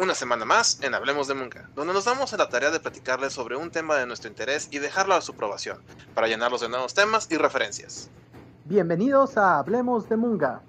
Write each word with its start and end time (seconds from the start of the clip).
Una 0.00 0.14
semana 0.14 0.46
más 0.46 0.82
en 0.82 0.94
Hablemos 0.94 1.28
de 1.28 1.34
Munga, 1.34 1.68
donde 1.74 1.92
nos 1.92 2.06
damos 2.06 2.32
a 2.32 2.38
la 2.38 2.48
tarea 2.48 2.70
de 2.70 2.80
platicarles 2.80 3.34
sobre 3.34 3.56
un 3.56 3.70
tema 3.70 3.96
de 3.96 4.06
nuestro 4.06 4.30
interés 4.30 4.66
y 4.72 4.78
dejarlo 4.78 5.12
a 5.12 5.20
su 5.20 5.32
aprobación, 5.32 5.76
para 6.14 6.26
llenarlos 6.26 6.62
de 6.62 6.70
nuevos 6.70 6.94
temas 6.94 7.30
y 7.30 7.36
referencias. 7.36 8.10
Bienvenidos 8.64 9.36
a 9.36 9.58
Hablemos 9.58 10.08
de 10.08 10.16
Munga. 10.16 10.62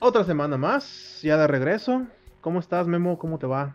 Otra 0.00 0.24
semana 0.24 0.56
más, 0.56 1.20
ya 1.22 1.36
de 1.36 1.46
regreso. 1.46 2.08
¿Cómo 2.40 2.58
estás, 2.58 2.88
Memo? 2.88 3.20
¿Cómo 3.20 3.38
te 3.38 3.46
va? 3.46 3.72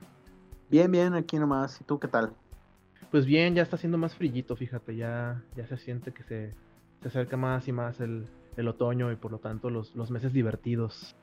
Bien, 0.70 0.91
bien, 0.91 1.13
aquí 1.13 1.38
nomás. 1.38 1.79
¿Y 1.79 1.86
tú 1.86 1.97
qué 1.97 2.09
tal? 2.09 2.34
Pues 3.11 3.25
bien, 3.25 3.55
ya 3.55 3.63
está 3.63 3.77
haciendo 3.77 3.97
más 3.97 4.13
frillito, 4.13 4.57
fíjate, 4.57 4.93
ya, 4.93 5.41
ya 5.55 5.66
se 5.68 5.77
siente 5.77 6.11
que 6.11 6.23
se, 6.23 6.54
se 7.02 7.07
acerca 7.07 7.38
más 7.38 7.66
y 7.69 7.71
más 7.71 8.02
el, 8.02 8.27
el 8.57 8.68
otoño 8.68 9.10
y 9.13 9.16
por 9.16 9.32
lo 9.32 9.38
tanto 9.38 9.69
los, 9.69 9.96
los 9.96 10.11
meses 10.11 10.33
divertidos. 10.33 11.16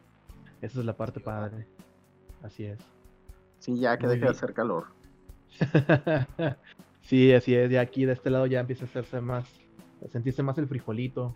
Esa 0.62 0.80
es 0.80 0.86
la 0.86 0.96
parte 0.96 1.20
padre. 1.20 1.66
Así 2.42 2.64
es. 2.64 2.78
Sí, 3.58 3.78
ya 3.78 3.98
que 3.98 4.06
deje 4.06 4.24
de 4.24 4.30
hacer 4.30 4.54
calor. 4.54 4.86
sí, 7.02 7.32
así 7.32 7.54
es. 7.54 7.70
Ya 7.70 7.80
aquí 7.80 8.04
de 8.04 8.12
este 8.12 8.30
lado 8.30 8.46
ya 8.46 8.60
empieza 8.60 8.84
a 8.84 8.88
hacerse 8.88 9.20
más, 9.20 9.44
a 10.04 10.08
sentirse 10.08 10.42
más 10.42 10.56
el 10.58 10.68
frijolito. 10.68 11.34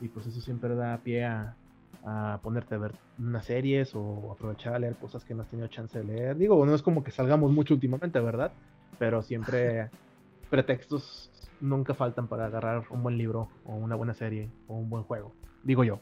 Y 0.00 0.08
pues 0.08 0.26
eso 0.26 0.40
siempre 0.40 0.74
da 0.74 0.98
pie 0.98 1.24
a, 1.24 1.56
a 2.04 2.38
ponerte 2.42 2.74
a 2.74 2.78
ver 2.78 2.92
unas 3.18 3.44
series 3.46 3.94
o 3.94 4.32
aprovechar 4.32 4.74
a 4.74 4.78
leer 4.78 4.94
cosas 4.96 5.24
que 5.24 5.34
no 5.34 5.42
has 5.42 5.48
tenido 5.48 5.68
chance 5.68 5.98
de 5.98 6.04
leer. 6.04 6.36
Digo, 6.36 6.64
no 6.64 6.74
es 6.74 6.82
como 6.82 7.02
que 7.02 7.10
salgamos 7.10 7.50
mucho 7.50 7.74
últimamente, 7.74 8.20
¿verdad? 8.20 8.52
Pero 8.98 9.22
siempre 9.22 9.90
pretextos 10.50 11.30
nunca 11.60 11.94
faltan 11.94 12.28
para 12.28 12.46
agarrar 12.46 12.84
un 12.90 13.02
buen 13.02 13.16
libro 13.16 13.48
o 13.64 13.74
una 13.74 13.96
buena 13.96 14.14
serie 14.14 14.50
o 14.68 14.74
un 14.74 14.90
buen 14.90 15.02
juego. 15.02 15.32
Digo 15.62 15.82
yo. 15.82 16.00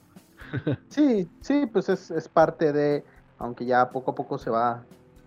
Sí, 0.89 1.28
sí, 1.41 1.67
pues 1.73 1.89
es, 1.89 2.11
es, 2.11 2.28
parte 2.28 2.73
de, 2.73 3.05
aunque 3.39 3.67
ya 3.67 3.91
poco 3.91 4.12
a 4.12 4.14
poco 4.14 4.39
se 4.39 4.50
va, 4.50 4.84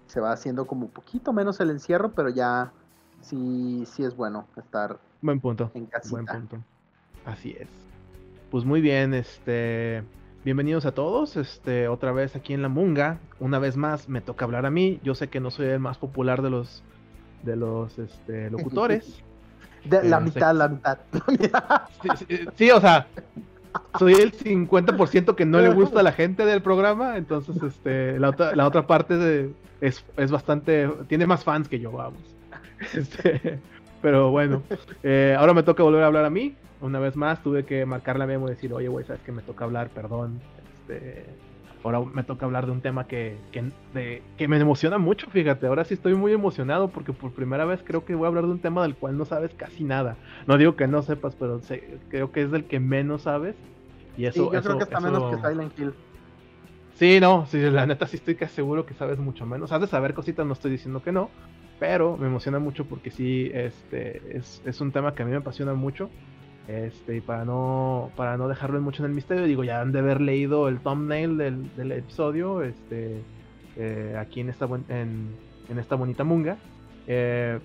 se 0.07 0.19
va 0.19 0.31
haciendo 0.31 0.65
como 0.65 0.85
un 0.85 0.91
poquito 0.91 1.33
menos 1.33 1.59
el 1.59 1.69
encierro, 1.69 2.11
pero 2.11 2.29
ya 2.29 2.71
sí, 3.21 3.83
sí 3.85 4.03
es 4.03 4.15
bueno 4.15 4.47
estar 4.55 4.97
buen 5.21 5.39
punto, 5.39 5.71
en 5.73 5.85
casita. 5.85 6.11
Buen 6.11 6.25
punto. 6.25 6.57
Así 7.25 7.55
es. 7.59 7.67
Pues 8.51 8.63
muy 8.63 8.79
bien, 8.79 9.13
este, 9.13 10.03
bienvenidos 10.45 10.85
a 10.85 10.93
todos, 10.93 11.35
este, 11.35 11.89
otra 11.89 12.13
vez 12.13 12.35
aquí 12.35 12.53
en 12.53 12.61
la 12.61 12.69
Munga. 12.69 13.19
Una 13.39 13.59
vez 13.59 13.75
más 13.75 14.07
me 14.07 14.21
toca 14.21 14.45
hablar 14.45 14.65
a 14.65 14.71
mí. 14.71 14.99
Yo 15.03 15.15
sé 15.15 15.27
que 15.27 15.41
no 15.41 15.51
soy 15.51 15.67
el 15.67 15.79
más 15.79 15.97
popular 15.97 16.41
de 16.41 16.49
los, 16.49 16.83
de 17.43 17.57
los, 17.57 17.99
este, 17.99 18.49
locutores. 18.49 19.23
De, 19.83 20.03
la, 20.03 20.19
mitad, 20.19 20.53
la 20.53 20.67
mitad, 20.67 20.97
sí, 22.01 22.09
sí, 22.27 22.39
sí, 22.57 22.71
o 22.71 22.81
sea, 22.81 23.07
soy 23.97 24.13
el 24.13 24.33
50% 24.33 25.35
que 25.35 25.45
no 25.45 25.59
le 25.59 25.69
gusta 25.69 25.99
a 25.99 26.03
la 26.03 26.11
gente 26.13 26.45
del 26.45 26.61
programa, 26.61 27.17
entonces 27.17 27.61
este, 27.61 28.19
la, 28.19 28.29
otra, 28.29 28.55
la 28.55 28.67
otra 28.67 28.87
parte 28.87 29.17
de, 29.17 29.51
es, 29.81 30.03
es, 30.17 30.31
bastante, 30.31 30.89
tiene 31.07 31.25
más 31.25 31.43
fans 31.43 31.67
que 31.67 31.79
yo, 31.79 31.91
vamos. 31.91 32.19
Este, 32.93 33.59
pero 34.03 34.29
bueno, 34.29 34.61
eh, 35.01 35.35
ahora 35.37 35.55
me 35.55 35.63
toca 35.63 35.81
volver 35.81 36.03
a 36.03 36.07
hablar 36.07 36.25
a 36.25 36.29
mí. 36.29 36.55
Una 36.79 36.99
vez 36.99 37.15
más 37.15 37.41
tuve 37.41 37.65
que 37.65 37.87
marcar 37.87 38.19
la 38.19 38.27
memo 38.27 38.45
y 38.47 38.51
decir, 38.51 38.71
oye, 38.71 38.87
güey, 38.87 39.03
sabes 39.03 39.23
que 39.23 39.31
me 39.31 39.41
toca 39.41 39.65
hablar, 39.65 39.89
perdón. 39.89 40.39
Este, 40.75 41.25
ahora 41.83 42.01
me 42.01 42.23
toca 42.23 42.45
hablar 42.45 42.65
de 42.65 42.71
un 42.71 42.81
tema 42.81 43.07
que, 43.07 43.37
que, 43.51 43.63
de, 43.93 44.21
que 44.37 44.47
me 44.47 44.57
emociona 44.57 44.97
mucho, 44.97 45.27
fíjate. 45.29 45.67
Ahora 45.67 45.85
sí 45.85 45.93
estoy 45.93 46.15
muy 46.15 46.33
emocionado 46.33 46.89
porque 46.89 47.13
por 47.13 47.31
primera 47.31 47.65
vez 47.65 47.81
creo 47.83 48.05
que 48.05 48.15
voy 48.15 48.25
a 48.25 48.27
hablar 48.29 48.45
de 48.45 48.51
un 48.51 48.59
tema 48.59 48.81
del 48.83 48.95
cual 48.95 49.17
no 49.17 49.25
sabes 49.25 49.53
casi 49.55 49.83
nada. 49.83 50.17
No 50.47 50.57
digo 50.57 50.75
que 50.75 50.87
no 50.87 51.01
sepas, 51.01 51.35
pero 51.35 51.59
sé, 51.61 51.99
creo 52.09 52.31
que 52.31 52.41
es 52.43 52.51
del 52.51 52.65
que 52.65 52.79
menos 52.79 53.23
sabes. 53.23 53.55
Y 54.17 54.25
eso, 54.25 54.45
sí, 54.45 54.49
yo 54.51 54.59
eso, 54.59 54.69
creo 54.69 54.77
que 54.77 54.83
está 54.85 54.97
eso... 54.97 55.07
menos 55.07 55.35
que 55.35 55.47
Silent 55.47 55.79
Hill. 55.79 55.93
Sí, 56.95 57.19
no, 57.19 57.45
sí, 57.45 57.59
la 57.59 57.85
neta 57.85 58.07
sí 58.07 58.17
estoy 58.17 58.35
casi 58.35 58.55
seguro 58.55 58.85
que 58.85 58.95
sabes 58.95 59.19
mucho 59.19 59.45
menos. 59.45 59.71
Has 59.71 59.81
de 59.81 59.87
saber 59.87 60.15
cositas, 60.15 60.45
no 60.47 60.53
estoy 60.53 60.71
diciendo 60.71 61.03
que 61.03 61.11
no, 61.11 61.29
pero 61.79 62.17
me 62.17 62.25
emociona 62.25 62.57
mucho 62.57 62.85
porque 62.85 63.11
sí, 63.11 63.51
este, 63.53 64.35
es, 64.35 64.63
es 64.65 64.81
un 64.81 64.91
tema 64.91 65.13
que 65.13 65.21
a 65.21 65.25
mí 65.25 65.31
me 65.31 65.37
apasiona 65.37 65.75
mucho. 65.75 66.09
Este, 66.67 67.17
y 67.17 67.21
para 67.21 67.45
no, 67.45 68.11
para 68.17 68.37
no 68.37 68.49
dejarlo 68.49 68.81
mucho 68.81 69.03
en 69.03 69.09
el 69.09 69.15
misterio, 69.15 69.45
digo, 69.45 69.63
ya 69.63 69.79
han 69.79 69.93
de 69.93 69.99
haber 69.99 70.19
leído 70.19 70.67
el 70.67 70.79
thumbnail 70.79 71.37
del, 71.37 71.75
del 71.75 71.93
episodio, 71.93 72.61
este, 72.61 73.21
eh, 73.77 74.17
aquí 74.19 74.41
en 74.41 74.49
esta, 74.49 74.67
en, 74.89 75.29
en 75.69 75.79
esta 75.79 75.95
bonita 75.95 76.23
munga. 76.23 76.57
Eh, 77.07 77.59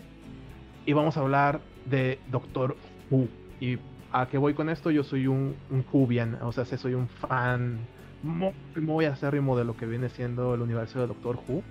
y 0.87 0.93
vamos 0.93 1.17
a 1.17 1.21
hablar 1.21 1.61
de 1.87 2.19
Doctor 2.31 2.77
Who. 3.11 3.27
Y 3.61 3.79
a 4.13 4.27
qué 4.27 4.39
voy 4.39 4.55
con 4.55 4.69
esto, 4.69 4.91
yo 4.91 5.03
soy 5.03 5.27
un, 5.27 5.57
un 5.71 5.85
Whovian, 5.93 6.39
o 6.43 6.53
sea, 6.53 6.65
soy 6.65 6.95
un 6.95 7.09
fan 7.09 7.79
muy, 8.23 8.53
muy 8.77 9.05
acérrimo 9.05 9.57
de 9.57 9.65
lo 9.65 9.77
que 9.77 9.87
viene 9.87 10.09
siendo 10.09 10.55
el 10.55 10.61
universo 10.61 11.01
de 11.01 11.09
Doctor 11.09 11.39
Who. 11.49 11.63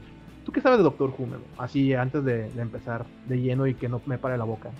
¿Tú 0.46 0.52
qué 0.52 0.60
sabes 0.60 0.80
de 0.80 0.84
Doctor 0.84 1.14
Who? 1.18 1.28
Así 1.58 1.94
antes 1.94 2.24
de, 2.24 2.50
de, 2.50 2.62
empezar 2.62 3.06
de 3.28 3.40
lleno 3.40 3.68
y 3.68 3.76
que 3.76 3.88
no 3.88 4.02
me 4.06 4.18
pare 4.18 4.38
la 4.38 4.44
boca. 4.44 4.72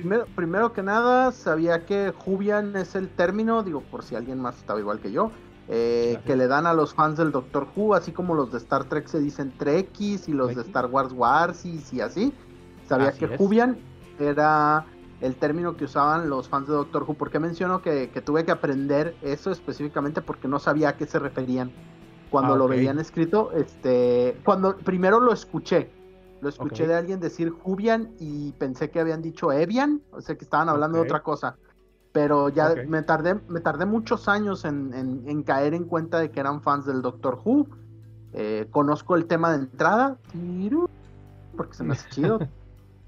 Primero, 0.00 0.26
primero 0.34 0.72
que 0.72 0.82
nada, 0.82 1.30
sabía 1.32 1.84
que 1.84 2.12
Jubian 2.16 2.74
es 2.76 2.94
el 2.94 3.08
término, 3.08 3.62
digo, 3.62 3.82
por 3.90 4.02
si 4.02 4.16
alguien 4.16 4.40
más 4.40 4.56
estaba 4.56 4.80
igual 4.80 4.98
que 5.00 5.12
yo, 5.12 5.30
eh, 5.68 6.18
que 6.24 6.36
le 6.36 6.48
dan 6.48 6.66
a 6.66 6.74
los 6.74 6.94
fans 6.94 7.18
del 7.18 7.30
Doctor 7.30 7.68
Who, 7.76 7.94
así 7.94 8.10
como 8.10 8.34
los 8.34 8.50
de 8.50 8.58
Star 8.58 8.84
Trek 8.84 9.06
se 9.06 9.20
dicen 9.20 9.52
Trekkies 9.56 10.28
y 10.28 10.32
los 10.32 10.54
de 10.54 10.62
Star 10.62 10.86
Wars 10.86 11.12
Warsis 11.12 11.92
y 11.92 12.00
así. 12.00 12.32
Sabía 12.88 13.08
así 13.08 13.20
que 13.20 13.34
es. 13.34 13.38
Jubian 13.38 13.78
era 14.18 14.86
el 15.20 15.36
término 15.36 15.76
que 15.76 15.84
usaban 15.84 16.28
los 16.28 16.48
fans 16.48 16.66
de 16.66 16.74
Doctor 16.74 17.04
Who. 17.06 17.14
¿Por 17.14 17.30
qué 17.30 17.38
menciono 17.38 17.82
que, 17.82 18.10
que, 18.10 18.20
tuve 18.20 18.44
que 18.44 18.50
aprender 18.50 19.14
eso 19.22 19.50
específicamente? 19.50 20.22
Porque 20.22 20.48
no 20.48 20.58
sabía 20.58 20.88
a 20.88 20.96
qué 20.96 21.06
se 21.06 21.18
referían 21.18 21.70
cuando 22.30 22.54
ah, 22.54 22.56
okay. 22.56 22.66
lo 22.66 22.68
veían 22.68 22.98
escrito. 22.98 23.52
Este, 23.52 24.40
cuando 24.44 24.76
primero 24.76 25.20
lo 25.20 25.32
escuché, 25.32 25.90
lo 26.40 26.48
escuché 26.48 26.84
okay. 26.84 26.86
de 26.86 26.94
alguien 26.94 27.20
decir 27.20 27.50
Jubian 27.50 28.12
y 28.18 28.52
pensé 28.52 28.90
que 28.90 29.00
habían 29.00 29.22
dicho 29.22 29.52
Evian, 29.52 30.02
o 30.10 30.20
sea 30.20 30.36
que 30.36 30.44
estaban 30.44 30.68
hablando 30.68 30.98
okay. 30.98 31.08
de 31.08 31.12
otra 31.12 31.22
cosa. 31.22 31.56
Pero 32.12 32.48
ya 32.48 32.74
me 32.88 33.02
tardé, 33.02 33.36
me 33.48 33.60
tardé 33.60 33.86
muchos 33.86 34.28
años 34.28 34.64
en, 34.64 34.92
en, 34.94 35.28
en, 35.28 35.42
caer 35.44 35.74
en 35.74 35.84
cuenta 35.84 36.18
de 36.18 36.30
que 36.30 36.40
eran 36.40 36.60
fans 36.60 36.86
del 36.86 37.02
Doctor 37.02 37.40
Who. 37.44 37.68
Eh, 38.32 38.66
conozco 38.70 39.14
el 39.14 39.26
tema 39.26 39.50
de 39.50 39.58
entrada, 39.58 40.18
porque 41.56 41.74
se 41.74 41.84
me 41.84 41.92
hace 41.92 42.08
chido. 42.10 42.38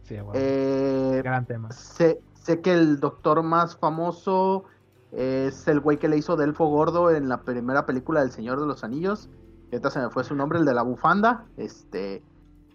Sí, 0.05 0.17
bueno. 0.17 0.33
eh, 0.35 1.21
Gran 1.23 1.47
tema. 1.47 1.71
Sé, 1.71 2.21
sé, 2.35 2.61
que 2.61 2.73
el 2.73 2.99
doctor 2.99 3.41
más 3.45 3.77
famoso 3.77 4.65
es 5.13 5.69
el 5.69 5.79
güey 5.79 5.97
que 5.99 6.09
le 6.09 6.17
hizo 6.17 6.37
Delfo 6.37 6.67
Gordo 6.67 7.13
en 7.13 7.29
la 7.29 7.43
primera 7.43 7.87
película 7.87 8.21
del 8.21 8.33
Señor 8.33 8.61
de 8.61 8.67
los 8.67 8.83
Anillos. 8.83 9.29
Ahorita 9.71 9.91
se 9.91 10.01
me 10.01 10.11
fue 10.11 10.25
su 10.25 10.35
nombre, 10.35 10.59
el 10.59 10.65
de 10.65 10.75
la 10.75 10.83
bufanda. 10.83 11.45
Este, 11.57 12.21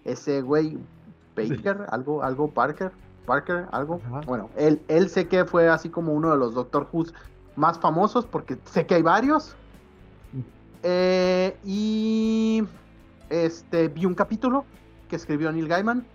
ese 0.08 0.42
güey, 0.42 0.78
Baker, 1.36 1.86
algo, 1.90 2.24
algo 2.24 2.50
Parker, 2.50 2.92
Parker, 3.26 3.68
algo. 3.72 4.02
Ajá. 4.08 4.22
Bueno, 4.26 4.50
él, 4.56 4.82
él 4.88 5.10
sé 5.10 5.28
que 5.28 5.46
fue 5.46 5.70
así 5.70 5.90
como 5.90 6.14
uno 6.14 6.32
de 6.32 6.38
los 6.38 6.56
Doctor 6.56 6.88
Who 6.92 7.06
más 7.56 7.78
famosos, 7.80 8.26
porque 8.26 8.58
sé 8.66 8.86
que 8.86 8.96
hay 8.96 9.02
varios. 9.02 9.56
Eh, 10.84 11.58
y 11.66 12.64
este 13.30 13.90
vi 13.90 14.06
un 14.06 14.16
capítulo 14.16 14.64
que 15.10 15.16
escribió 15.16 15.52
Neil 15.52 15.68
Gaiman 15.68 16.06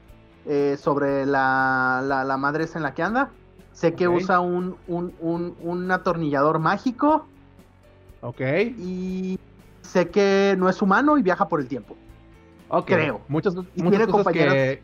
eh, 0.46 0.76
sobre 0.78 1.26
la, 1.26 2.02
la, 2.04 2.24
la, 2.24 2.36
madre 2.36 2.66
en 2.74 2.82
la 2.82 2.94
que 2.94 3.02
anda. 3.02 3.30
Sé 3.72 3.94
que 3.94 4.06
okay. 4.06 4.22
usa 4.22 4.40
un, 4.40 4.76
un, 4.86 5.14
un, 5.20 5.56
un, 5.60 5.90
atornillador 5.90 6.58
mágico. 6.58 7.26
Ok. 8.20 8.40
Y 8.78 9.38
sé 9.82 10.10
que 10.10 10.54
no 10.58 10.68
es 10.68 10.80
humano 10.80 11.18
y 11.18 11.22
viaja 11.22 11.48
por 11.48 11.60
el 11.60 11.68
tiempo. 11.68 11.96
Okay. 12.74 12.96
Creo. 12.96 13.20
Muchas, 13.28 13.54
y 13.74 13.82
muchas 13.82 14.06
cosas 14.06 14.32
que. 14.32 14.82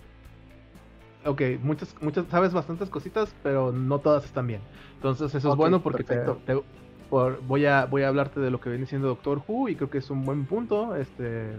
Ok, 1.25 1.43
muchas, 1.62 1.94
muchas, 2.00 2.26
sabes 2.28 2.53
bastantes 2.53 2.88
cositas, 2.91 3.34
pero 3.43 3.72
no 3.72 3.99
todas 3.99 4.25
están 4.25 4.47
bien. 4.47 4.60
Entonces 4.97 5.35
eso 5.35 5.49
okay, 5.49 5.55
es 5.55 5.56
bueno 5.56 5.82
porque 5.82 6.05
te, 6.05 6.17
te, 6.17 6.62
por, 7.11 7.43
voy, 7.43 7.67
a, 7.67 7.87
voy 7.87 8.02
a 8.02 8.08
hablarte 8.08 8.40
de 8.40 8.50
lo 8.50 8.61
que 8.61 8.70
viene 8.70 8.87
siendo 8.87 9.08
Doctor 9.08 9.43
Who 9.46 9.69
y 9.69 9.75
creo 9.75 9.90
que 9.90 9.99
es 9.99 10.11
un 10.11 10.25
buen 10.25 10.46
punto, 10.46 10.96
este, 10.96 11.50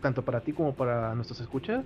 tanto 0.00 0.24
para 0.24 0.40
ti 0.40 0.52
como 0.52 0.74
para 0.74 1.14
nuestros 1.14 1.40
escuchas 1.40 1.84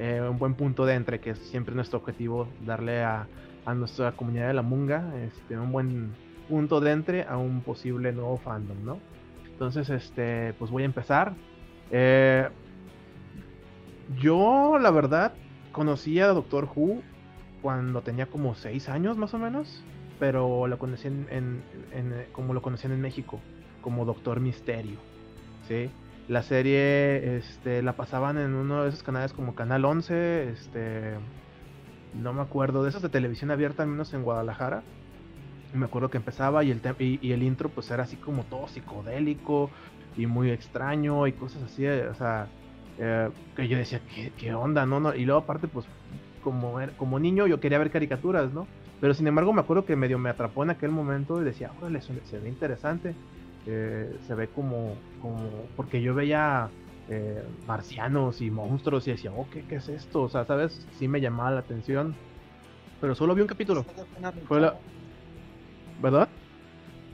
eh, 0.00 0.22
un 0.22 0.38
buen 0.38 0.54
punto 0.54 0.86
de 0.86 0.94
entre, 0.94 1.20
que 1.20 1.30
es 1.30 1.38
siempre 1.38 1.74
nuestro 1.74 1.98
objetivo, 1.98 2.48
darle 2.64 3.02
a, 3.02 3.26
a 3.66 3.74
nuestra 3.74 4.12
comunidad 4.12 4.48
de 4.48 4.54
la 4.54 4.62
Munga 4.62 5.12
este, 5.16 5.58
un 5.58 5.72
buen 5.72 6.12
punto 6.48 6.80
de 6.80 6.92
entre 6.92 7.24
a 7.24 7.36
un 7.36 7.60
posible 7.60 8.10
nuevo 8.12 8.38
fandom, 8.38 8.82
¿no? 8.82 8.98
Entonces, 9.44 9.90
este, 9.90 10.54
pues 10.54 10.70
voy 10.70 10.84
a 10.84 10.86
empezar. 10.86 11.34
Eh, 11.90 12.48
yo, 14.18 14.78
la 14.78 14.90
verdad, 14.90 15.32
conocí 15.72 16.20
a 16.20 16.28
Doctor 16.28 16.68
Who 16.74 17.02
cuando 17.62 18.02
tenía 18.02 18.26
como 18.26 18.54
6 18.54 18.88
años 18.88 19.16
más 19.16 19.34
o 19.34 19.38
menos, 19.38 19.84
pero 20.18 20.66
lo 20.66 20.78
conocí 20.78 21.08
en, 21.08 21.26
en, 21.30 21.62
en, 21.92 22.26
como 22.32 22.54
lo 22.54 22.62
conocían 22.62 22.92
en 22.92 23.00
México, 23.00 23.40
como 23.82 24.04
Doctor 24.04 24.40
Misterio, 24.40 24.98
¿sí? 25.68 25.90
La 26.28 26.42
serie 26.42 27.38
este, 27.38 27.82
la 27.82 27.94
pasaban 27.94 28.38
en 28.38 28.54
uno 28.54 28.84
de 28.84 28.90
esos 28.90 29.02
canales 29.02 29.32
como 29.32 29.54
Canal 29.54 29.84
11, 29.84 30.50
este, 30.50 31.14
no 32.14 32.32
me 32.32 32.42
acuerdo, 32.42 32.82
de 32.82 32.90
esos 32.90 33.02
de 33.02 33.08
televisión 33.08 33.50
abierta, 33.50 33.82
al 33.82 33.88
menos 33.88 34.12
en 34.14 34.22
Guadalajara. 34.22 34.82
me 35.74 35.86
acuerdo 35.86 36.10
que 36.10 36.18
empezaba 36.18 36.62
y 36.64 36.70
el, 36.70 36.80
y, 36.98 37.32
el 37.32 37.42
intro 37.42 37.68
pues 37.68 37.90
era 37.90 38.04
así 38.04 38.16
como 38.16 38.44
todo 38.44 38.68
psicodélico 38.68 39.70
y 40.16 40.26
muy 40.26 40.50
extraño 40.50 41.26
y 41.26 41.32
cosas 41.32 41.62
así, 41.62 41.86
o 41.86 42.14
sea, 42.14 42.48
eh, 43.02 43.30
que 43.56 43.66
yo 43.66 43.78
decía, 43.78 44.00
¿qué, 44.36 44.54
onda? 44.54 44.84
No, 44.84 45.00
no, 45.00 45.14
y 45.14 45.24
luego 45.24 45.40
aparte 45.40 45.68
pues 45.68 45.86
como, 46.44 46.78
como 46.98 47.18
niño 47.18 47.46
yo 47.46 47.58
quería 47.58 47.78
ver 47.78 47.90
caricaturas, 47.90 48.52
¿no? 48.52 48.66
Pero 49.00 49.14
sin 49.14 49.26
embargo 49.26 49.54
me 49.54 49.62
acuerdo 49.62 49.86
que 49.86 49.96
medio 49.96 50.18
me 50.18 50.28
atrapó 50.28 50.62
en 50.62 50.70
aquel 50.70 50.90
momento 50.90 51.40
y 51.40 51.44
decía, 51.44 51.72
órale, 51.80 52.02
se, 52.02 52.14
se 52.26 52.38
ve 52.38 52.50
interesante, 52.50 53.14
eh, 53.66 54.14
se 54.26 54.34
ve 54.34 54.48
como, 54.48 54.96
como, 55.22 55.48
porque 55.76 56.02
yo 56.02 56.14
veía 56.14 56.68
eh, 57.08 57.42
marcianos 57.66 58.42
y 58.42 58.50
monstruos 58.50 59.08
y 59.08 59.12
decía, 59.12 59.32
oh, 59.34 59.46
¿qué, 59.50 59.62
¿qué, 59.62 59.76
es 59.76 59.88
esto? 59.88 60.22
O 60.22 60.28
sea, 60.28 60.44
¿sabes? 60.44 60.86
Sí 60.98 61.08
me 61.08 61.22
llamaba 61.22 61.52
la 61.52 61.60
atención, 61.60 62.14
pero 63.00 63.14
solo 63.14 63.34
vi 63.34 63.40
un 63.40 63.48
capítulo. 63.48 63.86
Fue 64.46 64.60
la, 64.60 64.74
¿Verdad? 66.02 66.28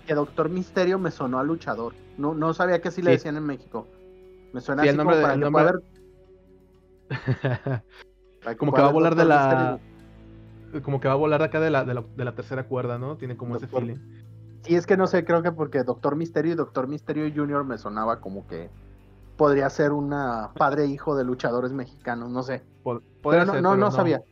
Que 0.04 0.14
Doctor 0.14 0.48
Misterio 0.48 0.98
me 0.98 1.12
sonó 1.12 1.38
a 1.38 1.44
luchador. 1.44 1.94
No, 2.18 2.34
no 2.34 2.54
sabía 2.54 2.80
que 2.80 2.88
así 2.88 3.02
le 3.02 3.12
decían 3.12 3.36
en 3.36 3.44
México. 3.44 3.86
Me 4.56 4.62
suena 4.62 4.84
así 4.84 4.96
como 4.96 5.10
para 5.10 5.38
que 5.38 5.50
pueda 5.50 5.80
como 8.56 8.72
que 8.72 8.80
va 8.80 8.88
a 8.88 8.92
volar 8.92 9.14
de 9.14 9.24
la. 9.26 9.78
Como 10.82 10.98
que 10.98 11.08
va 11.08 11.14
a 11.14 11.18
volar 11.18 11.42
acá 11.42 11.60
de 11.60 11.68
la, 11.68 11.84
de 11.84 12.24
la, 12.24 12.34
tercera 12.34 12.66
cuerda, 12.66 12.98
¿no? 12.98 13.18
Tiene 13.18 13.36
como 13.36 13.54
ese 13.54 13.66
feeling. 13.66 13.96
Sí, 14.62 14.74
es 14.74 14.86
que 14.86 14.96
no 14.96 15.06
sé, 15.06 15.26
creo 15.26 15.42
que 15.42 15.52
porque 15.52 15.82
Doctor 15.82 16.16
Misterio 16.16 16.52
y 16.52 16.54
Doctor 16.54 16.88
Misterio 16.88 17.30
Junior 17.34 17.64
me 17.64 17.76
sonaba 17.76 18.18
como 18.20 18.46
que 18.46 18.70
podría 19.36 19.68
ser 19.68 19.92
una 19.92 20.52
padre 20.56 20.84
e 20.84 20.86
hijo 20.86 21.14
de 21.16 21.24
luchadores 21.24 21.74
mexicanos, 21.74 22.30
no 22.30 22.42
sé. 22.42 22.62
pero 23.22 23.60
no, 23.60 23.76
no, 23.76 23.90
sabía. 23.90 24.22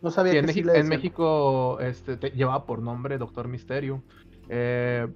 No 0.00 0.10
sabía 0.10 0.32
que 0.32 0.38
en, 0.38 0.70
en 0.70 0.88
México 0.88 1.80
este, 1.80 2.16
llevaba 2.30 2.64
por 2.64 2.80
nombre 2.80 3.18
Doctor 3.18 3.46
Misterio. 3.46 4.02
Eh, 4.48 5.06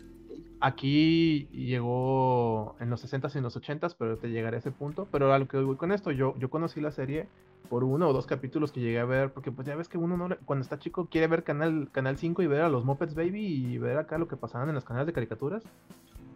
aquí 0.61 1.49
llegó 1.53 2.77
en 2.81 2.91
los 2.91 3.05
60s 3.05 3.35
y 3.35 3.39
en 3.39 3.45
los 3.45 3.57
80s, 3.57 3.97
pero 3.99 4.19
te 4.19 4.31
llegaré 4.31 4.57
a 4.57 4.61
ese 4.61 4.71
punto. 4.71 5.09
Pero 5.11 5.33
a 5.33 5.39
lo 5.39 5.49
que 5.49 5.59
voy 5.59 5.77
con 5.77 5.93
esto, 5.93 6.11
yo, 6.11 6.35
yo 6.39 6.51
conocí 6.51 6.81
la 6.81 6.93
serie 6.93 7.29
por 7.69 7.85
uno 7.85 8.09
o 8.09 8.13
dos 8.13 8.27
capítulos 8.27 8.73
que 8.73 8.81
llegué 8.81 8.99
a 8.99 9.05
ver, 9.05 9.33
porque 9.33 9.53
pues 9.53 9.67
ya 9.67 9.77
ves 9.77 9.89
que 9.89 9.99
uno 9.99 10.17
no 10.17 10.37
cuando 10.45 10.63
está 10.63 10.79
chico 10.79 11.07
quiere 11.11 11.27
ver 11.29 11.45
canal, 11.45 11.89
canal 11.93 12.17
5 12.17 12.43
y 12.43 12.47
ver 12.47 12.63
a 12.63 12.69
los 12.69 12.85
Muppets 12.85 13.15
Baby 13.15 13.45
y 13.45 13.79
ver 13.79 13.97
acá 13.97 14.19
lo 14.19 14.29
que 14.29 14.37
pasaban 14.37 14.69
en 14.69 14.75
los 14.75 14.85
canales 14.85 15.07
de 15.07 15.13
caricaturas. 15.13 15.63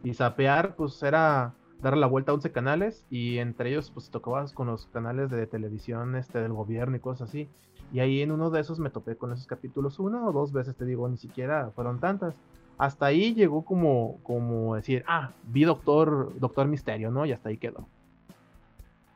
Y 0.02 0.14
sapear, 0.14 0.76
pues 0.76 1.02
era 1.02 1.54
dar 1.82 1.96
la 1.96 2.06
vuelta 2.06 2.32
a 2.32 2.34
11 2.34 2.52
canales 2.52 3.04
y 3.10 3.38
entre 3.38 3.70
ellos 3.70 3.90
pues 3.90 4.10
tocabas 4.10 4.52
con 4.52 4.68
los 4.68 4.86
canales 4.86 5.30
de 5.30 5.46
televisión 5.46 6.16
este 6.16 6.40
del 6.40 6.52
gobierno 6.52 6.96
y 6.96 7.00
cosas 7.00 7.28
así. 7.28 7.48
Y 7.92 8.00
ahí 8.00 8.22
en 8.22 8.32
uno 8.32 8.50
de 8.50 8.60
esos 8.60 8.78
me 8.78 8.90
topé 8.90 9.16
con 9.16 9.32
esos 9.32 9.46
capítulos 9.46 9.98
una 9.98 10.26
o 10.26 10.32
dos 10.32 10.52
veces, 10.52 10.76
te 10.76 10.84
digo, 10.84 11.08
ni 11.08 11.16
siquiera 11.16 11.70
fueron 11.74 12.00
tantas. 12.00 12.34
Hasta 12.78 13.06
ahí 13.06 13.34
llegó 13.34 13.64
como, 13.64 14.18
como 14.22 14.74
decir, 14.74 15.04
ah, 15.06 15.30
vi 15.44 15.64
Doctor, 15.64 16.32
Doctor 16.38 16.66
Misterio, 16.66 17.10
¿no? 17.10 17.24
Y 17.26 17.32
hasta 17.32 17.48
ahí 17.48 17.56
quedó. 17.56 17.86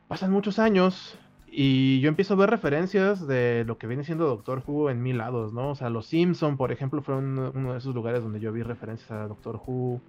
Pasan 0.07 0.31
muchos 0.31 0.59
años 0.59 1.17
y 1.51 1.99
yo 1.99 2.09
empiezo 2.09 2.33
a 2.33 2.37
ver 2.37 2.49
referencias 2.49 3.27
de 3.27 3.63
lo 3.65 3.77
que 3.77 3.87
viene 3.87 4.03
siendo 4.03 4.27
Doctor 4.27 4.63
Who 4.65 4.89
en 4.89 5.01
mil 5.01 5.17
lados, 5.17 5.53
¿no? 5.53 5.71
O 5.71 5.75
sea, 5.75 5.89
Los 5.89 6.05
Simpson, 6.05 6.57
por 6.57 6.71
ejemplo, 6.71 7.01
fueron 7.01 7.37
uno 7.55 7.73
de 7.73 7.79
esos 7.79 7.93
lugares 7.93 8.23
donde 8.23 8.39
yo 8.39 8.51
vi 8.51 8.63
referencias 8.63 9.11
a 9.11 9.27
Doctor 9.27 9.61
Who. 9.65 10.01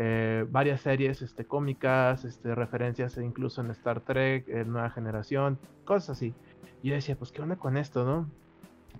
Eh, 0.00 0.46
varias 0.48 0.82
series 0.82 1.22
este, 1.22 1.44
cómicas, 1.44 2.24
este, 2.24 2.54
referencias 2.54 3.16
incluso 3.16 3.62
en 3.62 3.70
Star 3.72 4.00
Trek, 4.00 4.46
Nueva 4.66 4.90
Generación, 4.90 5.58
cosas 5.84 6.10
así. 6.10 6.34
Y 6.82 6.90
yo 6.90 6.94
decía, 6.94 7.16
pues, 7.16 7.32
¿qué 7.32 7.42
onda 7.42 7.56
con 7.56 7.76
esto, 7.76 8.04
no? 8.04 8.30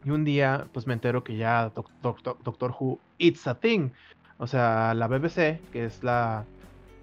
Y 0.04 0.10
un 0.10 0.24
día, 0.24 0.66
pues 0.72 0.86
me 0.86 0.94
entero 0.94 1.24
que 1.24 1.36
ya 1.36 1.72
Doctor, 2.02 2.74
Who, 2.78 2.98
It's 3.18 3.46
a 3.46 3.54
Thing. 3.54 3.90
O 4.38 4.46
sea, 4.46 4.94
la 4.94 5.08
BBC, 5.08 5.60
que 5.72 5.84
es 5.84 6.02
la, 6.04 6.44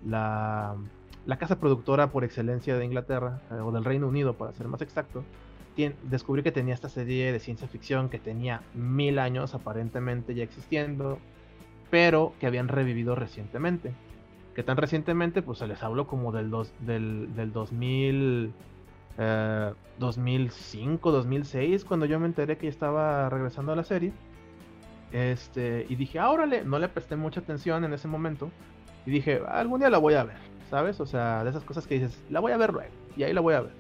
la, 0.06 0.76
la 1.26 1.38
casa 1.38 1.60
productora 1.60 2.12
por 2.12 2.24
excelencia 2.24 2.78
de 2.78 2.86
Inglaterra, 2.86 3.42
eh, 3.52 3.56
o 3.56 3.72
del 3.72 3.84
Reino 3.84 4.08
Unido, 4.08 4.34
para 4.36 4.54
ser 4.54 4.68
más 4.68 4.82
exacto, 4.82 5.24
descubrí 6.04 6.44
que 6.44 6.52
tenía 6.52 6.74
esta 6.74 6.90
serie 6.90 7.32
de 7.32 7.40
ciencia 7.40 7.68
ficción 7.68 8.10
que 8.10 8.20
tenía 8.20 8.62
mil 8.74 9.20
años 9.20 9.54
aparentemente 9.54 10.34
ya 10.34 10.44
existiendo, 10.44 11.20
pero 11.90 12.34
que 12.40 12.48
habían 12.48 12.68
revivido 12.68 13.16
recientemente. 13.16 13.94
Que 14.56 14.64
tan 14.64 14.78
recientemente, 14.78 15.42
pues 15.42 15.60
se 15.60 15.68
les 15.68 15.84
habló 15.84 16.08
como 16.08 16.32
del, 16.32 16.50
dos, 16.50 16.72
del, 16.80 17.36
del 17.36 17.52
2000 17.52 18.54
2005, 19.18 21.10
eh, 21.10 21.14
2006, 21.14 21.86
cuando 21.86 22.06
yo 22.06 22.20
me 22.20 22.26
enteré 22.26 22.58
que 22.58 22.68
estaba 22.68 23.30
regresando 23.30 23.72
a 23.72 23.76
la 23.76 23.84
serie. 23.84 24.14
Este, 25.12 25.86
y 25.88 25.96
dije, 25.96 26.20
ah, 26.20 26.36
no 26.66 26.80
le 26.80 26.90
presté 26.90 27.16
mucha 27.16 27.40
atención 27.40 27.86
en 27.86 27.94
ese 27.94 28.08
momento. 28.08 28.52
Y 29.06 29.12
dije, 29.12 29.42
algún 29.48 29.80
día 29.80 29.90
la 29.90 29.98
voy 29.98 30.16
a 30.16 30.24
ver, 30.24 30.38
¿sabes? 30.70 31.00
O 31.00 31.06
sea, 31.06 31.44
de 31.44 31.52
esas 31.52 31.64
cosas 31.64 31.88
que 31.88 31.96
dices, 31.96 32.22
la 32.30 32.40
voy 32.40 32.52
a 32.52 32.58
ver 32.58 32.74
luego. 32.74 32.92
Y 33.16 33.24
ahí 33.24 33.34
la 33.34 33.42
voy 33.42 33.54
a 33.54 33.62
ver. 33.62 33.72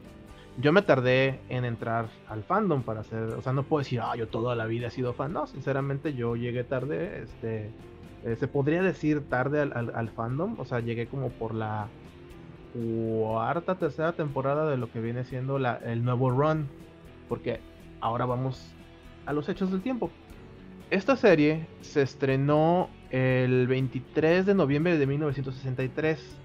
Yo 0.58 0.72
me 0.72 0.82
tardé 0.82 1.42
en 1.50 1.66
entrar 1.66 2.08
al 2.30 2.44
fandom 2.44 2.84
para 2.84 3.02
hacer, 3.02 3.24
o 3.24 3.42
sea, 3.42 3.52
no 3.52 3.64
puedo 3.64 3.80
decir, 3.80 4.00
ah, 4.02 4.16
yo 4.16 4.30
toda 4.30 4.56
la 4.56 4.66
vida 4.66 4.88
he 4.88 4.92
sido 4.92 5.14
fan. 5.14 5.34
No, 5.34 5.48
sinceramente 5.48 6.14
yo 6.14 6.38
llegué 6.38 6.64
tarde, 6.64 7.24
este, 7.24 7.72
eh, 8.24 8.38
se 8.38 8.48
podría 8.48 8.82
decir 8.82 9.28
tarde 9.28 9.62
al 9.62 10.10
fandom, 10.12 10.58
o 10.58 10.64
sea, 10.64 10.80
llegué 10.80 11.08
como 11.08 11.30
por 11.30 11.54
la 11.54 11.90
cuarta, 12.76 13.76
tercera 13.76 14.14
temporada 14.14 14.70
de 14.70 14.78
lo 14.78 14.92
que 14.92 15.00
viene 15.00 15.24
siendo 15.24 15.58
el 15.58 16.04
nuevo 16.04 16.30
run. 16.30 16.68
Porque 17.30 17.60
ahora 18.02 18.26
vamos 18.26 18.74
a 19.26 19.34
los 19.34 19.48
hechos 19.50 19.72
del 19.72 19.82
tiempo. 19.82 20.12
Esta 20.92 21.16
serie 21.16 21.68
se 21.82 22.02
estrenó 22.02 22.90
el 23.10 23.68
23 23.68 24.46
de 24.46 24.54
noviembre 24.54 24.98
de 24.98 25.08
1963, 25.08 26.38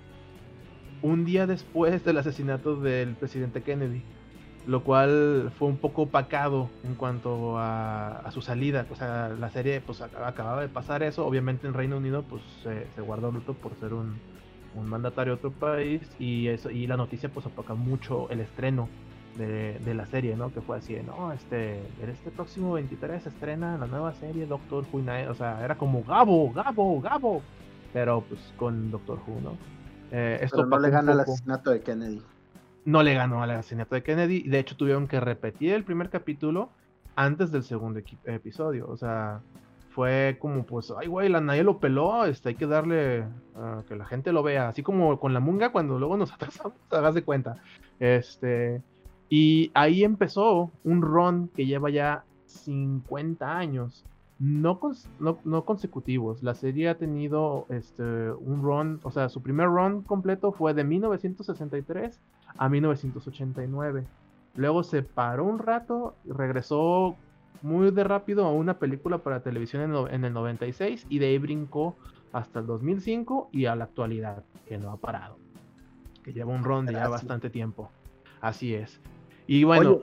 un 1.03 1.25
día 1.25 1.47
después 1.47 2.05
del 2.05 2.19
asesinato 2.19 2.77
del 2.77 3.15
presidente 3.17 3.63
Kennedy, 3.63 4.03
lo 4.67 4.83
cual 4.83 5.53
fue 5.59 5.69
un 5.69 5.77
poco 5.77 6.03
opacado 6.03 6.71
en 6.85 6.95
cuanto 6.95 7.59
a, 7.59 8.27
su 8.31 8.41
salida. 8.41 8.87
O 8.91 8.97
sea, 8.97 9.29
la 9.29 9.51
serie 9.51 9.83
pues 9.83 10.01
acababa 10.01 10.63
de 10.63 10.69
pasar 10.69 11.03
eso, 11.03 11.27
obviamente 11.27 11.67
en 11.67 11.75
Reino 11.75 11.99
Unido 11.99 12.23
pues 12.23 12.43
se, 12.63 12.87
se 12.95 13.01
guardó 13.03 13.31
luto 13.31 13.53
por 13.53 13.75
ser 13.79 13.93
un, 13.93 14.19
un 14.75 14.89
mandatario 14.89 15.35
de 15.35 15.39
otro 15.39 15.51
país 15.51 16.03
y 16.19 16.49
eso 16.49 16.71
y 16.71 16.87
la 16.87 16.97
noticia 16.97 17.29
pues 17.29 17.47
apaga 17.47 17.75
mucho 17.75 18.29
el 18.31 18.41
estreno 18.41 18.89
de, 19.37 19.95
la 19.95 20.07
serie, 20.07 20.37
¿no? 20.37 20.53
Que 20.53 20.61
fue 20.61 20.77
así, 20.77 20.97
no, 21.07 21.33
este, 21.33 21.79
en 22.03 22.11
este 22.11 22.31
próximo 22.31 22.73
23 22.75 23.23
se 23.23 23.29
estrena 23.31 23.79
la 23.79 23.87
nueva 23.87 24.13
serie 24.15 24.47
Doctor 24.47 24.85
Who, 24.93 25.03
o 25.31 25.35
sea, 25.35 25.65
era 25.65 25.77
como 25.77 26.03
Gabo, 26.03 26.53
Gabo, 26.53 27.01
Gabo, 27.01 27.43
pero 27.93 28.23
pues 28.23 28.41
con 28.57 28.91
Doctor 28.91 29.19
Who, 29.27 29.41
¿no? 29.41 29.57
Eh, 30.13 30.41
esto 30.43 30.67
no 30.67 30.79
le 30.79 30.91
gana 30.91 31.13
al 31.13 31.21
asesinato 31.21 31.71
de 31.71 31.81
Kennedy. 31.81 32.23
No 32.85 33.03
le 33.03 33.15
ganó 33.15 33.43
al 33.43 33.51
asesinato 33.53 33.95
de 33.95 34.03
Kennedy, 34.03 34.43
de 34.43 34.59
hecho 34.59 34.77
tuvieron 34.77 35.07
que 35.07 35.21
repetir 35.21 35.73
el 35.73 35.85
primer 35.85 36.11
capítulo 36.11 36.71
antes 37.17 37.51
del 37.51 37.63
segundo 37.63 38.01
episodio, 38.25 38.89
o 38.89 38.97
sea, 38.97 39.41
fue 40.01 40.39
como 40.41 40.65
pues, 40.65 40.91
ay 40.99 41.09
güey, 41.09 41.29
la 41.29 41.43
nadie 41.43 41.63
lo 41.63 41.79
peló, 41.79 42.25
este, 42.25 42.49
hay 42.49 42.55
que 42.55 42.67
darle 42.67 43.27
a 43.55 43.83
que 43.87 43.97
la 43.97 44.07
gente 44.07 44.33
lo 44.33 44.43
vea, 44.43 44.67
así 44.67 44.83
como 44.83 45.21
con 45.21 45.35
la 45.35 45.41
munga 45.41 45.73
cuando 45.73 45.99
luego 45.99 46.17
nos 46.17 46.33
atrasamos, 46.33 46.73
hagas 46.91 47.15
de 47.15 47.23
cuenta. 47.23 47.57
Este, 47.99 48.81
y 49.29 49.71
ahí 49.75 50.03
empezó 50.03 50.71
un 50.85 51.03
run 51.03 51.51
que 51.55 51.67
lleva 51.67 51.91
ya 51.91 52.25
50 52.47 53.59
años, 53.59 54.07
no, 54.39 54.81
no, 55.45 55.65
consecutivos. 55.67 56.43
La 56.43 56.55
serie 56.55 56.89
ha 56.89 56.97
tenido 56.97 57.67
este, 57.69 58.03
un 58.03 58.63
run, 58.63 59.01
o 59.03 59.11
sea, 59.11 59.29
su 59.29 59.43
primer 59.43 59.67
run 59.67 60.01
completo 60.01 60.51
fue 60.51 60.73
de 60.73 60.83
1963 60.83 62.19
a 62.57 62.69
1989. 62.71 64.07
Luego 64.55 64.83
se 64.83 65.03
paró 65.03 65.45
un 65.45 65.59
rato, 65.59 66.15
regresó 66.25 67.17
muy 67.63 67.91
de 67.91 68.05
rápido 68.05 68.45
a 68.45 68.53
una 68.53 68.79
película 68.79 69.19
para 69.19 69.41
televisión 69.41 70.09
en, 70.11 70.25
el 70.25 70.33
96 70.33 71.07
y 71.09 71.19
de 71.19 71.27
ahí 71.27 71.39
brincó 71.39 71.97
hasta 72.33 72.61
el 72.61 72.67
2005 72.67 73.51
y 73.53 73.67
a 73.67 73.75
la 73.75 73.85
actualidad, 73.85 74.45
que 74.67 74.79
no 74.79 74.91
ha 74.91 74.97
parado. 74.97 75.37
Que 76.23 76.33
lleva 76.33 76.53
un 76.53 76.65
ron 76.65 76.87
de 76.87 76.93
ya 76.93 77.09
bastante 77.09 77.51
tiempo. 77.51 77.91
Así 78.41 78.75
es. 78.75 79.01
Y 79.47 79.65
bueno, 79.65 79.99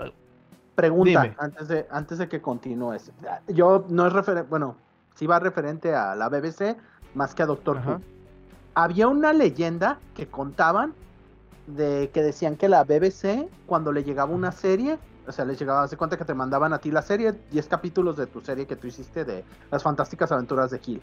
pregunta 0.75 1.35
antes 1.37 1.67
de 1.67 1.87
antes 1.89 2.17
de 2.17 2.27
que 2.27 2.41
continúes. 2.41 3.11
Yo 3.47 3.85
no 3.89 4.07
es 4.07 4.13
referente, 4.13 4.49
bueno, 4.49 4.75
sí 5.15 5.25
va 5.25 5.39
referente 5.39 5.95
a 5.95 6.15
la 6.15 6.29
BBC 6.29 6.77
más 7.15 7.33
que 7.33 7.43
a 7.43 7.45
Doctor 7.45 7.77
Who. 7.77 8.01
Había 8.75 9.07
una 9.07 9.33
leyenda 9.33 9.99
que 10.13 10.27
contaban 10.27 10.93
de 11.65 12.09
que 12.13 12.21
decían 12.21 12.55
que 12.55 12.69
la 12.69 12.83
BBC 12.83 13.49
cuando 13.65 13.91
le 13.91 14.03
llegaba 14.03 14.31
una 14.31 14.51
serie 14.51 14.99
o 15.27 15.31
sea, 15.31 15.45
les 15.45 15.59
llegaba, 15.59 15.83
hace 15.83 15.97
cuenta 15.97 16.17
que 16.17 16.25
te 16.25 16.33
mandaban 16.33 16.73
a 16.73 16.79
ti 16.79 16.91
la 16.91 17.01
serie, 17.01 17.33
10 17.51 17.67
capítulos 17.67 18.17
de 18.17 18.27
tu 18.27 18.41
serie 18.41 18.65
que 18.65 18.75
tú 18.75 18.87
hiciste 18.87 19.25
de 19.25 19.43
las 19.71 19.83
fantásticas 19.83 20.31
aventuras 20.31 20.71
de 20.71 20.79
Kill. 20.79 21.01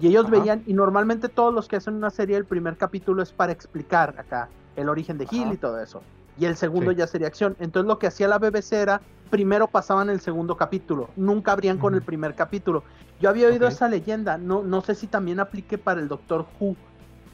Y 0.00 0.08
ellos 0.08 0.28
veían, 0.28 0.62
y 0.66 0.74
normalmente 0.74 1.28
todos 1.28 1.54
los 1.54 1.68
que 1.68 1.76
hacen 1.76 1.94
una 1.94 2.10
serie, 2.10 2.36
el 2.36 2.44
primer 2.44 2.76
capítulo 2.76 3.22
es 3.22 3.32
para 3.32 3.52
explicar 3.52 4.14
acá 4.18 4.48
el 4.76 4.88
origen 4.88 5.16
de 5.18 5.26
Hill 5.30 5.52
y 5.52 5.56
todo 5.56 5.80
eso. 5.80 6.02
Y 6.38 6.44
el 6.44 6.56
segundo 6.56 6.92
ya 6.92 7.06
sería 7.06 7.28
acción. 7.28 7.56
Entonces 7.60 7.88
lo 7.88 7.98
que 7.98 8.06
hacía 8.06 8.28
la 8.28 8.38
BBC 8.38 8.72
era 8.74 9.00
primero 9.30 9.66
pasaban 9.66 10.10
el 10.10 10.20
segundo 10.20 10.56
capítulo, 10.56 11.08
nunca 11.16 11.52
abrían 11.52 11.78
con 11.78 11.94
el 11.94 12.02
primer 12.02 12.34
capítulo. 12.34 12.84
Yo 13.20 13.30
había 13.30 13.48
oído 13.48 13.66
esa 13.66 13.88
leyenda, 13.88 14.38
no, 14.38 14.62
no 14.62 14.82
sé 14.82 14.94
si 14.94 15.06
también 15.06 15.40
aplique 15.40 15.78
para 15.78 16.00
el 16.00 16.08
Doctor 16.08 16.46
Who. 16.60 16.76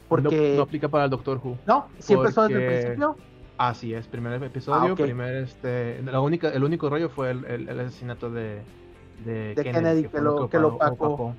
Porque... 0.07 0.55
No, 0.55 0.63
aplica 0.63 0.87
para 0.87 1.05
el 1.05 1.09
Doctor 1.09 1.39
Who. 1.43 1.57
No, 1.65 1.87
siempre 1.99 2.29
empezó 2.29 2.47
desde 2.47 2.65
el 2.65 2.67
principio. 2.67 3.17
Así 3.57 3.93
es, 3.93 4.07
primer 4.07 4.41
episodio, 4.41 4.93
ah, 4.93 4.95
primer 4.95 5.35
este, 5.35 6.01
la 6.03 6.21
única, 6.21 6.49
el 6.49 6.63
único 6.63 6.89
rollo 6.89 7.09
fue 7.09 7.31
el, 7.31 7.79
asesinato 7.79 8.31
de, 8.31 8.61
de, 9.23 9.53
Kennedy, 9.55 10.07
que, 10.07 10.21
lo, 10.21 10.49
que 10.49 10.57
lo 10.57 10.69
opacó. 10.69 11.35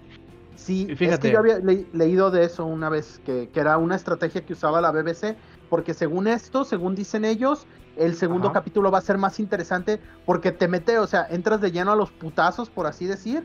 Sí, 0.54 0.86
Fíjate. 0.96 1.14
es 1.14 1.18
que 1.18 1.32
yo 1.32 1.38
había 1.40 1.58
leído 1.92 2.30
de 2.30 2.44
eso 2.44 2.64
una 2.64 2.88
vez, 2.88 3.20
que, 3.26 3.48
que, 3.52 3.58
era 3.58 3.78
una 3.78 3.96
estrategia 3.96 4.46
que 4.46 4.52
usaba 4.52 4.80
la 4.80 4.92
BBC, 4.92 5.36
porque 5.68 5.92
según 5.92 6.28
esto, 6.28 6.64
según 6.64 6.94
dicen 6.94 7.24
ellos, 7.24 7.66
el 7.96 8.14
segundo 8.14 8.52
capítulo 8.52 8.90
va 8.90 8.98
a 8.98 9.02
ser 9.02 9.18
más 9.18 9.40
interesante 9.40 10.00
porque 10.24 10.52
te 10.52 10.68
mete, 10.68 10.98
o 10.98 11.06
sea, 11.06 11.26
entras 11.30 11.60
de 11.60 11.72
lleno 11.72 11.92
a 11.92 11.96
los 11.96 12.10
putazos, 12.12 12.70
por 12.70 12.86
así 12.86 13.06
decir, 13.06 13.44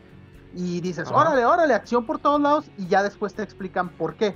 y 0.53 0.81
dices, 0.81 1.09
órale, 1.11 1.45
órale, 1.45 1.73
acción 1.73 2.05
por 2.05 2.19
todos 2.19 2.41
lados, 2.41 2.71
y 2.77 2.87
ya 2.87 3.03
después 3.03 3.33
te 3.33 3.43
explican 3.43 3.89
por 3.89 4.15
qué. 4.15 4.35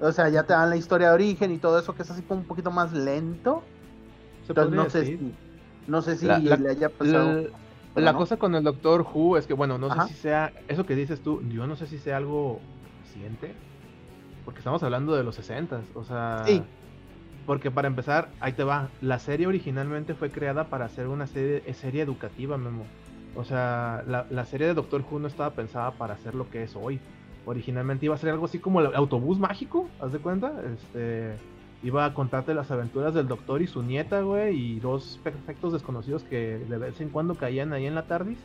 O 0.00 0.12
sea, 0.12 0.28
ya 0.28 0.44
te 0.44 0.52
dan 0.52 0.70
la 0.70 0.76
historia 0.76 1.08
de 1.08 1.14
origen 1.14 1.52
y 1.52 1.58
todo 1.58 1.78
eso 1.78 1.94
que 1.94 2.02
es 2.02 2.10
así 2.10 2.22
como 2.22 2.40
un 2.40 2.46
poquito 2.46 2.70
más 2.70 2.92
lento. 2.92 3.62
Entonces 4.48 4.74
no 4.74 4.88
sé, 4.88 5.04
si, 5.04 5.34
no 5.86 6.02
sé 6.02 6.16
si 6.16 6.26
le 6.26 6.70
haya 6.70 6.88
pasado. 6.88 7.48
La, 7.94 8.14
cosa 8.14 8.36
con 8.36 8.54
el 8.54 8.62
Doctor 8.62 9.04
Who 9.12 9.36
es 9.36 9.46
que, 9.46 9.54
bueno, 9.54 9.76
no 9.76 9.92
sé 9.92 10.14
si 10.14 10.20
sea, 10.20 10.52
eso 10.68 10.86
que 10.86 10.94
dices 10.94 11.20
tú, 11.20 11.42
yo 11.48 11.66
no 11.66 11.74
sé 11.74 11.86
si 11.88 11.98
sea 11.98 12.16
algo 12.16 12.60
reciente, 13.02 13.54
porque 14.44 14.58
estamos 14.58 14.82
hablando 14.84 15.16
de 15.16 15.24
los 15.24 15.34
60, 15.34 15.80
o 15.94 16.04
sea... 16.04 16.42
Sí. 16.46 16.62
Porque 17.44 17.70
para 17.70 17.88
empezar, 17.88 18.28
ahí 18.40 18.52
te 18.52 18.62
va, 18.62 18.90
la 19.00 19.18
serie 19.18 19.46
originalmente 19.46 20.14
fue 20.14 20.30
creada 20.30 20.64
para 20.64 20.86
ser 20.90 21.08
una 21.08 21.26
serie, 21.26 21.62
serie 21.72 22.02
educativa, 22.02 22.58
Memo. 22.58 22.84
O 23.34 23.42
sea, 23.42 24.04
la, 24.06 24.26
la 24.28 24.44
serie 24.44 24.66
de 24.66 24.74
Doctor 24.74 25.02
Who 25.10 25.18
no 25.18 25.28
estaba 25.28 25.50
pensada 25.50 25.92
para 25.92 26.18
ser 26.18 26.34
lo 26.34 26.50
que 26.50 26.62
es 26.62 26.76
hoy 26.76 27.00
originalmente 27.48 28.06
iba 28.06 28.14
a 28.14 28.18
ser 28.18 28.30
algo 28.30 28.44
así 28.44 28.58
como 28.58 28.80
el 28.80 28.94
autobús 28.94 29.38
mágico, 29.38 29.88
¿haz 30.00 30.12
de 30.12 30.18
cuenta? 30.18 30.52
Este 30.72 31.36
iba 31.82 32.04
a 32.04 32.12
contarte 32.12 32.54
las 32.54 32.70
aventuras 32.70 33.14
del 33.14 33.28
doctor 33.28 33.62
y 33.62 33.66
su 33.66 33.82
nieta, 33.82 34.20
güey, 34.22 34.56
y 34.56 34.80
dos 34.80 35.20
perfectos 35.22 35.72
desconocidos 35.72 36.24
que 36.24 36.58
de 36.58 36.78
vez 36.78 37.00
en 37.00 37.08
cuando 37.08 37.36
caían 37.36 37.72
ahí 37.72 37.86
en 37.86 37.94
la 37.94 38.06
TARDIS, 38.06 38.38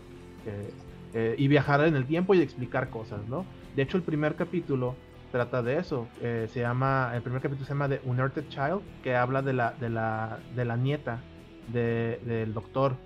eh, 1.15 1.35
y 1.37 1.47
viajar 1.47 1.85
en 1.85 1.95
el 1.95 2.05
tiempo 2.05 2.33
y 2.33 2.41
explicar 2.41 2.89
cosas, 2.89 3.27
¿no? 3.27 3.45
De 3.75 3.83
hecho, 3.83 3.97
el 3.97 4.03
primer 4.03 4.35
capítulo 4.35 4.95
trata 5.31 5.63
de 5.63 5.79
eso, 5.79 6.07
eh, 6.21 6.47
se 6.49 6.61
llama, 6.61 7.11
el 7.15 7.21
primer 7.21 7.41
capítulo 7.41 7.65
se 7.65 7.73
llama 7.73 7.89
The 7.89 8.01
Unearthed 8.05 8.49
Child, 8.49 8.81
que 9.03 9.15
habla 9.15 9.41
de 9.41 9.53
la, 9.53 9.71
de 9.79 9.89
la, 9.89 10.39
de 10.55 10.65
la 10.65 10.77
nieta 10.77 11.21
del 11.71 12.53
doctor, 12.53 12.97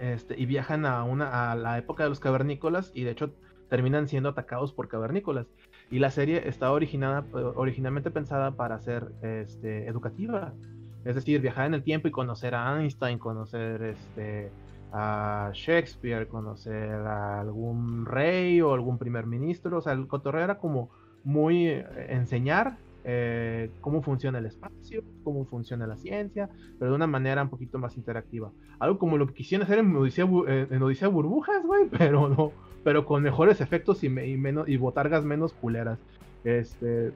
este, 0.00 0.38
y 0.38 0.46
viajan 0.46 0.86
a, 0.86 1.04
una, 1.04 1.50
a 1.50 1.54
la 1.56 1.78
época 1.78 2.04
de 2.04 2.08
los 2.08 2.20
cavernícolas, 2.20 2.90
y 2.94 3.04
de 3.04 3.10
hecho 3.10 3.30
terminan 3.68 4.08
siendo 4.08 4.28
atacados 4.28 4.72
por 4.72 4.88
cavernícolas. 4.88 5.46
Y 5.90 5.98
la 5.98 6.10
serie 6.10 6.48
está 6.48 6.72
originada, 6.72 7.24
originalmente 7.54 8.10
pensada 8.10 8.52
para 8.52 8.80
ser 8.80 9.12
este, 9.22 9.86
educativa. 9.86 10.52
Es 11.04 11.14
decir, 11.14 11.40
viajar 11.40 11.66
en 11.66 11.74
el 11.74 11.82
tiempo 11.82 12.08
y 12.08 12.10
conocer 12.10 12.54
a 12.54 12.80
Einstein, 12.80 13.18
conocer 13.18 13.82
este, 13.82 14.50
a 14.92 15.50
Shakespeare, 15.52 16.26
conocer 16.26 16.90
a 16.90 17.40
algún 17.40 18.06
rey 18.06 18.60
o 18.60 18.74
algún 18.74 18.98
primer 18.98 19.26
ministro. 19.26 19.78
O 19.78 19.80
sea, 19.80 19.92
el 19.92 20.08
cotorreo 20.08 20.44
era 20.44 20.58
como 20.58 20.90
muy 21.22 21.68
eh, 21.68 21.86
enseñar 22.08 22.78
eh, 23.08 23.70
cómo 23.80 24.02
funciona 24.02 24.40
el 24.40 24.46
espacio, 24.46 25.04
cómo 25.22 25.44
funciona 25.44 25.86
la 25.86 25.96
ciencia, 25.96 26.48
pero 26.76 26.90
de 26.90 26.96
una 26.96 27.06
manera 27.06 27.40
un 27.40 27.48
poquito 27.50 27.78
más 27.78 27.96
interactiva. 27.96 28.50
Algo 28.80 28.98
como 28.98 29.16
lo 29.16 29.28
que 29.28 29.34
quisieron 29.34 29.64
hacer 29.64 29.78
en 29.78 29.94
Odisea, 29.94 30.26
eh, 30.48 30.66
en 30.68 31.12
Burbujas, 31.12 31.64
güey, 31.64 31.88
pero 31.96 32.28
no, 32.28 32.50
pero 32.82 33.06
con 33.06 33.22
mejores 33.22 33.60
efectos 33.60 34.02
y, 34.02 34.08
menos, 34.08 34.68
y 34.68 34.76
botargas 34.76 35.24
menos 35.24 35.52
culeras. 35.52 36.00
Este, 36.42 37.12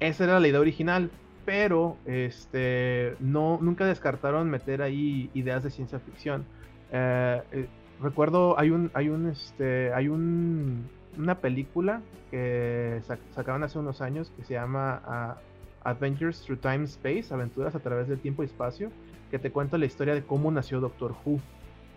esa 0.00 0.24
era 0.24 0.40
la 0.40 0.48
idea 0.48 0.58
original, 0.58 1.12
pero 1.46 1.96
este, 2.04 3.14
no, 3.20 3.60
nunca 3.62 3.86
descartaron 3.86 4.50
meter 4.50 4.82
ahí 4.82 5.30
ideas 5.32 5.62
de 5.62 5.70
ciencia 5.70 6.00
ficción. 6.00 6.44
Eh, 6.90 7.68
recuerdo, 8.02 8.58
hay 8.58 8.70
un, 8.70 8.90
hay 8.94 9.10
un, 9.10 9.28
este, 9.28 9.92
hay 9.92 10.08
un, 10.08 10.88
una 11.18 11.36
película 11.36 12.00
que 12.30 13.00
sacaron 13.34 13.64
hace 13.64 13.78
unos 13.78 14.00
años 14.00 14.32
que 14.36 14.44
se 14.44 14.54
llama 14.54 15.02
ah, 15.04 15.36
Adventures 15.84 16.42
Through 16.42 16.60
Time 16.60 16.84
Space, 16.84 17.32
Aventuras 17.32 17.74
a 17.74 17.80
través 17.80 18.08
del 18.08 18.20
tiempo 18.20 18.42
y 18.42 18.46
espacio, 18.46 18.90
que 19.30 19.38
te 19.38 19.50
cuenta 19.50 19.78
la 19.78 19.86
historia 19.86 20.14
de 20.14 20.22
cómo 20.22 20.50
nació 20.50 20.80
Doctor 20.80 21.14
Who 21.24 21.40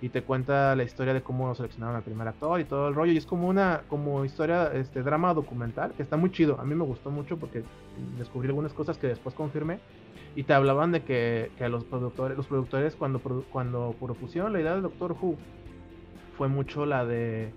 y 0.02 0.10
te 0.10 0.24
cuenta 0.24 0.76
la 0.76 0.84
historia 0.84 1.14
de 1.14 1.22
cómo 1.22 1.54
seleccionaron 1.54 1.96
al 1.96 2.02
primer 2.02 2.28
actor 2.28 2.60
y 2.60 2.64
todo 2.64 2.88
el 2.88 2.96
rollo. 2.96 3.12
Y 3.12 3.18
es 3.18 3.28
como 3.28 3.48
una 3.48 3.84
como 3.88 4.26
historia, 4.26 4.72
este 4.74 5.04
drama 5.04 5.34
documental 5.34 5.92
que 5.92 6.02
está 6.02 6.18
muy 6.18 6.32
chido. 6.32 6.60
A 6.60 6.64
mí 6.64 6.74
me 6.74 6.84
gustó 6.84 7.12
mucho 7.12 7.38
porque 7.38 7.64
descubrí 8.18 8.48
algunas 8.48 8.74
cosas 8.74 8.98
que 8.98 9.08
después 9.08 9.36
confirmé. 9.36 9.80
Y 10.36 10.44
te 10.44 10.54
hablaban 10.54 10.92
de 10.92 11.04
que, 11.04 11.52
que 11.58 11.70
los 11.70 11.84
productores, 11.84 12.36
los 12.38 12.48
productores 12.48 12.96
cuando, 12.96 13.20
cuando 13.52 13.94
propusieron 14.00 14.54
la 14.54 14.62
idea 14.62 14.76
de 14.76 14.82
Doctor 14.82 15.12
Who, 15.12 15.36
fue 16.38 16.48
mucho 16.48 16.88
la 16.88 17.06
de 17.06 17.52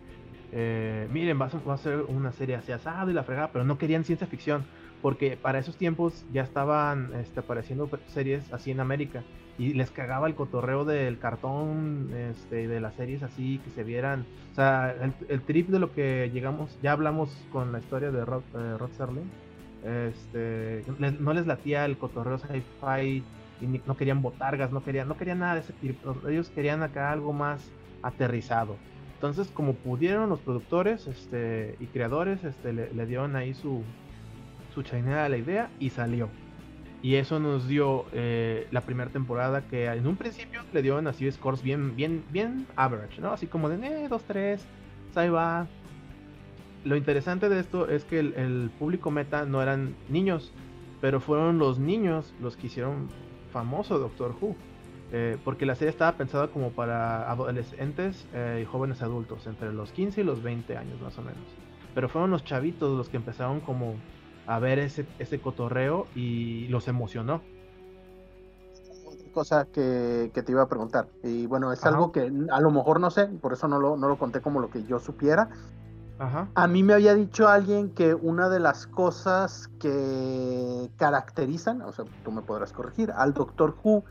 eh, 0.56 1.08
miren, 1.10 1.40
va 1.40 1.46
a, 1.46 1.76
ser 1.78 2.04
una 2.06 2.30
serie 2.30 2.54
así 2.54 2.70
asado 2.70 3.10
y 3.10 3.12
la 3.12 3.24
fregada, 3.24 3.50
pero 3.52 3.64
no 3.64 3.76
querían 3.76 4.04
ciencia 4.04 4.28
ficción, 4.28 4.64
porque 5.02 5.36
para 5.36 5.58
esos 5.58 5.76
tiempos 5.76 6.24
ya 6.32 6.42
estaban 6.42 7.12
este, 7.16 7.40
apareciendo 7.40 7.90
series 8.06 8.52
así 8.52 8.70
en 8.70 8.78
América 8.78 9.24
y 9.58 9.74
les 9.74 9.90
cagaba 9.90 10.28
el 10.28 10.36
cotorreo 10.36 10.84
del 10.84 11.18
cartón, 11.18 12.08
este, 12.14 12.68
de 12.68 12.80
las 12.80 12.94
series 12.94 13.24
así, 13.24 13.58
que 13.64 13.70
se 13.70 13.82
vieran. 13.82 14.26
O 14.52 14.54
sea, 14.54 14.94
el, 15.28 15.40
trip 15.42 15.70
de 15.70 15.80
lo 15.80 15.92
que 15.92 16.30
llegamos, 16.32 16.78
ya 16.82 16.92
hablamos 16.92 17.36
con 17.50 17.72
la 17.72 17.80
historia 17.80 18.12
de 18.12 18.24
Rod, 18.24 18.42
eh, 18.54 18.76
Serling. 18.96 19.30
Este, 19.84 20.84
no 21.18 21.34
les 21.34 21.46
latía 21.46 21.84
el 21.84 21.98
cotorreo 21.98 22.38
sci-fi 22.38 23.24
y 23.60 23.80
no 23.86 23.96
querían 23.96 24.22
botargas, 24.22 24.70
no 24.70 24.82
querían, 24.82 25.08
no 25.08 25.16
querían 25.16 25.40
nada 25.40 25.54
de 25.54 25.60
ese 25.60 25.72
tipo. 25.74 26.16
Ellos 26.28 26.48
querían 26.50 26.82
acá 26.82 27.10
algo 27.10 27.32
más 27.32 27.70
aterrizado. 28.02 28.76
Entonces, 29.24 29.50
como 29.54 29.72
pudieron 29.72 30.28
los 30.28 30.38
productores 30.40 31.06
este, 31.06 31.76
y 31.80 31.86
creadores, 31.86 32.44
este, 32.44 32.74
le, 32.74 33.06
dieron 33.06 33.36
ahí 33.36 33.54
su, 33.54 33.82
su 34.74 34.82
chainera 34.82 35.24
a 35.24 35.30
la 35.30 35.38
idea 35.38 35.70
y 35.80 35.88
salió. 35.88 36.28
Y 37.00 37.14
eso 37.14 37.40
nos 37.40 37.66
dio 37.66 38.04
eh, 38.12 38.68
la 38.70 38.82
primera 38.82 39.10
temporada 39.10 39.62
que 39.62 39.86
en 39.86 40.06
un 40.06 40.16
principio 40.16 40.60
le 40.74 40.82
dieron 40.82 41.06
así 41.06 41.32
scores 41.32 41.62
bien, 41.62 41.96
bien, 41.96 42.22
bien 42.32 42.66
average, 42.76 43.22
¿no? 43.22 43.32
Así 43.32 43.46
como 43.46 43.70
de, 43.70 44.04
eh, 44.04 44.08
2, 44.10 44.24
3, 44.24 44.66
ahí 45.14 45.30
va. 45.30 45.68
Lo 46.84 46.94
interesante 46.94 47.48
de 47.48 47.60
esto 47.60 47.88
es 47.88 48.04
que 48.04 48.18
el, 48.18 48.70
público 48.78 49.10
meta 49.10 49.46
no 49.46 49.62
eran 49.62 49.94
niños, 50.10 50.52
pero 51.00 51.18
fueron 51.18 51.58
los 51.58 51.78
niños 51.78 52.34
los 52.42 52.58
que 52.58 52.66
hicieron 52.66 53.08
famoso 53.54 53.98
Doctor 53.98 54.36
Who. 54.38 54.54
Eh, 55.12 55.38
porque 55.44 55.66
la 55.66 55.74
serie 55.74 55.90
estaba 55.90 56.16
pensada 56.16 56.48
como 56.48 56.70
para 56.70 57.30
adolescentes 57.30 58.26
eh, 58.32 58.60
y 58.62 58.64
jóvenes 58.64 59.02
adultos, 59.02 59.46
entre 59.46 59.72
los 59.72 59.92
15 59.92 60.22
y 60.22 60.24
los 60.24 60.42
20 60.42 60.76
años 60.76 61.00
más 61.00 61.16
o 61.18 61.22
menos. 61.22 61.44
Pero 61.94 62.08
fueron 62.08 62.30
los 62.30 62.44
chavitos 62.44 62.96
los 62.96 63.08
que 63.08 63.16
empezaron 63.16 63.60
como 63.60 63.94
a 64.46 64.58
ver 64.58 64.78
ese, 64.78 65.06
ese 65.18 65.40
cotorreo 65.40 66.06
y 66.14 66.68
los 66.68 66.88
emocionó. 66.88 67.42
Otra 69.06 69.32
cosa 69.32 69.66
que, 69.66 70.30
te 70.32 70.52
iba 70.52 70.62
a 70.62 70.68
preguntar, 70.68 71.08
y 71.22 71.46
bueno, 71.46 71.72
es 71.72 71.84
algo 71.84 72.10
que 72.10 72.32
a 72.50 72.60
lo 72.60 72.70
mejor 72.70 73.00
no 73.00 73.10
sé, 73.10 73.26
por 73.26 73.52
eso 73.52 73.68
no 73.68 73.78
lo, 73.78 73.96
no 73.96 74.08
lo 74.08 74.18
conté 74.18 74.40
como 74.40 74.60
lo 74.60 74.70
que 74.70 74.84
yo 74.84 74.98
supiera. 74.98 75.48
A 76.54 76.66
mí 76.68 76.82
me 76.82 76.94
había 76.94 77.14
dicho 77.14 77.48
alguien 77.48 77.90
que 77.90 78.14
una 78.14 78.48
de 78.48 78.60
las 78.60 78.86
cosas 78.86 79.68
que 79.80 80.88
caracterizan, 80.96 81.82
o 81.82 81.92
sea, 81.92 82.04
tú 82.24 82.30
me 82.30 82.42
podrás 82.42 82.72
corregir, 82.72 83.10
al 83.10 83.34
Doctor 83.34 83.76
Who 83.82 84.04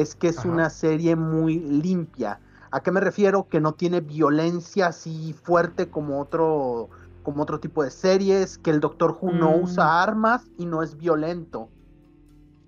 es 0.00 0.14
que 0.14 0.28
es 0.28 0.44
una 0.44 0.70
serie 0.70 1.16
muy 1.16 1.58
limpia. 1.58 2.40
¿A 2.70 2.80
qué 2.80 2.90
me 2.90 3.00
refiero? 3.00 3.48
Que 3.48 3.60
no 3.60 3.72
tiene 3.72 4.00
violencia 4.00 4.88
así 4.88 5.32
fuerte 5.32 5.88
como 5.88 6.20
otro 6.20 6.90
como 7.22 7.42
otro 7.42 7.60
tipo 7.60 7.84
de 7.84 7.90
series, 7.90 8.56
que 8.56 8.70
el 8.70 8.80
Doctor 8.80 9.18
Who 9.20 9.32
no 9.32 9.50
mm. 9.50 9.62
usa 9.64 10.02
armas 10.02 10.50
y 10.56 10.64
no 10.64 10.82
es 10.82 10.96
violento. 10.96 11.68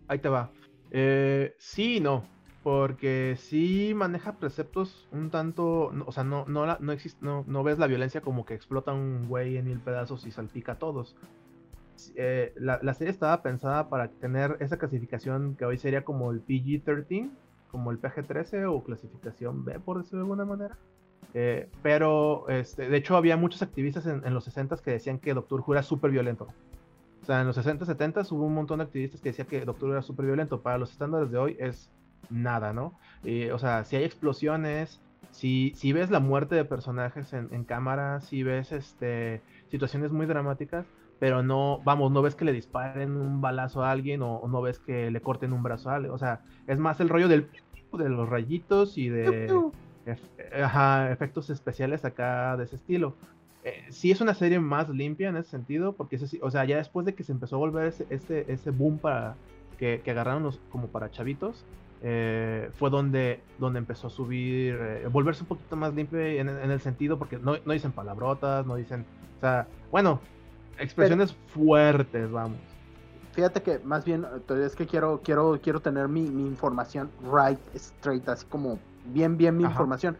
Ahí 0.06 0.18
te 0.18 0.28
va. 0.28 0.50
Eh, 0.90 1.54
sí 1.58 1.96
y 1.96 2.00
no, 2.00 2.25
porque 2.62 3.37
sí 3.38 3.92
maneja 3.94 4.32
preceptos 4.32 5.08
un 5.12 5.30
tanto, 5.30 5.92
o 6.04 6.12
sea, 6.12 6.25
no, 6.25 6.44
no, 6.46 6.76
no, 6.78 6.92
existe, 6.92 7.25
no, 7.25 7.42
no 7.46 7.62
ves 7.62 7.78
la 7.78 7.87
violencia 7.87 8.20
como 8.20 8.44
que 8.44 8.52
explota 8.52 8.92
un 8.92 9.28
güey 9.28 9.56
en 9.56 9.64
mil 9.64 9.80
pedazos 9.80 10.26
y 10.26 10.30
salpica 10.30 10.72
a 10.72 10.78
todos. 10.78 11.16
Eh, 12.16 12.52
la, 12.57 12.78
la, 12.83 12.95
serie 12.95 13.11
estaba 13.11 13.42
pensada 13.42 13.88
para 13.88 14.09
tener 14.09 14.57
esa 14.61 14.78
clasificación 14.78 15.57
que 15.57 15.64
hoy 15.64 15.78
sería 15.78 16.04
como 16.04 16.30
el 16.30 16.45
PG-13, 16.45 17.30
como 17.71 17.90
el 17.90 18.00
PG-13 18.00 18.66
o 18.69 18.83
clasificación 18.83 19.64
B, 19.64 19.78
por 19.80 19.99
decirlo 19.99 20.19
de 20.19 20.23
alguna 20.23 20.45
manera. 20.45 20.78
Eh, 21.35 21.69
pero, 21.83 22.49
este, 22.49 22.88
de 22.88 22.97
hecho, 22.97 23.16
había 23.16 23.37
muchos 23.37 23.62
activistas 23.62 24.07
en, 24.07 24.35
los 24.35 24.45
60 24.45 24.76
que 24.78 24.92
decían 24.92 25.19
que 25.19 25.35
Doctor 25.35 25.62
Who 25.66 25.75
era 25.75 25.83
súper 25.83 26.11
violento. 26.11 26.49
O 27.23 27.26
sea, 27.26 27.40
en 27.40 27.47
los 27.47 27.57
60, 27.57 27.85
70 27.85 28.23
hubo 28.30 28.47
un 28.47 28.54
montón 28.54 28.78
de 28.78 28.85
activistas 28.85 29.21
que 29.21 29.28
decían 29.30 29.47
que 29.47 29.64
Doctor 29.64 29.88
Who 29.88 29.92
era 29.95 30.02
súper 30.02 30.26
violento. 30.26 30.62
Para 30.62 30.78
los 30.78 30.90
estándares 30.90 31.30
de 31.30 31.38
hoy 31.38 31.57
es 31.59 31.90
nada, 32.28 32.73
¿no? 32.73 32.99
o 33.52 33.59
sea, 33.59 33.85
si 33.85 33.97
hay 33.97 34.04
explosiones, 34.04 35.00
si, 35.30 35.73
si 35.76 35.92
ves 35.92 36.11
la 36.11 36.21
muerte 36.21 36.54
de 36.54 36.64
personajes 36.64 37.33
en, 37.33 37.64
cámara, 37.64 38.21
si 38.21 38.42
ves 38.42 38.73
este, 38.73 39.42
situaciones 39.69 40.12
muy 40.12 40.26
dramáticas, 40.26 40.87
pero 41.20 41.42
no, 41.42 41.80
vamos, 41.84 42.10
no 42.10 42.22
ves 42.22 42.34
que 42.34 42.46
le 42.46 42.52
disparen 42.52 43.16
un 43.16 43.40
balazo 43.40 43.84
a 43.84 43.92
alguien 43.92 44.22
o, 44.22 44.42
no 44.48 44.62
ves 44.62 44.80
que 44.80 45.10
le 45.10 45.20
corten 45.20 45.52
un 45.52 45.62
brazo 45.62 45.90
a 45.90 45.96
alguien. 45.96 46.12
O 46.12 46.18
sea, 46.18 46.40
es 46.66 46.78
más 46.78 46.98
el 47.00 47.10
rollo 47.10 47.28
del, 47.28 47.48
de 47.92 48.08
los 48.08 48.28
rayitos 48.28 48.98
y 48.98 49.08
de 49.10 49.70
efectos 51.12 51.50
especiales 51.50 52.04
acá 52.04 52.56
de 52.56 52.64
ese 52.64 52.76
estilo. 52.76 53.14
Eh, 53.62 53.84
sí 53.90 54.10
es 54.10 54.22
una 54.22 54.32
serie 54.32 54.58
más 54.58 54.88
limpia 54.88 55.28
en 55.28 55.36
ese 55.36 55.50
sentido, 55.50 55.92
porque 55.92 56.18
o 56.40 56.50
sea, 56.50 56.64
ya 56.64 56.78
después 56.78 57.04
de 57.04 57.14
que 57.14 57.22
se 57.22 57.32
empezó 57.32 57.56
a 57.56 57.58
volver 57.58 57.88
ese, 57.88 58.06
ese, 58.08 58.46
ese 58.48 58.70
boom 58.70 58.98
para 58.98 59.36
que, 59.78 60.00
que 60.02 60.10
agarraron 60.12 60.42
los, 60.42 60.58
como 60.70 60.86
para 60.86 61.10
chavitos, 61.10 61.66
eh, 62.02 62.70
fue 62.78 62.88
donde, 62.88 63.40
donde 63.58 63.78
empezó 63.78 64.06
a 64.06 64.10
subir, 64.10 64.78
eh, 64.80 65.06
volverse 65.12 65.42
un 65.42 65.48
poquito 65.48 65.76
más 65.76 65.94
limpio 65.94 66.18
en, 66.18 66.48
el 66.48 66.80
sentido, 66.80 67.18
porque 67.18 67.36
no, 67.36 67.56
no, 67.66 67.72
dicen 67.74 67.92
palabrotas, 67.92 68.64
no 68.64 68.76
dicen, 68.76 69.04
o 69.36 69.40
sea, 69.40 69.68
bueno, 69.90 70.20
expresiones 70.80 71.34
fuertes, 71.54 72.30
vamos. 72.30 72.58
Fíjate 73.32 73.62
que 73.62 73.78
más 73.80 74.04
bien, 74.04 74.26
es 74.49 74.75
que 74.75 74.87
quiero, 74.87 75.20
quiero, 75.22 75.58
quiero 75.62 75.80
tener 75.80 76.08
mi, 76.08 76.25
información 76.25 77.10
right, 77.32 77.60
straight, 77.75 78.28
así 78.28 78.44
como 78.46 78.78
bien, 79.06 79.37
bien 79.37 79.56
mi 79.56 79.64
información. 79.64 80.16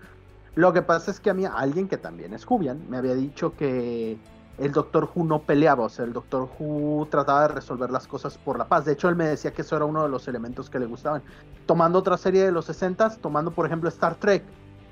Lo 0.55 0.73
que 0.73 0.83
pasa 0.83 1.11
es 1.11 1.21
que 1.21 1.31
a 1.31 1.35
mí, 1.35 1.45
alguien 1.45 1.89
que 1.89 1.97
también 1.97 2.35
es 2.35 2.45
Jubian, 2.45 2.85
me 2.89 2.97
había 2.97 3.15
dicho 3.15 3.57
que 3.57 4.19
el 4.59 4.73
Doctor 4.73 5.09
Who 5.15 5.25
no 5.25 5.41
peleaba, 5.41 5.85
o 5.85 5.89
sea, 5.89 6.05
el 6.05 6.13
Doctor 6.13 6.49
Who 6.59 7.07
trataba 7.11 7.43
de 7.43 7.49
resolver 7.49 7.91
las 7.91 8.07
cosas 8.07 8.37
por 8.39 8.59
la 8.59 8.67
paz. 8.67 8.85
De 8.85 8.93
hecho, 8.93 9.09
él 9.09 9.17
me 9.17 9.27
decía 9.27 9.53
que 9.53 9.63
eso 9.63 9.77
era 9.77 9.85
uno 9.85 10.03
de 10.03 10.09
los 10.09 10.29
elementos 10.29 10.69
que 10.69 10.79
le 10.79 10.87
gustaban. 10.87 11.23
Tomando 11.67 11.99
otra 11.99 12.17
serie 12.17 12.45
de 12.45 12.53
los 12.53 12.67
60, 12.67 13.17
tomando 13.17 13.51
por 13.53 13.67
ejemplo 13.67 13.89
Star 13.89 14.17
Trek. 14.17 14.45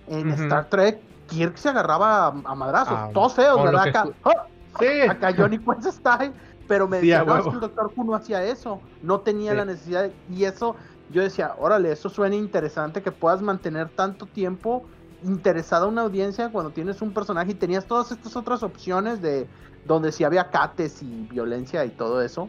En 0.06 0.30
Star 0.30 0.70
Trek, 0.70 1.00
Kirk 1.28 1.56
se 1.58 1.68
agarraba 1.68 2.28
a, 2.28 2.54
madrazos, 2.54 2.94
ah, 2.96 3.10
todos 3.12 3.34
feos, 3.34 3.62
¿verdad? 3.62 3.88
Acá, 3.88 4.08
¡ah! 4.24 4.46
Sí. 4.78 5.00
acá 5.08 5.34
Johnny 5.36 5.58
Quest 5.58 5.86
está 5.86 6.20
ahí, 6.20 6.32
pero 6.66 6.88
me 6.88 6.98
decía, 6.98 7.24
no, 7.24 7.36
es 7.36 7.44
que 7.44 7.50
el 7.50 7.60
Doctor 7.60 7.92
Who 7.94 8.04
no 8.04 8.14
hacía 8.14 8.44
eso, 8.44 8.80
no 9.02 9.20
tenía 9.20 9.54
la 9.54 9.64
necesidad, 9.64 10.10
y 10.30 10.44
eso, 10.44 10.76
yo 11.10 11.22
decía, 11.22 11.54
órale, 11.58 11.92
eso 11.92 12.08
suena 12.08 12.36
interesante 12.36 13.02
que 13.02 13.12
puedas 13.12 13.42
mantener 13.42 13.88
tanto 13.88 14.26
tiempo 14.26 14.84
interesada 15.24 15.86
una 15.86 16.02
audiencia 16.02 16.50
cuando 16.50 16.70
tienes 16.70 17.02
un 17.02 17.12
personaje 17.12 17.52
y 17.52 17.54
tenías 17.54 17.86
todas 17.86 18.12
estas 18.12 18.36
otras 18.36 18.62
opciones 18.62 19.20
de 19.20 19.48
donde 19.84 20.12
si 20.12 20.24
había 20.24 20.50
cates 20.50 21.02
y 21.02 21.26
violencia 21.30 21.84
y 21.84 21.90
todo 21.90 22.22
eso. 22.22 22.48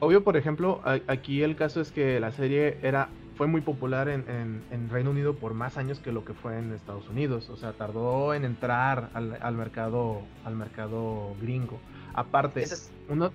Obvio, 0.00 0.22
por 0.22 0.36
ejemplo, 0.36 0.80
aquí 1.08 1.42
el 1.42 1.56
caso 1.56 1.80
es 1.80 1.90
que 1.90 2.20
la 2.20 2.30
serie 2.30 2.78
era 2.82 3.08
fue 3.38 3.46
muy 3.46 3.60
popular 3.60 4.08
en, 4.08 4.90
Reino 4.90 5.10
Unido 5.10 5.36
por 5.36 5.54
más 5.54 5.78
años 5.78 6.00
que 6.00 6.10
lo 6.10 6.24
que 6.24 6.34
fue 6.34 6.58
en 6.58 6.72
Estados 6.72 7.08
Unidos. 7.08 7.48
O 7.50 7.56
sea, 7.56 7.72
tardó 7.72 8.34
en 8.34 8.44
entrar 8.44 9.10
al, 9.14 9.54
mercado 9.54 10.22
al 10.44 10.56
mercado 10.56 11.34
gringo. 11.40 11.78
Aparte, 12.14 12.64
uno, 13.08 13.30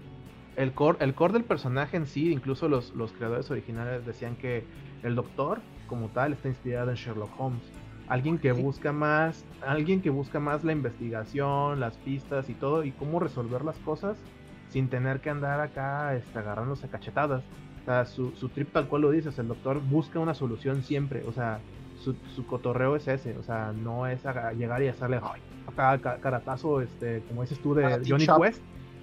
el 0.57 0.73
core, 0.73 0.97
el 0.99 1.15
core 1.15 1.33
del 1.33 1.45
personaje 1.45 1.95
en 1.95 2.05
sí, 2.05 2.33
incluso 2.33 2.67
los, 2.67 2.93
los 2.93 3.13
creadores 3.13 3.49
originales 3.49 4.05
decían 4.05 4.35
que 4.35 4.65
el 5.03 5.15
doctor 5.15 5.61
como 5.87 6.09
tal 6.09 6.33
está 6.33 6.49
inspirado 6.49 6.91
en 6.91 6.97
Sherlock 6.97 7.31
Holmes 7.39 7.63
alguien 8.07 8.37
que 8.37 8.51
busca 8.51 8.91
más, 8.91 9.45
alguien 9.65 10.01
que 10.01 10.09
busca 10.09 10.39
más 10.39 10.65
la 10.65 10.73
investigación, 10.73 11.79
las 11.79 11.95
pistas 11.97 12.49
y 12.49 12.53
todo, 12.53 12.83
y 12.83 12.91
cómo 12.91 13.19
resolver 13.19 13.63
las 13.63 13.77
cosas 13.79 14.17
sin 14.69 14.89
tener 14.89 15.21
que 15.21 15.29
andar 15.29 15.61
acá 15.61 16.13
este, 16.15 16.39
agarrándose 16.39 16.89
cachetadas. 16.89 17.43
O 17.83 17.85
sea, 17.85 18.05
su, 18.05 18.31
su 18.31 18.49
trip 18.49 18.71
tal 18.71 18.87
cual 18.87 19.03
lo 19.03 19.11
dices, 19.11 19.37
el 19.39 19.47
doctor 19.47 19.81
busca 19.81 20.19
una 20.19 20.33
solución 20.33 20.83
siempre, 20.83 21.23
o 21.27 21.33
sea, 21.33 21.59
su, 22.01 22.15
su 22.33 22.45
cotorreo 22.45 22.95
es 22.95 23.07
ese, 23.07 23.37
o 23.37 23.43
sea, 23.43 23.73
no 23.73 24.07
es 24.07 24.21
llegar 24.57 24.81
y 24.83 24.87
hacerle 24.87 25.19
acá 25.67 26.19
caratazo, 26.19 26.81
este, 26.81 27.21
como 27.27 27.41
dices 27.41 27.59
tú, 27.59 27.73
de 27.73 28.01
Johnny 28.07 28.25
Quest. 28.25 28.61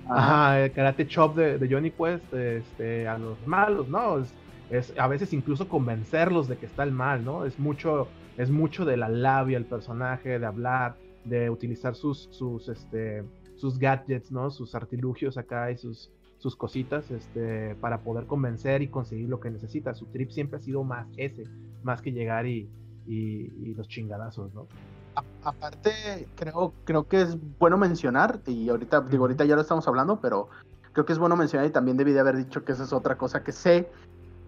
Ajá, 0.09 0.65
el 0.65 0.73
karate 0.73 1.07
chop 1.07 1.37
de, 1.37 1.59
de, 1.59 1.73
Johnny 1.73 1.91
Quest 1.91 2.33
este, 2.33 3.07
a 3.07 3.19
los 3.19 3.37
malos, 3.47 3.89
¿no? 3.89 4.19
Es, 4.19 4.33
es, 4.71 4.99
a 4.99 5.07
veces 5.07 5.33
incluso 5.33 5.69
convencerlos 5.69 6.49
de 6.49 6.57
que 6.57 6.67
está 6.67 6.83
el 6.83 6.93
mal, 6.93 7.25
¿no? 7.25 7.45
Es 7.45 7.59
mucho 7.59 8.09
es 8.41 8.51
mucho 8.51 8.87
de 8.87 8.97
la 8.97 9.11
labia 9.11 9.59
el 9.59 9.67
personaje, 9.67 10.39
de 10.39 10.47
hablar, 10.47 10.97
de 11.25 11.51
utilizar 11.51 11.95
sus, 11.95 12.29
sus, 12.31 12.69
este, 12.69 13.23
sus 13.57 13.79
gadgets, 13.79 14.33
¿no? 14.33 14.51
Sus 14.51 14.75
artilugios 14.75 15.37
acá 15.37 15.71
y 15.71 15.77
sus, 15.77 16.11
sus 16.41 16.57
cositas, 16.57 17.11
este, 17.11 17.77
para 17.77 17.99
poder 18.01 18.27
convencer 18.27 18.83
y 18.83 18.89
conseguir 18.89 19.29
lo 19.29 19.41
que 19.41 19.51
necesita. 19.51 19.95
Su 19.95 20.07
trip 20.07 20.31
siempre 20.31 20.59
ha 20.59 20.61
sido 20.61 20.83
más 20.85 21.07
ese, 21.17 21.45
más 21.83 22.01
que 22.01 22.13
llegar 22.13 22.47
y, 22.47 22.69
y, 23.07 23.75
los 23.75 23.87
chingadazos, 23.89 24.53
¿no? 24.55 24.67
aparte, 25.45 26.29
creo, 26.35 26.73
creo 26.85 27.07
que 27.07 27.21
es 27.21 27.37
bueno 27.59 27.77
mencionar, 27.77 28.41
y 28.47 28.69
ahorita, 28.69 29.03
digo, 29.03 29.25
ahorita 29.25 29.45
ya 29.45 29.55
lo 29.55 29.61
estamos 29.61 29.87
hablando, 29.87 30.21
pero 30.21 30.49
creo 30.93 31.05
que 31.05 31.13
es 31.13 31.19
bueno 31.19 31.37
mencionar 31.37 31.67
y 31.67 31.71
también 31.71 31.97
debí 31.97 32.13
de 32.13 32.21
haber 32.21 32.37
dicho 32.37 32.65
que 32.65 32.73
esa 32.73 32.85
es 32.85 32.93
otra 32.93 33.19
cosa 33.19 33.43
que 33.43 33.53
sé, 33.53 33.91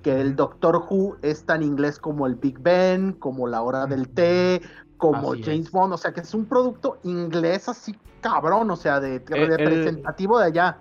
que 0.02 0.20
el 0.20 0.34
Doctor 0.34 0.84
Who 0.88 1.16
es 1.20 1.44
tan 1.44 1.62
inglés 1.62 1.98
como 1.98 2.26
el 2.26 2.36
Big 2.36 2.58
Ben, 2.58 3.12
como 3.12 3.48
la 3.48 3.62
hora 3.62 3.86
del 3.86 4.08
té, 4.08 4.62
como 4.96 5.32
James 5.32 5.70
Bond, 5.70 5.92
o 5.92 5.98
sea 5.98 6.12
que 6.12 6.20
es 6.20 6.32
un 6.32 6.46
producto 6.46 6.98
inglés 7.02 7.68
así 7.68 7.94
cabrón, 8.20 8.70
o 8.70 8.76
sea, 8.76 9.00
de, 9.00 9.18
representativo 9.18 10.38
de 10.38 10.46
allá. 10.46 10.78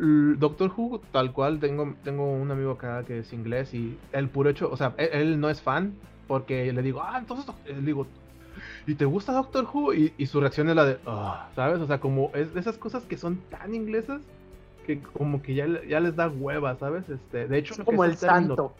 Doctor 0.00 0.72
Who, 0.74 1.00
tal 1.12 1.32
cual, 1.32 1.60
tengo, 1.60 1.94
tengo 2.02 2.32
un 2.32 2.50
amigo 2.50 2.72
acá 2.72 3.04
que 3.04 3.18
es 3.18 3.32
inglés 3.34 3.74
y 3.74 3.98
el 4.12 4.28
puro 4.28 4.48
hecho, 4.48 4.70
o 4.70 4.76
sea, 4.76 4.94
él, 4.96 5.38
no 5.38 5.50
es 5.50 5.60
fan 5.60 5.94
porque 6.26 6.72
le 6.72 6.80
digo, 6.80 7.02
ah, 7.02 7.18
entonces, 7.18 7.46
le 7.66 7.82
digo, 7.82 8.06
¿y 8.86 8.94
te 8.94 9.04
gusta 9.04 9.32
Doctor 9.32 9.66
Who? 9.70 9.92
Y, 9.92 10.26
su 10.26 10.40
reacción 10.40 10.70
es 10.70 10.76
la 10.76 10.84
de, 10.86 10.98
ah", 11.06 11.50
¿sabes? 11.54 11.80
O 11.80 11.86
sea, 11.86 12.00
como 12.00 12.30
es 12.34 12.54
de 12.54 12.60
esas 12.60 12.78
cosas 12.78 13.04
que 13.04 13.18
son 13.18 13.36
tan 13.50 13.74
inglesas 13.74 14.22
que 14.86 15.00
como 15.00 15.42
que 15.42 15.54
ya, 15.54 15.66
ya 15.86 16.00
les 16.00 16.16
da 16.16 16.28
hueva, 16.28 16.76
¿sabes? 16.76 17.08
Este, 17.10 17.46
de 17.46 17.58
hecho, 17.58 17.84
como 17.84 18.04
el 18.04 18.16
santo. 18.16 18.72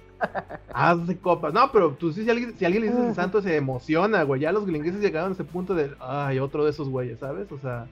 Haz 0.72 1.06
de 1.06 1.18
copas. 1.18 1.52
No, 1.52 1.70
pero 1.72 1.92
tú 1.92 2.12
sí, 2.12 2.24
si 2.24 2.30
alguien, 2.30 2.54
si 2.56 2.64
alguien 2.64 2.84
le 2.84 2.90
dice 2.90 3.08
el 3.08 3.14
santo 3.14 3.42
se 3.42 3.56
emociona, 3.56 4.22
güey. 4.22 4.40
Ya 4.40 4.52
los 4.52 4.66
gringüeses 4.66 5.00
llegaron 5.00 5.30
a 5.30 5.34
ese 5.34 5.44
punto 5.44 5.74
de, 5.74 5.90
ay, 5.98 6.38
otro 6.38 6.64
de 6.64 6.70
esos 6.70 6.88
güeyes, 6.88 7.18
¿sabes? 7.18 7.50
O 7.52 7.58
sea, 7.58 7.86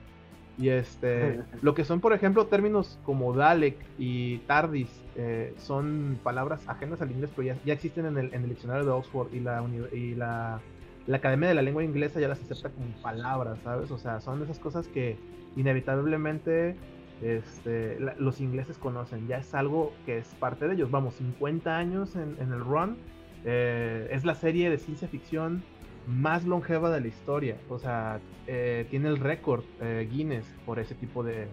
y 0.59 0.69
este, 0.69 1.39
lo 1.61 1.73
que 1.73 1.85
son, 1.85 2.01
por 2.01 2.13
ejemplo, 2.13 2.47
términos 2.47 2.99
como 3.03 3.33
Dalek 3.33 3.77
y 3.97 4.39
Tardis, 4.39 4.89
eh, 5.15 5.53
son 5.57 6.19
palabras 6.21 6.67
ajenas 6.67 7.01
al 7.01 7.11
inglés, 7.11 7.31
pero 7.35 7.55
ya, 7.65 7.73
existen 7.73 8.05
en 8.05 8.17
el, 8.17 8.33
en 8.33 8.43
el, 8.43 8.49
diccionario 8.49 8.85
de 8.85 8.91
Oxford 8.91 9.33
y 9.33 9.39
la, 9.39 9.63
y 9.93 10.15
la, 10.15 10.59
la 11.07 11.17
Academia 11.17 11.49
de 11.49 11.55
la 11.55 11.61
Lengua 11.61 11.83
Inglesa 11.83 12.19
ya 12.19 12.27
las 12.27 12.41
acepta 12.41 12.69
como 12.69 12.87
palabras, 13.01 13.57
¿sabes? 13.63 13.89
O 13.91 13.97
sea, 13.97 14.19
son 14.19 14.43
esas 14.43 14.59
cosas 14.59 14.87
que 14.87 15.17
inevitablemente 15.55 16.75
este, 17.21 17.97
los 18.17 18.39
ingleses 18.39 18.77
conocen, 18.77 19.27
ya 19.27 19.37
es 19.37 19.53
algo 19.53 19.93
que 20.05 20.17
es 20.17 20.27
parte 20.35 20.67
de 20.67 20.75
ellos. 20.75 20.91
Vamos, 20.91 21.15
50 21.15 21.77
años 21.77 22.15
en, 22.15 22.37
el 22.39 22.59
run. 22.59 22.97
Eh, 23.45 24.09
es 24.11 24.25
la 24.25 24.35
serie 24.35 24.69
de 24.69 24.77
ciencia 24.77 25.07
ficción 25.07 25.63
más 26.09 26.45
longeva 26.45 26.89
de 26.89 27.01
la 27.01 27.07
historia. 27.07 27.57
O 27.69 27.79
sea, 27.79 28.19
eh, 28.47 28.85
tiene 28.89 29.09
el 29.09 29.17
récord 29.17 29.63
eh, 29.79 30.07
Guinness 30.11 30.45
por 30.65 30.79
ese 30.79 30.95
tipo 30.95 31.23
de, 31.23 31.47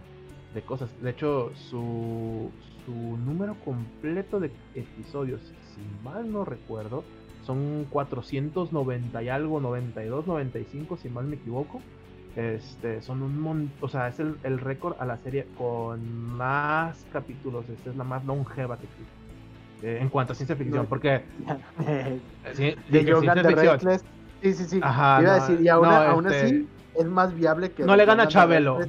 cosas. 0.64 0.90
De 1.02 1.10
hecho, 1.10 1.52
su, 1.54 2.50
su 2.86 2.92
número 2.92 3.56
completo 3.64 4.40
de 4.40 4.50
episodios, 4.74 5.40
si 5.42 5.82
mal 6.02 6.32
no 6.32 6.46
recuerdo, 6.46 7.04
son 7.44 7.86
490 7.90 9.22
y 9.22 9.28
algo, 9.28 9.60
92, 9.60 10.26
95, 10.26 10.96
si 10.96 11.08
mal 11.10 11.26
me 11.26 11.36
equivoco. 11.36 11.82
Este, 12.34 13.00
son 13.00 13.22
un 13.22 13.40
montón, 13.40 13.72
o 13.80 13.88
sea, 13.88 14.08
es 14.08 14.20
el, 14.20 14.36
el 14.42 14.58
récord 14.58 14.96
a 14.98 15.06
la 15.06 15.16
serie 15.18 15.46
con 15.56 16.36
más 16.36 17.06
capítulos, 17.10 17.66
esta 17.70 17.90
es 17.90 17.96
la 17.96 18.04
más 18.04 18.26
longeva 18.26 18.76
que 18.76 18.84
existe. 18.84 19.26
Eh, 19.82 19.98
en 20.00 20.08
cuanto 20.08 20.32
a 20.32 20.36
ciencia 20.36 20.56
ficción, 20.56 20.86
porque... 20.86 21.22
sí, 22.54 22.74
de 22.90 23.04
Yoga 23.04 23.34
de 23.34 24.00
Sí, 24.42 24.52
sí, 24.54 24.64
sí. 24.64 24.80
Ajá, 24.82 25.22
Iba 25.22 25.32
a 25.32 25.40
decir, 25.40 25.60
y 25.60 25.68
aún, 25.68 25.86
aún 25.86 26.26
este 26.26 26.44
así 26.44 26.68
es 26.94 27.06
más 27.06 27.34
viable 27.34 27.70
que... 27.70 27.84
No 27.84 27.96
le 27.96 28.04
gana 28.04 28.24
a 28.24 28.28
Chabelo. 28.28 28.80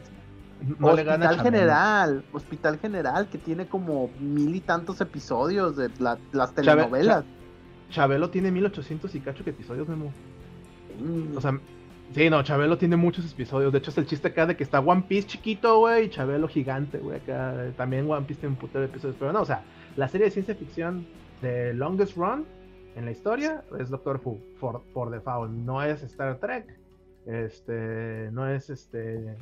No 0.79 0.95
le 0.95 1.03
gana 1.03 1.25
Hospital 1.29 1.45
General, 1.45 2.25
Hospital 2.33 2.79
General, 2.79 3.27
que 3.29 3.37
tiene 3.37 3.67
como 3.67 4.09
mil 4.19 4.55
y 4.55 4.59
tantos 4.59 5.01
episodios 5.01 5.75
de 5.77 5.89
las 6.31 6.53
telenovelas. 6.53 7.25
Chabelo 7.91 8.29
tiene 8.29 8.51
mil 8.51 8.65
ochocientos 8.65 9.13
y 9.15 9.19
cacho 9.19 9.43
que 9.43 9.51
episodios, 9.51 9.87
Memo. 9.87 10.11
O 11.35 11.41
sea, 11.41 11.57
Sí, 12.15 12.29
no, 12.29 12.41
Chabelo 12.41 12.77
tiene 12.77 12.95
muchos 12.95 13.29
episodios. 13.31 13.71
De 13.71 13.79
hecho, 13.79 13.91
es 13.91 13.97
el 13.97 14.05
chiste 14.05 14.29
acá 14.29 14.45
de 14.45 14.55
que 14.55 14.63
está 14.63 14.79
One 14.79 15.03
Piece 15.07 15.27
chiquito, 15.27 15.79
güey, 15.79 16.05
y 16.05 16.09
Chabelo 16.09 16.47
gigante, 16.47 16.99
güey. 16.99 17.17
Acá 17.17 17.71
también 17.75 18.09
One 18.09 18.25
Piece 18.25 18.41
tiene 18.41 18.55
un 18.55 18.59
puto 18.59 18.79
de 18.79 18.85
episodios. 18.85 19.17
Pero 19.19 19.33
no, 19.33 19.41
o 19.41 19.45
sea, 19.45 19.63
la 19.97 20.07
serie 20.07 20.25
de 20.25 20.31
ciencia 20.31 20.55
ficción 20.55 21.05
de 21.41 21.73
Longest 21.73 22.15
Run 22.15 22.45
en 22.97 23.05
la 23.05 23.11
historia 23.11 23.63
es 23.79 23.89
Doctor 23.89 24.19
Who, 24.23 24.39
por, 24.59 24.81
por 24.91 25.11
default. 25.11 25.51
No 25.51 25.83
es 25.83 26.01
Star 26.01 26.39
Trek. 26.39 26.79
Este, 27.27 28.29
no 28.31 28.49
es 28.49 28.71
este. 28.71 29.37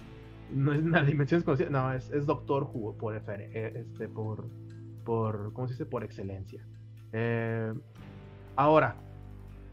No 0.52 0.74
es 0.74 0.84
una 0.84 1.04
dimensión 1.04 1.40
desconocida. 1.40 1.70
No, 1.70 1.94
es, 1.94 2.12
es 2.12 2.26
Doctor 2.26 2.64
Who 2.64 2.98
por, 2.98 3.16
excelencia. 6.04 6.68
Ahora, 8.58 8.98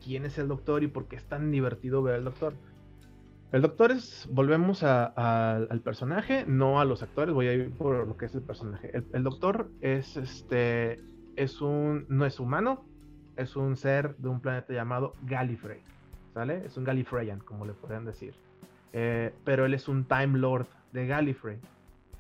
¿quién 0.03 0.27
es 0.27 0.39
el 0.39 0.47
doctor 0.47 0.85
y 0.85 0.87
por 0.87 1.07
qué 1.07 1.17
es 1.17 1.25
tan 1.25 1.51
divertido 1.51 2.03
ver 2.03 2.15
al 2.15 2.25
doctor? 2.25 2.55
El 3.51 3.63
doctor 3.63 3.91
es, 3.91 4.29
volvemos 4.31 4.85
al 4.85 5.81
personaje, 5.83 6.45
no 6.47 6.81
a 6.81 6.85
los 6.85 7.03
actores, 7.03 7.35
voy 7.35 7.49
a 7.49 7.53
ir 7.53 7.73
por 7.73 8.07
lo 8.07 8.17
que 8.17 8.27
es 8.27 8.35
el 8.35 8.43
personaje. 8.43 8.93
El, 9.13 9.25
doctor 9.25 9.71
es 9.81 10.17
este, 10.17 11.01
es 11.37 11.61
un, 11.61 12.07
no 12.09 12.25
es 12.25 12.39
humano, 12.41 12.85
es 13.37 13.57
un 13.57 13.77
ser 13.77 14.17
de 14.17 14.29
un 14.29 14.41
planeta 14.41 14.73
llamado 14.73 15.15
Gallifrey, 15.23 15.81
¿sale? 16.35 16.65
Es 16.65 16.77
un 16.77 16.85
Gallifreyan, 16.85 17.41
como 17.41 17.65
le 17.65 17.73
podrían 17.73 18.05
decir. 18.05 18.35
Eh, 18.93 19.33
pero 19.45 19.65
él 19.65 19.75
es 19.75 19.89
un 19.89 20.05
Time 20.05 20.39
Lord 20.39 20.67
de 20.93 21.07
Gallifrey. 21.07 21.59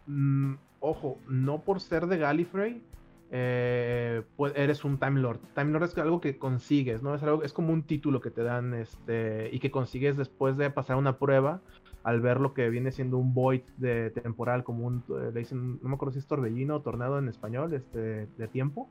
Mm, 0.07 0.55
ojo, 0.81 1.19
no 1.29 1.63
por 1.63 1.81
ser 1.81 2.07
de 2.07 2.19
Gallifrey, 2.19 2.83
eh, 3.31 4.23
pues 4.37 4.53
eres 4.57 4.85
un 4.85 4.99
Time 4.99 5.21
Lord. 5.21 5.41
Time 5.55 5.73
Lord 5.73 5.85
es 5.85 5.99
algo 5.99 6.21
que 6.21 6.39
consigues, 6.39 7.03
¿no? 7.03 7.15
Es, 7.15 7.23
algo, 7.23 7.43
es 7.43 7.53
como 7.53 7.73
un 7.73 7.83
título 7.83 8.21
que 8.21 8.31
te 8.31 8.43
dan 8.43 8.75
este, 8.75 9.49
y 9.53 9.59
que 9.59 9.71
consigues 9.71 10.17
después 10.17 10.57
de 10.57 10.71
pasar 10.71 10.97
una 10.97 11.19
prueba 11.19 11.61
al 12.05 12.21
ver 12.21 12.41
lo 12.41 12.53
que 12.53 12.69
viene 12.69 12.91
siendo 12.91 13.17
un 13.17 13.33
void 13.33 13.63
de 13.77 14.11
temporal, 14.11 14.65
como 14.65 14.87
un, 14.87 15.05
eh, 15.09 15.31
le 15.33 15.41
dicen, 15.41 15.79
no 15.83 15.89
me 15.89 15.95
acuerdo 15.95 16.13
si 16.13 16.19
es 16.19 16.27
torbellino 16.27 16.77
o 16.77 16.83
tornado 16.83 17.19
en 17.19 17.29
español, 17.29 17.73
este, 17.73 18.27
de 18.27 18.49
tiempo. 18.49 18.91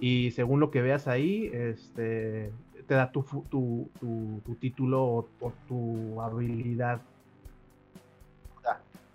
Y 0.00 0.32
según 0.32 0.60
lo 0.60 0.70
que 0.70 0.82
veas 0.82 1.06
ahí, 1.08 1.50
este, 1.52 2.52
te 2.86 2.94
da 2.94 3.12
tu, 3.12 3.22
tu, 3.50 3.88
tu, 4.00 4.54
título 4.56 5.04
o, 5.04 5.28
o, 5.40 5.52
tu 5.68 6.20
habilidad. 6.20 7.00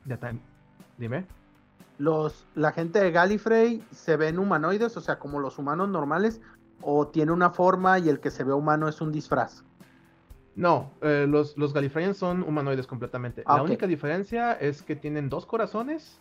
Ya, 0.05 0.17
time. 0.17 0.39
Dime 0.97 1.25
los, 1.99 2.47
la 2.55 2.71
gente 2.71 2.99
de 2.99 3.11
Gallifrey 3.11 3.83
se 3.91 4.17
ven 4.17 4.39
humanoides, 4.39 4.97
o 4.97 5.01
sea, 5.01 5.19
como 5.19 5.39
los 5.39 5.59
humanos 5.59 5.89
normales, 5.89 6.41
o 6.81 7.07
tiene 7.07 7.31
una 7.31 7.51
forma 7.51 7.99
y 7.99 8.09
el 8.09 8.19
que 8.19 8.31
se 8.31 8.43
ve 8.43 8.53
humano 8.53 8.87
es 8.87 9.01
un 9.01 9.11
disfraz. 9.11 9.63
No, 10.55 10.91
eh, 11.01 11.25
los, 11.29 11.57
los 11.57 11.73
Gallifreyans 11.73 12.17
son 12.17 12.41
humanoides 12.43 12.87
completamente. 12.87 13.43
Ah, 13.45 13.57
la 13.57 13.63
única 13.63 13.85
diferencia 13.85 14.53
es 14.53 14.81
que 14.81 14.95
tienen 14.95 15.29
dos 15.29 15.45
corazones. 15.45 16.19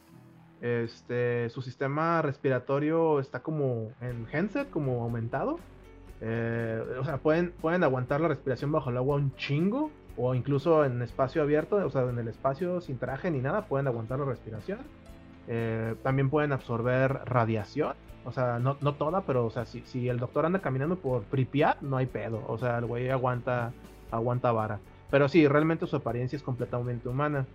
Este, 0.61 1.49
su 1.51 1.63
sistema 1.63 2.21
respiratorio 2.23 3.21
está 3.21 3.41
como 3.41 3.93
en 4.01 4.27
Henset, 4.31 4.71
como 4.71 5.03
aumentado. 5.03 5.59
Eh, 6.21 6.83
o 7.01 7.05
sea, 7.05 7.19
pueden, 7.19 7.53
pueden 7.53 7.85
aguantar 7.85 8.21
la 8.21 8.29
respiración 8.29 8.73
bajo 8.73 8.91
el 8.91 8.97
agua 8.97 9.17
un 9.17 9.35
chingo. 9.37 9.91
O 10.21 10.35
incluso 10.35 10.85
en 10.85 11.01
espacio 11.01 11.43
abierto, 11.43 11.77
o 11.77 11.91
sea, 11.91 12.03
en 12.03 12.19
el 12.19 12.27
espacio 12.27 12.81
sin 12.81 12.99
traje 12.99 13.31
ni 13.31 13.39
nada, 13.39 13.67
pueden 13.67 13.87
aguantar 13.87 14.19
la 14.19 14.25
respiración. 14.25 14.81
Eh, 15.47 15.95
también 16.03 16.29
pueden 16.29 16.53
absorber 16.53 17.21
radiación. 17.25 17.95
O 18.25 18.33
sea, 18.33 18.59
no, 18.59 18.77
no 18.81 18.95
toda, 18.95 19.21
pero 19.23 19.47
o 19.47 19.51
sea, 19.51 19.65
si, 19.65 19.83
si, 19.83 20.09
el 20.09 20.19
doctor 20.19 20.45
anda 20.45 20.59
caminando 20.59 20.97
por 20.97 21.23
Pripyat, 21.23 21.81
no 21.83 21.97
hay 21.97 22.07
pedo. 22.07 22.43
O 22.49 22.59
sea, 22.59 22.79
el 22.79 22.87
güey 22.87 23.09
aguanta, 23.11 23.73
aguanta 24.11 24.51
vara. 24.51 24.81
Pero 25.11 25.29
sí, 25.29 25.47
realmente 25.47 25.87
su 25.87 25.97
apariencia 25.97 26.37
es 26.37 26.43
completamente 26.43 27.09
humana. 27.09 27.47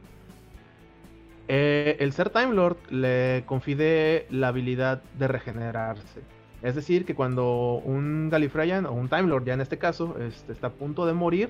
Eh, 1.47 1.97
el 1.99 2.13
ser 2.13 2.29
Time 2.29 2.53
Lord 2.53 2.77
le 2.89 3.43
confide 3.45 4.25
la 4.29 4.49
habilidad 4.49 5.01
de 5.17 5.27
regenerarse. 5.27 6.21
Es 6.61 6.75
decir, 6.75 7.05
que 7.05 7.13
cuando 7.13 7.81
un 7.83 8.29
Gallifreyan 8.29 8.85
o 8.85 8.93
un 8.93 9.09
Time 9.09 9.23
Lord, 9.23 9.45
ya 9.45 9.53
en 9.53 9.61
este 9.61 9.77
caso, 9.77 10.17
este, 10.19 10.53
está 10.53 10.67
a 10.67 10.71
punto 10.71 11.05
de 11.05 11.13
morir, 11.13 11.49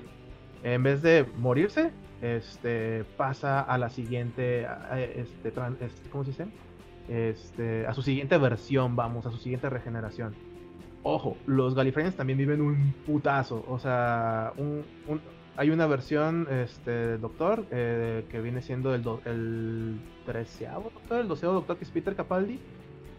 en 0.64 0.82
vez 0.82 1.02
de 1.02 1.24
morirse, 1.38 1.92
este, 2.20 3.04
pasa 3.16 3.60
a 3.60 3.78
la 3.78 3.90
siguiente, 3.90 4.66
este, 5.16 5.52
este, 5.80 6.10
¿cómo 6.10 6.24
se 6.24 6.30
dice? 6.30 6.46
Este, 7.08 7.86
a 7.86 7.94
su 7.94 8.02
siguiente 8.02 8.38
versión, 8.38 8.96
vamos, 8.96 9.26
a 9.26 9.30
su 9.30 9.36
siguiente 9.36 9.70
regeneración. 9.70 10.34
Ojo, 11.04 11.36
los 11.46 11.74
Gallifreyans 11.74 12.16
también 12.16 12.38
viven 12.38 12.62
un 12.62 12.94
putazo, 13.06 13.62
o 13.68 13.78
sea, 13.78 14.52
hay 15.56 15.70
una 15.70 15.86
versión 15.86 16.48
este, 16.50 17.18
Doctor 17.18 17.64
eh, 17.70 18.24
que 18.30 18.40
viene 18.40 18.62
siendo 18.62 18.94
el, 18.94 19.04
el 19.24 20.00
treceavo 20.26 20.90
Doctor, 20.92 21.20
el 21.20 21.28
doceavo 21.28 21.54
Doctor 21.54 21.76
que 21.76 21.84
es 21.84 21.90
Peter 21.90 22.16
Capaldi, 22.16 22.58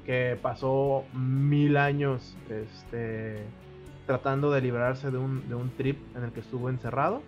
que 0.05 0.37
pasó 0.41 1.05
mil 1.13 1.77
años 1.77 2.35
este, 2.49 3.43
tratando 4.05 4.51
de 4.51 4.61
librarse 4.61 5.11
de 5.11 5.17
un, 5.17 5.47
de 5.47 5.55
un 5.55 5.69
trip 5.71 5.97
en 6.15 6.23
el 6.23 6.31
que 6.31 6.41
estuvo 6.41 6.69
encerrado 6.69 7.21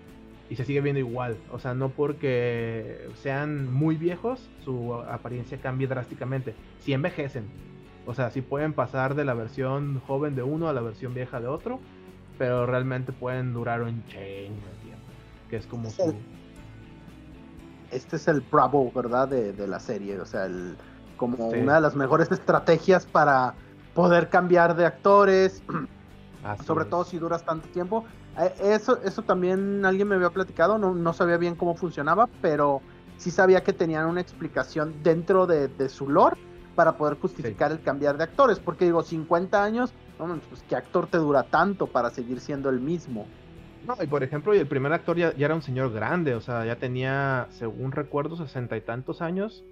y 0.49 0.55
se 0.55 0.65
sigue 0.65 0.81
viendo 0.81 0.99
igual. 0.99 1.37
O 1.51 1.59
sea, 1.59 1.73
no 1.73 1.89
porque 1.89 3.07
sean 3.15 3.71
muy 3.71 3.95
viejos, 3.95 4.49
su 4.63 4.93
apariencia 4.93 5.57
cambie 5.57 5.87
drásticamente. 5.87 6.53
Si 6.79 6.93
envejecen. 6.93 7.45
O 8.05 8.13
sea, 8.13 8.31
si 8.31 8.41
pueden 8.41 8.71
pasar 8.71 9.15
de 9.15 9.25
la 9.25 9.33
versión 9.33 9.99
joven 10.07 10.35
de 10.35 10.43
uno 10.43 10.69
a 10.69 10.73
la 10.73 10.79
versión 10.79 11.13
vieja 11.13 11.41
de 11.41 11.47
otro, 11.47 11.79
pero 12.37 12.65
realmente 12.65 13.11
pueden 13.11 13.53
durar 13.53 13.81
un 13.81 14.05
chingo. 14.07 14.86
Que 15.49 15.57
es 15.57 15.67
como 15.67 15.87
este, 15.87 16.13
este 17.91 18.15
es 18.17 18.27
el 18.27 18.41
Bravo, 18.41 18.91
¿verdad? 18.93 19.27
De, 19.27 19.67
la 19.67 19.79
serie. 19.79 20.19
O 20.19 20.25
sea, 20.25 20.45
el, 20.45 20.75
como 21.15 21.47
una 21.47 21.75
de 21.75 21.81
las 21.81 21.95
mejores 21.95 22.31
estrategias 22.31 23.05
para 23.05 23.53
poder 23.93 24.29
cambiar 24.29 24.75
de 24.75 24.85
actores. 24.85 25.63
sobre 26.65 26.85
todo 26.85 27.03
si 27.03 27.17
duras 27.17 27.43
tanto 27.43 27.67
tiempo. 27.69 28.05
Eh, 28.39 28.53
eso, 28.61 29.01
eso 29.03 29.23
también 29.23 29.83
alguien 29.83 30.07
me 30.07 30.15
había 30.15 30.29
platicado, 30.29 30.77
no, 30.77 30.93
no 30.93 31.13
sabía 31.13 31.37
bien 31.37 31.55
cómo 31.55 31.75
funcionaba, 31.75 32.29
pero 32.41 32.81
sí 33.17 33.31
sabía 33.31 33.63
que 33.63 33.73
tenían 33.73 34.05
una 34.05 34.21
explicación 34.21 34.95
dentro 35.03 35.47
de, 35.47 35.89
su 35.89 36.09
lore 36.09 36.37
para 36.75 36.95
poder 36.95 37.17
justificar 37.19 37.71
el 37.71 37.81
cambiar 37.81 38.17
de 38.17 38.25
actores. 38.25 38.59
Porque 38.59 38.85
digo, 38.85 39.01
50 39.01 39.63
años, 39.63 39.93
no, 40.19 40.39
pues 40.49 40.63
¿qué 40.69 40.75
actor 40.75 41.07
te 41.07 41.17
dura 41.17 41.43
tanto 41.43 41.87
para 41.87 42.11
seguir 42.11 42.39
siendo 42.39 42.69
el 42.69 42.79
mismo? 42.79 43.25
No, 43.85 43.95
y 44.01 44.07
por 44.07 44.23
ejemplo, 44.23 44.53
el 44.53 44.67
primer 44.67 44.91
actor 44.93 45.17
ya, 45.17 45.33
era 45.37 45.55
un 45.55 45.61
señor 45.61 45.91
grande, 45.93 46.35
o 46.35 46.41
sea, 46.41 46.65
ya 46.65 46.77
tenía, 46.77 47.47
según 47.51 47.91
recuerdo, 47.91 48.35
sesenta 48.35 48.75
y 48.77 48.81
tantos 48.81 49.21
años, 49.21 49.63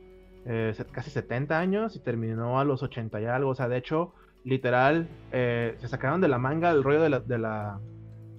eh, 0.46 0.74
casi 0.92 1.10
70 1.10 1.60
años, 1.60 1.96
y 1.96 2.00
terminó 2.00 2.60
a 2.60 2.64
los 2.64 2.84
80 2.84 3.20
y 3.22 3.26
algo. 3.26 3.50
O 3.50 3.56
sea, 3.56 3.68
de 3.68 3.78
hecho, 3.78 4.14
literal, 4.44 5.08
eh, 5.32 5.76
se 5.80 5.88
sacaron 5.88 6.22
de 6.22 6.28
la 6.28 6.38
manga 6.38 6.72
el 6.72 6.84
rollo 6.84 7.02
de 7.02 7.10
la, 7.10 7.20
de 7.20 7.38
la, 7.38 7.80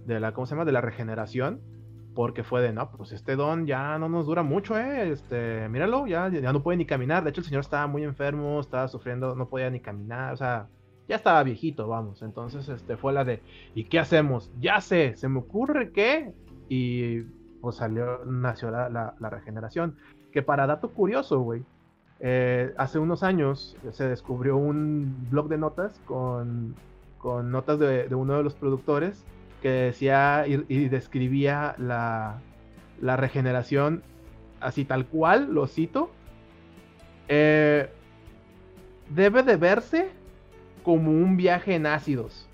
de 0.06 0.20
la, 0.20 0.32
¿cómo 0.32 0.46
se 0.46 0.54
llama? 0.54 0.64
De 0.64 0.72
la 0.72 0.80
regeneración, 0.80 1.60
porque 2.14 2.44
fue 2.44 2.62
de, 2.62 2.72
no, 2.72 2.90
pues 2.90 3.12
este 3.12 3.36
don 3.36 3.66
ya 3.66 3.98
no 3.98 4.08
nos 4.08 4.26
dura 4.26 4.42
mucho, 4.42 4.78
eh, 4.78 5.10
este, 5.10 5.68
míralo, 5.68 6.06
ya, 6.06 6.28
ya 6.28 6.52
no 6.52 6.62
puede 6.62 6.78
ni 6.78 6.86
caminar, 6.86 7.24
de 7.24 7.30
hecho 7.30 7.42
el 7.42 7.46
señor 7.46 7.60
estaba 7.60 7.86
muy 7.86 8.04
enfermo, 8.04 8.58
estaba 8.60 8.88
sufriendo, 8.88 9.34
no 9.34 9.48
podía 9.48 9.68
ni 9.68 9.80
caminar, 9.80 10.32
o 10.32 10.36
sea, 10.36 10.68
ya 11.08 11.16
estaba 11.16 11.42
viejito, 11.42 11.88
vamos, 11.88 12.22
entonces, 12.22 12.68
este, 12.68 12.96
fue 12.96 13.12
la 13.12 13.24
de, 13.24 13.42
¿y 13.74 13.84
qué 13.84 13.98
hacemos? 13.98 14.50
Ya 14.60 14.80
sé, 14.80 15.14
se 15.16 15.28
me 15.28 15.38
ocurre 15.38 15.92
que, 15.92 16.32
y 16.68 17.20
pues 17.60 17.76
salió, 17.76 18.24
nació 18.24 18.70
la, 18.70 19.14
la 19.18 19.30
regeneración, 19.30 19.96
que 20.32 20.42
para 20.42 20.66
dato 20.66 20.90
curioso, 20.90 21.40
güey, 21.40 21.64
eh, 22.18 22.72
hace 22.78 22.98
unos 22.98 23.22
años 23.22 23.76
se 23.92 24.08
descubrió 24.08 24.56
un 24.56 25.28
blog 25.30 25.48
de 25.48 25.58
notas 25.58 26.00
con, 26.06 26.74
con 27.18 27.50
notas 27.50 27.78
de, 27.78 28.08
uno 28.14 28.38
de 28.38 28.42
los 28.42 28.54
productores 28.54 29.24
que 29.60 29.68
decía 29.68 30.44
y, 30.46 30.88
describía 30.88 31.74
la, 31.78 32.40
la, 33.00 33.16
regeneración 33.16 34.02
así 34.60 34.84
tal 34.84 35.06
cual, 35.06 35.52
lo 35.52 35.66
cito. 35.66 36.10
Eh, 37.28 37.90
debe 39.10 39.42
de 39.42 39.56
verse 39.56 40.10
como 40.86 41.10
un 41.10 41.36
viaje 41.36 41.74
en 41.74 41.84
ácidos. 41.84 42.46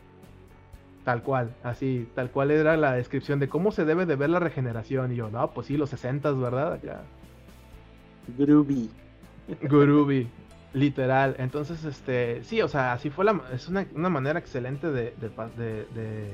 Tal 1.05 1.23
cual, 1.23 1.55
así, 1.63 2.09
tal 2.15 2.31
cual 2.31 2.51
era 2.51 2.79
la 2.79 2.95
descripción 2.95 3.39
de 3.41 3.49
cómo 3.51 3.73
se 3.73 3.85
debe 3.85 4.07
de 4.07 4.17
ver 4.17 4.31
la 4.31 4.39
regeneración. 4.39 5.13
Y 5.13 5.17
yo, 5.17 5.29
no, 5.29 5.51
pues 5.51 5.67
sí, 5.67 5.77
los 5.77 5.91
60, 5.91 6.33
¿verdad? 6.33 6.73
Acá. 6.73 7.03
Groovy. 8.39 8.89
Gurubi, 9.69 10.29
literal. 10.73 11.37
Entonces, 11.41 11.85
este, 11.85 12.43
sí, 12.45 12.63
o 12.63 12.69
sea, 12.69 12.95
así 12.95 13.11
fue 13.11 13.27
la, 13.27 13.39
es 13.53 13.69
una, 13.69 13.85
manera 14.09 14.39
excelente 14.39 14.91
de, 14.91 15.13
de, 15.21 16.31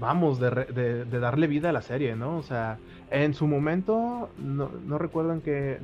vamos, 0.00 0.40
de, 0.40 1.04
darle 1.04 1.46
vida 1.46 1.68
a 1.68 1.72
la 1.72 1.82
serie, 1.82 2.16
¿no? 2.16 2.36
O 2.36 2.42
sea, 2.42 2.78
en 3.12 3.32
su 3.34 3.46
momento, 3.46 4.28
no, 4.38 4.72
no 4.84 4.98
recuerdo 4.98 5.34
en 5.34 5.40
qué, 5.40 5.78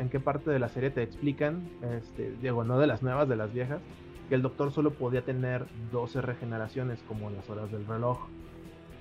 en 0.00 0.08
qué 0.08 0.18
parte 0.18 0.50
de 0.50 0.58
la 0.58 0.68
serie 0.68 0.90
te 0.90 1.04
explican, 1.04 1.62
este, 1.96 2.32
digo, 2.42 2.64
no 2.64 2.80
de 2.80 2.88
las 2.88 3.04
nuevas, 3.04 3.28
de 3.28 3.36
las 3.36 3.52
viejas, 3.52 3.80
que 4.28 4.34
el 4.34 4.42
doctor 4.42 4.72
solo 4.72 4.92
podía 4.92 5.22
tener 5.22 5.66
12 5.92 6.20
regeneraciones 6.22 7.02
como 7.06 7.30
las 7.30 7.48
horas 7.50 7.70
del 7.70 7.86
reloj. 7.86 8.18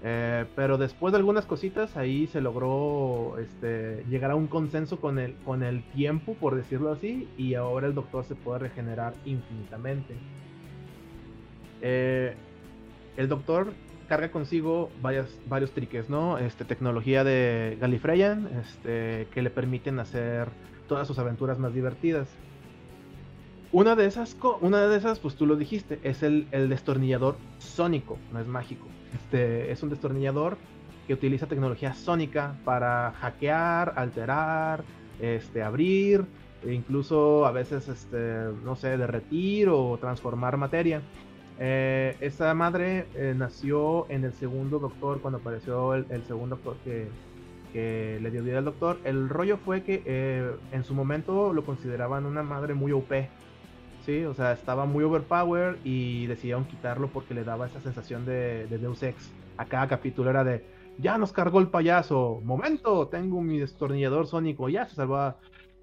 Eh, 0.06 0.46
pero 0.56 0.78
después 0.78 1.14
de 1.14 1.18
algunas 1.18 1.46
cositas, 1.46 1.96
ahí 1.96 2.28
se 2.28 2.42
logró 2.42 3.38
este, 3.40 4.04
llegar 4.10 4.32
a 4.32 4.36
un 4.36 4.48
consenso 4.48 5.00
con 5.00 5.18
el, 5.18 5.36
con 5.46 5.64
el 5.64 5.82
tiempo, 5.92 6.34
por 6.34 6.56
decirlo 6.56 6.92
así, 6.92 7.30
y 7.38 7.54
ahora 7.54 7.88
el 7.88 7.96
doctor 7.96 8.26
se 8.26 8.36
puede 8.36 8.60
regenerar 8.60 9.14
infinitamente. 9.24 10.16
Eh, 11.82 12.34
el 13.16 13.30
doctor 13.30 13.74
carga 14.10 14.30
consigo 14.30 14.90
varias, 15.02 15.40
varios 15.48 15.72
triques, 15.72 16.10
¿no? 16.10 16.38
Este, 16.38 16.66
tecnología 16.66 17.24
de 17.24 17.78
Gallifreyan, 17.80 18.50
este, 18.60 19.28
que 19.34 19.42
le 19.42 19.50
permiten 19.50 20.00
hacer 20.00 20.50
todas 20.88 21.08
sus 21.08 21.18
aventuras 21.18 21.60
más 21.60 21.74
divertidas. 21.74 22.28
Una 23.74 23.96
de 23.96 24.06
esas, 24.06 24.38
una 24.62 24.88
de 24.88 24.96
esas, 24.96 25.18
pues 25.18 25.34
tú 25.34 25.48
lo 25.48 25.56
dijiste, 25.56 26.00
es 26.04 26.22
el, 26.22 26.48
el 26.52 26.70
destornillador 26.70 27.38
sónico, 27.58 28.20
no 28.32 28.40
es 28.40 28.46
mágico. 28.46 28.86
Este 29.16 29.72
es 29.72 29.82
un 29.82 29.90
destornillador 29.90 30.58
que 31.08 31.16
utiliza 31.16 31.48
tecnología 31.48 31.96
sónica 31.96 32.56
para 32.66 33.14
hackear, 33.14 33.94
alterar, 33.96 34.84
este, 35.20 35.64
abrir, 35.64 36.24
e 36.64 36.72
incluso 36.72 37.48
a 37.48 37.52
veces, 37.52 37.88
este, 37.88 38.46
no 38.64 38.76
sé, 38.76 38.96
derretir 38.96 39.70
o 39.70 39.98
transformar 40.00 40.56
materia. 40.56 41.02
Eh, 41.60 42.16
esta 42.20 42.54
madre 42.54 43.08
eh, 43.16 43.34
nació 43.36 44.06
en 44.10 44.24
el 44.24 44.34
segundo 44.34 44.78
doctor, 44.78 45.20
cuando 45.20 45.40
apareció 45.40 45.96
el, 45.96 46.24
segundo 46.28 46.58
doctor 46.58 46.76
que, 46.84 47.08
que, 47.74 48.20
le 48.22 48.30
dio 48.30 48.44
vida 48.44 48.60
al 48.60 48.66
doctor. 48.66 49.00
El 49.04 49.30
rollo 49.30 49.58
fue 49.58 49.82
que 49.82 50.04
eh, 50.06 50.52
en 50.72 50.84
su 50.84 50.94
momento 50.94 51.54
lo 51.54 51.66
consideraban 51.66 52.28
una 52.28 52.44
madre 52.44 52.76
muy 52.76 52.92
OP. 52.92 53.12
Sí, 54.06 54.26
o 54.26 54.34
sea, 54.34 54.52
estaba 54.52 54.86
muy 54.86 55.04
overpowered 55.04 55.78
y 55.84 56.28
decidieron 56.28 56.66
quitarlo 56.66 57.08
porque 57.08 57.34
le 57.34 57.44
daba 57.44 57.68
esa 57.68 57.80
sensación 57.80 58.26
de, 58.26 58.68
de 58.68 58.78
Deus 58.78 59.02
Ex. 59.02 59.32
A 59.58 59.66
cada 59.66 59.88
capítulo 59.88 60.30
era 60.30 60.44
de, 60.44 60.66
ya 61.00 61.18
nos 61.18 61.32
cargó 61.32 61.60
el 61.60 61.70
payaso, 61.70 62.40
momento, 62.44 63.08
tengo 63.08 63.42
mi 63.42 63.60
destornillador 63.60 64.28
sónico, 64.28 64.70
ya 64.70 64.86
se 64.86 64.96
salvó. 64.96 65.36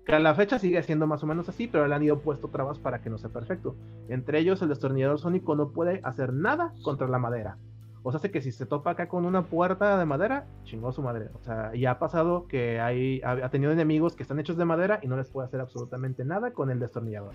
Que 0.04 0.14
a 0.14 0.18
la 0.18 0.34
fecha 0.34 0.58
sigue 0.58 0.82
siendo 0.82 1.06
más 1.06 1.22
o 1.22 1.26
menos 1.26 1.48
así, 1.48 1.66
pero 1.66 1.86
le 1.86 1.94
han 1.94 2.02
ido 2.02 2.20
puesto 2.20 2.48
trabas 2.48 2.78
para 2.78 3.00
que 3.02 3.10
no 3.10 3.18
sea 3.18 3.30
perfecto. 3.30 3.76
Entre 4.08 4.38
ellos, 4.38 4.62
el 4.62 4.68
destornillador 4.68 5.18
sónico 5.18 5.54
no 5.54 5.70
puede 5.70 6.00
hacer 6.04 6.32
nada 6.32 6.72
contra 6.82 7.06
la 7.06 7.18
madera. 7.18 7.58
O 8.02 8.10
sea, 8.10 8.18
hace 8.18 8.30
que 8.30 8.40
si 8.40 8.50
se 8.50 8.64
topa 8.64 8.92
acá 8.92 9.08
con 9.08 9.26
una 9.26 9.42
puerta 9.42 9.98
de 9.98 10.06
madera, 10.06 10.46
chingó 10.64 10.90
su 10.90 11.02
madre. 11.02 11.28
O 11.34 11.42
sea, 11.44 11.74
y 11.74 11.84
ha 11.84 11.98
pasado 11.98 12.46
que 12.46 12.80
hay, 12.80 13.20
ha, 13.22 13.50
tenido 13.50 13.72
enemigos 13.72 14.16
que 14.16 14.22
están 14.22 14.40
hechos 14.40 14.56
de 14.56 14.64
madera 14.64 15.00
y 15.02 15.06
no 15.06 15.16
les 15.16 15.28
puede 15.28 15.46
hacer 15.46 15.60
absolutamente 15.60 16.24
nada 16.24 16.52
con 16.52 16.70
el 16.70 16.80
destornillador. 16.80 17.34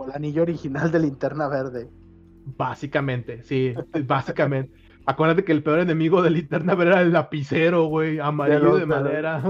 Como 0.00 0.08
el 0.08 0.16
anillo 0.16 0.40
original 0.40 0.90
de 0.90 0.98
linterna 0.98 1.46
verde. 1.46 1.90
Básicamente, 2.56 3.42
sí, 3.42 3.74
básicamente. 4.06 4.72
Acuérdate 5.04 5.44
que 5.44 5.52
el 5.52 5.62
peor 5.62 5.80
enemigo 5.80 6.22
de 6.22 6.30
Linterna 6.30 6.72
era 6.72 7.02
el 7.02 7.12
lapicero, 7.12 7.84
güey, 7.84 8.18
amarillo 8.18 8.76
de, 8.76 8.86
madera. 8.86 9.42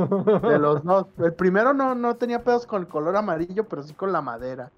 De 0.42 0.58
los 0.58 0.82
dos. 0.84 1.06
El 1.18 1.34
primero 1.34 1.72
no, 1.72 1.94
no 1.94 2.16
tenía 2.16 2.42
pedos 2.42 2.66
con 2.66 2.82
el 2.82 2.88
color 2.88 3.14
amarillo, 3.14 3.68
pero 3.68 3.84
sí 3.84 3.94
con 3.94 4.10
la 4.10 4.22
madera. 4.22 4.72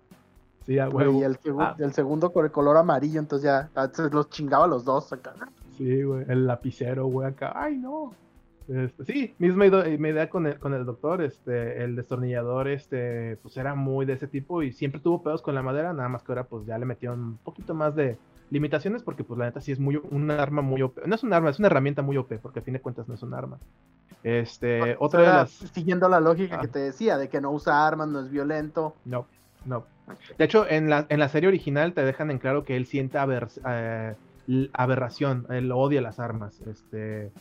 Sí, 0.67 0.77
güey. 0.91 1.21
Y 1.21 1.25
ah. 1.25 1.75
el, 1.79 1.93
segundo 1.95 2.35
con 2.35 2.45
el 2.45 2.51
color 2.51 2.77
amarillo, 2.77 3.19
entonces 3.19 3.47
ya 3.47 3.71
los 4.11 4.29
chingaba 4.29 4.67
los 4.67 4.85
dos 4.85 5.11
acá. 5.15 5.33
Sí, 5.79 6.03
güey, 6.03 6.27
el 6.29 6.47
lapicero, 6.47 7.07
güey, 7.07 7.29
acá. 7.29 7.53
Ay, 7.55 7.79
no. 7.79 8.13
Este, 8.69 9.05
sí, 9.05 9.35
misma 9.39 9.67
idea 9.67 10.31
con 10.31 10.47
el, 10.47 10.59
con 10.59 10.75
el 10.75 10.85
doctor, 10.85 11.23
este, 11.23 11.83
el 11.83 11.97
destornillador, 11.97 12.69
este, 12.69 13.37
pues 13.43 13.57
era 13.57 13.75
muy 13.75 14.07
de 14.07 14.15
ese 14.15 14.29
tipo 14.29 14.63
y 14.63 14.73
siempre 14.73 15.01
tuvo 15.01 15.23
pedos 15.23 15.43
con 15.43 15.55
la 15.55 15.63
madera, 15.63 15.93
nada 15.93 16.09
más 16.09 16.23
que 16.23 16.33
ahora 16.33 16.45
pues 16.45 16.67
ya 16.67 16.79
le 16.79 16.87
metieron 16.87 17.21
un 17.21 17.37
poquito 17.39 17.75
más 17.75 17.95
de, 17.95 18.17
limitaciones 18.53 19.03
porque 19.03 19.25
pues 19.25 19.39
la 19.39 19.47
neta 19.47 19.63
sí 19.63 19.73
es 19.73 19.81
muy 19.81 19.97
un 20.11 20.31
arma 20.31 20.61
muy 20.61 20.83
OP. 20.83 21.07
No 21.07 21.15
es 21.15 21.23
un 21.23 21.33
arma, 21.33 21.51
es 21.51 21.59
una 21.59 21.69
herramienta 21.69 22.03
muy 22.03 22.19
OP 22.19 22.35
porque 22.41 22.61
a 22.61 22.63
fin 22.63 22.75
de 22.75 22.81
cuentas 22.81 23.09
no 23.09 23.15
es 23.15 23.23
un 23.23 23.33
arma. 23.33 23.59
Este, 24.23 24.95
otra 25.01 25.21
de 25.21 25.27
las 25.27 25.51
siguiendo 25.51 26.09
la 26.09 26.21
lógica 26.21 26.61
que 26.61 26.69
te 26.69 26.79
decía 26.79 27.17
de 27.17 27.29
que 27.29 27.41
no 27.41 27.51
usa 27.51 27.87
armas, 27.87 28.09
no 28.09 28.21
es 28.21 28.31
violento. 28.31 28.95
No, 29.07 29.27
no. 29.65 29.87
De 30.37 30.45
hecho, 30.45 30.69
en 30.69 30.91
la, 30.91 31.07
en 31.09 31.19
la 31.19 31.29
serie 31.31 31.49
original 31.49 31.95
te 31.95 32.05
dejan 32.05 32.31
en 32.31 32.39
claro 32.39 32.65
que 32.65 32.77
él 32.77 32.87
siente 32.87 33.19
eh, 33.67 34.15
aberración, 34.75 35.47
él 35.49 35.73
odia 35.73 36.03
las 36.03 36.21
armas, 36.21 36.61
este 36.67 37.33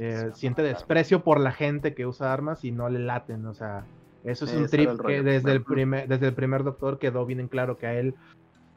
eh, 0.00 0.30
siente 0.32 0.62
desprecio 0.62 1.22
por 1.22 1.38
la 1.38 1.52
gente 1.52 1.94
que 1.94 2.06
usa 2.06 2.32
armas 2.32 2.64
y 2.64 2.72
no 2.72 2.88
le 2.88 3.00
laten, 3.00 3.44
o 3.46 3.52
sea, 3.52 3.84
eso 4.24 4.46
es 4.46 4.54
un 4.54 4.66
trip 4.66 4.98
que 5.06 5.22
desde 5.22 5.52
el 5.52 5.62
primer 5.62 6.08
desde 6.08 6.28
el 6.28 6.34
primer 6.34 6.64
doctor 6.64 6.98
quedó 6.98 7.26
bien 7.26 7.38
en 7.38 7.48
claro 7.48 7.76
que 7.76 7.86
a 7.86 7.94
él 7.94 8.14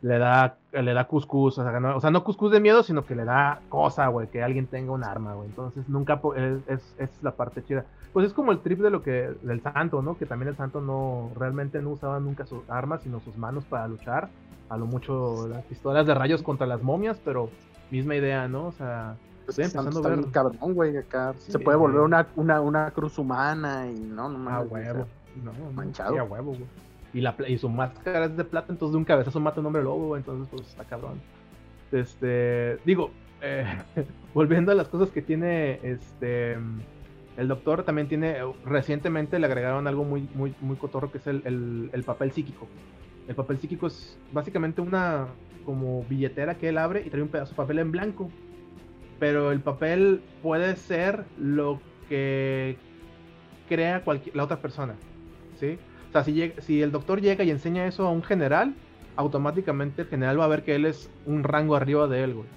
le 0.01 0.17
da, 0.17 0.57
le 0.73 0.93
da 0.93 1.07
cuscús, 1.07 1.57
o 1.57 1.63
sea, 1.63 1.79
no, 1.79 1.95
o 1.95 2.01
sea, 2.01 2.11
no 2.11 2.25
cuscús 2.25 2.51
de 2.51 2.59
miedo, 2.59 2.83
sino 2.83 3.05
que 3.05 3.15
le 3.15 3.23
da 3.23 3.61
cosa, 3.69 4.07
güey, 4.07 4.27
que 4.27 4.43
alguien 4.43 4.67
tenga 4.67 4.91
un 4.91 5.05
arma, 5.05 5.33
güey. 5.33 5.47
Entonces, 5.47 5.87
nunca, 5.87 6.19
es, 6.67 6.93
es, 6.97 7.23
la 7.23 7.31
parte 7.31 7.63
chida. 7.63 7.85
Pues 8.11 8.27
es 8.27 8.33
como 8.33 8.51
el 8.51 8.59
trip 8.59 8.79
de 8.79 8.89
lo 8.89 9.01
que, 9.01 9.33
del 9.41 9.61
santo, 9.61 10.01
¿no? 10.01 10.17
Que 10.17 10.25
también 10.25 10.49
el 10.49 10.57
santo 10.57 10.81
no, 10.81 11.31
realmente 11.37 11.81
no 11.81 11.91
usaba 11.91 12.19
nunca 12.19 12.45
sus 12.45 12.69
armas, 12.69 13.01
sino 13.03 13.21
sus 13.21 13.37
manos 13.37 13.63
para 13.63 13.87
luchar. 13.87 14.27
A 14.67 14.75
lo 14.75 14.87
mucho 14.87 15.47
las 15.47 15.63
pistolas 15.63 16.05
de 16.05 16.13
rayos 16.13 16.43
contra 16.43 16.67
las 16.67 16.83
momias, 16.83 17.21
pero 17.23 17.49
misma 17.89 18.17
idea, 18.17 18.49
¿no? 18.49 18.67
O 18.67 18.71
sea, 18.73 19.15
pues 19.45 19.59
estoy 19.59 19.79
empezando 19.79 20.07
a 20.07 20.15
ver. 20.15 20.31
Cabrón, 20.31 20.73
güey, 20.73 20.97
acá 20.97 21.33
se 21.37 21.59
puede 21.59 21.77
volver 21.77 22.01
una, 22.01 22.27
una, 22.35 22.61
una 22.61 22.91
cruz 22.91 23.17
humana 23.17 23.89
y 23.89 23.99
no, 23.99 24.29
no 24.29 24.49
Ah, 24.49 24.61
huevo. 24.61 25.07
No, 25.43 25.51
manchado. 25.71 26.19
a 26.19 26.23
huevo, 26.23 26.51
güey. 26.51 26.65
Y, 27.13 27.21
la, 27.21 27.35
y 27.47 27.57
su 27.57 27.69
máscara 27.69 28.25
es 28.25 28.37
de 28.37 28.43
plata, 28.43 28.71
entonces 28.71 28.93
de 28.93 28.97
un 28.97 29.05
cabezazo 29.05 29.39
mata 29.39 29.59
un 29.59 29.67
hombre 29.67 29.83
lobo, 29.83 30.17
entonces 30.17 30.47
pues 30.49 30.67
está 30.67 30.83
cabrón. 30.83 31.21
Este, 31.91 32.79
digo, 32.85 33.11
eh, 33.41 33.65
volviendo 34.33 34.71
a 34.71 34.75
las 34.75 34.87
cosas 34.87 35.09
que 35.09 35.21
tiene 35.21 35.79
este 35.83 36.57
el 37.35 37.47
doctor 37.47 37.83
también 37.83 38.07
tiene 38.07 38.37
recientemente 38.63 39.37
le 39.37 39.45
agregaron 39.47 39.85
algo 39.87 40.05
muy 40.05 40.29
muy 40.33 40.55
muy 40.61 40.77
cotorro 40.77 41.11
que 41.11 41.17
es 41.17 41.27
el, 41.27 41.89
el, 41.91 42.03
papel 42.03 42.31
psíquico 42.31 42.67
el 43.27 43.35
papel 43.35 43.59
psíquico 43.59 43.87
es 43.87 44.17
básicamente 44.31 44.81
una 44.81 45.27
como 45.65 46.03
billetera 46.03 46.55
que 46.55 46.69
él 46.69 46.77
abre 46.77 47.03
y 47.05 47.09
trae 47.09 47.21
un 47.21 47.29
pedazo 47.29 47.51
de 47.51 47.57
papel 47.57 47.79
en 47.79 47.91
blanco 47.91 48.29
pero 49.23 49.53
el 49.53 49.61
papel 49.61 50.21
puede 50.41 50.75
ser 50.75 51.23
lo 51.39 51.79
que 52.09 52.75
crea 53.69 54.03
la 54.33 54.43
otra 54.43 54.57
persona 54.57 54.95
sí 55.59 55.77
sea, 56.21 56.53
si, 56.61 56.81
el 56.81 56.91
doctor 56.91 57.21
llega 57.21 57.43
y 57.43 57.49
enseña 57.49 57.87
eso 57.87 58.05
a 58.07 58.11
un 58.11 58.23
general, 58.23 58.75
automáticamente 59.15 60.03
el 60.03 60.07
general 60.07 60.39
va 60.39 60.45
a 60.45 60.49
ver 60.49 60.63
que 60.63 60.75
él 60.75 60.85
es 60.85 61.09
un 61.25 61.43
rango 61.43 61.75
arriba 61.75 62.07
de 62.07 62.23
él, 62.23 62.33
güey. 62.35 62.47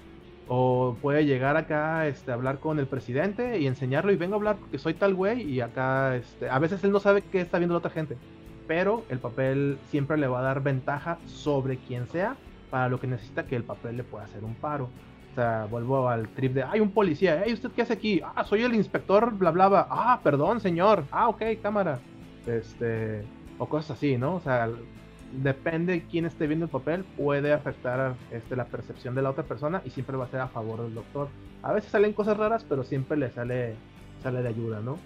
O 0.49 0.95
puede 1.01 1.25
llegar 1.25 1.57
acá, 1.57 2.07
este, 2.07 2.31
hablar 2.31 2.59
con 2.59 2.79
el 2.79 2.87
presidente 2.87 3.59
y 3.59 3.67
enseñarlo 3.67 4.13
y 4.13 4.15
vengo 4.15 4.35
a 4.35 4.37
hablar 4.37 4.55
porque 4.57 4.77
soy 4.77 4.93
tal 4.93 5.13
güey 5.13 5.41
y 5.41 5.59
acá, 5.59 6.15
este, 6.15 6.49
a 6.49 6.57
veces 6.59 6.83
él 6.83 6.91
no 6.91 6.99
sabe 6.99 7.21
qué 7.21 7.41
está 7.41 7.57
viendo 7.57 7.73
la 7.73 7.79
otra 7.79 7.91
gente. 7.91 8.15
Pero 8.65 9.03
el 9.09 9.19
papel 9.19 9.77
siempre 9.89 10.17
le 10.17 10.27
va 10.27 10.39
a 10.39 10.43
dar 10.43 10.61
ventaja 10.61 11.17
sobre 11.25 11.77
quien 11.77 12.07
sea 12.07 12.35
para 12.69 12.89
lo 12.89 12.99
que 12.99 13.07
necesita 13.07 13.45
que 13.45 13.55
el 13.55 13.63
papel 13.63 13.97
le 13.97 14.03
pueda 14.03 14.25
hacer 14.25 14.43
un 14.43 14.55
paro. 14.55 14.89
Sea, 15.37 15.67
vuelvo 15.69 16.09
al 16.09 16.29
trip 16.29 16.55
de, 16.55 16.63
hay 16.63 16.79
un 16.79 16.89
policía, 16.89 17.43
hey, 17.45 17.53
¿usted 17.53 17.69
qué 17.69 17.83
hace 17.83 17.93
aquí? 17.93 18.21
Ah, 18.23 18.43
soy 18.43 18.63
el 18.63 18.73
inspector, 18.73 19.37
bla, 19.37 19.51
bla, 19.51 19.67
bla. 19.67 19.87
Ah, 19.87 20.19
perdón, 20.23 20.59
señor. 20.59 21.03
Ah, 21.11 21.29
ok, 21.29 21.43
cámara. 21.61 21.99
Este, 22.47 23.21
o 23.59 23.69
cosas 23.69 23.91
así, 23.91 24.17
¿no? 24.17 24.37
O 24.37 24.39
sea, 24.39 24.67
depende 25.31 25.93
de 25.93 26.01
quién 26.07 26.25
esté 26.25 26.47
viendo 26.47 26.65
el 26.65 26.71
papel, 26.71 27.03
puede 27.15 27.53
afectar 27.53 28.15
este, 28.31 28.55
la 28.55 28.65
percepción 28.65 29.13
de 29.13 29.21
la 29.21 29.29
otra 29.29 29.43
persona 29.43 29.83
y 29.85 29.91
siempre 29.91 30.17
va 30.17 30.25
a 30.25 30.29
ser 30.29 30.39
a 30.39 30.47
favor 30.47 30.81
del 30.81 30.95
doctor. 30.95 31.27
A 31.61 31.71
veces 31.71 31.91
salen 31.91 32.13
cosas 32.13 32.35
raras, 32.35 32.65
pero 32.67 32.83
siempre 32.83 33.15
le 33.15 33.29
sale, 33.29 33.75
sale 34.23 34.41
de 34.41 34.49
ayuda, 34.49 34.79
¿no? 34.79 34.97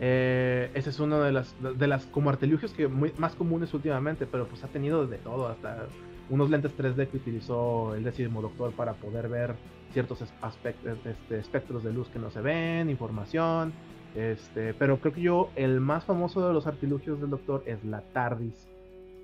Eh, 0.00 0.68
ese 0.74 0.90
es 0.90 0.98
uno 0.98 1.20
de 1.20 1.30
las, 1.30 1.54
de 1.60 1.86
las 1.86 2.06
como 2.06 2.28
artilugios 2.30 2.72
que 2.72 2.88
muy, 2.88 3.12
más 3.18 3.36
comunes 3.36 3.72
últimamente, 3.72 4.26
pero 4.26 4.48
pues 4.48 4.64
ha 4.64 4.66
tenido 4.66 5.06
de 5.06 5.18
todo, 5.18 5.46
hasta 5.46 5.86
unos 6.30 6.50
lentes 6.50 6.76
3D 6.76 7.08
que 7.08 7.16
utilizó 7.16 7.94
el 7.94 8.04
décimo 8.04 8.42
doctor 8.42 8.72
para 8.72 8.94
poder 8.94 9.28
ver 9.28 9.54
ciertos 9.92 10.22
aspectos, 10.40 10.98
este, 11.04 11.38
espectros 11.38 11.84
de 11.84 11.92
luz 11.92 12.08
que 12.08 12.18
no 12.18 12.30
se 12.30 12.40
ven, 12.40 12.90
información, 12.90 13.72
este, 14.16 14.72
pero 14.72 14.98
creo 14.98 15.12
que 15.12 15.20
yo, 15.20 15.50
el 15.56 15.80
más 15.80 16.04
famoso 16.04 16.46
de 16.46 16.54
los 16.54 16.66
artilugios 16.66 17.20
del 17.20 17.28
doctor 17.28 17.62
es 17.66 17.84
la 17.84 18.00
TARDIS. 18.00 18.66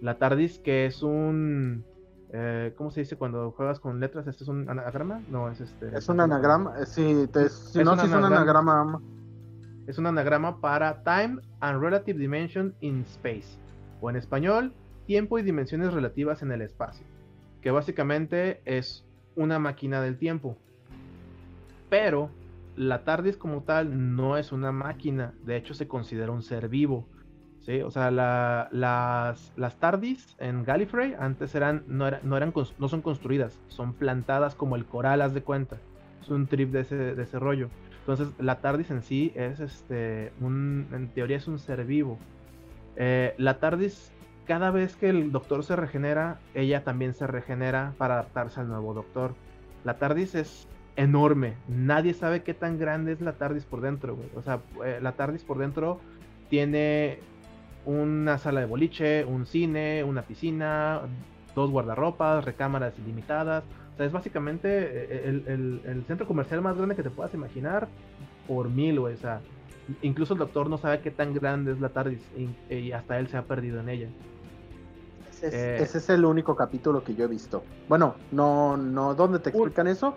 La 0.03 0.19
TARDIS, 0.19 0.59
que 0.59 0.85
es 0.85 1.03
un. 1.03 1.85
Eh, 2.31 2.75
¿Cómo 2.77 2.91
se 2.91 3.01
dice 3.01 3.17
cuando 3.17 3.53
juegas 3.53 3.81
con 3.81 4.01
letras? 4.01 4.27
¿Este 4.27 4.45
es 4.45 4.49
un 4.49 4.69
anagrama? 4.69 5.23
No, 5.31 5.51
es 5.51 5.61
este. 5.61 5.97
Es 5.97 6.09
un 6.11 6.21
anagrama. 6.21 6.75
Eh, 6.79 6.87
sí, 6.87 7.27
si 7.73 7.83
no, 7.83 7.95
es 7.95 8.05
un 8.05 8.25
anagrama. 8.25 9.01
Es 9.87 9.97
un 9.97 10.07
anagrama 10.07 10.61
para 10.61 11.03
Time 11.03 11.41
and 11.61 11.81
Relative 11.81 12.19
Dimension 12.19 12.75
in 12.81 13.01
Space. 13.03 13.59
O 14.03 14.11
en 14.11 14.17
español, 14.17 14.75
tiempo 15.07 15.38
y 15.38 15.43
dimensiones 15.43 15.93
relativas 15.93 16.43
en 16.43 16.53
el 16.53 16.62
espacio. 16.62 17.07
Que 17.61 17.71
básicamente 17.71 18.61
es 18.65 19.05
una 19.37 19.59
máquina 19.59 20.01
del 20.01 20.19
tiempo. 20.19 20.57
Pero 21.88 22.31
la 22.77 23.05
TARDIS 23.05 23.37
como 23.37 23.62
tal 23.62 24.15
no 24.17 24.37
es 24.37 24.53
una 24.53 24.73
máquina, 24.73 25.35
de 25.45 25.57
hecho 25.57 25.75
se 25.75 25.88
considera 25.88 26.33
un 26.33 26.43
ser 26.43 26.69
vivo. 26.69 27.07
¿sí? 27.61 27.81
O 27.83 27.91
sea, 27.91 28.11
las, 28.11 29.53
las 29.57 29.77
TARDIS 29.79 30.37
en 30.38 30.65
Gallifrey 30.65 31.15
antes 31.19 31.55
eran, 31.55 31.85
no, 31.87 32.11
no, 32.23 32.37
eran, 32.37 32.53
no 32.79 32.88
son 32.88 33.03
construidas, 33.03 33.61
son 33.69 33.93
plantadas 33.95 34.55
como 34.55 34.77
el 34.77 34.85
coral, 34.85 35.23
haz 35.23 35.35
de 35.35 35.43
cuenta. 35.43 35.77
Es 36.21 36.29
un 36.29 36.47
trip 36.47 36.71
de 36.71 36.81
ese, 36.81 36.97
de 36.97 37.23
ese 37.23 37.38
rollo. 37.38 37.69
Entonces, 38.01 38.29
la 38.41 38.61
TARDIS 38.61 38.91
en 38.91 39.03
sí 39.03 39.33
es, 39.37 39.61
este, 39.61 40.33
en 40.41 41.11
teoría 41.15 41.37
es 41.37 41.47
un 41.47 41.59
ser 41.59 41.85
vivo. 41.85 42.19
Eh, 42.97 43.35
la 43.38 43.59
TARDIS, 43.59 44.12
cada 44.46 44.70
vez 44.70 44.96
que 44.96 45.09
el 45.09 45.33
doctor 45.33 45.64
se 45.64 45.76
regenera, 45.76 46.38
ella 46.55 46.85
también 46.85 47.14
se 47.14 47.26
regenera 47.26 47.94
para 47.98 48.14
adaptarse 48.14 48.61
al 48.61 48.68
nuevo 48.68 48.94
doctor. 48.94 49.35
La 49.85 49.98
TARDIS 49.98 50.35
es 50.35 50.68
enorme. 50.96 51.55
Nadie 51.68 52.14
sabe 52.14 52.42
qué 52.42 52.55
tan 52.55 52.78
grande 52.78 53.12
es 53.12 53.20
la 53.20 53.33
TARDIS 53.33 53.64
por 53.64 53.81
dentro, 53.81 54.16
güey. 54.16 54.28
O 54.37 54.42
sea, 54.42 54.61
eh, 54.85 54.98
la 55.00 55.12
TARDIS 55.12 55.44
por 55.44 55.59
dentro 55.59 56.00
tiene 56.50 57.18
una 57.85 58.38
sala 58.38 58.61
de 58.61 58.66
boliche, 58.66 59.24
un 59.24 59.46
cine, 59.46 60.05
una 60.05 60.22
piscina, 60.22 61.00
dos 61.55 61.70
guardarropas, 61.70 62.44
recámaras 62.44 62.98
ilimitadas. 62.98 63.64
O 63.94 63.96
sea, 63.96 64.07
es 64.07 64.12
básicamente 64.12 64.68
eh, 64.68 65.42
el, 65.46 66.05
centro 66.07 66.26
comercial 66.26 66.62
más 66.62 66.76
grande 66.76 66.96
que 66.96 67.02
te 67.02 67.11
puedas 67.11 67.35
imaginar 67.35 67.88
por 68.46 68.68
mil, 68.68 69.00
güey. 69.00 69.14
O 69.14 69.18
sea, 69.18 69.40
incluso 70.02 70.35
el 70.35 70.38
doctor 70.38 70.68
no 70.70 70.78
sabe 70.78 71.00
qué 71.00 71.11
tan 71.11 71.35
grande 71.35 71.72
es 71.72 71.81
la 71.81 71.88
TARDIS 71.88 72.20
y, 72.70 72.92
hasta 72.92 73.18
él 73.18 73.28
se 73.28 73.37
ha 73.37 73.42
perdido 73.42 73.81
en 73.81 73.88
ella. 73.88 74.09
Eh, 75.42 75.78
ese 75.81 75.98
es, 75.98 76.09
el 76.11 76.24
único 76.24 76.55
capítulo 76.55 77.02
que 77.02 77.14
yo 77.14 77.24
he 77.24 77.28
visto. 77.28 77.64
Bueno, 77.88 78.14
no, 78.31 78.76
no, 78.76 79.14
¿dónde 79.14 79.40
te 79.40 79.50
explican 79.50 79.88
eso? 79.88 80.16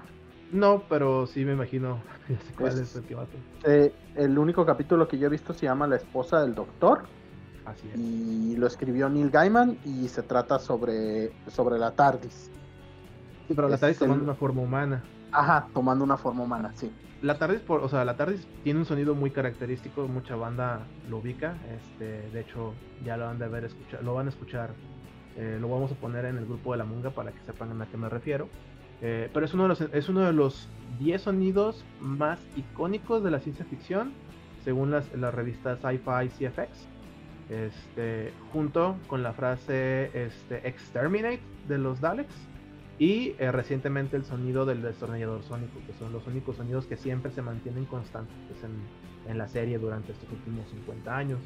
No, 0.51 0.83
pero 0.87 1.25
sí 1.25 1.43
me 1.43 1.53
imagino 1.53 1.99
cuál 2.57 2.79
es 2.79 2.95
el 2.95 3.03
que 3.03 3.15
va 3.15 3.23
a 3.23 3.27
eh, 3.65 3.93
el 4.15 4.37
único 4.37 4.65
capítulo 4.65 5.07
que 5.07 5.17
yo 5.17 5.27
he 5.27 5.29
visto 5.29 5.53
se 5.53 5.65
llama 5.65 5.87
La 5.87 5.95
esposa 5.95 6.41
del 6.41 6.53
doctor. 6.53 7.03
Así 7.65 7.89
es. 7.91 7.99
Y 7.99 8.55
lo 8.57 8.67
escribió 8.67 9.09
Neil 9.09 9.31
Gaiman 9.31 9.77
y 9.83 10.07
se 10.07 10.21
trata 10.21 10.59
sobre, 10.59 11.33
sobre 11.47 11.79
la 11.79 11.91
TARDIS. 11.91 12.51
Sí, 13.47 13.53
pero 13.55 13.67
la 13.67 13.77
TARDIS 13.77 13.99
tomando 13.99 14.23
una 14.23 14.35
forma 14.35 14.61
humana. 14.61 15.03
Ajá, 15.31 15.67
tomando 15.73 16.03
una 16.03 16.17
forma 16.17 16.43
humana, 16.43 16.71
sí. 16.75 16.91
La 17.21 17.39
TARDIS, 17.39 17.61
por, 17.61 17.81
o 17.81 17.89
sea, 17.89 18.05
la 18.05 18.15
TARDIS 18.15 18.47
tiene 18.63 18.79
un 18.79 18.85
sonido 18.85 19.15
muy 19.15 19.31
característico, 19.31 20.07
mucha 20.07 20.35
banda 20.35 20.85
lo 21.09 21.17
ubica. 21.17 21.57
Este, 21.75 22.29
de 22.29 22.41
hecho, 22.41 22.73
ya 23.03 23.17
lo 23.17 23.25
van 23.25 23.41
a 23.41 23.47
ver 23.47 23.65
escuchar, 23.65 24.03
lo 24.03 24.13
van 24.13 24.27
a 24.27 24.29
escuchar. 24.29 24.69
Eh, 25.37 25.57
lo 25.59 25.69
vamos 25.69 25.91
a 25.91 25.95
poner 25.95 26.25
en 26.25 26.37
el 26.37 26.45
grupo 26.45 26.71
de 26.71 26.77
la 26.77 26.85
Munga 26.85 27.09
para 27.09 27.31
que 27.31 27.39
sepan 27.41 27.81
a 27.81 27.85
qué 27.87 27.97
me 27.97 28.09
refiero. 28.09 28.49
Eh, 29.01 29.29
pero 29.33 29.45
es 29.45 29.53
uno, 29.53 29.63
de 29.63 29.69
los, 29.69 29.81
es 29.81 30.09
uno 30.09 30.21
de 30.21 30.33
los 30.33 30.69
10 30.99 31.21
sonidos 31.21 31.83
más 31.99 32.39
icónicos 32.55 33.23
de 33.23 33.31
la 33.31 33.39
ciencia 33.39 33.65
ficción, 33.65 34.13
según 34.63 34.91
las, 34.91 35.13
las 35.13 35.33
revistas 35.33 35.79
Sci-Fi 35.79 36.29
CFX. 36.29 36.87
Este, 37.49 38.33
junto 38.51 38.95
con 39.07 39.21
la 39.21 39.33
frase 39.33 40.09
este, 40.13 40.67
Exterminate 40.67 41.41
de 41.67 41.77
los 41.77 42.01
Daleks 42.01 42.33
y 42.97 43.35
eh, 43.37 43.51
recientemente 43.51 44.17
el 44.17 44.25
sonido 44.25 44.65
del 44.65 44.81
destornillador 44.81 45.43
sónico, 45.43 45.79
que 45.85 45.93
son 45.93 46.11
los 46.11 46.25
únicos 46.25 46.55
sonidos 46.55 46.87
que 46.87 46.97
siempre 46.97 47.31
se 47.31 47.43
mantienen 47.43 47.85
constantes 47.85 48.33
en, 48.63 49.29
en 49.29 49.37
la 49.37 49.47
serie 49.47 49.77
durante 49.77 50.13
estos 50.13 50.31
últimos 50.31 50.67
50 50.69 51.15
años. 51.15 51.39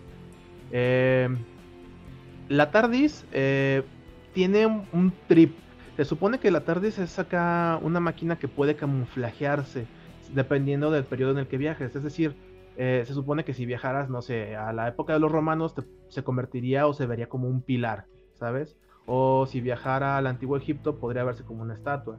Eh, 0.71 1.27
la 2.49 2.71
TARDIS 2.71 3.25
tiene 4.33 4.65
un 4.65 5.13
trip 5.27 5.53
se 5.99 6.05
supone 6.05 6.39
que 6.39 6.49
la 6.49 6.61
TARDIS 6.61 6.97
es 6.99 7.19
acá 7.19 7.77
una 7.81 7.99
máquina 7.99 8.39
que 8.39 8.47
puede 8.47 8.77
camuflajearse 8.77 9.85
dependiendo 10.33 10.91
del 10.91 11.03
periodo 11.03 11.33
en 11.33 11.39
el 11.39 11.47
que 11.47 11.57
viajes. 11.57 11.93
Es 11.93 12.03
decir, 12.03 12.37
eh, 12.77 13.03
se 13.05 13.13
supone 13.13 13.43
que 13.43 13.53
si 13.53 13.65
viajaras, 13.65 14.09
no 14.09 14.21
sé, 14.21 14.55
a 14.55 14.71
la 14.71 14.87
época 14.87 15.11
de 15.11 15.19
los 15.19 15.29
romanos, 15.29 15.75
se 16.07 16.23
convertiría 16.23 16.87
o 16.87 16.93
se 16.93 17.05
vería 17.05 17.27
como 17.27 17.49
un 17.49 17.61
pilar, 17.61 18.05
¿sabes? 18.35 18.77
O 19.07 19.45
si 19.45 19.59
viajara 19.59 20.15
al 20.15 20.27
antiguo 20.27 20.55
Egipto, 20.55 20.99
podría 20.99 21.25
verse 21.25 21.43
como 21.43 21.63
una 21.63 21.73
estatua. 21.73 22.17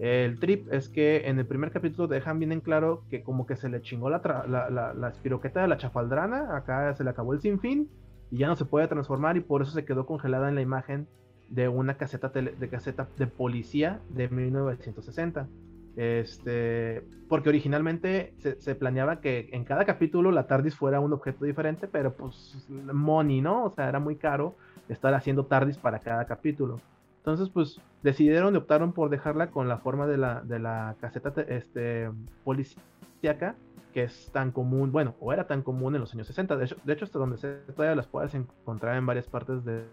El 0.00 0.40
trip 0.40 0.66
es 0.72 0.88
que 0.88 1.28
en 1.28 1.38
el 1.38 1.46
primer 1.46 1.70
capítulo 1.70 2.08
dejan 2.08 2.40
bien 2.40 2.50
en 2.50 2.60
claro 2.60 3.04
que 3.10 3.22
como 3.22 3.46
que 3.46 3.54
se 3.54 3.68
le 3.68 3.80
chingó 3.80 4.10
la, 4.10 4.20
la, 4.48 4.92
la 4.92 5.08
espiroqueta 5.08 5.62
de 5.62 5.68
la 5.68 5.76
chafaldrana, 5.76 6.56
acá 6.56 6.92
se 6.96 7.04
le 7.04 7.10
acabó 7.10 7.32
el 7.32 7.40
sinfín 7.40 7.88
y 8.30 8.38
ya 8.38 8.46
no 8.46 8.56
se 8.56 8.64
puede 8.64 8.88
transformar 8.88 9.36
y 9.36 9.40
por 9.40 9.62
eso 9.62 9.72
se 9.72 9.84
quedó 9.84 10.06
congelada 10.06 10.48
en 10.48 10.54
la 10.54 10.62
imagen 10.62 11.06
de 11.48 11.68
una 11.68 11.94
caseta 11.94 12.28
de 12.28 12.68
caseta 12.68 13.08
de 13.16 13.26
policía 13.26 14.00
de 14.10 14.28
1960. 14.28 15.48
Este, 15.96 17.02
porque 17.28 17.48
originalmente 17.48 18.32
se, 18.38 18.74
planeaba 18.74 19.20
que 19.20 19.48
en 19.52 19.64
cada 19.64 19.84
capítulo 19.84 20.30
la 20.30 20.46
TARDIS 20.46 20.76
fuera 20.76 21.00
un 21.00 21.12
objeto 21.12 21.44
diferente, 21.44 21.88
pero 21.88 22.14
pues 22.14 22.66
money, 22.68 23.40
¿no? 23.40 23.64
O 23.64 23.70
sea, 23.70 23.88
era 23.88 23.98
muy 23.98 24.16
caro 24.16 24.54
estar 24.88 25.12
haciendo 25.14 25.46
TARDIS 25.46 25.78
para 25.78 25.98
cada 25.98 26.24
capítulo. 26.26 26.80
Entonces, 27.18 27.50
pues 27.50 27.80
decidieron 28.02 28.54
y 28.54 28.58
optaron 28.58 28.92
por 28.92 29.10
dejarla 29.10 29.48
con 29.48 29.68
la 29.68 29.78
forma 29.78 30.06
de 30.06 30.16
la, 30.16 30.40
de 30.40 30.58
la 30.58 30.96
caseta 31.00 31.34
este, 31.48 32.10
policíaca, 32.44 33.56
que 33.90 34.04
es 34.04 34.30
tan 34.32 34.50
común, 34.52 34.92
bueno, 34.92 35.14
o 35.20 35.32
era 35.32 35.46
tan 35.46 35.62
común 35.62 35.94
en 35.94 36.00
los 36.00 36.14
años 36.14 36.26
60. 36.26 36.56
De 36.56 36.64
hecho, 36.64 36.76
de 36.84 36.92
hecho 36.92 37.04
hasta 37.04 37.18
donde 37.18 37.36
se 37.36 37.56
todavía 37.74 37.96
las 37.96 38.06
puedes 38.06 38.34
encontrar 38.34 38.96
en 38.96 39.06
varias 39.06 39.26
partes 39.26 39.64
de 39.64 39.84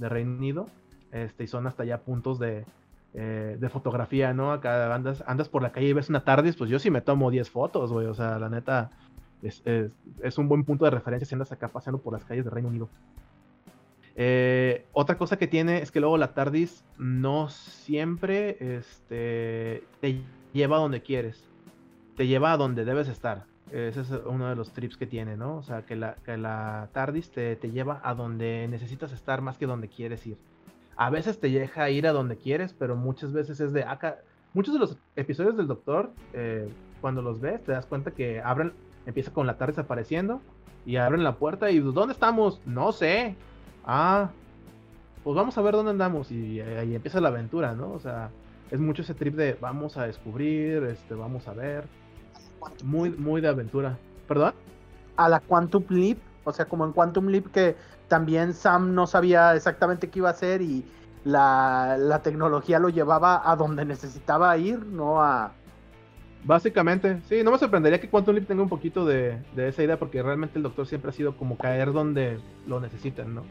de 0.00 0.08
Reino 0.08 0.32
Unido, 0.32 0.66
este, 1.12 1.44
y 1.44 1.46
son 1.46 1.66
hasta 1.66 1.84
ya 1.84 1.98
puntos 1.98 2.38
de, 2.38 2.64
eh, 3.14 3.56
de 3.60 3.68
fotografía, 3.68 4.32
¿no? 4.32 4.50
Acá 4.50 4.92
andas, 4.92 5.22
andas 5.26 5.48
por 5.48 5.62
la 5.62 5.72
calle 5.72 5.88
y 5.88 5.92
ves 5.92 6.08
una 6.08 6.24
TARDIS, 6.24 6.56
pues 6.56 6.70
yo 6.70 6.78
sí 6.78 6.90
me 6.90 7.02
tomo 7.02 7.30
10 7.30 7.50
fotos, 7.50 7.92
güey, 7.92 8.06
o 8.06 8.14
sea, 8.14 8.38
la 8.38 8.48
neta, 8.48 8.90
es, 9.42 9.62
es, 9.64 10.38
un 10.38 10.48
buen 10.48 10.64
punto 10.64 10.86
de 10.86 10.90
referencia 10.90 11.26
si 11.26 11.34
andas 11.34 11.52
acá 11.52 11.68
paseando 11.68 12.00
por 12.00 12.14
las 12.14 12.24
calles 12.24 12.44
de 12.44 12.50
Reino 12.50 12.70
Unido. 12.70 12.88
Eh, 14.16 14.86
otra 14.92 15.16
cosa 15.18 15.36
que 15.36 15.46
tiene 15.46 15.82
es 15.82 15.90
que 15.90 16.00
luego 16.00 16.18
la 16.18 16.32
TARDIS 16.32 16.84
no 16.98 17.48
siempre 17.48 18.56
este, 18.78 19.84
te 20.00 20.22
lleva 20.52 20.76
a 20.76 20.80
donde 20.80 21.02
quieres, 21.02 21.46
te 22.20 22.26
lleva 22.26 22.52
a 22.52 22.58
donde 22.58 22.84
debes 22.84 23.08
estar. 23.08 23.46
Ese 23.72 24.02
es 24.02 24.10
uno 24.26 24.50
de 24.50 24.54
los 24.54 24.74
trips 24.74 24.98
que 24.98 25.06
tiene, 25.06 25.38
¿no? 25.38 25.56
O 25.56 25.62
sea, 25.62 25.86
que 25.86 25.96
la, 25.96 26.16
que 26.16 26.36
la 26.36 26.90
TARDIS 26.92 27.30
te, 27.30 27.56
lleva 27.72 27.98
a 28.04 28.12
donde 28.12 28.68
necesitas 28.68 29.12
estar 29.12 29.40
más 29.40 29.56
que 29.56 29.64
donde 29.64 29.88
quieres 29.88 30.26
ir. 30.26 30.36
A 30.96 31.08
veces 31.08 31.40
te 31.40 31.48
deja 31.48 31.88
ir 31.88 32.06
a 32.06 32.12
donde 32.12 32.36
quieres, 32.36 32.74
pero 32.74 32.94
muchas 32.94 33.32
veces 33.32 33.58
es 33.60 33.72
de 33.72 33.84
acá. 33.84 34.18
Muchos 34.52 34.74
de 34.74 34.80
los 34.80 34.98
episodios 35.16 35.56
del 35.56 35.66
Doctor, 35.66 36.10
eh, 36.34 36.68
cuando 37.00 37.22
los 37.22 37.40
ves, 37.40 37.64
te 37.64 37.72
das 37.72 37.86
cuenta 37.86 38.10
que 38.10 38.42
abren, 38.42 38.74
empieza 39.06 39.32
con 39.32 39.46
la 39.46 39.56
TARDIS 39.56 39.78
apareciendo 39.78 40.42
y 40.84 40.96
abren 40.96 41.24
la 41.24 41.36
puerta 41.36 41.70
y 41.70 41.78
¿dónde 41.78 42.12
estamos? 42.12 42.60
No 42.66 42.92
sé. 42.92 43.34
Ah, 43.82 44.28
pues 45.24 45.34
vamos 45.34 45.56
a 45.56 45.62
ver 45.62 45.72
dónde 45.72 45.92
andamos 45.92 46.30
y 46.30 46.60
ahí 46.60 46.94
empieza 46.94 47.18
la 47.18 47.28
aventura, 47.28 47.74
¿no? 47.74 47.92
O 47.92 47.98
sea, 47.98 48.28
es 48.70 48.78
mucho 48.78 49.00
ese 49.00 49.14
trip 49.14 49.36
de 49.36 49.56
vamos 49.58 49.96
a 49.96 50.06
descubrir, 50.06 50.82
este, 50.84 51.14
vamos 51.14 51.48
a 51.48 51.54
ver. 51.54 51.84
Muy, 52.84 53.10
muy 53.10 53.40
de 53.40 53.48
aventura. 53.48 53.98
¿Perdón? 54.28 54.54
A 55.16 55.28
la 55.28 55.40
Quantum 55.40 55.84
Leap, 55.88 56.18
o 56.44 56.52
sea, 56.52 56.66
como 56.66 56.84
en 56.84 56.92
Quantum 56.92 57.26
Leap 57.28 57.50
que 57.52 57.76
también 58.08 58.54
Sam 58.54 58.94
no 58.94 59.06
sabía 59.06 59.54
exactamente 59.54 60.08
qué 60.08 60.18
iba 60.18 60.28
a 60.28 60.32
hacer 60.32 60.62
y 60.62 60.84
la, 61.24 62.20
tecnología 62.22 62.78
lo 62.78 62.88
llevaba 62.88 63.50
a 63.50 63.56
donde 63.56 63.84
necesitaba 63.84 64.56
ir, 64.56 64.84
no 64.84 65.22
a... 65.22 65.52
Básicamente, 66.42 67.20
sí, 67.28 67.42
no 67.44 67.50
me 67.50 67.58
sorprendería 67.58 68.00
que 68.00 68.08
Quantum 68.08 68.34
Leap 68.34 68.46
tenga 68.46 68.62
un 68.62 68.68
poquito 68.68 69.04
de, 69.04 69.38
esa 69.56 69.82
idea 69.82 69.98
porque 69.98 70.22
realmente 70.22 70.58
el 70.58 70.62
doctor 70.62 70.86
siempre 70.86 71.10
ha 71.10 71.12
sido 71.12 71.36
como 71.36 71.58
caer 71.58 71.92
donde 71.92 72.38
lo 72.66 72.80
necesitan, 72.80 73.34
¿no? 73.34 73.42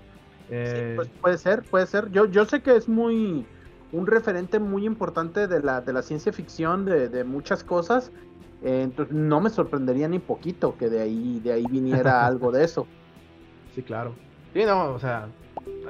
Eh, 0.49 0.93
pues 0.95 1.09
puede 1.21 1.37
ser, 1.37 1.61
puede 1.63 1.85
ser. 1.85 2.09
Yo, 2.09 2.25
yo 2.25 2.45
sé 2.45 2.61
que 2.61 2.75
es 2.75 2.89
muy 2.89 3.45
un 3.91 4.07
referente 4.07 4.59
muy 4.59 4.85
importante 4.85 5.47
de 5.47 5.61
la, 5.61 5.81
de 5.81 5.93
la 5.93 6.01
ciencia 6.01 6.33
ficción, 6.33 6.85
de, 6.85 7.09
de 7.09 7.23
muchas 7.23 7.63
cosas, 7.63 8.11
eh, 8.63 8.81
entonces 8.83 9.15
no 9.15 9.39
me 9.39 9.49
sorprendería 9.49 10.07
ni 10.07 10.19
poquito 10.19 10.77
que 10.77 10.89
de 10.89 11.01
ahí, 11.01 11.39
de 11.39 11.53
ahí 11.53 11.65
viniera 11.67 12.25
algo 12.27 12.51
de 12.51 12.63
eso. 12.63 12.87
Sí, 13.73 13.83
claro. 13.83 14.13
Sí, 14.53 14.63
no, 14.65 14.93
o 14.93 14.99
sea, 14.99 15.29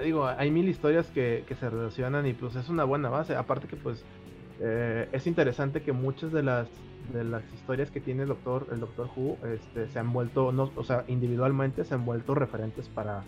digo, 0.03 0.25
hay 0.25 0.51
mil 0.51 0.67
historias 0.67 1.07
que, 1.07 1.45
se 1.59 1.69
relacionan 1.69 2.25
y 2.25 2.33
pues 2.33 2.55
es 2.55 2.69
una 2.69 2.83
buena 2.83 3.09
base. 3.09 3.35
Aparte 3.35 3.67
que 3.67 3.75
pues 3.75 4.03
eh, 4.59 5.07
es 5.11 5.27
interesante 5.27 5.81
que 5.81 5.93
muchas 5.93 6.31
de 6.31 6.43
las 6.43 6.67
de 7.13 7.23
las 7.23 7.43
historias 7.53 7.89
que 7.89 8.01
tiene 8.01 8.23
el 8.23 8.29
doctor, 8.29 8.67
el 8.71 8.81
doctor 8.81 9.09
Who, 9.15 9.37
este, 9.47 9.87
se 9.87 9.97
han 9.97 10.13
vuelto, 10.13 10.51
no, 10.51 10.71
o 10.75 10.83
sea, 10.83 11.05
individualmente 11.07 11.83
se 11.83 11.95
han 11.95 12.05
vuelto 12.05 12.35
referentes 12.35 12.87
para 12.89 13.23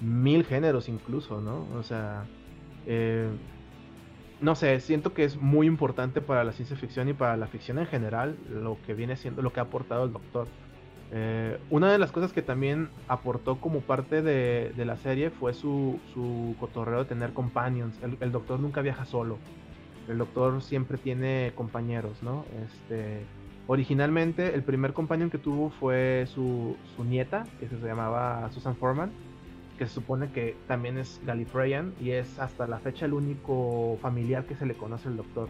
mil 0.00 0.44
géneros 0.44 0.88
incluso, 0.88 1.40
¿no? 1.40 1.66
O 1.76 1.82
sea, 1.82 2.24
eh, 2.86 3.28
no 4.40 4.54
sé, 4.54 4.80
siento 4.80 5.12
que 5.12 5.24
es 5.24 5.36
muy 5.36 5.66
importante 5.66 6.20
para 6.20 6.44
la 6.44 6.52
ciencia 6.52 6.76
ficción 6.76 7.08
y 7.08 7.12
para 7.12 7.36
la 7.36 7.46
ficción 7.46 7.78
en 7.78 7.86
general 7.86 8.36
lo 8.50 8.78
que 8.86 8.94
viene 8.94 9.16
siendo, 9.16 9.42
lo 9.42 9.52
que 9.52 9.60
ha 9.60 9.64
aportado 9.64 10.04
el 10.04 10.12
Doctor. 10.12 10.48
Eh, 11.12 11.58
una 11.70 11.90
de 11.90 11.98
las 11.98 12.12
cosas 12.12 12.32
que 12.32 12.40
también 12.40 12.88
aportó 13.08 13.60
como 13.60 13.80
parte 13.80 14.22
de, 14.22 14.72
la 14.76 14.96
serie 14.96 15.30
fue 15.30 15.52
su, 15.52 15.98
cotorreo 16.58 17.00
de 17.00 17.04
tener 17.04 17.32
companions. 17.32 17.98
El, 18.02 18.32
Doctor 18.32 18.60
nunca 18.60 18.80
viaja 18.80 19.04
solo. 19.04 19.38
El 20.08 20.18
Doctor 20.18 20.62
siempre 20.62 20.96
tiene 20.96 21.52
compañeros, 21.54 22.22
¿no? 22.22 22.44
Este, 22.64 23.24
originalmente 23.66 24.54
el 24.54 24.62
primer 24.62 24.94
companion 24.94 25.30
que 25.30 25.38
tuvo 25.38 25.70
fue 25.70 26.24
su, 26.32 26.76
su 26.96 27.04
nieta, 27.04 27.44
que 27.58 27.68
se 27.68 27.76
llamaba 27.76 28.50
Susan 28.52 28.76
Foreman 28.76 29.10
que 29.80 29.86
se 29.86 29.94
supone 29.94 30.30
que 30.30 30.56
también 30.68 30.98
es 30.98 31.22
Gallifreyan 31.24 31.94
y 31.98 32.10
es 32.10 32.38
hasta 32.38 32.66
la 32.66 32.80
fecha 32.80 33.06
el 33.06 33.14
único 33.14 33.96
familiar 34.02 34.44
que 34.44 34.54
se 34.54 34.66
le 34.66 34.74
conoce 34.74 35.08
al 35.08 35.16
doctor. 35.16 35.48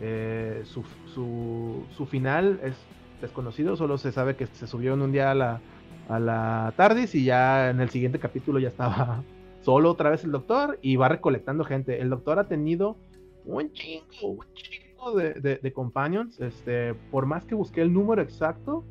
Eh, 0.00 0.62
su, 0.62 0.84
su, 1.12 2.06
final 2.06 2.60
es 2.62 2.76
desconocido, 3.20 3.74
solo 3.74 3.98
se 3.98 4.12
sabe 4.12 4.36
que 4.36 4.46
se 4.46 4.68
subieron 4.68 5.02
un 5.02 5.10
día 5.10 5.32
a 5.32 5.34
la, 5.34 5.60
a 6.08 6.20
la 6.20 6.72
TARDIS 6.76 7.16
y 7.16 7.24
ya 7.24 7.68
en 7.70 7.80
el 7.80 7.90
siguiente 7.90 8.20
capítulo 8.20 8.60
ya 8.60 8.68
estaba 8.68 9.24
solo 9.62 9.90
otra 9.90 10.08
vez 10.10 10.22
el 10.22 10.30
doctor 10.30 10.78
y 10.80 10.94
va 10.94 11.08
recolectando 11.08 11.64
gente. 11.64 12.00
El 12.00 12.10
doctor 12.10 12.38
ha 12.38 12.46
tenido 12.46 12.96
un 13.44 13.72
chingo, 13.72 14.04
un 14.22 14.46
chingo 14.54 15.16
de, 15.16 15.58
de, 15.60 15.72
companions. 15.72 16.40
Este, 16.40 16.94
por 17.10 17.26
más 17.26 17.44
que 17.44 17.56
busqué 17.56 17.82
el 17.82 17.92
número 17.92 18.22
exacto, 18.22 18.84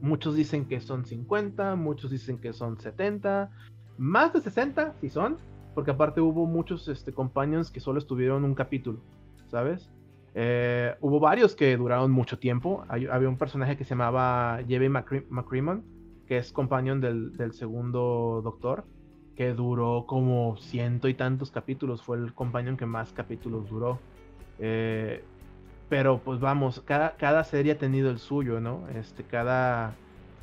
muchos 0.00 0.34
dicen 0.34 0.64
que 0.64 0.80
son 0.80 1.06
50, 1.06 1.76
muchos 1.76 2.10
dicen 2.10 2.38
que 2.38 2.52
son 2.52 2.80
70, 2.80 3.52
más 3.98 4.32
de 4.32 4.40
60 4.40 4.94
si 5.00 5.08
son, 5.08 5.36
porque 5.74 5.90
aparte 5.90 6.20
hubo 6.20 6.46
muchos 6.46 6.88
este, 6.88 7.12
companions 7.12 7.70
que 7.70 7.80
solo 7.80 7.98
estuvieron 7.98 8.44
un 8.44 8.54
capítulo, 8.54 9.00
¿sabes? 9.48 9.90
Eh, 10.34 10.94
hubo 11.00 11.20
varios 11.20 11.54
que 11.54 11.76
duraron 11.76 12.10
mucho 12.10 12.38
tiempo. 12.38 12.84
había 12.88 13.28
un 13.28 13.38
personaje 13.38 13.76
que 13.76 13.84
se 13.84 13.90
llamaba 13.90 14.60
Jevy 14.66 14.88
McCrimmon, 14.88 15.84
que 16.26 16.38
es 16.38 16.52
companion 16.52 17.00
del, 17.00 17.36
del, 17.36 17.52
segundo 17.52 18.40
doctor, 18.42 18.84
que 19.36 19.52
duró 19.52 20.06
como 20.06 20.56
ciento 20.56 21.08
y 21.08 21.14
tantos 21.14 21.50
capítulos. 21.50 22.02
Fue 22.02 22.16
el 22.16 22.34
companion 22.34 22.76
que 22.76 22.86
más 22.86 23.12
capítulos 23.12 23.68
duró. 23.68 24.00
Eh, 24.58 25.22
pero 25.88 26.18
pues 26.18 26.40
vamos, 26.40 26.80
cada, 26.80 27.16
cada 27.16 27.44
serie 27.44 27.72
ha 27.72 27.78
tenido 27.78 28.10
el 28.10 28.18
suyo, 28.18 28.60
¿no? 28.60 28.88
Este, 28.88 29.22
cada, 29.22 29.94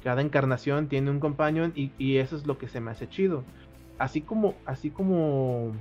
cada 0.03 0.21
encarnación 0.21 0.87
tiene 0.87 1.11
un 1.11 1.19
companion 1.19 1.73
y, 1.75 1.91
y 1.97 2.17
eso 2.17 2.35
es 2.35 2.47
lo 2.47 2.57
que 2.57 2.67
se 2.67 2.79
me 2.79 2.91
hace 2.91 3.07
chido. 3.07 3.43
Así 3.97 4.21
como, 4.21 4.55
así 4.65 4.89
como 4.89 5.73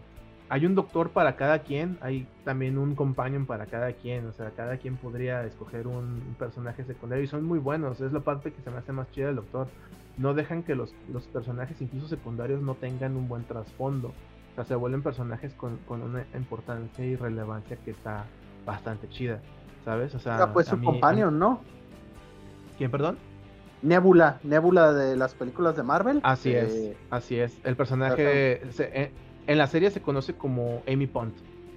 hay 0.50 0.66
un 0.66 0.74
doctor 0.74 1.10
para 1.10 1.36
cada 1.36 1.60
quien, 1.60 1.96
hay 2.02 2.26
también 2.44 2.76
un 2.76 2.96
companion 2.96 3.46
para 3.46 3.66
cada 3.66 3.92
quien, 3.92 4.26
o 4.26 4.32
sea, 4.32 4.50
cada 4.50 4.78
quien 4.78 4.96
podría 4.96 5.44
escoger 5.44 5.86
un, 5.86 6.34
personaje 6.40 6.84
secundario 6.84 7.22
y 7.22 7.28
son 7.28 7.44
muy 7.44 7.60
buenos, 7.60 8.00
es 8.00 8.12
la 8.12 8.18
parte 8.18 8.52
que 8.52 8.60
se 8.60 8.70
me 8.70 8.78
hace 8.78 8.92
más 8.92 9.08
chida 9.12 9.28
del 9.28 9.36
doctor. 9.36 9.68
No 10.18 10.34
dejan 10.34 10.64
que 10.64 10.74
los, 10.74 10.92
los 11.12 11.22
personajes, 11.28 11.80
incluso 11.80 12.08
secundarios, 12.08 12.60
no 12.62 12.74
tengan 12.74 13.16
un 13.16 13.28
buen 13.28 13.44
trasfondo. 13.44 14.08
O 14.08 14.54
sea, 14.56 14.64
se 14.64 14.74
vuelven 14.74 15.02
personajes 15.02 15.54
con, 15.54 15.76
con 15.86 16.02
una 16.02 16.26
importancia 16.34 17.06
y 17.06 17.14
relevancia 17.14 17.76
que 17.76 17.92
está 17.92 18.24
bastante 18.66 19.08
chida, 19.08 19.40
¿sabes? 19.84 20.16
O 20.16 20.18
sea, 20.18 20.52
pues 20.52 20.66
su 20.66 20.82
companion, 20.82 21.38
¿no? 21.38 21.60
¿Quién, 22.76 22.90
perdón? 22.90 23.18
Nebula, 23.82 24.40
Nebula 24.42 24.92
de 24.92 25.16
las 25.16 25.34
películas 25.34 25.76
de 25.76 25.82
Marvel. 25.82 26.20
Así 26.22 26.52
es, 26.52 26.72
eh, 26.72 26.96
así 27.10 27.38
es. 27.38 27.58
El 27.64 27.76
personaje, 27.76 28.62
se, 28.70 29.12
en 29.46 29.58
la 29.58 29.66
serie 29.66 29.90
se 29.90 30.02
conoce 30.02 30.34
como 30.34 30.82
Amy 30.86 31.06
Pond. 31.06 31.32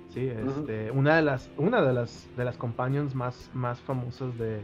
Sí, 0.10 0.28
este, 0.28 0.91
una 0.91 1.16
de 1.16 1.24
las, 1.24 1.49
una 1.58 1.82
de 1.82 1.91
las, 1.91 2.28
de 2.38 2.45
las 2.45 2.56
companions 2.56 3.16
más, 3.16 3.49
más 3.54 3.80
famosas 3.80 4.38
de 4.38 4.62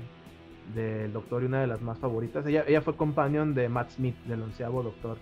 del 0.73 1.11
Doctor 1.13 1.43
y 1.43 1.45
una 1.47 1.61
de 1.61 1.67
las 1.67 1.81
más 1.81 1.97
favoritas. 1.97 2.45
Ella, 2.45 2.63
ella 2.67 2.81
fue 2.81 2.95
companion 2.95 3.53
de 3.53 3.69
Matt 3.69 3.91
Smith, 3.91 4.15
del 4.25 4.43
onceavo 4.43 4.83
Doctor. 4.83 5.17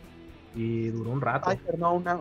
Y 0.55 0.89
duró 0.89 1.11
un 1.11 1.21
rato. 1.21 1.49
Ay, 1.49 1.59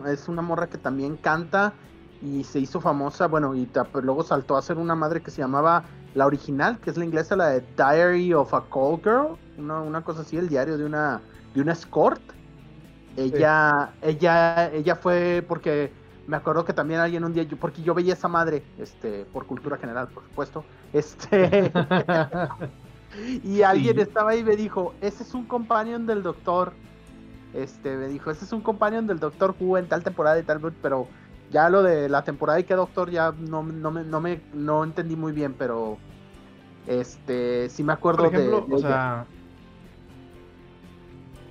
es 0.07 0.27
una 0.27 0.41
morra 0.41 0.67
que 0.67 0.77
también 0.77 1.17
canta 1.17 1.73
y 2.21 2.43
se 2.43 2.59
hizo 2.59 2.81
famosa, 2.81 3.27
bueno, 3.27 3.55
y 3.55 3.69
luego 4.01 4.23
saltó 4.23 4.57
a 4.57 4.61
ser 4.61 4.77
una 4.77 4.95
madre 4.95 5.21
que 5.21 5.31
se 5.31 5.41
llamaba 5.41 5.83
la 6.13 6.25
original, 6.25 6.79
que 6.79 6.89
es 6.89 6.97
la 6.97 7.05
inglesa, 7.05 7.35
la 7.35 7.49
de 7.49 7.63
Diary 7.75 8.33
of 8.33 8.53
a 8.53 8.63
Call 8.71 8.97
Girl, 9.03 9.37
una, 9.57 9.81
una 9.81 10.01
cosa 10.03 10.21
así, 10.21 10.37
el 10.37 10.49
diario 10.49 10.77
de 10.77 10.85
una, 10.85 11.21
de 11.53 11.61
una 11.61 11.73
escort. 11.73 12.21
Ella, 13.15 13.91
ella, 14.03 14.71
ella 14.71 14.95
fue 14.95 15.43
porque 15.47 15.91
me 16.27 16.35
acuerdo 16.37 16.65
que 16.65 16.73
también 16.73 16.99
alguien 16.99 17.23
un 17.23 17.33
día, 17.33 17.43
yo, 17.43 17.57
porque 17.57 17.81
yo 17.81 17.93
veía 17.93 18.13
esa 18.13 18.27
madre, 18.27 18.61
este, 18.77 19.25
por 19.25 19.45
cultura 19.47 19.77
general, 19.77 20.09
por 20.09 20.23
supuesto, 20.23 20.63
este, 20.91 21.71
y 23.43 23.61
alguien 23.61 23.97
estaba 23.99 24.31
ahí 24.31 24.39
y 24.39 24.43
me 24.43 24.57
dijo, 24.57 24.93
ese 25.01 25.23
es 25.23 25.33
un 25.33 25.45
companion 25.45 26.05
del 26.05 26.21
doctor, 26.21 26.73
este, 27.53 27.95
me 27.95 28.07
dijo, 28.07 28.29
ese 28.29 28.43
es 28.43 28.51
un 28.51 28.61
companion 28.61 29.07
del 29.07 29.19
doctor 29.19 29.55
Who 29.57 29.77
en 29.77 29.87
tal 29.87 30.03
temporada 30.03 30.37
y 30.37 30.43
tal, 30.43 30.59
pero 30.81 31.07
ya 31.49 31.69
lo 31.69 31.81
de 31.81 32.09
la 32.09 32.23
temporada 32.23 32.59
y 32.59 32.65
qué 32.65 32.75
doctor 32.75 33.09
ya 33.09 33.31
no, 33.31 33.63
no 33.63 33.89
me, 33.89 34.03
no 34.03 34.19
me, 34.19 34.41
no 34.53 34.83
entendí 34.83 35.15
muy 35.15 35.31
bien, 35.31 35.55
pero, 35.57 35.97
este, 36.87 37.69
sí 37.69 37.83
me 37.83 37.93
acuerdo 37.93 38.29
de, 38.29 38.49
o 38.49 38.77
sea, 38.79 39.25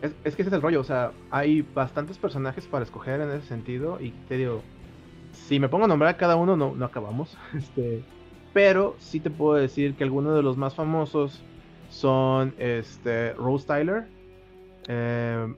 es, 0.03 0.37
que 0.37 0.43
ese 0.43 0.51
es 0.51 0.53
el 0.53 0.63
rollo, 0.63 0.81
o 0.81 0.85
sea, 0.85 1.13
hay 1.31 1.63
bastantes 1.63 2.19
personajes 2.19 2.67
para 2.67 2.85
escoger 2.85 3.21
en 3.21 3.31
ese 3.31 3.47
sentido 3.47 3.99
y 4.01 4.11
te 4.29 4.37
digo, 4.37 4.63
si 5.33 5.59
me 5.59 5.69
pongo 5.69 5.85
a 5.85 5.89
nombrar 5.89 6.15
a 6.15 6.17
cada 6.17 6.37
uno 6.37 6.57
no, 6.57 6.75
no 6.75 6.85
acabamos, 6.85 7.37
este, 7.55 8.03
pero 8.53 8.97
sí 8.99 9.21
te 9.21 9.31
puedo 9.31 9.55
decir 9.55 9.95
que 9.95 10.05
algunos 10.05 10.35
de 10.35 10.43
los 10.43 10.57
más 10.57 10.75
famosos 10.75 11.43
son 11.89 12.55
este, 12.59 13.33
Rose 13.35 13.67
Tyler, 13.67 14.07
eh, 14.89 15.55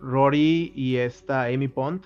Rory 0.00 0.72
y 0.74 0.96
esta 0.96 1.44
Amy 1.44 1.68
Pond, 1.68 2.02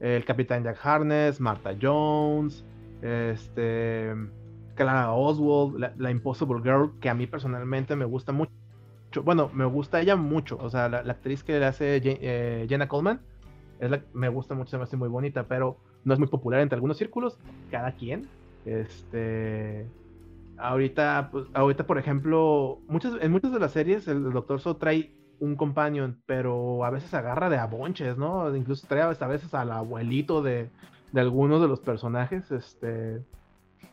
el 0.00 0.24
Capitán 0.24 0.64
Jack 0.64 0.78
Harness, 0.82 1.40
Martha 1.40 1.74
Jones, 1.80 2.64
este, 3.02 4.14
Clara 4.74 5.12
Oswald, 5.12 5.78
la, 5.78 5.92
la 5.98 6.10
Impossible 6.10 6.62
Girl, 6.62 6.92
que 7.00 7.08
a 7.08 7.14
mí 7.14 7.26
personalmente 7.26 7.96
me 7.96 8.04
gusta 8.04 8.32
mucho 8.32 8.52
bueno, 9.24 9.50
me 9.52 9.64
gusta 9.64 10.00
ella 10.00 10.16
mucho, 10.16 10.58
o 10.60 10.70
sea, 10.70 10.88
la, 10.88 10.98
actriz 10.98 11.42
que 11.42 11.58
le 11.58 11.64
hace 11.64 12.00
eh, 12.04 12.66
Jenna 12.68 12.88
Coleman, 12.88 13.20
es 13.80 13.90
la, 13.90 14.02
me 14.12 14.28
gusta 14.28 14.54
mucho, 14.54 14.70
se 14.70 14.76
me 14.76 14.84
hace 14.84 14.96
muy 14.96 15.08
bonita, 15.08 15.44
pero 15.44 15.78
no 16.04 16.14
es 16.14 16.18
muy 16.18 16.28
popular 16.28 16.60
entre 16.60 16.76
algunos 16.76 16.98
círculos, 16.98 17.38
cada 17.70 17.92
quien. 17.92 18.26
Este, 18.64 19.86
ahorita, 20.58 21.28
pues, 21.30 21.46
ahorita 21.54 21.86
por 21.86 21.98
ejemplo, 21.98 22.80
muchas, 22.88 23.14
en 23.20 23.32
muchas 23.32 23.52
de 23.52 23.60
las 23.60 23.72
series 23.72 24.08
el, 24.08 24.32
Doctor 24.32 24.60
So 24.60 24.76
trae 24.76 25.14
un 25.40 25.56
companion, 25.56 26.20
pero 26.26 26.84
a 26.84 26.90
veces 26.90 27.14
agarra 27.14 27.48
de 27.48 27.58
abonches, 27.58 28.18
¿no? 28.18 28.54
Incluso 28.54 28.86
trae 28.88 29.02
a 29.02 29.26
veces 29.26 29.54
al 29.54 29.70
abuelito 29.70 30.42
de, 30.42 30.68
de 31.12 31.20
algunos 31.20 31.60
de 31.60 31.68
los 31.68 31.80
personajes, 31.80 32.50
este, 32.50 33.22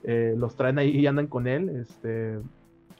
eh, 0.03 0.33
los 0.37 0.55
traen 0.55 0.79
ahí 0.79 0.89
y 0.89 1.07
andan 1.07 1.27
con 1.27 1.47
él, 1.47 1.69
este, 1.69 2.39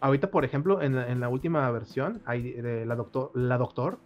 ahorita, 0.06 0.30
por 0.30 0.46
ejemplo, 0.46 0.84
en, 0.84 1.20
la 1.20 1.30
última 1.30 1.70
versión, 1.72 2.22
hay 2.26 2.54
de 2.54 2.86
la 2.86 2.96
doctor, 2.96 3.32
la 3.34 3.58
doctor 3.58 3.98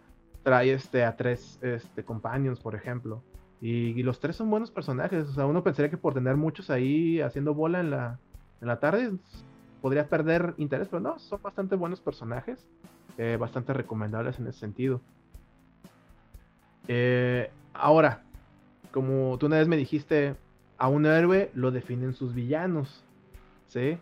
trae 0.43 0.71
este 0.71 1.03
a 1.03 1.17
tres 1.17 1.59
este 1.61 2.05
companions, 2.05 2.61
por 2.61 2.73
ejemplo. 2.73 3.21
Y, 3.61 4.01
los 4.03 4.21
tres 4.21 4.37
son 4.37 4.49
buenos 4.49 4.71
personajes. 4.71 5.27
O 5.27 5.33
sea, 5.33 5.45
uno 5.45 5.61
pensaría 5.61 5.89
que 5.89 5.97
por 5.97 6.13
tener 6.13 6.37
muchos 6.37 6.69
ahí 6.69 7.19
haciendo 7.19 7.53
bola 7.53 7.81
en 7.81 7.91
la, 7.91 8.17
en 8.61 8.67
la 8.67 8.79
tarde 8.79 9.11
podría 9.81 10.07
perder 10.07 10.53
interés, 10.57 10.87
pero 10.87 11.01
no, 11.01 11.19
son 11.19 11.41
bastante 11.41 11.75
buenos 11.75 11.99
personajes. 11.99 12.65
Eh, 13.17 13.35
bastante 13.37 13.73
recomendables 13.73 14.39
en 14.39 14.47
ese 14.47 14.59
sentido. 14.59 15.01
Eh, 16.87 17.51
ahora, 17.73 18.23
como 18.91 19.37
tú 19.37 19.47
una 19.47 19.57
vez 19.57 19.67
me 19.67 19.75
dijiste, 19.75 20.37
a 20.77 20.87
un 20.87 21.05
héroe 21.05 21.51
lo 21.53 21.71
definen 21.71 22.13
sus 22.13 22.33
villanos. 22.33 23.03
¿Sí? 23.67 23.97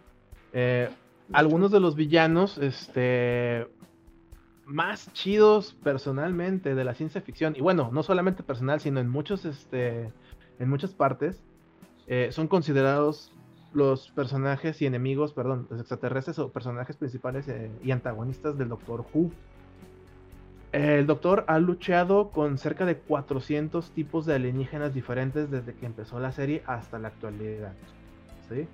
Eh, 0.54 0.90
algunos 1.34 1.72
de 1.72 1.80
los 1.80 1.96
villanos, 1.96 2.58
este, 2.58 3.68
más 4.66 5.12
chidos 5.14 5.76
personalmente 5.84 6.76
de 6.76 6.84
la 6.84 6.94
ciencia 6.94 7.22
ficción, 7.22 7.56
y 7.56 7.62
bueno, 7.62 7.90
no 7.92 8.04
solamente 8.04 8.44
personal, 8.44 8.80
sino 8.80 9.00
en 9.00 9.10
muchos, 9.10 9.46
este, 9.46 10.12
en 10.60 10.70
muchas 10.70 10.94
partes, 10.94 11.44
eh, 12.08 12.30
son 12.32 12.48
considerados 12.48 13.32
los 13.74 14.10
personajes 14.12 14.82
y 14.82 14.86
enemigos, 14.86 15.34
perdón, 15.34 15.68
los 15.70 15.80
extraterrestres 15.80 16.40
o 16.40 16.50
personajes 16.52 16.96
principales 16.96 17.48
eh, 17.48 17.70
y 17.84 17.92
antagonistas 17.92 18.58
del 18.58 18.70
Doctor 18.70 19.06
Who. 19.14 19.32
El 20.72 21.08
Doctor 21.08 21.46
ha 21.48 21.60
luchado 21.60 22.30
con 22.30 22.58
cerca 22.58 22.86
de 22.86 22.98
400 22.98 23.92
tipos 23.92 24.26
de 24.26 24.36
alienígenas 24.36 24.94
diferentes 24.94 25.50
desde 25.50 25.74
que 25.74 25.86
empezó 25.86 26.20
la 26.20 26.32
serie 26.32 26.64
hasta 26.66 27.00
la 27.00 27.10
actualidad. 27.10 27.74
¿sí? 28.50 28.68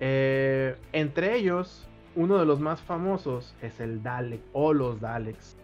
Eh, 0.00 0.76
entre 0.92 1.36
ellos, 1.36 1.88
uno 2.14 2.38
de 2.38 2.46
los 2.46 2.60
más 2.60 2.80
famosos 2.80 3.54
es 3.62 3.80
el 3.80 4.02
Dalek 4.02 4.40
o 4.52 4.72
los 4.72 5.00
Daleks. 5.00 5.56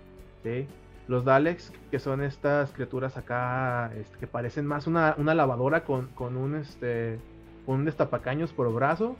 Los 1.08 1.24
Daleks, 1.24 1.72
que 1.90 1.98
son 1.98 2.22
estas 2.22 2.70
criaturas 2.72 3.16
acá 3.16 3.92
este, 3.96 4.18
que 4.18 4.26
parecen 4.26 4.66
más 4.66 4.86
una, 4.86 5.16
lavadora 5.16 5.84
con, 5.84 6.08
un, 6.18 6.56
este, 6.56 7.18
un 7.66 7.84
destapacaños 7.84 8.52
por 8.52 8.72
brazo 8.72 9.16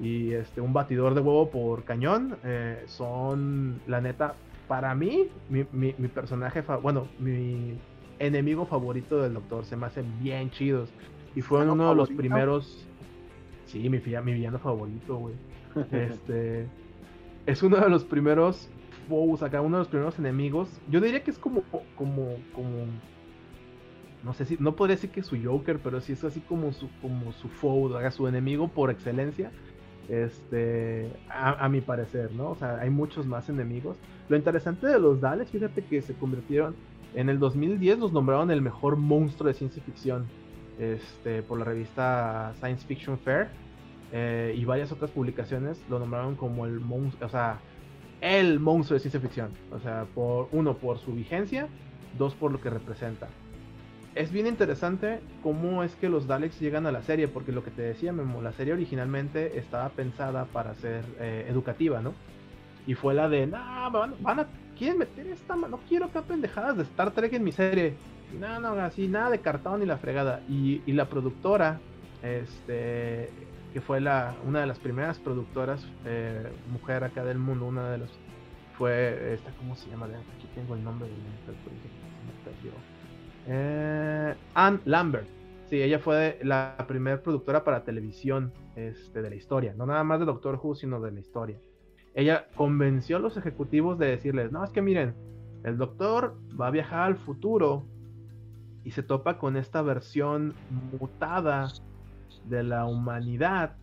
y 0.00 0.32
este, 0.32 0.60
un 0.60 0.72
batidor 0.72 1.14
de 1.14 1.20
huevo 1.20 1.50
por 1.50 1.84
cañón. 1.84 2.36
Eh, 2.44 2.84
son, 2.86 3.80
la 3.86 4.00
neta, 4.00 4.34
para 4.68 4.94
mí, 4.94 5.28
mi, 5.48 5.92
personaje, 6.08 6.62
bueno, 6.82 7.08
mi 7.18 7.78
enemigo 8.18 8.66
favorito 8.66 9.20
del 9.20 9.34
Doctor. 9.34 9.64
Se 9.64 9.76
me 9.76 9.86
hacen 9.86 10.06
bien 10.22 10.50
chidos. 10.50 10.90
Y 11.34 11.42
fueron 11.42 11.70
uno 11.70 11.90
de 11.90 11.94
los 11.94 12.10
primeros 12.10 12.88
Sí, 13.68 13.88
mi, 13.90 13.98
mi 13.98 14.32
villano 14.32 14.58
favorito, 14.58 15.16
güey. 15.16 15.34
Este. 15.92 16.66
es 17.46 17.62
uno 17.62 17.76
de 17.76 17.88
los 17.88 18.04
primeros 18.04 18.68
foes 19.08 19.42
acá, 19.42 19.60
uno 19.60 19.76
de 19.76 19.80
los 19.82 19.88
primeros 19.88 20.18
enemigos. 20.18 20.68
Yo 20.90 21.00
diría 21.00 21.22
que 21.22 21.30
es 21.30 21.38
como. 21.38 21.62
como. 21.94 22.34
como. 22.54 22.86
No 24.24 24.32
sé 24.32 24.46
si. 24.46 24.56
No 24.58 24.74
podría 24.74 24.96
decir 24.96 25.10
que 25.10 25.20
es 25.20 25.26
su 25.26 25.36
Joker, 25.42 25.78
pero 25.78 26.00
sí 26.00 26.14
es 26.14 26.24
así 26.24 26.40
como 26.40 26.72
su, 26.72 26.88
como 27.02 27.32
su 27.32 27.48
foe, 27.48 28.10
su 28.10 28.26
enemigo 28.26 28.68
por 28.68 28.90
excelencia. 28.90 29.52
Este. 30.08 31.12
A, 31.28 31.68
mi 31.68 31.82
parecer, 31.82 32.32
¿no? 32.32 32.52
O 32.52 32.54
sea, 32.54 32.78
hay 32.78 32.88
muchos 32.88 33.26
más 33.26 33.50
enemigos. 33.50 33.98
Lo 34.30 34.36
interesante 34.36 34.86
de 34.86 34.98
los 34.98 35.20
Daleks, 35.20 35.50
fíjate 35.50 35.84
que 35.84 36.00
se 36.00 36.14
convirtieron. 36.14 36.74
En 37.14 37.28
el 37.28 37.38
2010 37.38 37.98
los 37.98 38.12
nombraron 38.14 38.50
el 38.50 38.62
mejor 38.62 38.96
monstruo 38.96 39.48
de 39.48 39.54
ciencia 39.54 39.82
ficción 39.82 40.26
este, 40.78 41.42
por 41.42 41.58
la 41.58 41.64
revista 41.64 42.52
Science 42.58 42.86
Fiction 42.86 43.18
Fair 43.18 43.48
eh, 44.12 44.54
y 44.56 44.64
varias 44.64 44.90
otras 44.92 45.10
publicaciones 45.10 45.78
lo 45.88 45.98
nombraron 45.98 46.34
como 46.36 46.66
el 46.66 46.80
monstruo, 46.80 47.26
o 47.26 47.30
sea, 47.30 47.58
el 48.20 48.58
monstruo 48.58 48.94
de 48.94 49.00
ciencia 49.00 49.20
ficción. 49.20 49.50
O 49.72 49.78
sea, 49.78 50.06
por 50.14 50.48
uno, 50.52 50.76
por 50.76 50.98
su 50.98 51.12
vigencia, 51.12 51.68
dos, 52.16 52.34
por 52.34 52.52
lo 52.52 52.60
que 52.60 52.70
representa. 52.70 53.28
Es 54.14 54.32
bien 54.32 54.46
interesante 54.46 55.20
cómo 55.42 55.84
es 55.84 55.94
que 55.96 56.08
los 56.08 56.26
Daleks 56.26 56.58
llegan 56.58 56.86
a 56.86 56.92
la 56.92 57.02
serie, 57.02 57.28
porque 57.28 57.52
lo 57.52 57.62
que 57.62 57.70
te 57.70 57.82
decía, 57.82 58.12
Memo, 58.12 58.42
la 58.42 58.52
serie 58.52 58.72
originalmente 58.72 59.58
estaba 59.58 59.90
pensada 59.90 60.46
para 60.46 60.74
ser 60.74 61.04
eh, 61.20 61.46
educativa, 61.48 62.00
¿no? 62.00 62.14
Y 62.86 62.94
fue 62.94 63.14
la 63.14 63.28
de, 63.28 63.46
no, 63.46 63.58
van, 63.92 64.14
van, 64.20 64.40
a, 64.40 64.46
quieren 64.76 64.98
meter 64.98 65.26
esta, 65.26 65.54
no 65.54 65.78
quiero 65.88 66.10
que 66.10 66.20
pendejadas 66.22 66.78
de 66.78 66.82
Star 66.84 67.12
Trek 67.12 67.34
en 67.34 67.44
mi 67.44 67.52
serie. 67.52 67.94
No, 68.38 68.60
no, 68.60 68.68
así, 68.82 69.08
nada 69.08 69.30
de 69.30 69.40
cartón 69.40 69.80
ni 69.80 69.86
la 69.86 69.98
fregada. 69.98 70.42
Y, 70.48 70.82
y 70.86 70.92
la 70.92 71.08
productora, 71.08 71.80
este, 72.22 73.30
que 73.72 73.80
fue 73.80 74.00
la, 74.00 74.34
una 74.46 74.60
de 74.60 74.66
las 74.66 74.78
primeras 74.78 75.18
productoras 75.18 75.86
eh, 76.04 76.48
mujer 76.70 77.04
acá 77.04 77.24
del 77.24 77.38
mundo, 77.38 77.66
una 77.66 77.90
de 77.90 77.98
las 77.98 78.10
fue 78.78 79.34
esta, 79.34 79.50
¿cómo 79.58 79.74
se 79.74 79.90
llama? 79.90 80.06
Aquí 80.06 80.46
tengo 80.54 80.74
el 80.76 80.84
nombre 80.84 81.08
de 81.08 81.14
eh, 83.48 84.34
Anne 84.54 84.78
Lambert. 84.84 85.26
Sí, 85.68 85.82
ella 85.82 85.98
fue 85.98 86.38
la 86.42 86.76
primera 86.86 87.20
productora 87.20 87.64
para 87.64 87.84
televisión 87.84 88.52
este, 88.76 89.20
de 89.20 89.30
la 89.30 89.36
historia, 89.36 89.74
no 89.76 89.84
nada 89.84 90.04
más 90.04 90.20
de 90.20 90.26
Doctor 90.26 90.60
Who, 90.62 90.76
sino 90.76 91.00
de 91.00 91.10
la 91.10 91.20
historia. 91.20 91.58
Ella 92.14 92.46
convenció 92.54 93.16
a 93.16 93.20
los 93.20 93.36
ejecutivos 93.36 93.98
de 93.98 94.06
decirles, 94.06 94.52
no, 94.52 94.64
es 94.64 94.70
que 94.70 94.80
miren, 94.80 95.14
el 95.64 95.76
doctor 95.76 96.38
va 96.58 96.68
a 96.68 96.70
viajar 96.70 97.00
al 97.00 97.16
futuro 97.16 97.84
y 98.88 98.90
se 98.90 99.02
topa 99.02 99.36
con 99.36 99.58
esta 99.58 99.82
versión 99.82 100.54
mutada 100.98 101.68
de 102.46 102.62
la 102.62 102.86
humanidad 102.86 103.76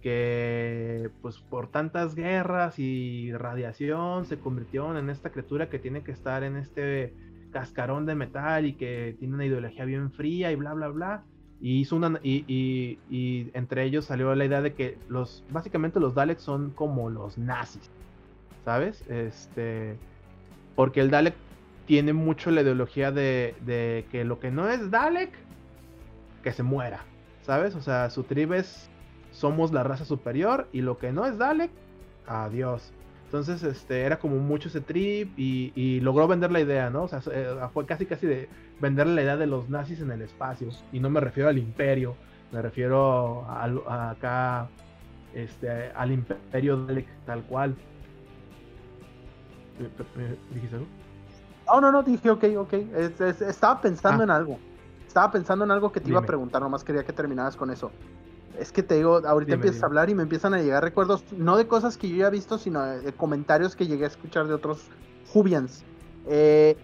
que 0.00 1.10
pues 1.20 1.40
por 1.40 1.68
tantas 1.68 2.14
guerras 2.14 2.78
y 2.78 3.34
radiación 3.34 4.24
se 4.24 4.38
convirtió 4.38 4.96
en 4.96 5.10
esta 5.10 5.30
criatura 5.30 5.68
que 5.68 5.78
tiene 5.78 6.02
que 6.02 6.12
estar 6.12 6.42
en 6.42 6.56
este 6.56 7.12
cascarón 7.52 8.06
de 8.06 8.14
metal 8.14 8.64
y 8.64 8.72
que 8.72 9.14
tiene 9.18 9.34
una 9.34 9.44
ideología 9.44 9.84
bien 9.84 10.10
fría 10.10 10.50
y 10.50 10.54
bla 10.54 10.72
bla 10.72 10.88
bla. 10.88 11.24
Y 11.60 11.80
hizo 11.80 11.96
una 11.96 12.18
y, 12.22 12.98
y, 13.10 13.50
entre 13.52 13.84
ellos 13.84 14.06
salió 14.06 14.34
la 14.34 14.46
idea 14.46 14.62
de 14.62 14.72
que 14.72 14.96
los 15.10 15.44
básicamente 15.50 16.00
los 16.00 16.14
Daleks 16.14 16.40
son 16.40 16.70
como 16.70 17.10
los 17.10 17.36
nazis 17.36 17.90
sabes 18.64 19.04
este 19.10 19.98
porque 20.74 21.00
el 21.00 21.10
Dalek 21.10 21.34
tiene 21.86 22.12
mucho 22.12 22.50
la 22.50 22.62
ideología 22.62 23.12
de, 23.12 24.04
que 24.10 24.24
lo 24.24 24.40
que 24.40 24.50
no 24.50 24.68
es 24.68 24.90
Dalek 24.90 25.32
que 26.42 26.52
se 26.52 26.62
muera 26.62 27.04
¿Sabes? 27.42 27.76
O 27.76 27.80
sea, 27.80 28.10
su 28.10 28.24
tribu 28.24 28.54
es 28.54 28.90
somos 29.30 29.72
la 29.72 29.84
raza 29.84 30.04
superior 30.04 30.66
y 30.72 30.80
lo 30.80 30.98
que 30.98 31.12
no 31.12 31.26
es 31.26 31.38
Dalek, 31.38 31.70
adiós. 32.26 32.92
Entonces, 33.26 33.62
este, 33.62 34.02
era 34.02 34.18
como 34.18 34.36
mucho 34.38 34.68
ese 34.68 34.80
trip 34.80 35.32
y, 35.38 36.00
logró 36.00 36.26
vender 36.26 36.50
la 36.50 36.60
idea, 36.60 36.90
¿no? 36.90 37.04
O 37.04 37.08
sea, 37.08 37.20
eh, 37.32 37.54
fue 37.72 37.86
casi 37.86 38.06
casi 38.06 38.26
de 38.26 38.48
vender 38.80 39.06
la 39.06 39.22
idea 39.22 39.36
de 39.36 39.46
los 39.46 39.68
nazis 39.68 40.00
en 40.00 40.10
el 40.10 40.22
espacio. 40.22 40.68
Y 40.92 41.00
no 41.00 41.10
me 41.10 41.20
refiero 41.20 41.48
al 41.48 41.58
imperio, 41.58 42.16
me 42.50 42.62
refiero 42.62 43.44
acá, 43.88 44.68
este, 45.34 45.90
al 45.94 46.12
imperio 46.12 46.78
Dalek 46.78 47.06
tal 47.26 47.42
cual. 47.44 47.76
¿Dijiste 50.52 50.76
algo? 50.76 50.88
No, 51.66 51.80
no, 51.80 51.92
no, 51.92 52.02
dije, 52.02 52.30
ok, 52.30 52.44
ok. 52.58 52.72
estaba 53.48 53.80
pensando 53.80 54.22
ah. 54.22 54.24
en 54.24 54.30
algo 54.30 54.58
estaba 55.16 55.32
pensando 55.32 55.64
en 55.64 55.70
algo 55.70 55.90
que 55.90 55.98
te 55.98 56.10
iba 56.10 56.20
a 56.20 56.26
preguntar, 56.26 56.60
nomás 56.60 56.84
quería 56.84 57.02
que 57.02 57.12
terminaras 57.14 57.56
con 57.56 57.70
eso. 57.70 57.90
Es 58.60 58.70
que 58.70 58.82
te 58.82 58.96
digo, 58.96 59.22
ahorita 59.26 59.54
empiezas 59.54 59.82
a 59.82 59.86
hablar 59.86 60.10
y 60.10 60.14
me 60.14 60.22
empiezan 60.22 60.52
a 60.52 60.58
llegar 60.58 60.82
recuerdos, 60.82 61.24
no 61.32 61.56
de 61.56 61.66
cosas 61.66 61.96
que 61.96 62.06
yo 62.10 62.16
ya 62.16 62.26
he 62.26 62.30
visto, 62.30 62.58
sino 62.58 62.84
de, 62.84 63.12
comentarios 63.14 63.74
que 63.74 63.86
llegué 63.86 64.04
a 64.04 64.08
escuchar 64.08 64.46
de 64.46 64.52
otros 64.52 64.88
Jubians. 65.32 65.84
Eh, 66.26 66.76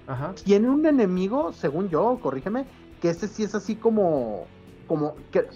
tiene 0.45 0.70
un 0.70 0.87
enemigo, 0.87 1.53
según 1.53 1.91
yo, 1.91 2.18
corrígeme, 2.22 2.64
que 3.03 3.11
ese 3.11 3.28
sí 3.28 3.43
es 3.43 3.55
así 3.55 3.76
como, 3.76 4.47
como, 4.87 5.14
que, 5.30 5.47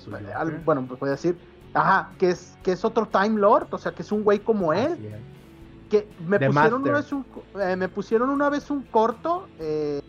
bueno, 0.66 0.85
pues 0.87 1.01
voy 1.01 1.09
a 1.09 1.12
decir, 1.12 1.39
ajá, 1.72 2.11
que 2.18 2.29
es, 2.29 2.59
que 2.62 2.72
es 2.72 2.85
otro 2.85 3.07
Time 3.07 3.41
Lord, 3.41 3.68
o 3.70 3.79
sea, 3.79 3.93
que 3.93 4.03
es 4.03 4.12
un 4.12 4.22
güey 4.22 4.41
como 4.41 4.74
él. 4.74 4.99
Que 5.91 6.09
me 6.26 6.39
pusieron, 6.41 6.82
una 6.82 6.93
vez 6.93 7.12
un, 7.12 7.24
eh, 7.61 7.76
me 7.76 7.89
pusieron 7.89 8.30
una 8.30 8.51
vez 8.51 8.70
un 8.70 8.82
corto, 8.82 9.47
eh, 9.59 10.03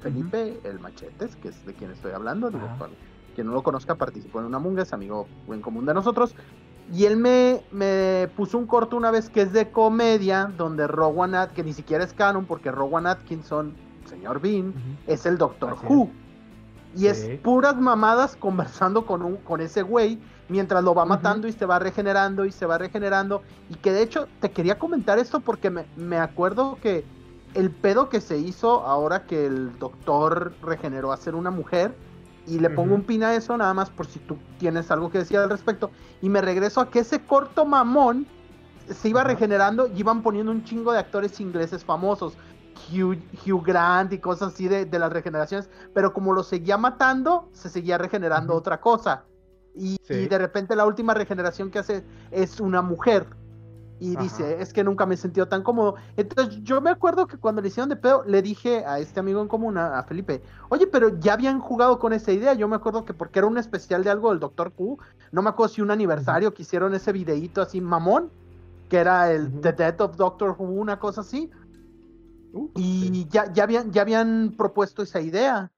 Felipe 0.00 0.60
el 0.62 0.78
Machetes, 0.78 1.34
que 1.36 1.48
es 1.48 1.66
de 1.66 1.74
quien 1.74 1.90
estoy 1.90 2.12
hablando. 2.12 2.50
Digo, 2.50 2.68
quien 3.34 3.48
no 3.48 3.52
lo 3.52 3.62
conozca, 3.62 3.96
participó 3.96 4.40
en 4.40 4.46
una 4.46 4.58
munga, 4.58 4.82
es 4.82 4.92
amigo 4.92 5.26
en 5.48 5.60
común 5.60 5.84
de 5.84 5.94
nosotros. 5.94 6.34
Y 6.92 7.04
él 7.06 7.16
me, 7.16 7.62
me 7.72 8.28
puso 8.36 8.56
un 8.56 8.66
corto 8.66 8.96
una 8.96 9.10
vez 9.10 9.28
que 9.28 9.42
es 9.42 9.52
de 9.52 9.70
comedia, 9.72 10.52
donde 10.56 10.86
Rowan 10.86 11.34
Atkinson, 11.34 11.54
que 11.56 11.62
ni 11.64 11.72
siquiera 11.72 12.04
es 12.04 12.12
canon, 12.12 12.46
porque 12.46 12.70
Rowan 12.70 13.06
Atkinson, 13.06 13.74
señor 14.08 14.40
Bean, 14.40 14.72
es 15.08 15.26
el 15.26 15.36
Doctor 15.38 15.76
Who. 15.88 16.10
Y 16.96 17.06
es 17.08 17.28
puras 17.42 17.76
mamadas 17.76 18.36
conversando 18.36 19.04
con, 19.04 19.22
un, 19.22 19.36
con 19.36 19.60
ese 19.60 19.82
güey 19.82 20.18
mientras 20.48 20.82
lo 20.82 20.94
va 20.94 21.04
matando 21.04 21.46
y 21.48 21.52
se 21.52 21.66
va 21.66 21.78
regenerando 21.78 22.44
y 22.44 22.52
se 22.52 22.66
va 22.66 22.78
regenerando. 22.78 23.42
Y 23.68 23.74
que 23.74 23.92
de 23.92 24.02
hecho 24.02 24.28
te 24.40 24.50
quería 24.50 24.78
comentar 24.78 25.18
esto 25.18 25.40
porque 25.40 25.70
me, 25.70 25.86
me 25.96 26.18
acuerdo 26.18 26.78
que 26.80 27.04
el 27.54 27.70
pedo 27.70 28.08
que 28.08 28.20
se 28.20 28.38
hizo 28.38 28.82
ahora 28.86 29.26
que 29.26 29.46
el 29.46 29.78
doctor 29.78 30.54
regeneró 30.62 31.12
a 31.12 31.16
ser 31.16 31.34
una 31.34 31.50
mujer. 31.50 31.94
Y 32.46 32.60
le 32.60 32.70
pongo 32.70 32.94
un 32.94 33.02
pin 33.02 33.24
a 33.24 33.34
eso 33.34 33.56
nada 33.56 33.74
más 33.74 33.90
por 33.90 34.06
si 34.06 34.20
tú 34.20 34.38
tienes 34.58 34.88
algo 34.92 35.10
que 35.10 35.18
decir 35.18 35.36
al 35.36 35.50
respecto. 35.50 35.90
Y 36.22 36.28
me 36.28 36.40
regreso 36.40 36.80
a 36.80 36.90
que 36.90 37.00
ese 37.00 37.20
corto 37.24 37.64
mamón 37.64 38.28
se 38.88 39.08
iba 39.08 39.24
regenerando 39.24 39.88
y 39.88 39.98
iban 39.98 40.22
poniendo 40.22 40.52
un 40.52 40.62
chingo 40.62 40.92
de 40.92 41.00
actores 41.00 41.40
ingleses 41.40 41.84
famosos. 41.84 42.34
Hugh, 42.90 43.62
Grant 43.64 44.12
y 44.12 44.18
cosas 44.18 44.54
así 44.54 44.68
de, 44.68 44.86
las 44.98 45.12
regeneraciones. 45.12 45.68
Pero 45.94 46.12
como 46.12 46.32
lo 46.32 46.42
seguía 46.42 46.76
matando, 46.76 47.48
se 47.52 47.68
seguía 47.68 47.98
regenerando 47.98 48.54
otra 48.54 48.80
cosa. 48.80 49.24
y, 49.74 49.98
de 50.08 50.38
repente 50.38 50.74
la 50.74 50.86
última 50.86 51.12
regeneración 51.12 51.70
que 51.70 51.80
hace 51.80 52.04
es 52.30 52.60
una 52.60 52.80
mujer 52.80 53.26
y 53.98 54.14
dice, 54.16 54.60
es 54.60 54.72
que 54.72 54.84
nunca 54.84 55.06
me 55.06 55.14
he 55.14 55.18
sentido 55.18 55.48
tan 55.48 55.62
cómodo. 55.62 55.94
Entonces 56.16 56.62
yo 56.62 56.80
me 56.80 56.90
acuerdo 56.90 57.26
que 57.26 57.38
cuando 57.38 57.62
le 57.62 57.68
hicieron 57.68 57.88
de 57.88 57.96
pedo, 57.96 58.24
le 58.26 58.42
dije 58.42 58.84
a 58.84 58.98
este 58.98 59.20
amigo 59.20 59.40
en 59.40 59.48
común, 59.48 59.78
a, 59.78 60.02
Felipe, 60.02 60.42
oye, 60.68 60.86
pero 60.86 61.18
ya 61.18 61.32
habían 61.32 61.60
jugado 61.60 61.98
con 61.98 62.12
esa 62.12 62.32
idea. 62.32 62.52
Yo 62.54 62.68
me 62.68 62.76
acuerdo 62.76 63.04
que 63.04 63.14
porque 63.14 63.38
era 63.38 63.48
un 63.48 63.56
especial 63.56 64.04
de 64.04 64.10
algo 64.10 64.30
del 64.30 64.40
Doctor 64.40 64.72
Q, 64.72 64.98
no 65.32 65.42
me 65.42 65.48
acuerdo 65.48 65.74
si 65.74 65.80
un 65.80 65.90
aniversario 65.90 66.52
que 66.52 66.62
hicieron 66.62 66.94
ese 66.94 67.12
videíto 67.12 67.62
así 67.62 67.80
mamón, 67.80 68.30
que 68.90 68.98
era 68.98 69.32
el 69.32 69.60
The 69.60 69.72
Death 69.72 70.00
of 70.02 70.16
Doctor 70.16 70.54
Who, 70.58 70.64
una 70.64 70.98
cosa 70.98 71.22
así. 71.22 71.50
Uh, 72.56 72.70
y 72.76 73.26
ya, 73.28 73.52
ya, 73.52 73.64
habían, 73.64 73.92
ya 73.92 74.02
habían 74.02 74.54
propuesto 74.56 75.02
esa 75.02 75.20
idea. 75.20 75.70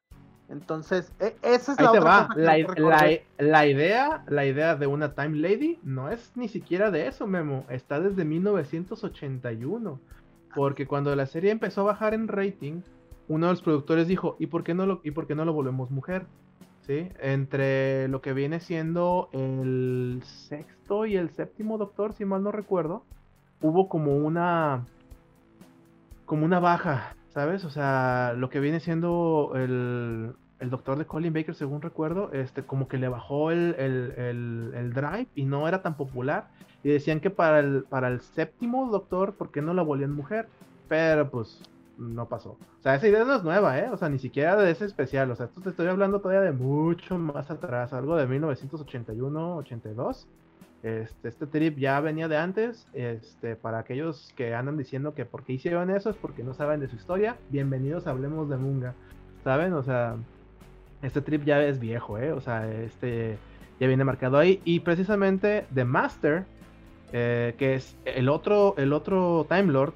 Entonces, 0.49 1.13
e, 1.19 1.37
esa 1.43 1.73
es 1.73 1.81
la 1.81 1.91
otra 1.91 2.29
la, 2.37 2.57
idea, 3.67 4.25
la 4.29 4.47
idea 4.47 4.77
de 4.77 4.87
una 4.87 5.15
Time 5.15 5.37
Lady 5.37 5.79
no 5.83 6.09
es 6.09 6.33
ni 6.37 6.49
siquiera 6.49 6.91
de 6.91 7.09
eso, 7.09 7.27
Memo. 7.27 7.67
Está 7.69 8.01
desde 8.01 8.25
1981. 8.25 10.01
Porque 10.55 10.87
cuando 10.87 11.15
la 11.15 11.27
serie 11.27 11.51
empezó 11.51 11.83
a 11.83 11.85
bajar 11.85 12.15
en 12.15 12.29
rating, 12.29 12.81
uno 13.27 13.47
de 13.47 13.53
los 13.53 13.63
productores 13.63 14.09
dijo, 14.09 14.37
¿y 14.39 14.47
por 14.47 14.65
qué 14.65 14.73
no 14.73 14.87
lo, 14.87 15.01
y 15.05 15.11
por 15.11 15.27
qué 15.27 15.35
no 15.35 15.45
lo 15.45 15.53
volvemos 15.53 15.91
mujer? 15.91 16.27
¿Sí? 16.87 17.11
Entre 17.21 18.09
lo 18.09 18.23
que 18.23 18.33
viene 18.33 18.61
siendo 18.61 19.29
el 19.33 20.23
sexto 20.25 21.05
y 21.05 21.17
el 21.17 21.31
séptimo 21.31 21.77
doctor, 21.77 22.15
si 22.15 22.25
mal 22.25 22.43
no 22.43 22.53
recuerdo, 22.53 23.05
hubo 23.61 23.89
como 23.91 24.17
una 24.17 24.87
como 26.29 26.45
una 26.45 26.61
baja 26.61 27.17
¿sabes? 27.39 27.65
O 27.65 27.71
sea, 27.71 28.35
lo 28.37 28.51
que 28.51 28.59
viene 28.59 28.81
siendo 28.81 29.53
el, 29.55 30.35
doctor 30.71 30.99
de 30.99 31.07
Colin 31.07 31.33
Baker, 31.33 31.55
según 31.55 31.83
recuerdo, 31.83 32.33
este, 32.33 32.65
como 32.65 32.89
que 32.89 32.99
le 32.99 33.09
bajó 33.09 33.53
el, 33.53 34.93
drive 34.93 35.29
y 35.37 35.45
no 35.45 35.69
era 35.69 35.81
tan 35.83 35.97
popular. 35.97 36.49
Y 36.83 36.89
decían 36.89 37.21
que 37.21 37.31
para 37.31 37.61
el, 37.61 37.85
para 37.85 38.09
el 38.09 38.21
séptimo 38.21 38.91
doctor, 38.91 39.35
¿por 39.35 39.53
qué 39.53 39.63
no 39.63 39.73
la 39.73 39.83
volvían 39.83 40.13
mujer? 40.13 40.49
Pero 40.89 41.31
pues 41.31 41.63
no 41.97 42.27
pasó. 42.27 42.51
O 42.51 42.83
sea, 42.83 42.97
esa 42.97 43.07
idea 43.07 43.25
no 43.25 43.37
es 43.37 43.45
nueva, 43.45 43.79
¿eh? 43.79 43.89
O 43.93 43.97
sea, 43.97 44.09
ni 44.09 44.19
siquiera 44.19 44.57
de 44.57 44.73
ese 44.73 44.85
especial. 44.85 45.31
O 45.31 45.37
sea, 45.37 45.47
esto 45.47 45.61
te 45.61 45.71
estoy 45.71 45.87
hablando 45.87 46.21
todavía 46.21 46.41
de 46.41 46.53
mucho 46.53 47.19
más 47.19 47.53
atrás, 47.53 47.93
algo 47.93 48.17
de 48.17 48.27
1981, 48.27 49.57
82. 49.59 50.27
Este, 50.83 51.29
este 51.29 51.47
trip 51.47 51.79
ya 51.79 52.01
venía 52.01 52.29
de 52.29 52.37
antes. 52.37 52.87
Este, 52.93 53.57
para 53.57 53.79
aquellos 53.79 54.33
que 54.37 54.55
andan 54.55 54.77
diciendo 54.77 55.15
que 55.15 55.25
porque 55.25 55.53
hicieron 55.53 55.91
eso 55.91 56.11
es 56.11 56.17
porque 56.17 56.45
no 56.45 56.55
saben 56.55 56.81
de 56.81 56.89
su 56.89 56.97
historia, 56.97 57.37
bienvenidos 57.51 58.07
a 58.07 58.11
Hablemos 58.11 58.49
de 58.49 58.57
Munga. 58.57 58.95
¿Saben? 59.43 59.73
O 59.73 59.83
sea, 59.83 60.17
este 61.03 61.21
trip 61.21 61.45
ya 61.45 61.63
es 61.63 61.79
viejo, 61.79 62.19
¿eh? 62.19 62.33
O 62.33 62.41
sea, 62.41 62.71
este 62.71 63.39
ya 63.81 63.87
viene 63.87 64.05
marcado 64.05 64.39
ahí. 64.39 64.61
Y 64.65 64.81
precisamente 64.81 65.67
The 65.75 65.85
Master, 65.85 66.45
eh, 67.13 67.55
que 67.59 67.75
es 67.75 67.97
el 68.05 68.29
otro, 68.29 68.75
el 68.77 68.93
otro 68.93 69.47
Time 69.49 69.73
Lord, 69.73 69.95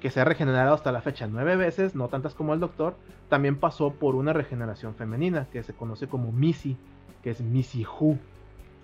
que 0.00 0.10
se 0.10 0.20
ha 0.20 0.24
regenerado 0.24 0.74
hasta 0.74 0.92
la 0.92 1.00
fecha 1.02 1.26
nueve 1.26 1.56
veces, 1.56 1.94
no 1.94 2.08
tantas 2.08 2.34
como 2.34 2.54
el 2.54 2.60
Doctor, 2.60 2.96
también 3.28 3.56
pasó 3.56 3.92
por 3.92 4.14
una 4.14 4.32
regeneración 4.32 4.94
femenina, 4.94 5.46
que 5.52 5.62
se 5.62 5.72
conoce 5.72 6.06
como 6.06 6.32
Missy, 6.32 6.76
que 7.22 7.30
es 7.30 7.40
Missy 7.40 7.84
Who. 7.84 8.18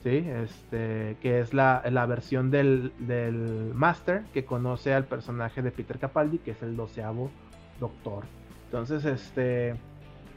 ¿Sí? 0.02 0.24
Este, 0.26 1.16
que 1.20 1.40
es 1.40 1.54
la, 1.54 1.82
la 1.90 2.06
versión 2.06 2.50
del, 2.50 2.92
del, 2.98 3.72
Master 3.74 4.24
que 4.32 4.44
conoce 4.44 4.92
al 4.92 5.04
personaje 5.04 5.62
de 5.62 5.70
Peter 5.70 5.98
Capaldi, 5.98 6.38
que 6.38 6.52
es 6.52 6.62
el 6.62 6.76
doceavo 6.76 7.30
Doctor. 7.78 8.24
Entonces, 8.66 9.04
este, 9.04 9.74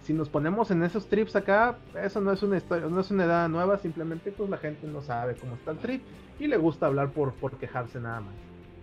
si 0.01 0.13
nos 0.13 0.29
ponemos 0.29 0.71
en 0.71 0.83
esos 0.83 1.07
trips 1.07 1.35
acá, 1.35 1.77
eso 2.01 2.21
no 2.21 2.31
es 2.31 2.43
una 2.43 2.57
historia, 2.57 2.87
no 2.87 2.99
es 2.99 3.11
una 3.11 3.25
edad 3.25 3.49
nueva, 3.49 3.77
simplemente 3.77 4.31
pues 4.31 4.49
la 4.49 4.57
gente 4.57 4.87
no 4.87 5.01
sabe 5.01 5.35
cómo 5.35 5.55
está 5.55 5.71
el 5.71 5.77
trip 5.77 6.03
y 6.39 6.47
le 6.47 6.57
gusta 6.57 6.85
hablar 6.85 7.11
por, 7.11 7.33
por 7.33 7.57
quejarse 7.57 7.99
nada 7.99 8.21
más. 8.21 8.33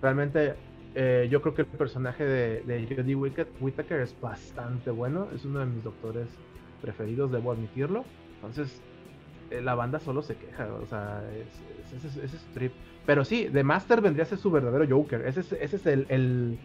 Realmente 0.00 0.54
eh, 0.94 1.28
yo 1.30 1.40
creo 1.42 1.54
que 1.54 1.62
el 1.62 1.68
personaje 1.68 2.24
de, 2.24 2.62
de 2.62 2.96
Jodie 2.96 3.14
Whittaker 3.14 4.00
es 4.00 4.14
bastante 4.20 4.90
bueno, 4.90 5.28
es 5.34 5.44
uno 5.44 5.60
de 5.60 5.66
mis 5.66 5.84
doctores 5.84 6.28
preferidos, 6.80 7.30
debo 7.30 7.52
admitirlo. 7.52 8.04
Entonces, 8.36 8.82
la 9.60 9.74
banda 9.74 9.98
solo 9.98 10.22
se 10.22 10.36
queja, 10.36 10.68
o 10.82 10.86
sea, 10.86 11.22
ese 11.96 12.24
es, 12.24 12.46
trip. 12.54 12.72
Pero 13.04 13.24
sí, 13.24 13.48
The 13.52 13.64
Master 13.64 14.00
vendría 14.00 14.24
a 14.24 14.26
ser 14.26 14.38
su 14.38 14.50
verdadero 14.50 14.86
Joker. 14.88 15.26
Ese 15.26 15.40
es, 15.40 15.52
ese 15.52 15.76
es 15.76 15.86
el, 15.86 16.56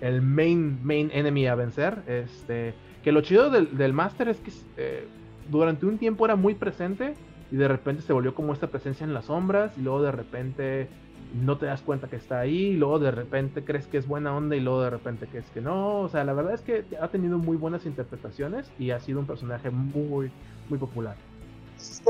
el, 0.00 0.22
main, 0.22 0.78
main 0.84 1.10
enemy 1.12 1.46
a 1.46 1.54
vencer. 1.54 1.98
Este, 2.06 2.74
que 3.02 3.10
lo 3.10 3.22
chido 3.22 3.50
del, 3.50 3.76
del 3.76 3.92
Master 3.92 4.28
es 4.28 4.38
que 4.38 4.52
eh, 4.76 5.08
durante 5.50 5.86
un 5.86 5.98
tiempo 5.98 6.24
era 6.24 6.36
muy 6.36 6.54
presente 6.54 7.14
y 7.50 7.56
de 7.56 7.68
repente 7.68 8.02
se 8.02 8.12
volvió 8.12 8.34
como 8.34 8.52
esta 8.52 8.66
presencia 8.66 9.04
en 9.04 9.14
las 9.14 9.26
sombras 9.26 9.72
y 9.78 9.80
luego 9.80 10.02
de 10.02 10.12
repente 10.12 10.88
no 11.34 11.58
te 11.58 11.66
das 11.66 11.82
cuenta 11.82 12.08
que 12.08 12.16
está 12.16 12.40
ahí, 12.40 12.68
y 12.68 12.76
luego 12.76 12.98
de 12.98 13.10
repente 13.10 13.62
crees 13.64 13.86
que 13.86 13.98
es 13.98 14.06
buena 14.06 14.34
onda 14.34 14.56
y 14.56 14.60
luego 14.60 14.82
de 14.82 14.90
repente 14.90 15.26
crees 15.26 15.48
que 15.50 15.60
no. 15.60 16.00
O 16.00 16.08
sea, 16.08 16.24
la 16.24 16.32
verdad 16.32 16.54
es 16.54 16.62
que 16.62 16.84
ha 17.00 17.08
tenido 17.08 17.38
muy 17.38 17.56
buenas 17.56 17.86
interpretaciones 17.86 18.70
y 18.78 18.90
ha 18.90 19.00
sido 19.00 19.20
un 19.20 19.26
personaje 19.26 19.70
muy, 19.70 20.30
muy 20.68 20.78
popular. 20.78 21.16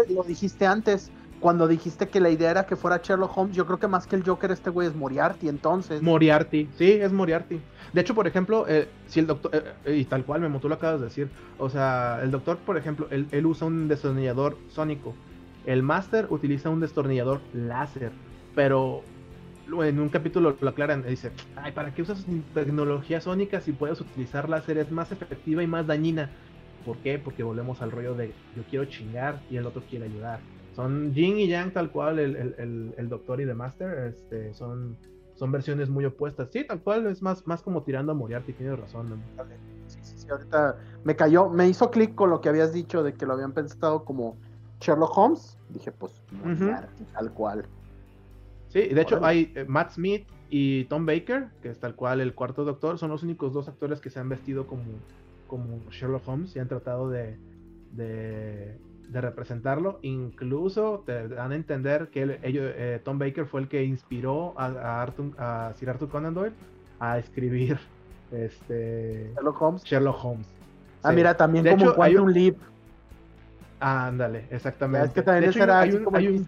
Lo 0.08 0.22
dijiste 0.22 0.66
antes, 0.66 1.10
cuando 1.40 1.68
dijiste 1.68 2.08
que 2.08 2.20
la 2.20 2.30
idea 2.30 2.50
era 2.50 2.66
que 2.66 2.76
fuera 2.76 3.00
Sherlock 3.02 3.36
Holmes, 3.36 3.56
yo 3.56 3.66
creo 3.66 3.78
que 3.78 3.88
más 3.88 4.06
que 4.06 4.16
el 4.16 4.24
Joker 4.24 4.50
este 4.50 4.70
güey 4.70 4.88
es 4.88 4.94
Moriarty 4.94 5.48
entonces. 5.48 6.02
Moriarty, 6.02 6.68
sí, 6.76 6.92
es 6.92 7.12
Moriarty. 7.12 7.60
De 7.92 8.00
hecho, 8.00 8.14
por 8.14 8.26
ejemplo, 8.26 8.66
eh, 8.68 8.88
si 9.06 9.20
el 9.20 9.26
doctor, 9.26 9.54
eh, 9.54 9.62
eh, 9.84 9.96
y 9.96 10.04
tal 10.04 10.24
cual, 10.24 10.40
me 10.40 10.58
tú 10.58 10.68
lo 10.68 10.74
acabas 10.74 11.00
de 11.00 11.06
decir, 11.06 11.30
o 11.58 11.68
sea, 11.70 12.20
el 12.22 12.30
doctor, 12.30 12.58
por 12.58 12.76
ejemplo, 12.76 13.06
él, 13.10 13.28
él 13.30 13.46
usa 13.46 13.66
un 13.66 13.88
destornillador 13.88 14.56
sónico. 14.68 15.14
El 15.66 15.82
Master 15.82 16.26
utiliza 16.30 16.70
un 16.70 16.80
destornillador 16.80 17.40
láser 17.52 18.12
pero 18.58 19.02
en 19.84 20.00
un 20.00 20.08
capítulo 20.08 20.56
lo 20.60 20.68
aclaran, 20.70 21.04
dice, 21.04 21.30
ay, 21.54 21.70
¿para 21.70 21.94
qué 21.94 22.02
usas 22.02 22.26
tecnología 22.54 23.20
sónica 23.20 23.60
si 23.60 23.70
puedes 23.70 24.00
utilizar 24.00 24.48
láser? 24.48 24.78
Es 24.78 24.90
más 24.90 25.12
efectiva 25.12 25.62
y 25.62 25.68
más 25.68 25.86
dañina. 25.86 26.28
¿Por 26.89 26.97
qué? 27.01 27.18
Porque 27.18 27.43
volvemos 27.43 27.82
al 27.82 27.91
rollo 27.91 28.14
de 28.14 28.32
yo 28.57 28.62
quiero 28.70 28.86
chingar 28.86 29.43
y 29.51 29.59
el 29.59 29.66
otro 29.66 29.82
quiere 29.91 30.07
ayudar. 30.07 30.41
Son 30.74 31.12
Jin 31.12 31.36
y 31.36 31.47
Yang 31.47 31.74
tal 31.74 31.91
cual, 31.91 32.18
el, 32.18 33.09
Doctor 33.11 33.43
y 33.43 33.45
The 33.45 33.53
Master, 33.53 34.07
este, 34.07 34.55
son, 34.55 34.97
son 35.34 35.53
versiones 35.53 35.91
muy 35.91 36.07
opuestas. 36.07 36.49
Sí, 36.51 36.64
tal 36.64 36.80
cual, 36.80 37.07
es 37.09 37.20
más, 37.20 37.47
más 37.47 37.61
como 37.61 37.82
tirando 37.82 38.12
a 38.12 38.14
Moriarty, 38.14 38.55
tienes 38.55 38.80
razón. 38.80 39.20
Sí, 39.86 39.99
sí, 40.01 40.14
sí, 40.16 40.30
ahorita 40.30 40.78
me 41.05 41.14
cayó, 41.14 41.51
me 41.51 41.68
hizo 41.68 41.91
clic 41.91 42.14
con 42.14 42.30
lo 42.30 42.41
que 42.41 42.49
habías 42.49 42.72
dicho 42.72 43.03
de 43.03 43.12
que 43.12 43.26
lo 43.26 43.34
habían 43.34 43.53
pensado 43.53 44.07
como 44.07 44.39
Sherlock 44.80 45.14
Holmes. 45.14 45.59
Dije, 45.68 45.93
pues, 45.93 46.22
Moriarty, 46.43 47.05
tal 47.12 47.34
cual. 47.34 47.66
Sí, 48.68 48.89
de 48.89 49.03
hecho 49.03 49.22
hay 49.22 49.53
eh, 49.57 49.66
Matt 49.68 49.91
Smith 49.91 50.26
y 50.49 50.84
Tom 50.84 51.05
Baker, 51.05 51.49
que 51.61 51.68
es 51.68 51.78
tal 51.78 51.95
cual 51.95 52.22
el 52.22 52.34
cuarto 52.34 52.64
doctor, 52.64 52.99
son 52.99 53.11
los 53.11 53.22
únicos 53.22 53.53
dos 53.53 53.68
actores 53.68 54.01
que 54.01 54.09
se 54.09 54.20
han 54.20 54.30
vestido 54.30 54.66
como, 54.66 54.84
como 55.49 55.90
Sherlock 55.90 56.28
Holmes 56.28 56.55
y 56.55 56.61
han 56.61 56.68
tratado 56.68 57.11
de, 57.11 57.36
de, 57.92 58.78
representarlo. 59.12 59.99
Incluso 60.03 61.03
te 61.05 61.26
dan 61.26 61.51
a 61.51 61.57
entender 61.57 62.09
que 62.09 62.38
ellos, 62.42 62.72
eh, 62.76 63.01
Tom 63.03 63.18
Baker 63.18 63.46
fue 63.46 63.62
el 63.62 63.68
que 63.68 63.82
inspiró 63.82 64.55
a, 64.57 65.03
a, 65.03 65.74
Sir 65.74 65.90
Arthur 65.90 66.09
Conan 66.09 66.34
Doyle 66.34 66.55
a 67.01 67.18
escribir 67.18 67.78
este, 68.30 69.32
Sherlock 69.34 69.61
Holmes. 69.61 69.84
Sherlock 69.84 70.24
Holmes. 70.24 70.46
Ah, 71.03 71.12
mira, 71.12 71.36
también 71.36 71.64
como 71.66 71.84
hecho, 71.86 71.94
Quantum 71.94 72.26
un... 72.26 72.32
Leap. 72.32 72.57
Ah, 73.80 74.07
ándale, 74.07 74.44
exactamente. 74.51 75.07
Es 75.09 75.12
que 75.12 75.22
también 75.22 75.70
hay 75.70 75.92
un, 75.92 76.14
hay 76.14 76.28
un, 76.28 76.46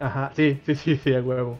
Ajá, 0.00 0.32
sí, 0.34 0.60
sí, 0.64 0.74
sí, 0.74 0.96
sí, 0.96 1.14
a 1.14 1.20
huevo. 1.20 1.58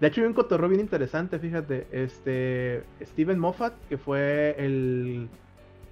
De 0.00 0.06
hecho, 0.06 0.22
hay 0.22 0.26
un 0.26 0.32
cotorro 0.32 0.68
bien 0.68 0.80
interesante, 0.80 1.38
fíjate. 1.38 1.86
Este. 1.92 2.82
Steven 3.02 3.38
Moffat, 3.38 3.74
que 3.88 3.98
fue 3.98 4.56
el 4.58 5.28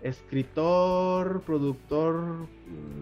escritor, 0.00 1.42
productor, 1.42 2.46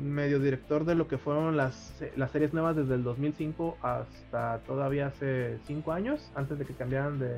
medio 0.03 0.41
director 0.41 0.85
de 0.85 0.95
lo 0.95 1.07
que 1.07 1.19
fueron 1.19 1.57
las, 1.57 2.03
las 2.17 2.31
series 2.31 2.55
nuevas 2.55 2.75
desde 2.75 2.95
el 2.95 3.05
2005 3.05 3.77
hasta 3.83 4.59
todavía 4.61 5.09
hace 5.09 5.59
5 5.67 5.93
años, 5.93 6.33
antes 6.35 6.59
de 6.59 6.65
que 6.65 6.75
cambiaran 6.75 7.21
de. 7.21 7.37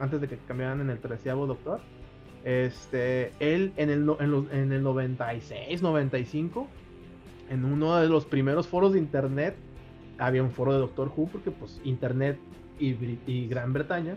Antes 0.00 0.20
de 0.20 0.28
que 0.28 0.38
cambiaran 0.38 0.80
en 0.80 0.90
el 0.90 0.98
treceavo 1.00 1.46
Doctor. 1.46 1.80
Este. 2.44 3.32
Él 3.40 3.72
en 3.76 3.90
el, 3.90 4.08
en, 4.20 4.48
en 4.56 4.72
el 4.72 4.82
96, 4.84 5.82
95, 5.82 6.68
en 7.50 7.64
uno 7.64 7.96
de 7.96 8.08
los 8.08 8.24
primeros 8.24 8.68
foros 8.68 8.92
de 8.92 9.00
internet 9.00 9.56
había 10.18 10.44
un 10.44 10.52
foro 10.52 10.72
de 10.72 10.78
Doctor 10.78 11.10
Who 11.16 11.26
porque 11.26 11.50
pues 11.50 11.80
Internet 11.84 12.38
y, 12.78 13.46
Gran 13.46 13.72
Bretaña. 13.72 14.16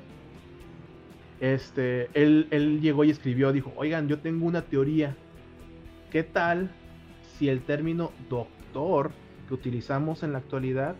Este, 1.40 2.10
él, 2.14 2.48
él 2.50 2.82
llegó 2.82 3.04
y 3.04 3.12
escribió, 3.12 3.52
dijo, 3.52 3.72
oigan, 3.76 4.08
yo 4.08 4.20
tengo 4.20 4.46
una 4.46 4.64
teoría. 4.64 5.16
¿Qué 6.12 6.24
tal 6.24 6.72
si 7.38 7.50
el 7.50 7.62
término 7.62 8.12
doctor 8.30 9.12
que 9.48 9.54
utilizamos 9.54 10.24
en 10.24 10.32
la 10.32 10.40
actualidad 10.40 10.96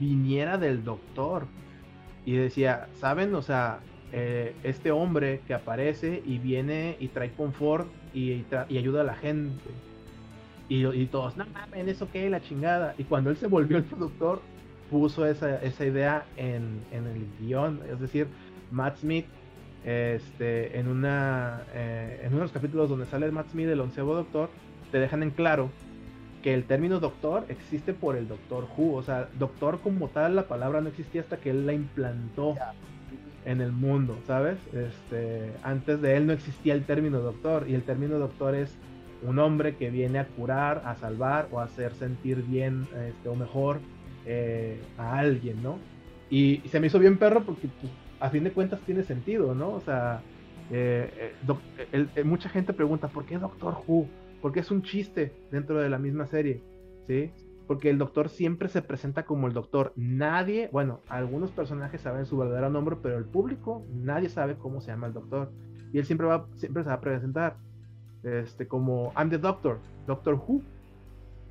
viniera 0.00 0.56
del 0.56 0.84
doctor? 0.84 1.46
Y 2.24 2.32
decía, 2.32 2.88
¿saben? 2.94 3.34
O 3.34 3.42
sea, 3.42 3.80
eh, 4.12 4.54
este 4.62 4.90
hombre 4.90 5.40
que 5.46 5.54
aparece 5.54 6.22
y 6.24 6.38
viene 6.38 6.96
y 6.98 7.08
trae 7.08 7.32
confort 7.32 7.86
y, 8.14 8.44
y 8.68 8.78
ayuda 8.78 9.02
a 9.02 9.04
la 9.04 9.14
gente 9.14 9.70
y, 10.68 11.06
todos, 11.06 11.36
no 11.36 11.44
mames, 11.52 11.88
eso 11.88 12.08
qué, 12.10 12.28
la 12.30 12.40
chingada. 12.40 12.94
Y 12.96 13.04
cuando 13.04 13.30
él 13.30 13.36
se 13.36 13.46
volvió 13.46 13.76
el 13.76 13.84
productor, 13.84 14.40
puso 14.90 15.26
esa, 15.26 15.62
esa 15.62 15.84
idea 15.84 16.26
en, 16.36 16.82
en, 16.92 17.06
el 17.06 17.26
guion. 17.40 17.80
Es 17.90 18.00
decir, 18.00 18.26
Matt 18.70 18.98
Smith, 18.98 19.26
este, 19.84 20.78
en, 20.78 20.88
una, 20.88 21.62
eh, 21.74 22.20
en 22.22 22.28
uno 22.28 22.38
de 22.38 22.44
los 22.44 22.52
capítulos 22.52 22.88
donde 22.88 23.06
sale 23.06 23.30
Matt 23.30 23.50
Smith, 23.50 23.68
el 23.68 23.80
onceavo 23.80 24.14
doctor, 24.14 24.50
te 24.90 24.98
dejan 24.98 25.22
en 25.22 25.30
claro 25.30 25.70
que 26.42 26.54
el 26.54 26.64
término 26.64 27.00
doctor 27.00 27.46
existe 27.48 27.94
por 27.94 28.16
el 28.16 28.28
doctor 28.28 28.68
Who. 28.76 28.94
O 28.94 29.02
sea, 29.02 29.28
doctor 29.38 29.80
como 29.80 30.08
tal, 30.08 30.36
la 30.36 30.46
palabra 30.46 30.80
no 30.80 30.88
existía 30.88 31.22
hasta 31.22 31.38
que 31.38 31.50
él 31.50 31.66
la 31.66 31.72
implantó. 31.72 32.54
en 33.46 33.60
el 33.60 33.72
mundo, 33.72 34.16
¿sabes? 34.26 34.56
Este, 34.72 35.52
antes 35.62 36.00
de 36.00 36.16
él 36.16 36.26
no 36.26 36.32
existía 36.32 36.72
el 36.72 36.84
término 36.84 37.18
doctor 37.18 37.66
y 37.68 37.74
el 37.74 37.82
término 37.82 38.18
doctor 38.18 38.54
es 38.54 38.74
un 39.22 39.38
hombre 39.38 39.76
que 39.76 39.90
viene 39.90 40.18
a 40.18 40.26
curar, 40.26 40.82
a 40.84 40.94
salvar 40.96 41.48
o 41.50 41.60
a 41.60 41.64
hacer 41.64 41.92
sentir 41.94 42.42
bien 42.42 42.86
este, 43.06 43.28
o 43.28 43.34
mejor 43.34 43.80
eh, 44.26 44.80
a 44.98 45.18
alguien, 45.18 45.62
¿no? 45.62 45.78
Y, 46.30 46.62
se 46.70 46.80
me 46.80 46.86
hizo 46.86 46.98
bien 46.98 47.18
perro 47.18 47.44
porque 47.44 47.68
pues, 47.80 47.92
a 48.20 48.30
fin 48.30 48.44
de 48.44 48.52
cuentas 48.52 48.80
tiene 48.80 49.02
sentido, 49.02 49.54
¿no? 49.54 49.70
O 49.70 49.80
sea, 49.80 50.22
eh, 50.70 51.34
eh, 51.92 52.24
mucha 52.24 52.48
gente 52.48 52.72
pregunta, 52.72 53.08
¿por 53.08 53.24
qué 53.24 53.38
Doctor 53.38 53.76
Who? 53.86 54.08
Porque 54.40 54.60
es 54.60 54.70
un 54.70 54.82
chiste 54.82 55.32
dentro 55.50 55.78
de 55.78 55.88
la 55.88 55.98
misma 55.98 56.26
serie, 56.26 56.62
¿sí? 57.06 57.30
Porque 57.66 57.90
el 57.90 57.98
doctor 57.98 58.28
siempre 58.28 58.68
se 58.68 58.82
presenta 58.82 59.24
como 59.24 59.46
el 59.46 59.54
doctor. 59.54 59.92
Nadie, 59.96 60.68
bueno, 60.72 61.00
algunos 61.08 61.50
personajes 61.50 62.00
saben 62.00 62.26
su 62.26 62.36
verdadero 62.36 62.70
nombre, 62.70 62.96
pero 63.02 63.16
el 63.16 63.24
público, 63.24 63.84
nadie 63.92 64.28
sabe 64.28 64.56
cómo 64.56 64.80
se 64.80 64.90
llama 64.90 65.06
el 65.06 65.14
doctor. 65.14 65.50
Y 65.92 65.98
él 65.98 66.04
siempre 66.04 66.26
va, 66.26 66.46
siempre 66.56 66.82
se 66.82 66.88
va 66.88 66.96
a 66.96 67.00
presentar 67.00 67.56
este, 68.24 68.66
como 68.66 69.12
I'm 69.16 69.30
the 69.30 69.38
Doctor, 69.38 69.78
Doctor 70.06 70.34
Who, 70.34 70.62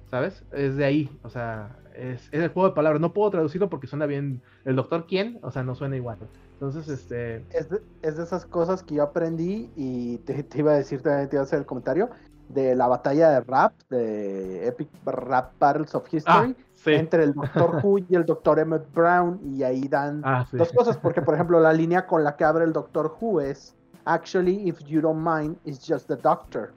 ¿sabes? 0.10 0.44
Es 0.52 0.76
de 0.76 0.86
ahí, 0.86 1.10
o 1.24 1.30
sea, 1.30 1.78
es, 1.96 2.30
el 2.32 2.50
juego 2.50 2.70
de 2.70 2.76
palabras. 2.76 3.02
No 3.02 3.14
puedo 3.14 3.30
traducirlo 3.32 3.70
porque 3.70 3.88
suena 3.88 4.06
bien 4.06 4.42
el 4.66 4.76
Doctor 4.76 5.06
quién, 5.08 5.40
o 5.42 5.52
sea, 5.52 5.64
no 5.64 5.76
suena 5.76 5.96
igual. 5.96 6.18
Entonces, 6.54 6.88
este... 6.88 7.44
Es 7.52 7.70
de, 7.70 7.82
esas 8.02 8.46
cosas 8.46 8.84
que 8.84 8.96
yo 8.96 9.04
aprendí 9.04 9.70
y 9.76 10.18
te, 10.26 10.46
iba 10.56 10.72
a 10.72 10.76
decir, 10.76 11.02
te 11.02 11.30
iba 11.32 11.42
a 11.42 11.44
hacer 11.44 11.60
el 11.60 11.66
comentario, 11.66 12.10
de 12.50 12.76
la 12.76 12.88
batalla 12.88 13.30
de 13.30 13.42
rap, 13.42 13.74
de 13.90 14.68
Epic 14.68 14.90
Rap 15.06 15.54
Battles 15.60 15.96
of 15.96 16.14
History, 16.14 16.56
ah, 16.56 16.90
entre 16.92 17.24
el 17.24 17.34
Doctor 17.34 17.80
Who 17.84 18.00
y 18.00 18.16
el 18.16 18.26
Doctor 18.26 18.60
Emmett 18.60 18.94
Brown, 18.94 19.40
y 19.44 19.64
ahí 19.64 19.88
dan 19.88 20.22
ah, 20.24 20.46
dos 20.52 20.72
cosas, 20.72 20.98
porque 20.98 21.22
por 21.22 21.34
ejemplo 21.34 21.60
la 21.60 21.74
línea 21.74 22.06
con 22.06 22.24
la 22.24 22.36
que 22.36 22.44
abre 22.44 22.66
el 22.66 22.74
Doctor 22.74 23.16
Who 23.20 23.42
es 23.42 23.76
Actually, 24.06 24.68
if 24.68 24.80
you 24.86 25.02
don't 25.02 25.24
mind, 25.24 25.58
it's 25.66 25.80
just 25.80 26.08
the 26.08 26.18
doctor. 26.18 26.74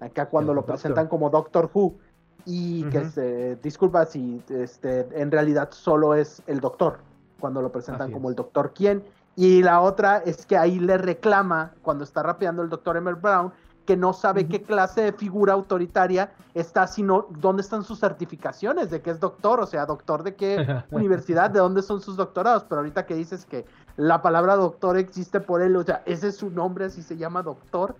Acá 0.00 0.26
cuando 0.26 0.54
lo 0.54 0.64
presentan 0.64 1.08
como 1.08 1.28
Doctor 1.28 1.70
Who. 1.74 1.98
Y 2.44 2.84
que 2.84 3.04
se 3.04 3.56
disculpa 3.56 4.06
si 4.06 4.42
este, 4.48 5.06
en 5.12 5.30
realidad 5.30 5.68
solo 5.72 6.14
es 6.14 6.42
el 6.46 6.60
doctor. 6.60 6.98
Cuando 7.40 7.60
lo 7.62 7.70
presentan 7.70 8.10
como 8.10 8.30
el 8.30 8.34
doctor 8.34 8.72
quién. 8.74 9.04
Y 9.36 9.62
la 9.62 9.80
otra 9.80 10.18
es 10.18 10.46
que 10.46 10.56
ahí 10.56 10.80
le 10.80 10.98
reclama, 10.98 11.72
cuando 11.82 12.02
está 12.04 12.22
rapeando 12.22 12.62
el 12.62 12.68
doctor 12.68 12.96
Emer 12.96 13.14
Brown, 13.14 13.52
que 13.88 13.96
no 13.96 14.12
sabe 14.12 14.46
qué 14.48 14.60
clase 14.60 15.00
de 15.00 15.12
figura 15.12 15.54
autoritaria 15.54 16.30
está, 16.52 16.86
sino 16.86 17.26
dónde 17.40 17.62
están 17.62 17.84
sus 17.84 18.00
certificaciones 18.00 18.90
de 18.90 19.00
que 19.00 19.08
es 19.08 19.18
doctor, 19.18 19.60
o 19.60 19.66
sea, 19.66 19.86
doctor 19.86 20.24
de 20.24 20.34
qué 20.34 20.82
universidad, 20.90 21.50
de 21.50 21.60
dónde 21.60 21.80
son 21.80 22.02
sus 22.02 22.16
doctorados. 22.16 22.64
Pero 22.64 22.80
ahorita 22.80 23.06
que 23.06 23.14
dices 23.14 23.46
que 23.46 23.64
la 23.96 24.20
palabra 24.20 24.56
doctor 24.56 24.98
existe 24.98 25.40
por 25.40 25.62
él, 25.62 25.74
o 25.76 25.84
sea, 25.84 26.02
ese 26.04 26.28
es 26.28 26.36
su 26.36 26.50
nombre, 26.50 26.84
así 26.84 27.02
se 27.02 27.16
llama 27.16 27.42
doctor. 27.42 27.96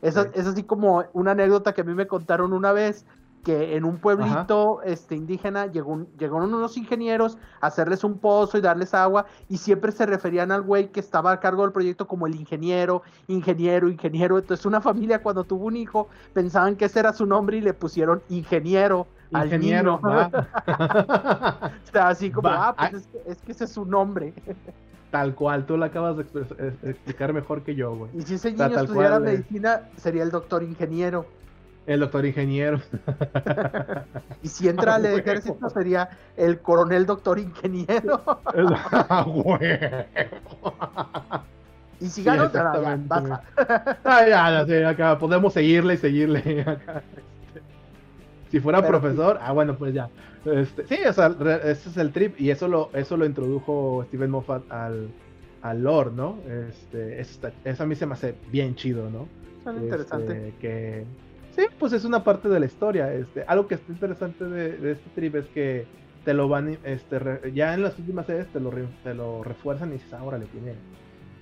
Es, 0.00 0.16
es 0.16 0.46
así 0.46 0.62
como 0.62 1.04
una 1.12 1.32
anécdota 1.32 1.72
que 1.72 1.80
a 1.80 1.84
mí 1.84 1.94
me 1.94 2.06
contaron 2.06 2.52
una 2.52 2.70
vez 2.70 3.04
que 3.42 3.76
en 3.76 3.84
un 3.84 3.98
pueblito 3.98 4.82
este, 4.84 5.16
indígena 5.16 5.66
llegó 5.66 6.06
llegaron 6.18 6.54
unos 6.54 6.76
ingenieros 6.76 7.38
a 7.60 7.66
hacerles 7.66 8.04
un 8.04 8.18
pozo 8.18 8.56
y 8.56 8.60
darles 8.60 8.94
agua 8.94 9.26
y 9.48 9.56
siempre 9.58 9.90
se 9.92 10.06
referían 10.06 10.52
al 10.52 10.62
güey 10.62 10.92
que 10.92 11.00
estaba 11.00 11.32
a 11.32 11.40
cargo 11.40 11.62
del 11.62 11.72
proyecto 11.72 12.06
como 12.06 12.26
el 12.26 12.34
ingeniero, 12.34 13.02
ingeniero, 13.26 13.88
ingeniero. 13.88 14.38
Entonces 14.38 14.64
una 14.64 14.80
familia 14.80 15.22
cuando 15.22 15.44
tuvo 15.44 15.66
un 15.66 15.76
hijo 15.76 16.08
pensaban 16.32 16.76
que 16.76 16.84
ese 16.84 17.00
era 17.00 17.12
su 17.12 17.26
nombre 17.26 17.56
y 17.56 17.60
le 17.60 17.74
pusieron 17.74 18.22
ingeniero. 18.28 19.06
Ingeniero, 19.30 19.98
al 20.02 20.12
niño. 20.12 20.30
o 21.86 21.90
sea, 21.90 22.08
así 22.08 22.30
como, 22.30 22.48
ah, 22.48 22.74
pues 22.76 22.92
es 22.94 23.06
que, 23.06 23.22
es 23.26 23.38
que 23.38 23.52
ese 23.52 23.64
es 23.64 23.70
su 23.70 23.86
nombre. 23.86 24.34
Tal 25.10 25.34
cual, 25.34 25.66
tú 25.66 25.76
lo 25.76 25.84
acabas 25.84 26.16
de 26.16 26.22
explicar 26.84 27.32
mejor 27.32 27.62
que 27.62 27.74
yo, 27.74 27.94
güey. 27.94 28.10
Y 28.14 28.22
si 28.22 28.34
ese 28.34 28.52
niño 28.52 28.78
estudiara 28.78 29.18
medicina, 29.20 29.88
sería 29.96 30.22
el 30.22 30.30
doctor 30.30 30.62
ingeniero. 30.62 31.26
El 31.86 32.00
doctor 32.00 32.24
ingeniero. 32.24 32.80
y 34.42 34.48
si 34.48 34.68
entra 34.68 34.94
al 34.96 35.06
ejército 35.06 35.68
sería 35.70 36.10
el 36.36 36.60
coronel 36.60 37.06
doctor 37.06 37.38
ingeniero. 37.38 38.22
y 42.00 42.06
si 42.06 42.22
gana, 42.22 42.50
ya, 42.52 43.42
ah, 44.04 44.26
ya, 44.26 44.66
ya, 44.66 44.88
acá 44.88 45.18
podemos 45.18 45.52
seguirle 45.52 45.94
y 45.94 45.96
seguirle. 45.96 46.64
Si 48.50 48.60
fuera 48.60 48.86
profesor, 48.86 49.38
ah, 49.42 49.52
bueno, 49.52 49.76
pues 49.76 49.94
ya. 49.94 50.08
Este, 50.44 50.86
sí, 50.86 50.98
o 51.06 51.12
sea, 51.12 51.34
ese 51.64 51.88
es 51.88 51.96
el 51.96 52.12
trip 52.12 52.40
y 52.40 52.50
eso 52.50 52.68
lo, 52.68 52.90
eso 52.94 53.16
lo 53.16 53.24
introdujo 53.24 54.04
Steven 54.08 54.30
Moffat 54.30 54.70
al, 54.70 55.08
al 55.62 55.82
lore, 55.82 56.10
¿no? 56.12 56.38
Este, 56.68 57.20
eso, 57.20 57.48
eso, 57.64 57.82
a 57.82 57.86
mí 57.86 57.94
se 57.94 58.06
me 58.06 58.14
hace 58.14 58.34
bien 58.50 58.74
chido, 58.74 59.08
¿no? 59.08 59.28
Son. 59.64 59.76
Este, 59.88 60.54
que 60.60 61.06
Sí, 61.54 61.66
pues 61.78 61.92
es 61.92 62.04
una 62.04 62.24
parte 62.24 62.48
de 62.48 62.60
la 62.60 62.66
historia. 62.66 63.12
Este, 63.12 63.44
algo 63.46 63.66
que 63.66 63.74
está 63.74 63.92
interesante 63.92 64.44
de, 64.44 64.92
este 64.92 65.10
trip 65.14 65.34
es 65.36 65.46
que 65.48 65.86
te 66.24 66.34
lo 66.34 66.48
van, 66.48 66.78
este, 66.84 67.52
ya 67.52 67.74
en 67.74 67.82
las 67.82 67.98
últimas 67.98 68.26
series 68.26 68.46
te 68.48 68.60
lo, 68.60 68.70
te 69.02 69.14
lo 69.14 69.42
refuerzan 69.42 69.90
y 69.90 69.92
dices, 69.94 70.12
ahora 70.14 70.38
le 70.38 70.46
tiene, 70.46 70.74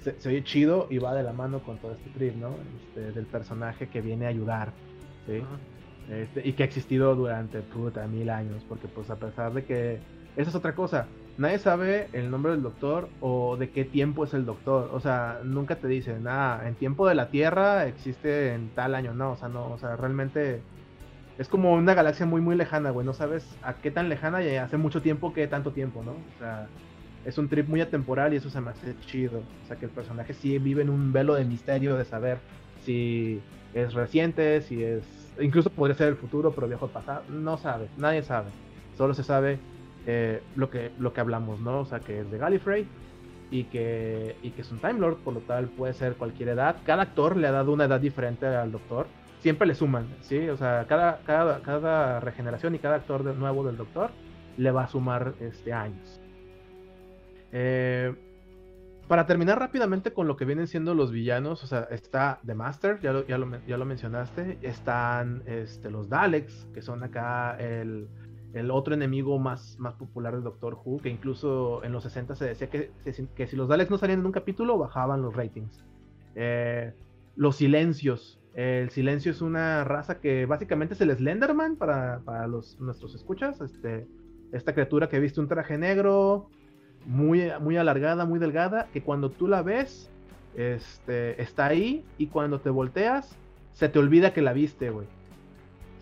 se, 0.02 0.28
oye 0.28 0.42
chido 0.42 0.86
y 0.90 0.98
va 0.98 1.14
de 1.14 1.22
la 1.22 1.32
mano 1.32 1.60
con 1.60 1.78
todo 1.78 1.92
este 1.92 2.10
trip, 2.10 2.34
¿no? 2.36 2.54
Este, 2.80 3.12
del 3.12 3.26
personaje 3.26 3.88
que 3.88 4.00
viene 4.00 4.26
a 4.26 4.30
ayudar, 4.30 4.72
¿sí? 5.26 5.42
Este, 6.10 6.48
y 6.48 6.54
que 6.54 6.64
ha 6.64 6.66
existido 6.66 7.14
durante 7.14 7.60
puta 7.60 8.06
mil 8.08 8.30
años, 8.30 8.64
porque 8.68 8.88
pues 8.88 9.10
a 9.10 9.16
pesar 9.16 9.52
de 9.52 9.64
que 9.64 10.00
esa 10.36 10.50
es 10.50 10.56
otra 10.56 10.74
cosa, 10.74 11.06
nadie 11.40 11.58
sabe 11.58 12.08
el 12.12 12.30
nombre 12.30 12.52
del 12.52 12.62
doctor 12.62 13.08
o 13.20 13.56
de 13.56 13.70
qué 13.70 13.84
tiempo 13.86 14.24
es 14.24 14.34
el 14.34 14.44
doctor. 14.44 14.90
O 14.92 15.00
sea, 15.00 15.40
nunca 15.42 15.76
te 15.76 15.88
dicen, 15.88 16.26
ah, 16.28 16.60
en 16.66 16.74
tiempo 16.74 17.08
de 17.08 17.14
la 17.14 17.30
Tierra 17.30 17.86
existe 17.86 18.52
en 18.52 18.68
tal 18.74 18.94
año. 18.94 19.14
No, 19.14 19.32
o 19.32 19.36
sea, 19.36 19.48
no, 19.48 19.70
o 19.70 19.78
sea, 19.78 19.96
realmente 19.96 20.60
es 21.38 21.48
como 21.48 21.72
una 21.72 21.94
galaxia 21.94 22.26
muy, 22.26 22.42
muy 22.42 22.56
lejana, 22.56 22.90
güey. 22.90 23.06
No 23.06 23.14
sabes 23.14 23.46
a 23.62 23.72
qué 23.72 23.90
tan 23.90 24.10
lejana 24.10 24.44
y 24.44 24.54
hace 24.56 24.76
mucho 24.76 25.00
tiempo 25.00 25.32
que 25.32 25.46
tanto 25.46 25.72
tiempo, 25.72 26.02
¿no? 26.04 26.12
O 26.12 26.38
sea, 26.38 26.68
es 27.24 27.38
un 27.38 27.48
trip 27.48 27.68
muy 27.68 27.80
atemporal 27.80 28.34
y 28.34 28.36
eso 28.36 28.50
se 28.50 28.60
me 28.60 28.70
hace 28.70 28.94
chido. 29.06 29.38
O 29.64 29.66
sea, 29.66 29.76
que 29.76 29.86
el 29.86 29.90
personaje 29.90 30.34
sí 30.34 30.58
vive 30.58 30.82
en 30.82 30.90
un 30.90 31.10
velo 31.10 31.34
de 31.34 31.46
misterio 31.46 31.96
de 31.96 32.04
saber 32.04 32.36
si 32.84 33.40
es 33.72 33.94
reciente, 33.94 34.60
si 34.60 34.84
es. 34.84 35.04
Incluso 35.40 35.70
podría 35.70 35.96
ser 35.96 36.08
el 36.08 36.16
futuro, 36.16 36.52
pero 36.52 36.68
viejo 36.68 36.88
pasado. 36.88 37.22
No 37.30 37.56
sabe, 37.56 37.88
nadie 37.96 38.22
sabe. 38.22 38.50
Solo 38.98 39.14
se 39.14 39.22
sabe 39.22 39.58
eh, 40.06 40.42
lo, 40.56 40.70
que, 40.70 40.92
lo 40.98 41.12
que 41.12 41.20
hablamos, 41.20 41.60
¿no? 41.60 41.80
O 41.80 41.84
sea, 41.84 42.00
que 42.00 42.20
es 42.20 42.30
de 42.30 42.38
Gallifrey 42.38 42.86
y 43.50 43.64
que, 43.64 44.36
y 44.42 44.50
que 44.50 44.62
es 44.62 44.70
un 44.70 44.78
Time 44.78 45.00
Lord, 45.00 45.18
por 45.18 45.34
lo 45.34 45.40
tal 45.40 45.68
puede 45.68 45.92
ser 45.92 46.14
cualquier 46.14 46.50
edad. 46.50 46.76
Cada 46.84 47.02
actor 47.02 47.36
le 47.36 47.46
ha 47.46 47.52
dado 47.52 47.72
una 47.72 47.84
edad 47.84 48.00
diferente 48.00 48.46
al 48.46 48.72
Doctor. 48.72 49.06
Siempre 49.40 49.66
le 49.66 49.74
suman, 49.74 50.06
¿sí? 50.20 50.48
O 50.48 50.56
sea, 50.56 50.84
cada, 50.88 51.20
cada, 51.24 51.60
cada 51.62 52.20
regeneración 52.20 52.74
y 52.74 52.78
cada 52.78 52.96
actor 52.96 53.24
nuevo 53.34 53.64
del 53.64 53.76
Doctor 53.76 54.10
le 54.56 54.70
va 54.70 54.84
a 54.84 54.88
sumar 54.88 55.34
este, 55.40 55.72
años. 55.72 56.20
Eh, 57.52 58.14
para 59.08 59.26
terminar 59.26 59.58
rápidamente 59.58 60.12
con 60.12 60.28
lo 60.28 60.36
que 60.36 60.44
vienen 60.44 60.68
siendo 60.68 60.94
los 60.94 61.10
villanos, 61.10 61.64
o 61.64 61.66
sea, 61.66 61.88
está 61.90 62.38
The 62.46 62.54
Master, 62.54 63.00
ya 63.00 63.12
lo, 63.12 63.26
ya 63.26 63.38
lo, 63.38 63.50
ya 63.66 63.76
lo 63.76 63.84
mencionaste, 63.84 64.58
están 64.62 65.42
este, 65.46 65.90
los 65.90 66.08
Daleks, 66.08 66.68
que 66.72 66.80
son 66.80 67.02
acá 67.02 67.56
el, 67.58 68.06
el 68.52 68.70
otro 68.70 68.94
enemigo 68.94 69.38
más, 69.38 69.76
más 69.78 69.94
popular 69.94 70.34
del 70.34 70.42
Doctor 70.42 70.78
Who, 70.84 70.98
que 70.98 71.08
incluso 71.08 71.84
en 71.84 71.92
los 71.92 72.02
60 72.02 72.34
se 72.34 72.46
decía 72.46 72.68
que, 72.68 72.90
que 73.34 73.46
si 73.46 73.56
los 73.56 73.68
Daleks 73.68 73.90
no 73.90 73.98
salían 73.98 74.20
en 74.20 74.26
un 74.26 74.32
capítulo, 74.32 74.78
bajaban 74.78 75.22
los 75.22 75.34
ratings. 75.34 75.84
Eh, 76.34 76.92
los 77.36 77.56
silencios. 77.56 78.40
El 78.54 78.90
silencio 78.90 79.30
es 79.30 79.40
una 79.40 79.84
raza 79.84 80.20
que 80.20 80.46
básicamente 80.46 80.94
es 80.94 81.00
el 81.00 81.16
Slenderman 81.16 81.76
para, 81.76 82.20
para 82.24 82.48
los, 82.48 82.80
nuestros 82.80 83.14
escuchas. 83.14 83.60
Este, 83.60 84.08
esta 84.50 84.72
criatura 84.72 85.08
que 85.08 85.20
viste 85.20 85.40
un 85.40 85.46
traje 85.46 85.78
negro, 85.78 86.48
muy, 87.06 87.50
muy 87.60 87.76
alargada, 87.76 88.24
muy 88.24 88.40
delgada, 88.40 88.88
que 88.92 89.02
cuando 89.02 89.30
tú 89.30 89.46
la 89.46 89.62
ves, 89.62 90.10
este, 90.56 91.40
está 91.40 91.66
ahí 91.66 92.04
y 92.18 92.26
cuando 92.26 92.60
te 92.60 92.70
volteas, 92.70 93.36
se 93.72 93.88
te 93.88 94.00
olvida 94.00 94.32
que 94.32 94.42
la 94.42 94.52
viste, 94.52 94.90
güey. 94.90 95.06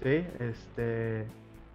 Sí, 0.03 0.25
este 0.39 1.27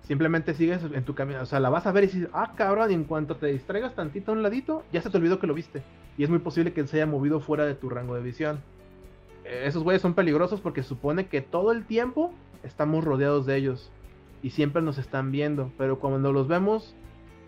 Simplemente 0.04 0.54
sigues 0.54 0.82
en 0.84 1.04
tu 1.06 1.16
camino, 1.16 1.42
o 1.42 1.46
sea, 1.46 1.62
la 1.62 1.70
vas 1.70 1.88
a 1.88 1.92
ver 1.94 2.04
y 2.04 2.08
dices, 2.08 2.30
ah, 2.34 2.54
cabrón, 2.56 2.92
y 2.92 2.94
en 2.94 3.06
cuanto 3.06 3.38
te 3.38 3.48
distraigas 3.48 3.96
tantito 3.96 4.32
a 4.32 4.36
un 4.36 4.44
ladito, 4.44 4.84
ya 4.92 5.02
se 5.02 5.10
te 5.10 5.18
olvidó 5.18 5.40
que 5.40 5.48
lo 5.48 5.54
viste. 5.54 5.82
Y 6.18 6.24
es 6.24 6.30
muy 6.30 6.40
posible 6.40 6.74
que 6.74 6.86
se 6.86 6.98
haya 6.98 7.06
movido 7.06 7.40
fuera 7.40 7.66
de 7.66 7.74
tu 7.74 7.90
rango 7.90 8.16
de 8.16 8.22
visión. 8.22 8.60
Eh, 9.46 9.64
esos 9.66 9.84
güeyes 9.84 10.02
son 10.02 10.14
peligrosos 10.14 10.60
porque 10.60 10.84
supone 10.84 11.28
que 11.28 11.42
todo 11.42 11.72
el 11.72 11.86
tiempo 11.86 12.34
estamos 12.64 13.04
rodeados 13.06 13.46
de 13.46 13.56
ellos. 13.56 13.92
Y 14.42 14.50
siempre 14.50 14.82
nos 14.82 14.98
están 14.98 15.32
viendo. 15.32 15.72
Pero 15.78 16.00
cuando 16.00 16.34
los 16.34 16.50
vemos, 16.50 16.94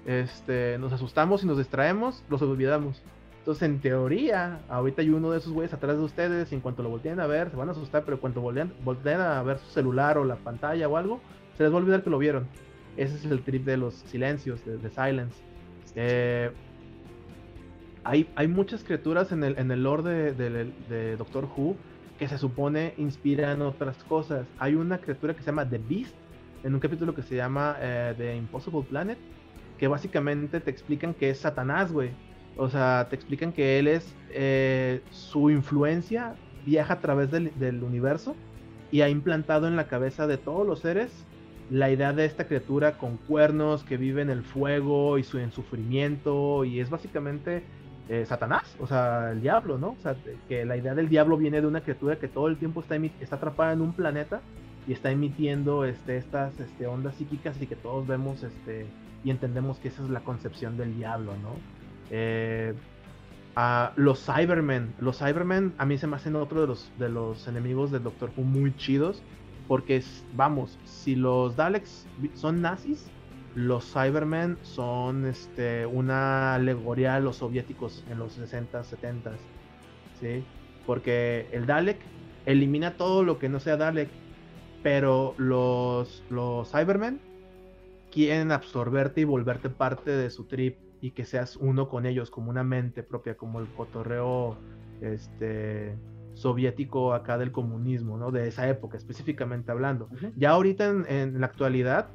este, 0.06 0.78
nos 0.80 0.93
asustamos 0.93 1.43
y 1.43 1.47
nos 1.47 1.58
distraemos, 1.58 2.24
los 2.30 2.41
olvidamos. 2.41 3.01
Entonces, 3.39 3.64
en 3.64 3.80
teoría, 3.80 4.62
ahorita 4.70 5.01
hay 5.01 5.10
uno 5.10 5.30
de 5.30 5.38
esos 5.38 5.53
güeyes 5.53 5.74
atrás 5.74 5.97
de 5.97 6.03
ustedes 6.03 6.51
y 6.51 6.56
en 6.56 6.62
cuanto 6.62 6.82
lo 6.82 6.89
volteen 6.89 7.20
a 7.20 7.28
ver, 7.28 7.51
se 7.51 7.56
van 7.56 7.70
a 7.70 7.74
asustar, 7.74 8.03
pero 8.03 8.20
cuando 8.20 8.41
volteen, 8.41 8.74
volteen 8.84 9.20
a 9.20 9.43
ver 9.43 9.60
su 9.60 9.70
celular 9.72 10.18
o 10.18 10.24
la 10.26 10.38
pantalla 10.38 10.88
o 10.88 10.97
algo, 10.97 11.20
se 11.58 11.64
les 11.64 11.72
va 11.72 11.78
a 11.78 11.80
olvidar 11.80 12.03
que 12.03 12.10
lo 12.10 12.18
vieron. 12.18 12.47
Ese 12.97 13.16
es 13.16 13.26
el 13.26 13.41
trip 13.41 13.66
de 13.66 13.78
los 13.78 13.93
silencios, 13.93 14.64
de, 14.66 14.89
Silence. 14.89 15.36
Eh, 15.95 16.51
hay, 18.03 18.30
hay, 18.36 18.47
muchas 18.47 18.84
criaturas 18.84 19.32
en 19.32 19.43
el, 19.43 19.58
en 19.58 19.72
el 19.72 19.84
lore 19.84 20.34
de, 20.34 21.18
Doctor 21.18 21.45
Who 21.45 21.76
que 22.20 22.28
se 22.30 22.38
supone 22.38 22.93
inspiran 22.97 23.62
otras 23.62 24.01
cosas. 24.06 24.45
Hay 24.60 24.76
una 24.76 24.99
criatura 24.99 25.34
que 25.34 25.41
se 25.41 25.47
llama 25.47 25.70
The 25.70 25.80
Beast, 25.89 26.16
en 26.64 26.74
un 26.74 26.80
capítulo 26.80 27.14
que 27.14 27.22
se 27.22 27.36
llama 27.36 27.76
eh, 27.80 28.14
The 28.18 28.36
Impossible 28.38 28.84
Planet, 28.89 29.18
que 29.78 29.88
básicamente 29.88 30.62
te 30.62 30.72
explican 30.72 31.14
que 31.14 31.30
es 31.30 31.39
Satanás, 31.39 31.91
güey. 31.91 32.12
O 32.56 32.70
sea, 32.70 33.08
te 33.10 33.16
explican 33.18 33.51
que 33.51 33.80
él 33.80 33.89
es, 33.89 34.16
eh, 34.30 35.01
su 35.12 35.49
influencia 35.49 36.36
viaja 36.66 36.93
a 36.93 37.01
través 37.01 37.30
del, 37.32 37.51
del 37.60 37.84
universo 37.84 38.34
y 38.91 39.01
ha 39.01 39.10
implantado 39.10 39.68
en 39.68 39.76
la 39.76 39.88
cabeza 39.88 40.26
de 40.26 40.38
todos 40.38 40.66
los 40.66 40.80
seres 40.80 41.12
la 41.70 41.89
idea 41.89 42.13
de 42.13 42.26
esta 42.26 42.45
criatura 42.45 42.97
con 42.97 43.18
cuernos 43.18 43.84
que 43.84 43.97
vive 43.97 44.22
en 44.22 44.30
el 44.30 44.43
fuego 44.43 45.18
y 45.18 45.24
su, 45.24 45.39
en 45.39 45.51
sufrimiento 45.51 46.63
y 46.63 46.80
es 46.80 46.89
básicamente 46.89 47.63
eh, 48.07 48.26
Satanás, 48.28 48.76
o 48.80 48.86
sea, 48.86 49.32
el 49.32 49.41
diablo, 49.41 49.80
¿no? 49.80 49.89
O 49.97 49.97
sea, 50.01 50.16
que 50.47 50.63
la 50.63 50.78
idea 50.78 50.93
del 50.93 51.09
diablo 51.09 51.38
viene 51.38 51.59
de 51.59 51.68
una 51.68 51.82
criatura 51.82 52.18
que 52.18 52.28
todo 52.28 52.47
el 52.47 52.57
tiempo 52.57 52.82
está, 52.82 52.95
está 52.95 53.38
atrapada 53.38 53.74
en 53.74 53.82
un 53.82 53.93
planeta 53.93 54.41
y 54.88 54.93
está 54.93 55.09
emitiendo 55.09 55.86
este, 55.86 56.18
estas 56.18 56.59
este, 56.59 56.86
ondas 56.86 57.16
psíquicas 57.16 57.59
y 57.59 57.66
que 57.66 57.76
todos 57.76 58.05
vemos 58.05 58.43
este, 58.43 58.86
y 59.24 59.32
entendemos 59.32 59.80
que 59.80 59.88
esa 59.88 60.03
es 60.03 60.09
la 60.09 60.20
concepción 60.20 60.78
del 60.78 60.95
diablo, 60.95 61.34
¿no? 61.41 61.55
Eh, 62.11 62.76
a 63.55 63.93
los 63.95 64.24
Cybermen, 64.24 64.93
los 64.99 65.18
Cybermen 65.18 65.74
a 65.80 65.86
mí 65.86 65.97
se 65.97 66.05
me 66.05 66.18
hacen 66.18 66.36
otro 66.36 66.61
de 66.61 66.68
los, 66.68 66.91
de 66.99 67.09
los 67.09 67.47
enemigos 67.47 67.89
del 67.89 68.03
Doctor 68.03 68.30
Who 68.36 68.43
muy 68.43 68.76
chidos 68.76 69.24
porque, 69.68 70.03
vamos, 70.36 70.78
si 70.86 71.16
los 71.16 71.55
Daleks 71.55 72.05
son 72.34 72.61
nazis, 72.61 73.09
los 73.55 73.91
Cybermen 73.91 74.57
son 74.61 75.26
este, 75.26 75.86
una 75.86 76.55
alegoría 76.55 77.16
a 77.16 77.20
los 77.20 77.38
soviéticos 77.38 78.03
en 78.09 78.20
los 78.20 78.34
60, 78.34 78.84
70. 78.84 79.32
¿sí? 80.20 80.43
Porque 80.86 81.47
el 81.51 81.66
Dalek 81.66 81.99
elimina 82.45 82.97
todo 82.97 83.24
lo 83.24 83.39
que 83.39 83.49
no 83.49 83.59
sea 83.59 83.78
Dalek, 83.78 84.09
pero 84.84 85.34
los, 85.38 86.24
los 86.30 86.70
Cybermen 86.70 87.20
quieren 88.11 88.51
absorberte 88.51 89.22
y 89.22 89.24
volverte 89.24 89.70
parte 89.70 90.11
de 90.11 90.30
su 90.30 90.45
trip 90.45 90.78
y 91.01 91.11
que 91.11 91.26
seas 91.26 91.55
uno 91.55 91.89
con 91.89 92.05
ellos, 92.05 92.30
como 92.30 92.49
una 92.49 92.63
mente 92.63 93.03
propia, 93.03 93.36
como 93.36 93.59
el 93.59 93.68
cotorreo 93.68 94.57
este, 95.01 95.95
soviético 96.36 97.13
acá 97.13 97.38
del 97.38 97.51
comunismo, 97.51 98.17
¿no? 98.17 98.31
De 98.31 98.47
esa 98.47 98.69
época, 98.69 98.97
específicamente 98.97 99.71
hablando. 99.71 100.09
Ya 100.36 100.51
ahorita 100.51 100.93
en, 101.07 101.39
la 101.39 101.47
actualidad 101.47 102.07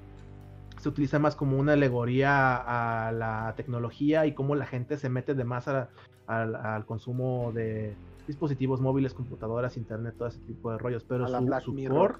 se 0.79 0.89
utiliza 0.89 1.19
más 1.19 1.37
como 1.37 1.59
una 1.59 1.73
alegoría 1.73 2.57
a 2.57 3.13
la 3.13 3.55
tecnología 3.57 4.27
y 4.27 4.33
cómo 4.33 4.55
la 4.55 4.67
gente 4.67 4.97
se 4.97 5.09
mete 5.09 5.35
de 5.35 5.45
más 5.45 5.67
al 5.69 6.87
consumo 6.87 7.51
de 7.53 7.95
dispositivos 8.27 8.81
móviles, 8.81 9.13
computadoras, 9.13 9.77
internet, 9.77 10.15
todo 10.17 10.29
ese 10.29 10.41
tipo 10.41 10.71
de 10.71 10.79
rollos. 10.79 11.05
Pero 11.05 11.27
su, 11.61 11.75
core 11.89 12.15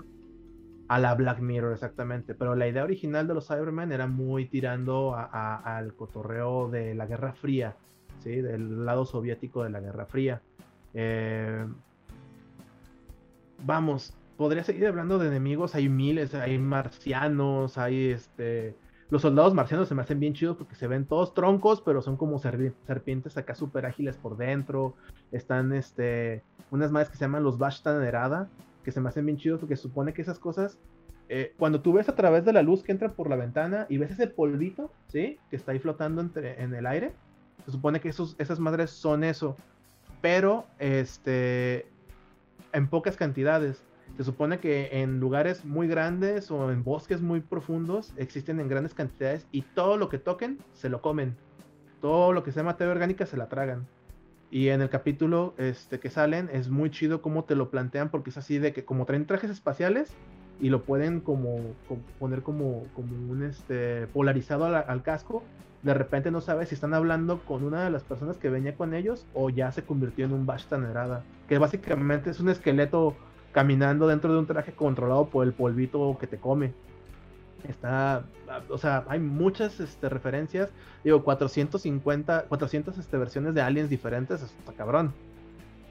a 0.89 0.99
la 0.99 1.15
Black 1.15 1.41
Mirror, 1.41 1.73
exactamente. 1.73 2.35
Pero 2.35 2.57
la 2.57 2.67
idea 2.67 2.83
original 2.83 3.29
de 3.29 3.35
los 3.35 3.47
Cybermen 3.47 3.93
era 3.93 4.09
muy 4.09 4.47
tirando 4.47 5.15
al 5.15 5.95
cotorreo 5.95 6.69
de 6.69 6.95
la 6.95 7.07
Guerra 7.07 7.33
Fría, 7.33 7.77
¿sí? 8.19 8.41
Del 8.41 8.85
lado 8.85 9.05
soviético 9.05 9.63
de 9.63 9.71
la 9.71 9.81
Guerra 9.81 10.07
Fría. 10.07 10.43
Eh, 10.93 11.65
vamos, 13.65 14.15
podría 14.37 14.65
seguir 14.65 14.87
hablando 14.87 15.19
de 15.19 15.29
enemigos. 15.29 15.75
Hay 15.75 15.89
miles, 15.89 16.35
hay 16.35 16.59
marcianos, 16.59 17.79
hay 17.79 18.11
este. 18.11 18.75
Los 19.11 19.23
soldados 19.23 19.55
marcianos 19.55 19.89
se 19.89 19.95
me 19.95 20.03
hacen 20.03 20.21
bien 20.21 20.35
chidos 20.35 20.57
porque 20.57 20.77
se 20.77 20.87
ven 20.87 21.05
todos 21.05 21.35
troncos, 21.35 21.81
pero 21.81 22.01
son 22.01 22.17
como 22.17 22.39
serpientes 22.39 23.37
acá 23.37 23.55
súper 23.55 23.85
ágiles 23.85 24.17
por 24.17 24.37
dentro. 24.37 24.95
Están 25.33 25.73
este, 25.73 26.45
unas 26.71 26.93
madres 26.93 27.11
que 27.11 27.17
se 27.17 27.25
llaman 27.25 27.43
los 27.43 27.59
Bashtan 27.59 28.03
Herada, 28.05 28.49
que 28.85 28.93
se 28.93 29.01
me 29.01 29.09
hacen 29.09 29.27
bien 29.27 29.37
chidos 29.37 29.59
porque 29.59 29.77
supone 29.77 30.13
que 30.13 30.23
esas 30.23 30.39
cosas, 30.39 30.79
eh, 31.29 31.53
cuando 31.59 31.81
tú 31.81 31.93
ves 31.93 32.09
a 32.09 32.15
través 32.15 32.45
de 32.45 32.53
la 32.53 32.63
luz 32.63 32.85
que 32.85 32.93
entra 32.93 33.13
por 33.13 33.29
la 33.29 33.35
ventana 33.35 33.87
y 33.89 33.99
ves 33.99 34.13
ese 34.13 34.29
polvito, 34.29 34.93
¿sí? 35.09 35.39
Que 35.51 35.57
está 35.57 35.73
ahí 35.73 35.81
flotando 35.81 36.21
entre, 36.21 36.63
en 36.63 36.73
el 36.73 36.87
aire, 36.87 37.13
se 37.65 37.73
supone 37.73 38.01
que 38.01 38.11
esos, 38.11 38.37
esas 38.39 38.61
madres 38.61 38.91
son 38.91 39.25
eso, 39.25 39.57
pero 40.21 40.67
este, 40.79 41.87
en 42.73 42.89
pocas 42.89 43.17
cantidades. 43.17 43.83
Se 44.17 44.25
supone 44.25 44.59
que 44.59 45.03
en 45.03 45.21
lugares 45.21 45.65
muy 45.65 45.87
grandes 45.89 46.51
o 46.51 46.71
en 46.71 46.83
bosques 46.83 47.21
muy 47.23 47.41
profundos 47.41 48.13
existen 48.17 48.61
en 48.61 48.69
grandes 48.69 48.95
cantidades 48.95 49.47
y 49.53 49.63
todo 49.63 49.97
lo 49.97 50.09
que 50.09 50.19
toquen 50.19 50.59
se 50.73 50.89
lo 50.89 51.01
comen. 51.01 51.37
Todo 52.01 52.33
lo 52.33 52.43
que 52.43 52.53
sea 52.53 52.63
materia 52.63 52.93
orgánica 52.93 53.27
se 53.27 53.37
la 53.37 53.49
tragan. 53.49 53.87
Y 54.51 54.69
en 54.69 54.83
el 54.83 54.89
capítulo 54.89 55.55
este, 55.59 56.01
que 56.01 56.11
salen 56.11 56.51
es 56.53 56.69
muy 56.69 56.91
chido 56.91 57.23
cómo 57.23 57.45
te 57.45 57.55
lo 57.55 57.71
plantean 57.71 58.11
porque 58.11 58.31
es 58.31 58.37
así 58.37 58.59
de 58.59 58.73
que 58.73 58.85
como 58.85 59.07
traen 59.07 59.27
trajes 59.27 59.51
espaciales 59.51 60.13
y 60.61 60.69
lo 60.69 60.83
pueden 60.83 61.21
como, 61.21 61.59
poner 62.19 62.43
como, 62.43 62.85
como 62.95 63.15
un 63.31 63.45
este, 63.45 64.07
polarizado 64.09 64.67
al, 64.67 65.03
casco, 65.03 65.43
de 65.83 65.95
repente 65.95 66.31
no 66.31 66.41
sabes 66.41 66.69
si 66.69 66.75
están 66.75 66.95
hablando 66.95 67.41
con 67.41 67.65
una 67.65 67.85
de 67.85 67.91
las 67.91 68.03
personas 68.03 68.37
que 68.37 68.51
venía 68.51 68.75
con 68.75 68.95
ellos 68.95 69.27
o 69.33 69.49
ya 69.51 69.73
se 69.73 69.83
convirtió 69.83 70.27
en 70.27 70.33
un 70.33 70.47
Bash 70.47 70.67
Tanerada, 70.67 71.23
que 71.49 71.59
básicamente 71.59 72.31
es 72.31 72.41
un 72.41 72.51
esqueleto 72.51 73.17
caminando 73.53 74.07
dentro 74.07 74.33
de 74.33 74.39
un 74.39 74.47
traje 74.47 74.73
controlado 74.73 75.27
por 75.27 75.47
el 75.47 75.53
polvito 75.53 76.17
que 76.21 76.27
te 76.27 76.39
come. 76.39 76.73
Está, 77.69 78.25
o 78.69 78.79
sea, 78.79 79.05
hay 79.09 79.19
muchas 79.19 79.81
este, 79.81 80.09
referencias. 80.09 80.71
Digo, 81.05 81.23
450, 81.23 82.45
400 82.49 82.99
este, 82.99 83.17
versiones 83.19 83.55
de 83.55 83.63
aliens 83.63 83.91
diferentes, 83.91 84.43
está 84.43 84.73
cabrón. 84.73 85.13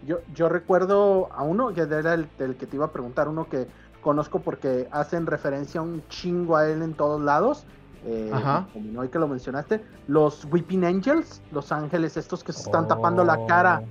Yo, 0.05 0.19
yo 0.33 0.49
recuerdo 0.49 1.31
a 1.33 1.43
uno, 1.43 1.73
que 1.73 1.81
era 1.81 2.13
el, 2.13 2.27
que 2.37 2.65
te 2.65 2.75
iba 2.75 2.85
a 2.85 2.91
preguntar, 2.91 3.27
uno 3.27 3.49
que 3.49 3.67
conozco 4.01 4.39
porque 4.39 4.87
hacen 4.91 5.25
referencia 5.25 5.81
un 5.81 6.03
chingo 6.07 6.55
a 6.55 6.69
él 6.69 6.81
en 6.81 6.93
todos 6.93 7.21
lados. 7.21 7.65
Eh, 8.05 8.31
Como 8.73 8.99
hoy 8.99 9.09
que 9.09 9.19
lo 9.19 9.27
mencionaste, 9.27 9.83
los 10.07 10.45
Weeping 10.45 10.85
Angels, 10.85 11.41
los 11.51 11.71
ángeles 11.71 12.17
estos 12.17 12.43
que 12.43 12.53
se 12.53 12.61
están 12.61 12.87
tapando 12.87 13.23
la 13.23 13.45
cara. 13.45 13.83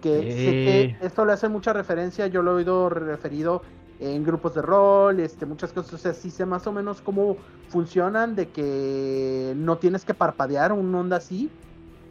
Que 0.00 0.20
sé 0.20 0.98
que 1.00 1.06
esto 1.06 1.24
le 1.24 1.32
hace 1.32 1.48
mucha 1.48 1.72
referencia, 1.72 2.26
yo 2.26 2.42
lo 2.42 2.52
he 2.52 2.54
oído 2.56 2.90
referido 2.90 3.62
en 4.00 4.22
grupos 4.22 4.54
de 4.54 4.60
rol, 4.60 5.20
este, 5.20 5.46
muchas 5.46 5.72
cosas. 5.72 5.94
O 5.94 5.98
sea, 5.98 6.12
sí 6.12 6.30
sé 6.30 6.44
más 6.44 6.66
o 6.66 6.72
menos 6.72 7.00
cómo 7.00 7.36
funcionan, 7.68 8.34
de 8.34 8.48
que 8.50 9.54
no 9.56 9.78
tienes 9.78 10.04
que 10.04 10.12
parpadear 10.12 10.72
un 10.72 10.94
onda 10.94 11.16
así, 11.16 11.50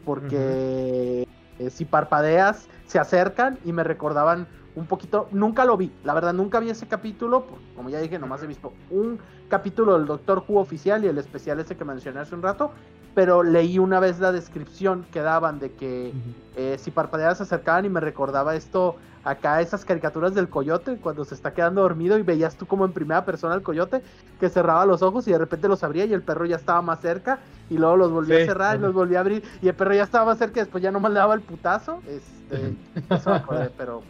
porque 0.04 1.26
eh, 1.58 1.70
si 1.70 1.84
parpadeas 1.84 2.68
se 2.86 2.98
acercan 2.98 3.58
y 3.64 3.72
me 3.72 3.84
recordaban 3.84 4.48
un 4.74 4.86
poquito, 4.86 5.28
nunca 5.30 5.64
lo 5.64 5.76
vi, 5.76 5.92
la 6.02 6.14
verdad 6.14 6.32
nunca 6.32 6.58
vi 6.58 6.68
ese 6.68 6.88
capítulo, 6.88 7.46
como 7.76 7.90
ya 7.90 8.00
dije, 8.00 8.18
nomás 8.18 8.42
he 8.42 8.48
visto 8.48 8.72
un 8.90 9.20
capítulo 9.54 9.96
del 9.96 10.06
Doctor 10.06 10.42
Who 10.48 10.58
oficial 10.58 11.04
y 11.04 11.06
el 11.06 11.16
especial 11.16 11.60
ese 11.60 11.76
que 11.76 11.84
mencioné 11.84 12.18
hace 12.18 12.34
un 12.34 12.42
rato, 12.42 12.72
pero 13.14 13.44
leí 13.44 13.78
una 13.78 14.00
vez 14.00 14.18
la 14.18 14.32
descripción 14.32 15.06
que 15.12 15.20
daban 15.20 15.60
de 15.60 15.70
que 15.70 16.12
eh, 16.56 16.76
si 16.80 16.90
parpadeas 16.90 17.36
se 17.36 17.44
acercaban 17.44 17.84
y 17.84 17.88
me 17.88 18.00
recordaba 18.00 18.56
esto 18.56 18.96
acá 19.22 19.60
esas 19.60 19.84
caricaturas 19.84 20.34
del 20.34 20.48
coyote 20.48 20.96
cuando 20.96 21.24
se 21.24 21.36
está 21.36 21.54
quedando 21.54 21.82
dormido 21.82 22.18
y 22.18 22.22
veías 22.22 22.56
tú 22.56 22.66
como 22.66 22.84
en 22.84 22.90
primera 22.90 23.24
persona 23.24 23.54
al 23.54 23.62
coyote 23.62 24.02
que 24.40 24.48
cerraba 24.48 24.86
los 24.86 25.02
ojos 25.02 25.28
y 25.28 25.30
de 25.30 25.38
repente 25.38 25.68
los 25.68 25.84
abría 25.84 26.04
y 26.04 26.12
el 26.12 26.22
perro 26.22 26.46
ya 26.46 26.56
estaba 26.56 26.82
más 26.82 27.00
cerca 27.00 27.38
y 27.70 27.78
luego 27.78 27.96
los 27.96 28.10
volvía 28.10 28.42
a 28.42 28.46
cerrar 28.46 28.76
y 28.76 28.80
los 28.80 28.92
volvía 28.92 29.18
a 29.18 29.20
abrir 29.20 29.44
y 29.62 29.68
el 29.68 29.74
perro 29.76 29.94
ya 29.94 30.02
estaba 30.02 30.24
más 30.24 30.38
cerca 30.38 30.58
y 30.58 30.62
después 30.64 30.82
ya 30.82 30.90
no 30.90 30.98
le 31.08 31.14
daba 31.14 31.34
el 31.34 31.42
putazo. 31.42 32.02
Este, 32.08 32.74
eso 33.08 33.30
me 33.30 33.36
acordé, 33.36 33.70
pero 33.78 34.02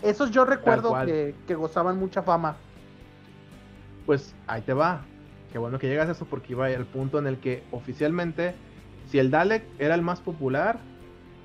esos 0.00 0.30
yo 0.30 0.44
recuerdo 0.44 0.94
que, 1.04 1.34
que 1.48 1.56
gozaban 1.56 1.98
mucha 1.98 2.22
fama. 2.22 2.54
Pues 4.06 4.34
ahí 4.46 4.62
te 4.62 4.72
va. 4.72 5.04
Qué 5.52 5.58
bueno 5.58 5.78
que 5.78 5.88
llegas 5.88 6.08
a 6.08 6.12
eso 6.12 6.24
porque 6.24 6.52
iba 6.52 6.66
al 6.66 6.86
punto 6.86 7.18
en 7.18 7.26
el 7.26 7.38
que 7.38 7.62
oficialmente, 7.70 8.54
si 9.08 9.18
el 9.18 9.30
Dalek 9.30 9.62
era 9.78 9.94
el 9.94 10.02
más 10.02 10.20
popular, 10.20 10.78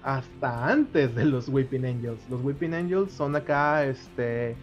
hasta 0.04 0.70
antes 0.70 1.14
de 1.16 1.26
los 1.26 1.50
Weeping 1.50 1.86
Angels. 1.86 2.22
Los 2.30 2.42
Weeping 2.42 2.74
Angels 2.74 3.12
son 3.12 3.36
acá 3.36 3.84
este 3.84 4.56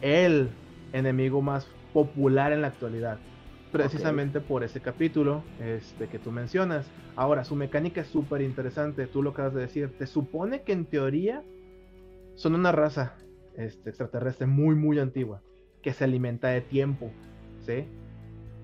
el 0.00 0.50
enemigo 0.92 1.42
más 1.42 1.68
popular 1.92 2.52
en 2.52 2.62
la 2.62 2.68
actualidad. 2.68 3.18
Precisamente 3.70 4.40
por 4.40 4.64
ese 4.64 4.80
capítulo 4.80 5.44
este, 5.60 6.08
que 6.08 6.18
tú 6.18 6.32
mencionas. 6.32 6.86
Ahora, 7.16 7.44
su 7.44 7.54
mecánica 7.54 8.00
es 8.00 8.08
súper 8.08 8.40
interesante. 8.40 9.06
Tú 9.06 9.22
lo 9.22 9.30
acabas 9.30 9.54
de 9.54 9.60
decir. 9.60 9.90
Te 9.98 10.06
supone 10.06 10.62
que 10.62 10.72
en 10.72 10.86
teoría 10.86 11.42
son 12.34 12.54
una 12.54 12.72
raza 12.72 13.14
este, 13.56 13.90
extraterrestre 13.90 14.46
muy, 14.46 14.74
muy 14.74 14.98
antigua. 14.98 15.42
Que 15.82 15.92
se 15.92 16.04
alimenta 16.04 16.48
de 16.48 16.62
tiempo. 16.62 17.12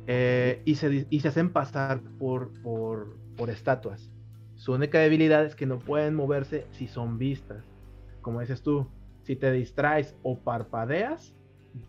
Eh, 0.07 0.63
y, 0.65 0.75
se, 0.75 1.07
y 1.09 1.21
se 1.21 1.29
hacen 1.29 1.51
pasar 1.51 2.01
por, 2.19 2.51
por, 2.63 3.17
por 3.37 3.51
estatuas. 3.51 4.11
Su 4.55 4.73
única 4.73 4.99
debilidad 4.99 5.45
es 5.45 5.55
que 5.55 5.67
no 5.67 5.79
pueden 5.79 6.15
moverse 6.15 6.67
si 6.71 6.87
son 6.87 7.19
vistas. 7.19 7.65
Como 8.21 8.41
dices 8.41 8.63
tú, 8.63 8.87
si 9.23 9.37
te 9.37 9.51
distraes 9.53 10.15
o 10.23 10.39
parpadeas, 10.39 11.35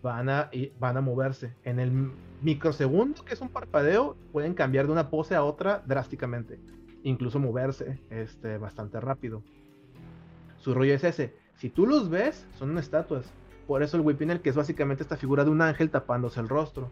van 0.02 0.28
a, 0.28 0.50
van 0.78 0.96
a 0.96 1.00
moverse. 1.00 1.54
En 1.62 1.78
el 1.78 2.10
microsegundo 2.42 3.24
que 3.24 3.34
es 3.34 3.40
un 3.40 3.48
parpadeo, 3.48 4.16
pueden 4.32 4.54
cambiar 4.54 4.86
de 4.86 4.92
una 4.92 5.10
pose 5.10 5.34
a 5.34 5.44
otra 5.44 5.82
drásticamente. 5.86 6.58
Incluso 7.02 7.38
moverse 7.38 8.00
este, 8.10 8.58
bastante 8.58 9.00
rápido. 9.00 9.42
Su 10.58 10.74
rollo 10.74 10.94
es 10.94 11.04
ese. 11.04 11.34
Si 11.54 11.70
tú 11.70 11.86
los 11.86 12.10
ves, 12.10 12.46
son 12.58 12.76
estatuas. 12.78 13.32
Por 13.66 13.82
eso 13.82 13.96
el 13.96 14.02
Whipping, 14.02 14.38
que 14.38 14.50
es 14.50 14.56
básicamente 14.56 15.02
esta 15.02 15.16
figura 15.16 15.44
de 15.44 15.50
un 15.50 15.62
ángel 15.62 15.90
tapándose 15.90 16.40
el 16.40 16.48
rostro. 16.48 16.90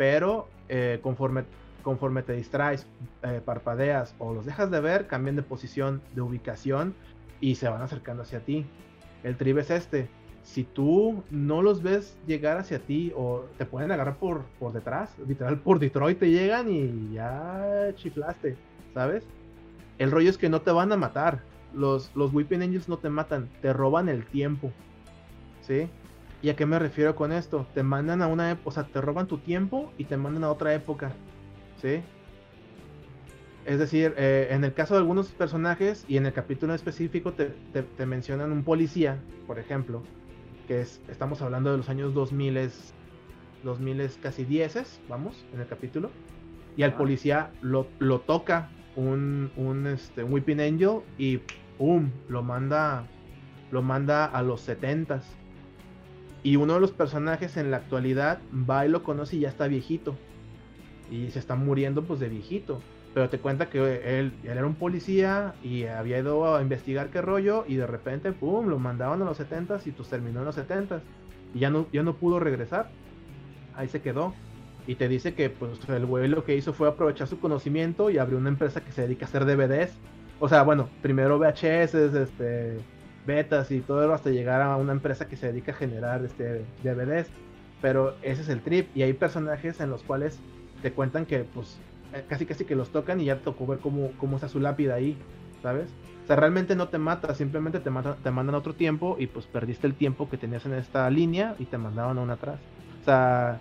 Pero 0.00 0.48
eh, 0.70 0.98
conforme 1.02 1.44
conforme 1.82 2.22
te 2.22 2.32
distraes, 2.32 2.86
eh, 3.22 3.42
parpadeas 3.44 4.14
o 4.18 4.32
los 4.32 4.46
dejas 4.46 4.70
de 4.70 4.80
ver, 4.80 5.06
cambian 5.06 5.36
de 5.36 5.42
posición, 5.42 6.00
de 6.14 6.22
ubicación 6.22 6.94
y 7.38 7.56
se 7.56 7.68
van 7.68 7.82
acercando 7.82 8.22
hacia 8.22 8.40
ti. 8.40 8.64
El 9.24 9.36
trip 9.36 9.58
es 9.58 9.70
este. 9.70 10.08
Si 10.42 10.64
tú 10.64 11.22
no 11.30 11.60
los 11.60 11.82
ves 11.82 12.16
llegar 12.26 12.56
hacia 12.56 12.78
ti 12.78 13.12
o 13.14 13.44
te 13.58 13.66
pueden 13.66 13.92
agarrar 13.92 14.16
por, 14.16 14.44
por 14.58 14.72
detrás, 14.72 15.14
literal 15.28 15.58
por 15.58 15.78
Detroit 15.78 16.18
te 16.18 16.30
llegan 16.30 16.70
y 16.70 17.12
ya 17.12 17.92
chiflaste, 17.96 18.56
¿sabes? 18.94 19.26
El 19.98 20.10
rollo 20.10 20.30
es 20.30 20.38
que 20.38 20.48
no 20.48 20.62
te 20.62 20.70
van 20.70 20.92
a 20.92 20.96
matar. 20.96 21.42
Los, 21.74 22.10
los 22.16 22.32
Angels 22.34 22.88
no 22.88 22.96
te 22.96 23.10
matan, 23.10 23.50
te 23.60 23.74
roban 23.74 24.08
el 24.08 24.24
tiempo. 24.24 24.72
¿Sí? 25.60 25.90
¿Y 26.42 26.48
a 26.48 26.56
qué 26.56 26.64
me 26.64 26.78
refiero 26.78 27.14
con 27.14 27.32
esto? 27.32 27.66
Te 27.74 27.82
mandan 27.82 28.22
a 28.22 28.26
una 28.26 28.50
época, 28.50 28.68
o 28.68 28.72
sea, 28.72 28.84
te 28.84 29.00
roban 29.00 29.26
tu 29.26 29.38
tiempo 29.38 29.92
y 29.98 30.04
te 30.04 30.16
mandan 30.16 30.44
a 30.44 30.50
otra 30.50 30.74
época. 30.74 31.12
¿sí? 31.80 32.02
Es 33.66 33.78
decir, 33.78 34.14
eh, 34.16 34.48
en 34.50 34.64
el 34.64 34.72
caso 34.72 34.94
de 34.94 35.00
algunos 35.00 35.28
personajes 35.28 36.04
y 36.08 36.16
en 36.16 36.24
el 36.26 36.32
capítulo 36.32 36.74
específico 36.74 37.34
te, 37.34 38.06
mencionan 38.06 38.52
un 38.52 38.64
policía, 38.64 39.18
por 39.46 39.58
ejemplo, 39.58 40.02
que 40.66 40.80
es, 40.80 41.00
estamos 41.08 41.42
hablando 41.42 41.70
de 41.70 41.76
los 41.76 41.88
años 41.90 42.14
2000, 42.14 42.70
2000 43.62 44.10
casi 44.22 44.44
10, 44.44 45.00
vamos, 45.08 45.44
en 45.52 45.60
el 45.60 45.66
capítulo, 45.66 46.10
y 46.76 46.84
al 46.84 46.94
policía 46.94 47.50
lo, 47.60 47.86
lo 47.98 48.20
toca 48.20 48.70
un, 48.96 49.50
un, 49.56 49.86
este, 49.86 50.24
Whipping 50.24 50.60
Angel 50.60 51.00
y 51.18 51.40
¡pum! 51.76 52.10
lo 52.28 52.42
manda, 52.42 53.04
lo 53.70 53.82
manda 53.82 54.24
a 54.24 54.42
los 54.42 54.62
70 54.62 55.20
Y 56.42 56.56
uno 56.56 56.74
de 56.74 56.80
los 56.80 56.92
personajes 56.92 57.56
en 57.56 57.70
la 57.70 57.78
actualidad 57.78 58.38
va 58.52 58.86
y 58.86 58.88
lo 58.88 59.02
conoce 59.02 59.36
y 59.36 59.40
ya 59.40 59.48
está 59.48 59.66
viejito 59.68 60.16
y 61.10 61.30
se 61.30 61.38
está 61.38 61.56
muriendo 61.56 62.02
pues 62.02 62.20
de 62.20 62.28
viejito. 62.28 62.80
pero 63.12 63.28
te 63.28 63.40
cuenta 63.40 63.68
que 63.68 64.18
él, 64.18 64.32
era 64.44 64.64
un 64.64 64.76
policía 64.76 65.54
y 65.64 65.84
había 65.84 66.18
ido 66.18 66.54
a 66.54 66.62
investigar 66.62 67.10
qué 67.10 67.20
rollo 67.20 67.64
y 67.66 67.74
de 67.74 67.86
repente, 67.86 68.30
pum, 68.32 68.68
lo 68.68 68.78
mandaban 68.78 69.20
a 69.22 69.24
los 69.24 69.40
70s 69.40 69.86
y 69.86 69.90
pues 69.90 70.08
terminó 70.08 70.40
en 70.40 70.46
los 70.46 70.56
70s 70.56 71.00
y 71.52 71.58
ya 71.58 71.70
no, 71.70 71.86
ya 71.92 72.04
no 72.04 72.14
pudo 72.14 72.38
regresar. 72.38 72.90
Ahí 73.74 73.88
se 73.88 74.00
quedó. 74.00 74.32
Y 74.86 74.94
te 74.94 75.08
dice 75.08 75.34
que 75.34 75.50
pues 75.50 75.72
el 75.88 76.06
güey 76.06 76.28
lo 76.28 76.44
que 76.44 76.56
hizo 76.56 76.72
fue 76.72 76.88
aprovechar 76.88 77.26
su 77.26 77.38
conocimiento 77.40 78.10
y 78.10 78.18
abrió 78.18 78.38
una 78.38 78.48
empresa 78.48 78.80
que 78.80 78.92
se 78.92 79.02
dedica 79.02 79.26
a 79.26 79.28
hacer 79.28 79.44
DVDs. 79.44 79.92
O 80.38 80.48
sea, 80.48 80.62
bueno, 80.62 80.88
primero 81.02 81.38
VHS, 81.38 81.94
este, 81.94 82.78
betas 83.26 83.70
y 83.70 83.80
todo 83.80 84.12
hasta 84.12 84.30
llegar 84.30 84.62
a 84.62 84.76
una 84.76 84.92
empresa 84.92 85.28
que 85.28 85.36
se 85.36 85.48
dedica 85.48 85.72
a 85.72 85.76
generar 85.76 86.24
este, 86.24 86.64
DVDs. 86.82 87.28
Pero 87.80 88.14
ese 88.22 88.42
es 88.42 88.48
el 88.48 88.60
trip. 88.60 88.94
Y 88.94 89.02
hay 89.02 89.12
personajes 89.12 89.80
en 89.80 89.90
los 89.90 90.02
cuales 90.02 90.38
te 90.82 90.92
cuentan 90.92 91.26
que 91.26 91.40
pues 91.40 91.78
eh, 92.12 92.24
casi 92.28 92.46
casi 92.46 92.64
que 92.64 92.74
los 92.74 92.90
tocan 92.90 93.20
y 93.20 93.26
ya 93.26 93.36
te 93.36 93.44
tocó 93.44 93.66
ver 93.66 93.78
cómo, 93.78 94.10
cómo 94.18 94.36
está 94.36 94.48
su 94.48 94.60
lápida 94.60 94.94
ahí, 94.94 95.16
¿sabes? 95.62 95.88
O 96.24 96.26
sea, 96.26 96.36
realmente 96.36 96.76
no 96.76 96.88
te 96.88 96.98
mata, 96.98 97.34
simplemente 97.34 97.80
te, 97.80 97.90
mata, 97.90 98.16
te 98.22 98.30
mandan 98.30 98.54
otro 98.54 98.74
tiempo 98.74 99.16
y 99.18 99.26
pues 99.26 99.46
perdiste 99.46 99.86
el 99.86 99.94
tiempo 99.94 100.28
que 100.28 100.36
tenías 100.36 100.64
en 100.66 100.74
esta 100.74 101.08
línea 101.10 101.54
y 101.58 101.66
te 101.66 101.78
mandaban 101.78 102.18
a 102.18 102.20
una 102.20 102.34
atrás. 102.34 102.58
O 103.00 103.04
sea, 103.04 103.60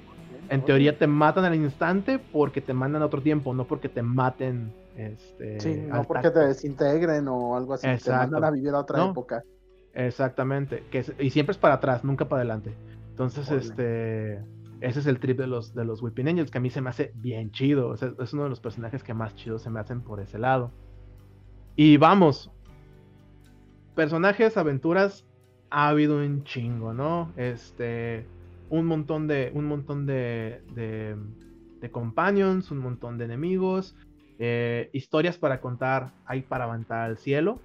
en 0.49 0.65
teoría 0.65 0.97
te 0.97 1.07
matan 1.07 1.45
al 1.45 1.55
instante 1.55 2.19
porque 2.19 2.61
te 2.61 2.73
mandan 2.73 3.01
otro 3.01 3.21
tiempo, 3.21 3.53
no 3.53 3.65
porque 3.65 3.89
te 3.89 4.01
maten. 4.01 4.71
Este, 4.99 5.59
sí, 5.61 5.75
no 5.87 6.03
porque 6.03 6.29
te 6.29 6.39
desintegren 6.39 7.27
o 7.29 7.55
algo 7.55 7.73
así, 7.73 7.87
te 8.03 8.11
mandan 8.11 8.43
a 8.43 8.51
vivir 8.51 8.71
a 8.71 8.79
otra 8.79 9.05
época. 9.05 9.43
Exactamente, 9.93 10.83
que 10.91 11.05
y 11.19 11.29
siempre 11.29 11.51
es 11.51 11.57
para 11.57 11.75
atrás, 11.75 12.03
nunca 12.03 12.27
para 12.27 12.41
adelante. 12.41 12.73
Entonces, 13.11 13.49
este 13.49 14.43
ese 14.81 14.99
es 14.99 15.07
el 15.07 15.19
trip 15.19 15.37
de 15.37 15.47
los, 15.47 15.73
de 15.73 15.83
los 15.83 16.01
Whipping 16.01 16.29
Angels, 16.29 16.51
que 16.51 16.57
a 16.57 16.61
mí 16.61 16.69
se 16.69 16.81
me 16.81 16.89
hace 16.89 17.11
bien 17.15 17.51
chido. 17.51 17.93
es 17.93 18.33
uno 18.33 18.43
de 18.43 18.49
los 18.49 18.59
personajes 18.59 19.03
que 19.03 19.13
más 19.13 19.35
chido 19.35 19.59
se 19.59 19.69
me 19.69 19.79
hacen 19.79 20.01
por 20.01 20.21
ese 20.21 20.39
lado. 20.39 20.71
Y 21.75 21.97
vamos. 21.97 22.51
Personajes, 23.95 24.55
aventuras, 24.57 25.25
ha 25.69 25.89
habido 25.89 26.17
un 26.17 26.43
chingo, 26.43 26.93
¿no? 26.93 27.33
Este. 27.35 28.25
Un 28.69 28.85
montón 28.85 29.27
de. 29.27 29.51
Un 29.53 29.65
montón 29.65 30.05
de. 30.05 30.61
de, 30.73 31.17
de 31.81 31.91
companions, 31.91 32.71
un 32.71 32.79
montón 32.79 33.17
de 33.17 33.25
enemigos. 33.25 33.95
Eh, 34.39 34.89
historias 34.93 35.37
para 35.37 35.59
contar. 35.59 36.11
Hay 36.25 36.41
para 36.41 36.63
avanzar 36.63 37.01
al 37.01 37.17
cielo. 37.17 37.59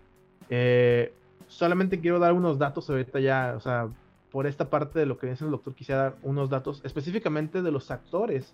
Eh, 0.50 1.12
solamente 1.46 2.00
quiero 2.00 2.18
dar 2.18 2.32
unos 2.32 2.58
datos 2.58 2.90
ahorita 2.90 3.20
ya. 3.20 3.54
O 3.56 3.60
sea, 3.60 3.88
por 4.30 4.46
esta 4.46 4.68
parte 4.68 4.98
de 4.98 5.06
lo 5.06 5.16
que 5.16 5.28
dice 5.28 5.44
el 5.44 5.52
doctor, 5.52 5.74
quisiera 5.74 6.02
dar 6.02 6.14
unos 6.22 6.50
datos 6.50 6.80
específicamente 6.84 7.62
de 7.62 7.70
los 7.70 7.90
actores 7.90 8.52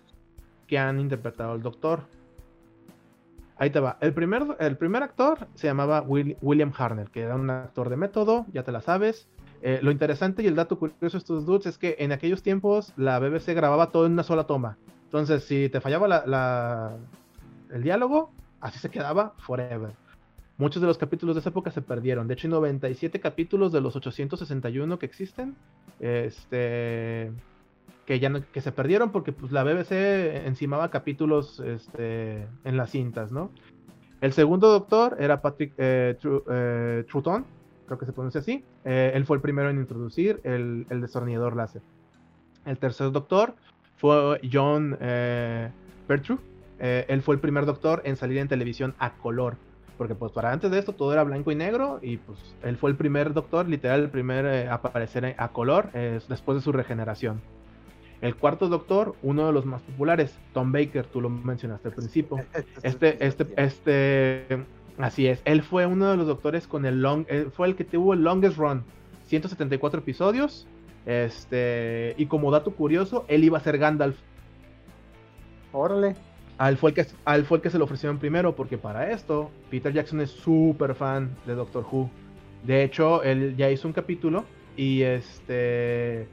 que 0.67 0.77
han 0.77 0.99
interpretado 0.99 1.53
al 1.53 1.63
doctor. 1.63 2.01
Ahí 3.57 3.69
te 3.69 3.79
va. 3.79 3.97
El 3.99 4.13
primer, 4.13 4.43
el 4.59 4.77
primer 4.77 5.03
actor 5.03 5.47
se 5.55 5.67
llamaba 5.67 6.01
William 6.01 6.71
Harner, 6.77 7.09
que 7.09 7.21
era 7.21 7.35
un 7.35 7.49
actor 7.49 7.89
de 7.89 7.97
método, 7.97 8.45
ya 8.53 8.63
te 8.63 8.71
la 8.71 8.81
sabes. 8.81 9.27
Eh, 9.63 9.79
lo 9.83 9.91
interesante 9.91 10.41
y 10.41 10.47
el 10.47 10.55
dato 10.55 10.79
curioso 10.79 11.17
de 11.17 11.17
estos 11.17 11.45
dudes 11.45 11.67
es 11.67 11.77
que 11.77 11.95
en 11.99 12.11
aquellos 12.11 12.41
tiempos 12.41 12.93
la 12.97 13.19
BBC 13.19 13.53
grababa 13.53 13.91
todo 13.91 14.07
en 14.07 14.13
una 14.13 14.23
sola 14.23 14.45
toma. 14.45 14.77
Entonces, 15.05 15.43
si 15.43 15.69
te 15.69 15.81
fallaba 15.81 16.97
el 17.73 17.83
diálogo, 17.83 18.31
así 18.59 18.79
se 18.79 18.89
quedaba 18.89 19.33
forever. 19.37 19.91
Muchos 20.57 20.81
de 20.81 20.87
los 20.87 20.97
capítulos 20.97 21.35
de 21.35 21.39
esa 21.39 21.49
época 21.49 21.71
se 21.71 21.81
perdieron. 21.81 22.27
De 22.27 22.35
hecho, 22.35 22.47
hay 22.47 22.51
97 22.51 23.19
capítulos 23.19 23.71
de 23.71 23.81
los 23.81 23.95
861 23.95 24.99
que 24.99 25.05
existen. 25.05 25.55
Este. 25.99 27.31
Que 28.05 28.19
ya 28.19 28.29
no, 28.29 28.41
que 28.51 28.61
se 28.61 28.71
perdieron 28.71 29.11
porque 29.11 29.31
pues, 29.31 29.51
la 29.51 29.63
BBC 29.63 29.91
encimaba 30.45 30.91
capítulos 30.91 31.59
este, 31.59 32.47
en 32.63 32.77
las 32.77 32.91
cintas, 32.91 33.31
¿no? 33.31 33.51
El 34.21 34.33
segundo 34.33 34.69
doctor 34.69 35.17
era 35.19 35.41
Patrick 35.41 35.73
eh, 35.77 36.17
eh 36.23 37.05
creo 37.07 37.99
que 37.99 38.05
se 38.05 38.13
pronuncia 38.13 38.39
así. 38.39 38.63
Eh, 38.85 39.11
él 39.15 39.25
fue 39.25 39.37
el 39.37 39.41
primero 39.41 39.69
en 39.69 39.77
introducir 39.77 40.39
el, 40.43 40.85
el 40.89 41.01
láser. 41.57 41.81
El 42.65 42.77
tercer 42.77 43.11
doctor 43.11 43.55
fue 43.97 44.39
John 44.51 44.97
eh, 45.01 45.71
eh, 46.81 47.05
él 47.07 47.21
fue 47.21 47.35
el 47.35 47.41
primer 47.41 47.65
doctor 47.65 48.01
en 48.05 48.17
salir 48.17 48.39
en 48.39 48.47
televisión 48.47 48.95
a 48.99 49.13
color 49.13 49.55
porque 49.97 50.15
pues 50.15 50.31
para 50.31 50.51
antes 50.51 50.71
de 50.71 50.79
esto 50.79 50.93
todo 50.93 51.13
era 51.13 51.23
blanco 51.23 51.51
y 51.51 51.55
negro 51.55 51.99
y 52.01 52.17
pues 52.17 52.39
él 52.63 52.75
fue 52.75 52.89
el 52.89 52.95
primer 52.95 53.33
doctor, 53.33 53.69
literal 53.69 54.01
el 54.01 54.09
primer 54.09 54.45
eh, 54.47 54.67
a 54.67 54.75
aparecer 54.75 55.35
a 55.37 55.47
color 55.49 55.91
después 55.91 56.57
de 56.57 56.61
su 56.63 56.71
regeneración. 56.71 57.39
El 58.19 58.35
cuarto 58.35 58.67
doctor, 58.67 59.15
uno 59.21 59.45
de 59.45 59.53
los 59.53 59.65
más 59.65 59.83
populares, 59.83 60.35
Tom 60.53 60.71
Baker, 60.71 61.05
tú 61.05 61.21
lo 61.21 61.29
mencionaste 61.29 61.89
al 61.89 61.93
principio. 61.93 62.37
Este, 62.83 63.23
este, 63.23 63.47
este, 63.57 64.65
así 64.97 65.27
es. 65.27 65.41
Él 65.45 65.61
fue 65.61 65.85
uno 65.85 66.09
de 66.09 66.17
los 66.17 66.25
doctores 66.25 66.67
con 66.67 66.87
el 66.87 67.01
long, 67.01 67.25
fue 67.53 67.67
el 67.67 67.75
que 67.75 67.83
tuvo 67.83 68.13
el 68.13 68.23
longest 68.23 68.57
run, 68.57 68.83
174 69.25 69.99
episodios. 69.99 70.67
Este, 71.05 72.15
y 72.17 72.25
como 72.25 72.49
dato 72.49 72.71
curioso, 72.71 73.25
él 73.27 73.43
iba 73.43 73.59
a 73.59 73.61
ser 73.61 73.77
Gandalf. 73.77 74.17
Órale. 75.73 76.15
A 76.61 76.69
él, 76.69 76.77
fue 76.77 76.91
el 76.91 76.95
que, 76.95 77.05
fue 77.43 77.57
el 77.57 77.63
que 77.63 77.71
se 77.71 77.79
lo 77.79 77.85
ofrecieron 77.85 78.19
primero, 78.19 78.55
porque 78.55 78.77
para 78.77 79.09
esto, 79.09 79.49
Peter 79.71 79.91
Jackson 79.91 80.21
es 80.21 80.29
súper 80.29 80.93
fan 80.93 81.35
de 81.47 81.55
Doctor 81.55 81.83
Who. 81.91 82.07
De 82.63 82.83
hecho, 82.83 83.23
él 83.23 83.55
ya 83.57 83.71
hizo 83.71 83.87
un 83.87 83.95
capítulo 83.95 84.45
y 84.77 85.01
este. 85.01 86.27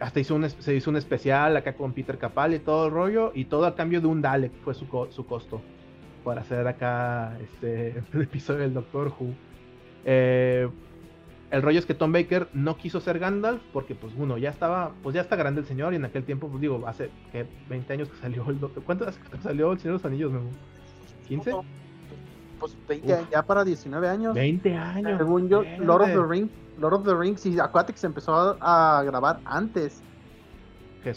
Hasta 0.00 0.18
hizo 0.18 0.34
un, 0.34 0.48
se 0.48 0.74
hizo 0.74 0.88
un 0.88 0.96
especial 0.96 1.58
acá 1.58 1.74
con 1.74 1.92
Peter 1.92 2.16
Capal 2.16 2.54
y 2.54 2.58
todo 2.58 2.86
el 2.86 2.92
rollo, 2.92 3.32
y 3.34 3.44
todo 3.44 3.66
a 3.66 3.74
cambio 3.74 4.00
de 4.00 4.06
un 4.06 4.22
Dalek 4.22 4.52
fue 4.64 4.72
su, 4.72 4.86
su 5.10 5.26
costo 5.26 5.60
para 6.24 6.40
hacer 6.40 6.66
acá 6.66 7.36
este, 7.42 8.02
el 8.14 8.22
episodio 8.22 8.60
del 8.60 8.72
Doctor 8.72 9.08
Who. 9.08 9.34
Eh, 10.06 10.70
el 11.50 11.62
rollo 11.62 11.78
es 11.78 11.86
que 11.86 11.94
Tom 11.94 12.12
Baker 12.12 12.48
no 12.54 12.76
quiso 12.76 13.00
ser 13.00 13.18
Gandalf 13.18 13.62
porque, 13.72 13.94
pues, 13.94 14.12
uno, 14.16 14.36
ya 14.36 14.50
estaba, 14.50 14.92
pues 15.02 15.14
ya 15.14 15.20
está 15.20 15.36
grande 15.36 15.60
el 15.60 15.66
señor 15.66 15.92
y 15.92 15.96
en 15.96 16.04
aquel 16.04 16.24
tiempo, 16.24 16.48
pues 16.48 16.60
digo, 16.60 16.82
hace 16.86 17.10
que 17.30 17.46
20 17.68 17.92
años 17.92 18.08
que 18.08 18.16
salió 18.16 18.44
el. 18.48 18.58
¿Cuánto 18.58 19.06
hace 19.06 19.20
que 19.20 19.38
salió 19.38 19.72
el 19.72 19.78
Señor 19.78 19.98
de 19.98 20.02
los 20.02 20.04
Anillos, 20.04 20.32
Memo? 20.32 20.50
¿15? 21.28 21.64
Pues 22.58 22.76
20, 22.88 23.26
ya 23.30 23.42
para 23.42 23.64
19 23.64 24.08
años. 24.08 24.34
20 24.34 24.74
años. 24.74 25.18
Según 25.18 25.48
yo, 25.48 25.62
Lord 25.78 26.02
of 26.02 26.08
the 26.08 26.22
Rings, 26.22 26.50
Lord 26.78 26.94
of 26.94 27.04
the 27.04 27.14
Rings 27.14 27.46
y 27.46 27.60
Aquatics 27.60 28.02
empezó 28.02 28.56
a, 28.60 29.02
grabar 29.04 29.40
antes. 29.44 30.02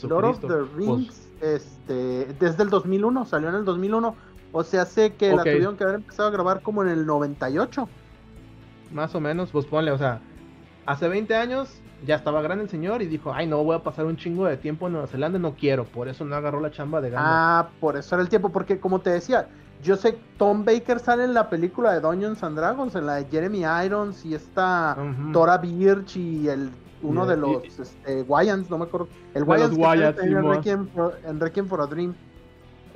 Lord 0.03 0.25
of 0.25 0.41
the 0.41 0.47
pues 0.47 0.73
Rings, 0.75 1.29
este, 1.41 2.27
desde 2.39 2.63
el 2.63 2.69
2001, 2.69 3.25
salió 3.25 3.49
en 3.49 3.55
el 3.55 3.65
2001. 3.65 4.15
O 4.51 4.63
sea, 4.63 4.85
sé 4.85 5.13
que 5.13 5.35
la 5.35 5.43
tuvieron 5.43 5.77
que 5.77 5.83
haber 5.83 5.95
empezado 5.95 6.29
a 6.29 6.31
grabar 6.31 6.61
como 6.61 6.83
en 6.83 6.89
el 6.89 7.05
98 7.05 7.87
más 8.91 9.13
o 9.15 9.19
menos, 9.19 9.51
pues 9.51 9.65
ponle, 9.65 9.91
o 9.91 9.97
sea, 9.97 10.21
hace 10.85 11.07
20 11.07 11.35
años 11.35 11.81
ya 12.05 12.15
estaba 12.15 12.41
grande 12.41 12.63
el 12.63 12.69
señor 12.69 13.01
y 13.01 13.07
dijo, 13.07 13.33
ay, 13.33 13.47
no 13.47 13.63
voy 13.63 13.75
a 13.75 13.83
pasar 13.83 14.05
un 14.05 14.17
chingo 14.17 14.45
de 14.45 14.57
tiempo 14.57 14.87
en 14.87 14.93
Nueva 14.93 15.07
Zelanda, 15.07 15.39
no 15.39 15.55
quiero, 15.55 15.85
por 15.85 16.07
eso 16.07 16.25
no 16.25 16.35
agarró 16.35 16.59
la 16.61 16.71
chamba 16.71 17.01
de 17.01 17.09
Gandalf. 17.09 17.35
Ah, 17.35 17.69
por 17.79 17.97
eso 17.97 18.15
era 18.15 18.23
el 18.23 18.29
tiempo, 18.29 18.49
porque 18.49 18.79
como 18.79 19.01
te 19.01 19.09
decía, 19.09 19.49
yo 19.83 19.95
sé, 19.95 20.17
Tom 20.37 20.65
Baker 20.65 20.99
sale 20.99 21.23
en 21.23 21.33
la 21.33 21.49
película 21.49 21.93
de 21.93 22.01
Dungeons 22.01 22.43
and 22.43 22.57
Dragons, 22.57 22.95
en 22.95 23.05
la 23.05 23.15
de 23.15 23.25
Jeremy 23.25 23.63
Irons 23.85 24.25
y 24.25 24.35
esta 24.35 24.97
Tora 25.31 25.57
Birch 25.57 26.17
y 26.17 26.47
el 26.47 26.71
uno 27.01 27.25
de 27.25 27.37
los 27.37 27.63
este, 27.79 28.23
Wyans, 28.23 28.69
no 28.69 28.77
me 28.77 28.85
acuerdo, 28.85 29.07
el 29.33 29.43
Wyans 29.43 29.77
en, 30.21 30.43
Requiem 30.43 30.87
for, 30.87 31.17
en 31.25 31.39
Requiem 31.39 31.67
for 31.67 31.81
a 31.81 31.85
Dream. 31.85 32.13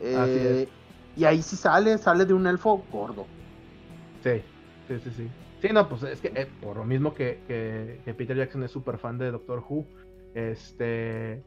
Eh, 0.02 0.68
y 1.16 1.26
ahí 1.26 1.42
sí 1.42 1.56
sale, 1.56 1.98
sale 1.98 2.26
de 2.26 2.34
un 2.34 2.46
elfo 2.48 2.84
gordo. 2.92 3.26
Sí, 4.24 4.42
sí, 4.88 5.00
sí, 5.04 5.12
sí. 5.16 5.30
Sí, 5.64 5.70
no, 5.72 5.88
pues 5.88 6.04
es 6.04 6.20
que 6.20 6.28
eh, 6.36 6.46
por 6.62 6.76
lo 6.76 6.84
mismo 6.84 7.14
que, 7.14 7.40
Peter 8.18 8.36
Jackson 8.36 8.64
es 8.64 8.72
súper 8.72 8.98
fan 8.98 9.18
de 9.18 9.32
Doctor 9.32 9.64
Who, 9.66 9.86
este, 10.36 11.42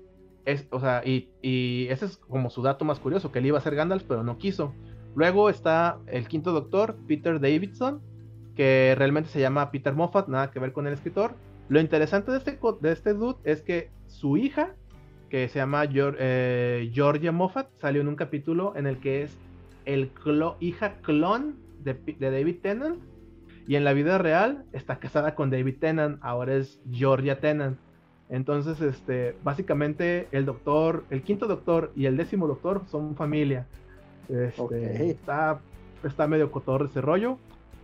es, 0.46 0.66
o 0.70 0.80
sea, 0.80 1.02
y, 1.04 1.28
y, 1.42 1.86
ese 1.90 2.06
es 2.06 2.16
como 2.16 2.48
su 2.48 2.62
dato 2.62 2.86
más 2.86 2.98
curioso, 2.98 3.30
que 3.30 3.40
él 3.40 3.46
iba 3.46 3.58
a 3.58 3.60
ser 3.60 3.74
Gandalf, 3.74 4.04
pero 4.04 4.24
no 4.24 4.38
quiso. 4.38 4.72
Luego 5.14 5.50
está 5.50 5.98
el 6.06 6.28
quinto 6.28 6.52
doctor, 6.52 6.96
Peter 7.06 7.38
Davidson, 7.38 8.00
que 8.54 8.94
realmente 8.96 9.28
se 9.28 9.38
llama 9.38 9.70
Peter 9.70 9.92
Moffat, 9.92 10.28
nada 10.28 10.50
que 10.50 10.60
ver 10.60 10.72
con 10.72 10.86
el 10.86 10.94
escritor. 10.94 11.34
Lo 11.68 11.78
interesante 11.78 12.32
de 12.32 12.38
este, 12.38 12.58
de 12.80 12.92
este 12.92 13.12
dude 13.12 13.36
es 13.44 13.60
que 13.60 13.90
su 14.06 14.38
hija, 14.38 14.76
que 15.28 15.46
se 15.48 15.58
llama 15.58 15.84
eh, 15.92 16.90
Georgia 16.94 17.32
Moffat, 17.32 17.68
salió 17.76 18.00
en 18.00 18.08
un 18.08 18.16
capítulo 18.16 18.72
en 18.76 18.86
el 18.86 18.96
que 18.98 19.24
es 19.24 19.36
el 19.84 20.10
hija 20.60 20.94
clon 21.02 21.56
de 21.84 22.16
David 22.18 22.60
Tennant 22.62 22.98
y 23.66 23.76
en 23.76 23.84
la 23.84 23.92
vida 23.92 24.18
real 24.18 24.64
está 24.72 24.98
casada 24.98 25.34
con 25.34 25.50
David 25.50 25.76
Tennant, 25.80 26.18
ahora 26.22 26.54
es 26.54 26.80
Georgia 26.90 27.40
Tennant. 27.40 27.78
Entonces, 28.28 28.80
este, 28.80 29.36
básicamente 29.44 30.28
el 30.32 30.46
doctor, 30.46 31.04
el 31.10 31.22
quinto 31.22 31.46
doctor 31.46 31.92
y 31.94 32.06
el 32.06 32.16
décimo 32.16 32.46
doctor 32.46 32.82
son 32.90 33.14
familia. 33.16 33.66
Este, 34.28 35.10
está, 35.10 35.60
está 36.02 36.26
medio 36.26 36.50
cotorro 36.50 36.86
ese 36.86 37.00
rollo. 37.00 37.38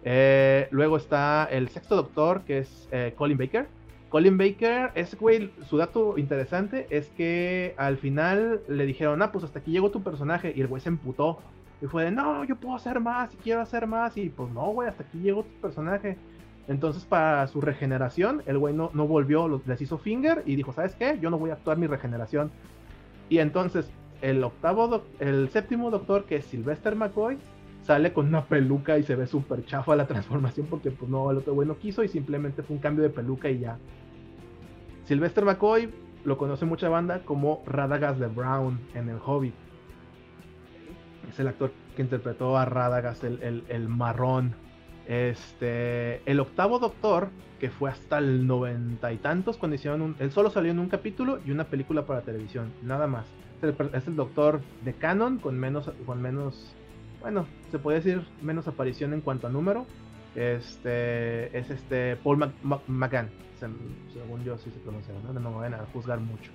Eh, 0.05 0.67
luego 0.71 0.97
está 0.97 1.45
el 1.45 1.69
sexto 1.69 1.95
doctor, 1.95 2.43
que 2.43 2.59
es 2.59 2.89
eh, 2.91 3.15
Colin 3.17 3.39
Baker. 3.39 3.67
Colin 4.09 4.37
Baker, 4.37 4.91
ese 4.95 5.17
güey, 5.17 5.53
su 5.69 5.79
dato 5.79 6.19
interesante 6.19 6.87
es 6.91 7.09
que 7.11 7.75
al 7.79 7.97
final 7.97 8.61
le 8.69 8.85
dijeron, 8.85 9.23
ah, 9.23 9.33
pues 9.33 9.45
hasta 9.45 9.61
aquí 9.61 9.71
llegó 9.71 9.91
tu 9.91 10.03
personaje. 10.03 10.53
Y 10.55 10.61
el 10.61 10.67
güey 10.67 10.83
se 10.83 10.89
emputó. 10.89 11.39
Y 11.83 11.87
fue 11.87 12.05
de, 12.05 12.13
no, 12.13 12.45
yo 12.45 12.55
puedo 12.55 12.77
hacer 12.77 13.01
más 13.01 13.35
y 13.35 13.37
quiero 13.39 13.61
hacer 13.61 13.89
más. 13.89 14.17
Y 14.17 14.29
pues 14.29 14.51
no, 14.53 14.69
güey, 14.69 14.89
hasta 14.89 15.03
aquí 15.03 15.19
llegó 15.19 15.43
tu 15.43 15.61
personaje. 15.61 16.17
Entonces, 16.69 17.05
para 17.05 17.45
su 17.49 17.61
regeneración, 17.61 18.43
el 18.47 18.57
güey 18.57 18.73
no, 18.73 18.91
no 18.95 19.09
volvió, 19.09 19.61
les 19.67 19.83
hizo 19.83 19.99
finger 19.99 20.45
y 20.47 20.55
dijo, 20.55 20.73
¿sabes 20.73 20.95
qué? 20.95 21.19
Yo 21.21 21.29
no 21.29 21.39
voy 21.39 21.51
a 21.51 21.55
actuar 21.55 21.77
mi 21.77 21.89
regeneración. 21.89 22.53
Y 23.29 23.39
entonces, 23.39 23.91
el 24.21 24.45
octavo, 24.45 25.03
el 25.19 25.49
séptimo 25.51 25.91
doctor, 25.91 26.25
que 26.25 26.37
es 26.37 26.45
Sylvester 26.45 26.95
McCoy, 26.95 27.39
sale 27.83 28.13
con 28.13 28.29
una 28.29 28.45
peluca 28.45 28.97
y 28.97 29.03
se 29.03 29.17
ve 29.17 29.27
súper 29.27 29.65
chafa 29.65 29.97
la 29.97 30.07
transformación 30.07 30.69
porque 30.71 30.93
pues 30.93 31.11
no, 31.11 31.33
el 31.33 31.39
otro 31.39 31.55
güey 31.55 31.67
no 31.67 31.77
quiso 31.79 32.05
y 32.05 32.09
simplemente 32.09 32.63
fue 32.63 32.77
un 32.77 32.83
cambio 32.83 33.03
de 33.03 33.11
peluca 33.11 33.51
y 33.51 33.59
ya. 33.59 33.77
Sylvester 35.05 35.45
McCoy 35.45 35.93
lo 36.25 36.39
conoce 36.39 36.65
mucha 36.65 36.89
banda 36.89 37.23
como 37.25 37.65
Radagast 37.67 38.21
de 38.21 38.29
Brown 38.29 38.79
en 38.95 39.09
El 39.09 39.19
Hobbit. 39.25 39.55
Es 41.33 41.41
el 41.41 41.49
actor 41.49 41.73
que 41.97 42.03
interpretó 42.03 42.59
a 42.59 42.67
Radagast, 42.67 43.25
el, 43.25 43.65
el, 43.67 43.89
marrón. 43.89 44.55
Este, 45.07 46.23
el 46.31 46.39
octavo 46.41 46.79
doctor, 46.79 47.29
que 47.59 47.71
fue 47.71 47.91
hasta 47.91 48.19
el 48.19 48.47
noventa 48.47 49.13
y 49.13 49.17
tantos 49.17 49.57
cuando 49.57 49.77
hicieron 49.77 50.03
un... 50.03 50.17
Él 50.19 50.31
solo 50.31 50.51
salió 50.51 50.71
en 50.71 50.79
un 50.79 50.89
capítulo 50.89 51.41
y 51.45 51.51
una 51.51 51.65
película 51.65 52.05
para 52.05 52.21
televisión, 52.21 52.73
nada 52.83 53.07
más. 53.07 53.27
Es 53.95 54.09
el 54.09 54.17
doctor 54.17 54.61
de 54.85 54.93
canon 54.93 55.39
con 55.39 55.59
menos, 55.59 55.91
con 56.05 56.21
menos, 56.21 56.75
bueno, 57.21 57.47
se 57.71 57.79
puede 57.79 57.99
decir 57.99 58.27
menos 58.43 58.69
aparición 58.69 59.15
en 59.15 59.21
cuanto 59.21 59.47
a 59.47 59.51
número. 59.51 59.87
Este 60.35 61.57
es 61.57 61.71
este 61.71 62.17
Paul 62.17 62.53
McGann, 62.89 63.31
según 63.59 64.45
yo 64.45 64.59
sí 64.59 64.71
se 64.71 64.81
pronuncia, 64.81 65.15
no, 65.23 65.33
no 65.33 65.51
me 65.51 65.57
van 65.57 65.75
a 65.75 65.87
juzgar 65.93 66.19
mucho. 66.19 66.51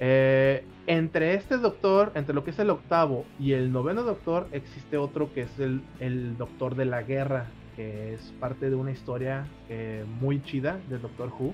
Eh, 0.00 0.64
entre 0.86 1.34
este 1.34 1.58
doctor, 1.58 2.12
entre 2.14 2.34
lo 2.34 2.44
que 2.44 2.50
es 2.50 2.58
el 2.58 2.70
octavo 2.70 3.24
y 3.38 3.52
el 3.52 3.72
noveno 3.72 4.02
doctor, 4.02 4.48
existe 4.52 4.96
otro 4.96 5.32
que 5.34 5.42
es 5.42 5.58
el, 5.58 6.36
doctor 6.38 6.76
de 6.76 6.84
la 6.86 7.02
guerra, 7.02 7.46
que 7.76 8.14
es 8.14 8.32
parte 8.40 8.70
de 8.70 8.76
una 8.76 8.90
historia 8.90 9.46
eh, 9.68 10.04
muy 10.20 10.42
chida 10.42 10.78
del 10.88 11.02
Doctor 11.02 11.30
Who, 11.38 11.52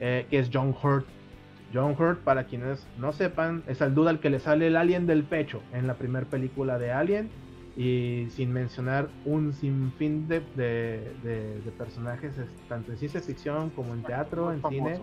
eh, 0.00 0.26
que 0.28 0.38
es 0.38 0.50
John 0.52 0.74
Hurt. 0.80 1.06
John 1.72 1.96
Hurt, 1.98 2.20
para 2.20 2.44
quienes 2.44 2.86
no 2.98 3.12
sepan, 3.12 3.62
es 3.66 3.82
al 3.82 3.94
duda 3.94 4.10
al 4.10 4.20
que 4.20 4.30
le 4.30 4.40
sale 4.40 4.66
el 4.66 4.76
alien 4.76 5.06
del 5.06 5.24
pecho 5.24 5.62
en 5.72 5.86
la 5.86 5.94
primera 5.94 6.26
película 6.26 6.78
de 6.78 6.92
Alien 6.92 7.30
y 7.76 8.28
sin 8.30 8.52
mencionar 8.52 9.08
un 9.24 9.52
sinfín 9.52 10.28
de, 10.28 10.40
de, 10.54 11.72
personajes, 11.76 12.32
tanto 12.68 12.92
en 12.92 12.98
ciencia 12.98 13.20
ficción 13.20 13.70
como 13.70 13.94
en 13.94 14.02
teatro, 14.02 14.52
en 14.52 14.62
cine. 14.68 15.00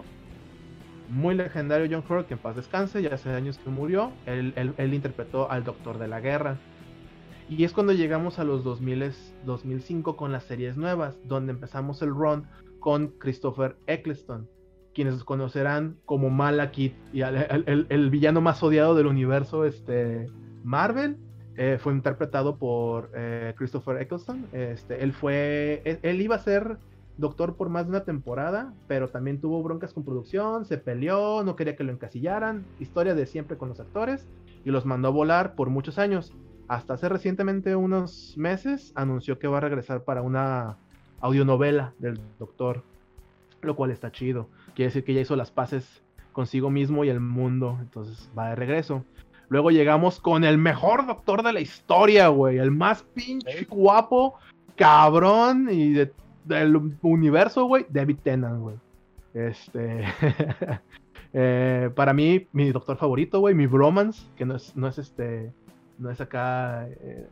Muy 1.10 1.36
legendario 1.36 1.88
John 1.90 2.04
Hurt, 2.10 2.28
que 2.28 2.36
en 2.36 2.40
paz 2.40 2.56
descanse, 2.56 3.02
ya 3.02 3.14
hace 3.14 3.30
años 3.30 3.58
que 3.58 3.70
murió. 3.70 4.12
Él, 4.26 4.54
él, 4.56 4.94
interpretó 4.94 5.50
al 5.52 5.64
Doctor 5.64 6.00
de 6.00 6.08
la 6.08 6.22
Guerra. 6.22 6.58
Y 7.50 7.64
es 7.66 7.74
cuando 7.74 7.94
llegamos 7.94 8.40
a 8.40 8.44
los 8.44 8.64
2000, 8.64 9.12
2005 9.46 10.16
con 10.16 10.32
las 10.32 10.44
series 10.46 10.78
nuevas, 10.78 11.18
donde 11.26 11.52
empezamos 11.52 12.02
el 12.02 12.10
run 12.10 12.48
con 12.80 13.10
Christopher 13.20 13.76
Eccleston, 13.88 14.50
quienes 14.94 15.24
conocerán 15.24 15.98
como 16.06 16.30
Malakith 16.30 16.96
y 17.12 17.22
el, 17.22 17.86
el, 17.90 18.10
villano 18.10 18.42
más 18.42 18.62
odiado 18.64 18.96
del 18.96 19.08
universo 19.08 19.66
este, 19.66 20.28
Marvel 20.64 21.18
eh, 21.56 21.78
fue 21.80 21.94
interpretado 21.94 22.58
por 22.58 23.12
eh, 23.14 23.54
Christopher 23.58 24.02
Eccleston. 24.02 24.48
Este, 24.54 25.04
él 25.04 25.14
fue, 25.14 25.82
él, 26.02 26.22
iba 26.22 26.36
a 26.36 26.40
ser 26.40 26.78
doctor 27.18 27.56
por 27.56 27.70
más 27.70 27.86
de 27.86 27.92
una 27.92 28.04
temporada, 28.04 28.74
pero 28.88 29.10
también 29.10 29.40
tuvo 29.40 29.62
broncas 29.64 29.94
con 29.94 30.04
producción, 30.04 30.66
se 30.66 30.78
peleó, 30.78 31.44
no 31.44 31.56
quería 31.56 31.76
que 31.76 31.84
lo 31.84 31.92
encasillaran, 31.92 32.66
historia 32.80 33.16
de 33.16 33.26
siempre 33.26 33.58
con 33.58 33.70
los 33.70 33.80
actores, 33.80 34.28
y 34.66 34.72
los 34.72 34.86
mandó 34.86 35.10
a 35.10 35.12
volar 35.12 35.56
por 35.56 35.70
muchos 35.70 35.98
años. 36.00 36.34
Hasta 36.68 36.94
hace 36.94 37.10
recientemente 37.10 37.76
unos 37.76 38.36
meses 38.38 38.94
anunció 38.96 39.38
que 39.38 39.48
va 39.48 39.58
a 39.58 39.62
regresar 39.62 40.04
para 40.04 40.22
una 40.22 40.78
audionovela 41.20 41.94
del 42.00 42.20
doctor, 42.40 42.84
lo 43.62 43.76
cual 43.76 43.92
está 43.92 44.12
chido. 44.12 44.48
Quiere 44.76 44.90
decir 44.90 45.04
que 45.04 45.14
ya 45.14 45.22
hizo 45.22 45.36
las 45.36 45.52
paces 45.52 46.02
consigo 46.32 46.70
mismo 46.70 47.04
y 47.04 47.10
el 47.10 47.20
mundo, 47.20 47.78
entonces 47.80 48.30
va 48.38 48.50
de 48.50 48.56
regreso. 48.56 49.06
Luego 49.50 49.70
llegamos 49.70 50.20
con 50.20 50.44
el 50.44 50.58
mejor 50.58 51.06
doctor 51.06 51.44
de 51.44 51.54
la 51.54 51.60
historia, 51.60 52.30
güey. 52.30 52.58
El 52.58 52.72
más 52.72 53.04
pinche 53.04 53.66
guapo, 53.70 54.36
cabrón 54.76 55.70
y 55.72 55.94
del 56.46 56.98
universo, 57.02 57.66
güey. 57.66 57.86
David 57.90 58.18
Tennant, 58.24 58.62
güey. 58.62 58.76
Este. 59.34 60.06
Eh, 61.36 61.90
para 61.96 62.14
mí, 62.14 62.46
mi 62.52 62.72
doctor 62.72 62.96
favorito, 62.96 63.40
güey. 63.40 63.56
Mi 63.56 63.66
bromance, 63.66 64.28
que 64.36 64.46
no 64.46 64.56
es, 64.56 64.76
no 64.76 64.88
es 64.88 65.00
este. 65.00 65.52
No 65.98 66.12
es 66.12 66.22
acá. 66.22 66.88
Eh, 66.88 67.28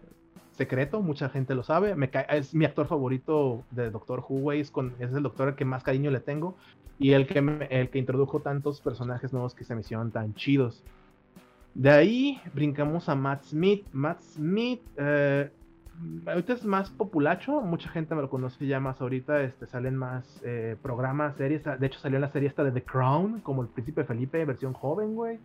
secreto, 0.53 1.01
mucha 1.01 1.29
gente 1.29 1.53
lo 1.53 1.61
sabe. 1.61 1.95
Me 1.95 2.09
es 2.29 2.55
mi 2.55 2.65
actor 2.65 2.87
favorito 2.87 3.63
de 3.69 3.91
Doctor 3.91 4.23
Who, 4.27 4.39
güey. 4.39 4.61
Es, 4.61 4.73
es, 4.99 5.13
el 5.13 5.21
doctor 5.21 5.49
al 5.49 5.55
que 5.55 5.65
más 5.65 5.83
cariño 5.83 6.09
le 6.09 6.19
tengo. 6.19 6.55
Y 6.97 7.11
el 7.11 7.27
que, 7.27 7.67
el 7.69 7.89
que 7.89 7.99
introdujo 7.99 8.39
tantos 8.39 8.81
personajes 8.81 9.33
nuevos 9.33 9.53
que 9.53 9.63
se 9.63 9.75
me 9.75 9.81
hicieron 9.81 10.11
tan 10.11 10.33
chidos. 10.33 10.83
De 11.73 11.89
ahí 11.89 12.41
brincamos 12.53 13.07
a 13.09 13.15
Matt 13.15 13.45
Smith. 13.45 13.85
Matt 13.91 14.19
Smith, 14.21 14.81
eh, 14.97 15.49
ahorita 16.25 16.53
es 16.53 16.65
más 16.65 16.89
populacho, 16.89 17.61
mucha 17.61 17.89
gente 17.89 18.15
me 18.15 18.21
lo 18.21 18.29
conoce 18.29 18.65
ya 18.65 18.79
más 18.79 19.01
ahorita, 19.01 19.41
este, 19.41 19.67
salen 19.67 19.95
más 19.95 20.41
eh, 20.43 20.75
programas, 20.81 21.35
series. 21.35 21.63
De 21.63 21.87
hecho, 21.87 21.99
salió 21.99 22.17
en 22.17 22.21
la 22.21 22.31
serie 22.31 22.49
esta 22.49 22.63
de 22.63 22.71
The 22.71 22.83
Crown, 22.83 23.41
como 23.41 23.61
el 23.61 23.67
Príncipe 23.69 24.03
Felipe, 24.03 24.43
versión 24.45 24.73
joven, 24.73 25.15
güey. 25.15 25.39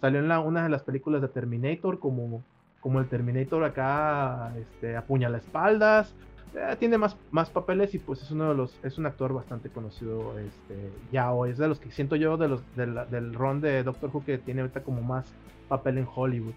Salió 0.00 0.20
en 0.20 0.28
la, 0.28 0.40
una 0.40 0.64
de 0.64 0.68
las 0.68 0.82
películas 0.82 1.22
de 1.22 1.28
Terminator, 1.28 1.98
como, 1.98 2.42
como 2.80 3.00
el 3.00 3.08
Terminator 3.08 3.64
acá, 3.64 4.52
este, 4.56 4.96
apuñala 4.96 5.38
espaldas. 5.38 6.14
Eh, 6.54 6.76
tiene 6.78 6.98
más, 6.98 7.16
más 7.30 7.48
papeles 7.48 7.94
y 7.94 7.98
pues 7.98 8.20
es 8.22 8.30
uno 8.30 8.50
de 8.50 8.54
los 8.54 8.78
es 8.82 8.98
un 8.98 9.06
actor 9.06 9.32
bastante 9.32 9.70
conocido 9.70 10.38
este 10.38 10.90
ya 11.10 11.32
o 11.32 11.46
es 11.46 11.56
de 11.56 11.66
los 11.66 11.80
que 11.80 11.90
siento 11.90 12.14
yo 12.14 12.36
de 12.36 12.48
los 12.48 12.62
del 12.76 13.32
ron 13.32 13.62
de 13.62 13.82
Doctor 13.82 14.10
Who 14.12 14.22
que 14.26 14.36
tiene 14.36 14.60
ahorita 14.60 14.82
como 14.82 15.00
más 15.00 15.32
papel 15.68 15.96
en 15.96 16.06
Hollywood. 16.14 16.52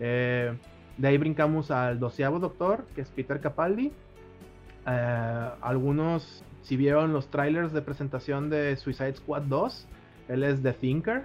Eh, 0.00 0.52
de 0.98 1.08
ahí 1.08 1.18
brincamos 1.18 1.70
al 1.70 1.98
doceavo 1.98 2.38
doctor, 2.38 2.86
que 2.94 3.02
es 3.02 3.10
Peter 3.10 3.40
Capaldi. 3.40 3.92
Eh, 4.86 5.48
algunos, 5.60 6.42
si 6.62 6.76
vieron 6.76 7.12
los 7.12 7.28
trailers 7.28 7.72
de 7.72 7.82
presentación 7.82 8.48
de 8.48 8.76
Suicide 8.76 9.14
Squad 9.14 9.42
2, 9.42 9.86
él 10.28 10.44
es 10.44 10.62
The 10.62 10.72
Thinker. 10.72 11.24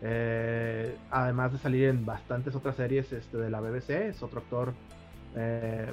Eh, 0.00 0.96
además 1.10 1.52
de 1.52 1.58
salir 1.58 1.88
en 1.88 2.06
bastantes 2.06 2.54
otras 2.54 2.76
series 2.76 3.12
este, 3.12 3.36
de 3.36 3.50
la 3.50 3.60
BBC, 3.60 3.90
es 4.08 4.22
otro 4.22 4.40
actor 4.40 4.72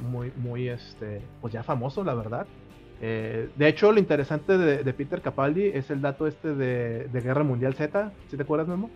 muy, 0.01 0.31
muy, 0.37 0.69
este, 0.69 1.21
pues 1.39 1.53
ya 1.53 1.61
famoso, 1.61 2.03
la 2.03 2.15
verdad. 2.15 2.47
de 2.99 3.67
hecho, 3.67 3.91
lo 3.91 3.99
interesante 3.99 4.57
de, 4.57 4.93
Peter 4.93 5.21
Capaldi 5.21 5.67
es 5.67 5.91
el 5.91 6.01
dato 6.01 6.25
este 6.25 6.55
de, 6.55 7.09
de 7.09 7.21
Guerra 7.21 7.43
Mundial 7.43 7.75
Z. 7.75 8.11
¿Si 8.27 8.37
te 8.37 8.43
acuerdas, 8.43 8.67
Memo? 8.67 8.89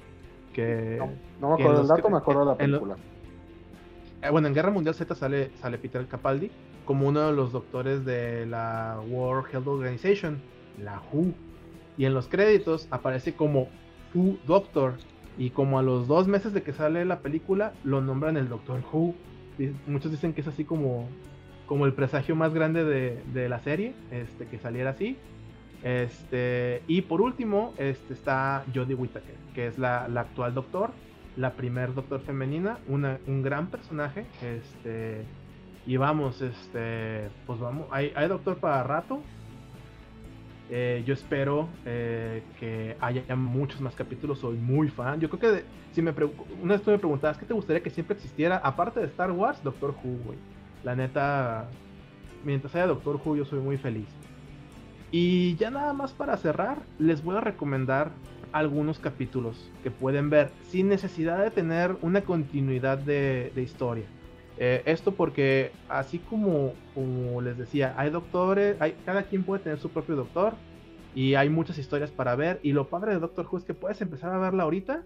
no, 1.39 1.49
me 1.49 1.53
acuerdo 1.53 1.79
del 1.79 1.87
dato, 1.87 2.09
me 2.09 2.17
acuerdo 2.17 2.41
de 2.41 2.45
la 2.47 2.57
película. 2.57 2.95
Eh, 4.21 4.29
bueno, 4.29 4.47
en 4.47 4.53
Guerra 4.53 4.71
Mundial 4.71 4.95
Z 4.95 5.15
sale, 5.15 5.51
sale 5.55 5.77
Peter 5.77 6.05
Capaldi 6.07 6.51
como 6.85 7.07
uno 7.07 7.27
de 7.27 7.33
los 7.33 7.51
doctores 7.51 8.03
de 8.03 8.45
la 8.47 8.99
World 9.09 9.45
Health 9.53 9.67
Organization, 9.67 10.41
la 10.81 11.01
WHO. 11.11 11.33
Y 11.97 12.05
en 12.05 12.13
los 12.13 12.27
créditos 12.27 12.87
aparece 12.89 13.33
como 13.33 13.67
WHO 14.13 14.37
Doctor. 14.47 14.93
Y 15.37 15.51
como 15.51 15.77
a 15.77 15.83
los 15.83 16.07
dos 16.07 16.27
meses 16.27 16.51
de 16.51 16.63
que 16.63 16.73
sale 16.73 17.05
la 17.05 17.19
película, 17.19 17.73
lo 17.83 18.01
nombran 18.01 18.37
el 18.37 18.49
Doctor 18.49 18.81
Who. 18.91 19.13
muchos 19.85 20.11
dicen 20.11 20.33
que 20.33 20.41
es 20.41 20.47
así 20.47 20.65
como, 20.65 21.07
como 21.67 21.85
el 21.85 21.93
presagio 21.93 22.35
más 22.35 22.53
grande 22.53 22.83
de, 22.83 23.21
de 23.33 23.47
la 23.49 23.59
serie, 23.59 23.93
este, 24.11 24.47
que 24.47 24.57
saliera 24.57 24.89
así. 24.89 25.15
Este, 25.83 26.81
y 26.87 27.01
por 27.01 27.21
último, 27.21 27.73
este, 27.77 28.13
está 28.13 28.65
Jodie 28.73 28.95
Whittaker, 28.95 29.35
que 29.53 29.67
es 29.67 29.77
la, 29.77 30.05
actual 30.05 30.53
doctor, 30.53 30.91
la 31.35 31.53
primer 31.53 31.93
doctor 31.93 32.21
femenina, 32.21 32.79
un 32.87 33.41
gran 33.41 33.67
personaje. 33.67 34.25
Este, 34.41 35.25
y 35.85 35.97
vamos, 35.97 36.41
este, 36.41 37.29
pues 37.47 37.59
vamos, 37.59 37.87
hay, 37.91 38.11
doctor 38.27 38.57
para 38.57 38.83
rato. 38.83 39.21
Eh, 40.69 41.03
yo 41.03 41.15
espero 41.15 41.67
eh, 41.83 42.43
que 42.59 42.95
haya 42.99 43.35
muchos 43.35 43.81
más 43.81 43.95
capítulos. 43.95 44.39
Soy 44.39 44.57
muy 44.57 44.89
fan. 44.89 45.19
Yo 45.19 45.29
creo 45.29 45.55
que 45.55 45.63
si 45.93 46.01
me 46.01 46.13
una 46.61 46.73
vez 46.73 46.83
tú 46.83 46.91
me 46.91 46.99
preguntabas 46.99 47.37
qué 47.37 47.45
te 47.45 47.53
gustaría 47.53 47.81
que 47.81 47.89
siempre 47.89 48.15
existiera, 48.15 48.57
aparte 48.57 48.99
de 48.99 49.07
Star 49.07 49.31
Wars, 49.31 49.63
Doctor 49.63 49.91
Who, 49.91 50.23
güey. 50.25 50.37
La 50.83 50.95
neta, 50.95 51.67
mientras 52.45 52.75
haya 52.75 52.85
Doctor 52.85 53.19
Who, 53.23 53.37
yo 53.37 53.45
soy 53.45 53.59
muy 53.59 53.77
feliz. 53.77 54.07
Y 55.11 55.55
ya 55.55 55.71
nada 55.71 55.93
más 55.93 56.13
para 56.13 56.37
cerrar, 56.37 56.77
les 56.99 57.23
voy 57.23 57.37
a 57.37 57.41
recomendar 57.41 58.11
algunos 58.51 58.99
capítulos 58.99 59.69
que 59.83 59.91
pueden 59.91 60.29
ver 60.29 60.49
sin 60.69 60.89
necesidad 60.89 61.43
de 61.43 61.51
tener 61.51 61.95
una 62.01 62.21
continuidad 62.21 62.97
de, 62.97 63.51
historia. 63.55 64.05
Eh, 64.57 64.81
esto 64.85 65.13
porque 65.13 65.71
así 65.87 66.19
como, 66.19 66.73
como 66.93 67.41
les 67.41 67.57
decía, 67.57 67.93
hay 67.97 68.09
doctores, 68.09 68.79
hay, 68.81 68.95
cada 69.05 69.23
quien 69.23 69.43
puede 69.43 69.63
tener 69.63 69.79
su 69.79 69.89
propio 69.89 70.15
doctor 70.15 70.53
y 71.15 71.35
hay 71.35 71.49
muchas 71.49 71.77
historias 71.77 72.11
para 72.11 72.35
ver. 72.35 72.59
Y 72.61 72.73
lo 72.73 72.89
padre 72.89 73.13
de 73.13 73.19
Doctor 73.19 73.47
Who 73.49 73.57
es 73.57 73.63
que 73.63 73.73
puedes 73.73 74.01
empezar 74.01 74.33
a 74.33 74.37
verla 74.37 74.63
ahorita 74.63 75.03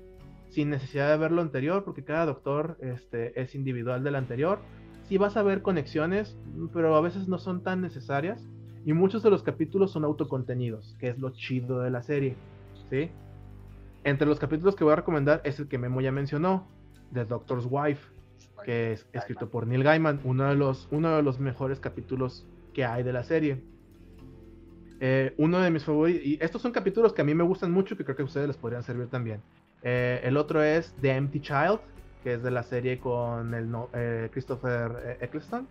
sin 0.50 0.70
necesidad 0.70 1.10
de 1.10 1.18
ver 1.18 1.32
lo 1.32 1.42
anterior 1.42 1.84
porque 1.84 2.04
cada 2.04 2.26
doctor 2.26 2.78
este, 2.82 3.40
es 3.40 3.56
individual 3.56 4.04
del 4.04 4.16
anterior 4.16 4.60
sí 5.04 5.18
vas 5.18 5.38
a 5.38 5.44
ver 5.44 5.62
conexiones, 5.62 6.38
pero 6.74 6.96
a 6.96 7.02
veces 7.02 7.28
no 7.28 7.38
son 7.38 7.62
tan 7.64 7.82
necesarias. 7.82 8.48
Y 8.86 8.94
muchos 8.94 9.24
de 9.24 9.30
los 9.30 9.44
capítulos 9.44 9.92
son 9.92 10.04
autocontenidos, 10.04 10.96
que 11.00 11.10
es 11.10 11.18
lo 11.20 11.30
chido 11.32 11.80
de 11.82 11.90
la 11.90 12.02
serie. 12.02 12.36
¿sí? 12.90 13.10
Entre 14.04 14.28
los 14.28 14.40
capítulos 14.40 14.76
que 14.76 14.84
voy 14.84 14.94
a 14.94 14.98
recomendar 14.98 15.42
es 15.46 15.60
el 15.60 15.68
que 15.68 15.78
Memo 15.78 16.02
ya 16.02 16.12
mencionó, 16.12 16.68
The 17.14 17.26
Doctor's 17.26 17.68
Wife, 17.70 18.02
que 18.66 18.94
es 18.94 19.08
escrito 19.14 19.50
por 19.50 19.66
Neil 19.68 19.84
Gaiman, 19.84 20.20
uno 20.24 20.50
de 20.50 20.56
los, 20.56 20.88
uno 20.92 21.16
de 21.16 21.24
los 21.24 21.40
mejores 21.40 21.80
capítulos 21.80 22.46
que 22.74 22.86
hay 22.86 23.04
de 23.04 23.14
la 23.14 23.24
serie. 23.24 23.64
Eh, 25.00 25.34
uno 25.38 25.60
de 25.60 25.70
mis 25.70 25.84
favoritos, 25.84 26.26
y 26.26 26.38
estos 26.42 26.62
son 26.62 26.72
capítulos 26.72 27.14
que 27.14 27.22
a 27.22 27.26
mí 27.26 27.34
me 27.34 27.44
gustan 27.44 27.72
mucho 27.72 27.98
que 27.98 28.04
creo 28.04 28.16
que 28.16 28.22
a 28.24 28.26
ustedes 28.26 28.48
les 28.48 28.58
podrían 28.58 28.84
servir 28.84 29.08
también. 29.08 29.42
Eh, 29.82 30.22
el 30.24 30.38
otro 30.38 30.64
es 30.64 30.94
The 31.02 31.12
Empty 31.16 31.40
Child, 31.40 31.80
que 32.24 32.34
es 32.36 32.44
de 32.44 32.52
la 32.52 32.64
serie 32.64 33.00
con 33.00 33.54
el 33.54 33.70
eh, 33.94 34.30
Christopher 34.32 35.18
Eccleston. 35.20 35.68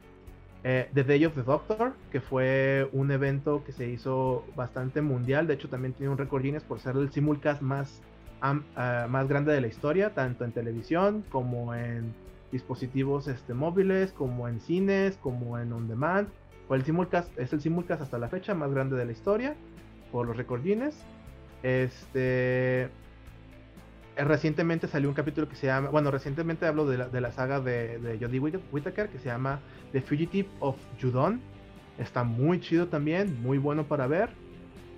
the 0.62 1.04
Day 1.04 1.24
of 1.24 1.34
the 1.34 1.42
Doctor, 1.42 1.92
que 2.10 2.20
fue 2.20 2.88
un 2.92 3.10
evento 3.10 3.64
que 3.64 3.72
se 3.72 3.88
hizo 3.88 4.44
bastante 4.54 5.00
mundial. 5.00 5.46
De 5.46 5.54
hecho, 5.54 5.68
también 5.68 5.94
tiene 5.94 6.12
un 6.12 6.18
récord 6.18 6.42
Guinness 6.42 6.62
por 6.62 6.78
ser 6.80 6.96
el 6.96 7.10
simulcast 7.10 7.62
más, 7.62 8.02
más 8.42 9.28
grande 9.28 9.52
de 9.52 9.60
la 9.60 9.68
historia, 9.68 10.14
tanto 10.14 10.44
en 10.44 10.52
televisión 10.52 11.24
como 11.30 11.74
en 11.74 12.12
dispositivos 12.50 13.28
este, 13.28 13.54
móviles, 13.54 14.12
como 14.12 14.48
en 14.48 14.60
cines, 14.60 15.16
como 15.22 15.58
en 15.58 15.72
on 15.72 15.88
demand 15.88 16.28
el 16.74 16.84
simulcast, 16.84 17.36
es 17.38 17.52
el 17.52 17.60
simulcast 17.60 18.02
hasta 18.02 18.18
la 18.18 18.28
fecha 18.28 18.54
más 18.54 18.70
grande 18.72 18.96
de 18.96 19.04
la 19.04 19.12
historia 19.12 19.54
por 20.10 20.26
los 20.26 20.36
recordines. 20.36 20.94
Este 21.62 22.84
eh, 22.84 22.88
recientemente 24.16 24.88
salió 24.88 25.08
un 25.08 25.14
capítulo 25.14 25.48
que 25.48 25.56
se 25.56 25.66
llama, 25.66 25.90
bueno, 25.90 26.10
recientemente 26.10 26.66
hablo 26.66 26.86
de 26.86 26.98
la, 26.98 27.08
de 27.08 27.20
la 27.20 27.32
saga 27.32 27.60
de, 27.60 27.98
de 27.98 28.18
Jodie 28.18 28.40
Whittaker 28.40 29.08
que 29.08 29.18
se 29.18 29.26
llama 29.26 29.60
The 29.92 30.02
Fugitive 30.02 30.48
of 30.60 30.76
Judon. 31.00 31.40
Está 31.98 32.24
muy 32.24 32.60
chido 32.60 32.88
también, 32.88 33.40
muy 33.42 33.58
bueno 33.58 33.84
para 33.84 34.06
ver. 34.06 34.30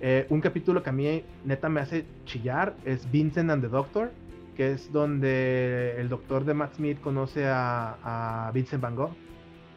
Eh, 0.00 0.26
un 0.28 0.40
capítulo 0.40 0.82
que 0.82 0.90
a 0.90 0.92
mí 0.92 1.24
neta 1.44 1.68
me 1.68 1.80
hace 1.80 2.04
chillar 2.24 2.74
es 2.84 3.10
Vincent 3.10 3.50
and 3.50 3.62
the 3.62 3.68
Doctor, 3.68 4.10
que 4.56 4.72
es 4.72 4.92
donde 4.92 5.96
el 5.98 6.08
doctor 6.08 6.44
de 6.44 6.54
Matt 6.54 6.74
Smith 6.74 7.00
conoce 7.00 7.44
a, 7.46 8.50
Vincent 8.52 8.82
Van 8.82 8.96
Gogh 8.96 9.14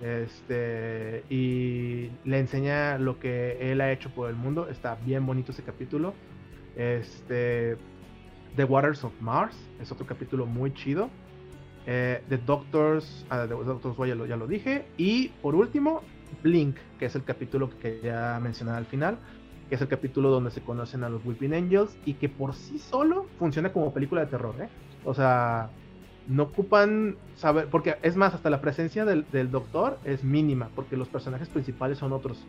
este, 0.02 1.24
y 1.30 2.12
le 2.26 2.40
enseña 2.40 2.98
lo 2.98 3.20
que 3.20 3.72
él 3.72 3.82
ha 3.82 3.92
hecho 3.92 4.10
por 4.12 4.30
el 4.30 4.36
mundo. 4.36 4.68
Está 4.70 4.96
bien 4.96 5.26
bonito 5.26 5.52
ese 5.52 5.64
capítulo. 5.64 6.14
Este, 6.76 7.78
The 8.56 8.64
Waters 8.64 9.04
of 9.04 9.14
Mars 9.22 9.56
es 9.82 9.92
otro 9.92 10.06
capítulo 10.06 10.46
muy 10.46 10.74
chido. 10.74 11.10
Eh, 11.86 12.22
The 12.28 12.38
Doctors, 12.38 13.26
uh, 13.32 13.48
The 13.48 13.54
Doctors 13.64 13.98
ya 14.08 14.16
lo, 14.16 14.26
ya 14.26 14.36
lo 14.36 14.46
dije. 14.46 14.86
Y 14.98 15.30
por 15.42 15.56
último, 15.56 16.02
Blink, 16.44 16.76
que 17.00 17.06
es 17.06 17.16
el 17.16 17.24
capítulo 17.24 17.70
que 17.80 18.02
ya 18.04 18.40
mencioné 18.42 18.72
al 18.72 18.86
final, 18.86 19.18
que 19.70 19.76
es 19.76 19.82
el 19.82 19.88
capítulo 19.88 20.30
donde 20.30 20.52
se 20.52 20.62
conocen 20.62 21.04
a 21.04 21.10
los 21.10 21.26
Weeping 21.26 21.54
Angels 21.54 21.98
y 22.06 22.14
que 22.14 22.30
por 22.30 22.54
sí 22.54 22.80
solo 22.80 23.26
funciona 23.38 23.74
como 23.74 23.94
película 23.94 24.22
de 24.22 24.28
terror. 24.28 24.56
¿eh? 24.60 24.70
O 25.04 25.14
sea, 25.14 25.70
no 26.28 26.44
ocupan 26.44 27.16
saber, 27.36 27.68
porque 27.70 27.98
es 28.02 28.16
más, 28.16 28.34
hasta 28.34 28.50
la 28.50 28.62
presencia 28.62 29.06
del, 29.06 29.52
doctor 29.52 29.98
es 30.04 30.24
mínima, 30.24 30.70
porque 30.76 30.98
los 30.98 31.08
personajes 31.08 31.50
principales 31.50 31.98
son 31.98 32.14
otros. 32.14 32.46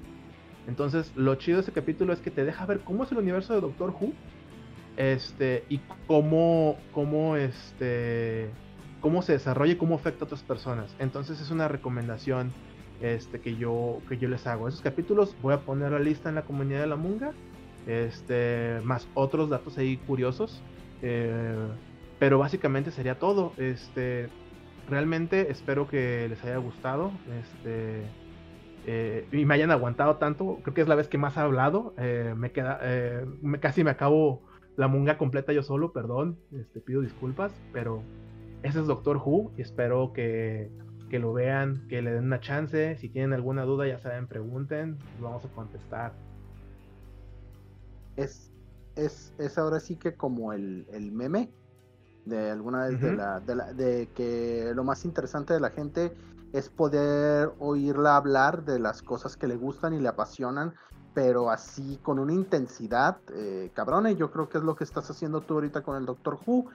Entonces, 0.66 1.12
lo 1.16 1.34
chido 1.36 1.58
de 1.58 1.62
ese 1.62 1.72
capítulo 1.72 2.12
es 2.12 2.20
que 2.20 2.30
te 2.30 2.44
deja 2.44 2.66
ver 2.66 2.80
cómo 2.80 3.04
es 3.04 3.12
el 3.12 3.18
universo 3.18 3.54
de 3.54 3.60
Doctor 3.60 3.90
Who, 3.90 4.12
este, 4.96 5.64
y 5.68 5.80
cómo, 6.06 6.76
cómo, 6.92 7.36
este, 7.36 8.50
cómo 9.00 9.22
se 9.22 9.32
desarrolla 9.32 9.72
y 9.72 9.76
cómo 9.76 9.94
afecta 9.94 10.24
a 10.24 10.26
otras 10.26 10.42
personas. 10.42 10.94
Entonces, 10.98 11.40
es 11.40 11.50
una 11.50 11.68
recomendación 11.68 12.52
este, 13.00 13.40
que, 13.40 13.56
yo, 13.56 14.00
que 14.08 14.18
yo 14.18 14.28
les 14.28 14.46
hago. 14.46 14.68
Esos 14.68 14.80
capítulos 14.80 15.36
voy 15.42 15.54
a 15.54 15.60
poner 15.60 15.92
la 15.92 15.98
lista 15.98 16.28
en 16.28 16.34
la 16.34 16.42
comunidad 16.42 16.80
de 16.80 16.86
la 16.86 16.96
Munga, 16.96 17.32
este, 17.86 18.80
más 18.84 19.08
otros 19.14 19.50
datos 19.50 19.78
ahí 19.78 19.96
curiosos. 19.98 20.62
Eh, 21.02 21.68
pero 22.18 22.38
básicamente 22.38 22.90
sería 22.90 23.18
todo. 23.18 23.52
Este, 23.56 24.28
realmente 24.88 25.50
espero 25.50 25.88
que 25.88 26.28
les 26.28 26.42
haya 26.44 26.58
gustado. 26.58 27.12
Este, 27.40 28.02
eh, 28.86 29.26
y 29.32 29.44
me 29.44 29.54
hayan 29.54 29.70
aguantado 29.70 30.16
tanto. 30.16 30.58
Creo 30.62 30.74
que 30.74 30.80
es 30.80 30.88
la 30.88 30.96
vez 30.96 31.08
que 31.08 31.18
más 31.18 31.36
he 31.36 31.40
hablado. 31.40 31.94
Eh, 31.98 32.34
me 32.36 32.50
queda, 32.50 32.80
me, 33.40 33.60
casi 33.60 33.84
me 33.84 33.90
acabo 33.90 34.42
la 34.76 34.88
munga 34.88 35.18
completa 35.18 35.52
yo 35.52 35.62
solo, 35.62 35.92
perdón. 35.92 36.38
Este, 36.52 36.80
pido 36.80 37.00
disculpas, 37.00 37.52
pero 37.72 38.02
ese 38.62 38.80
es 38.80 38.86
Doctor 38.86 39.18
Who 39.18 39.52
y 39.56 39.62
espero 39.62 40.12
que, 40.12 40.70
que 41.08 41.18
lo 41.18 41.32
vean, 41.32 41.86
que 41.88 42.02
le 42.02 42.12
den 42.12 42.24
una 42.24 42.40
chance. 42.40 42.96
Si 42.96 43.08
tienen 43.08 43.32
alguna 43.32 43.64
duda, 43.64 43.86
ya 43.86 43.98
saben, 43.98 44.26
pregunten, 44.26 44.98
vamos 45.20 45.44
a 45.44 45.48
contestar. 45.48 46.12
Es, 48.16 48.52
es, 48.96 49.32
es 49.38 49.58
ahora 49.58 49.80
sí 49.80 49.96
que 49.96 50.14
como 50.14 50.52
el, 50.52 50.86
el 50.92 51.12
meme 51.12 51.50
de 52.24 52.50
alguna 52.50 52.86
vez 52.86 53.00
de, 53.00 53.16
la, 53.16 53.40
de, 53.40 53.54
la, 53.54 53.72
de 53.72 54.08
que 54.14 54.72
lo 54.74 54.84
más 54.84 55.04
interesante 55.04 55.54
de 55.54 55.60
la 55.60 55.70
gente 55.70 56.12
es 56.52 56.68
poder 56.68 57.52
oírla 57.58 58.16
hablar 58.16 58.64
de 58.64 58.78
las 58.78 59.02
cosas 59.02 59.36
que 59.36 59.46
le 59.46 59.56
gustan 59.56 59.94
y 59.94 60.00
le 60.00 60.08
apasionan, 60.08 60.74
pero 61.14 61.50
así 61.50 61.98
con 62.02 62.18
una 62.18 62.32
intensidad 62.32 63.18
eh, 63.34 63.70
cabrón, 63.74 64.08
y 64.08 64.16
yo 64.16 64.30
creo 64.30 64.48
que 64.48 64.58
es 64.58 64.64
lo 64.64 64.74
que 64.74 64.84
estás 64.84 65.10
haciendo 65.10 65.40
tú 65.40 65.54
ahorita 65.54 65.82
con 65.82 65.96
el 65.96 66.06
Doctor 66.06 66.38
Who, 66.46 66.66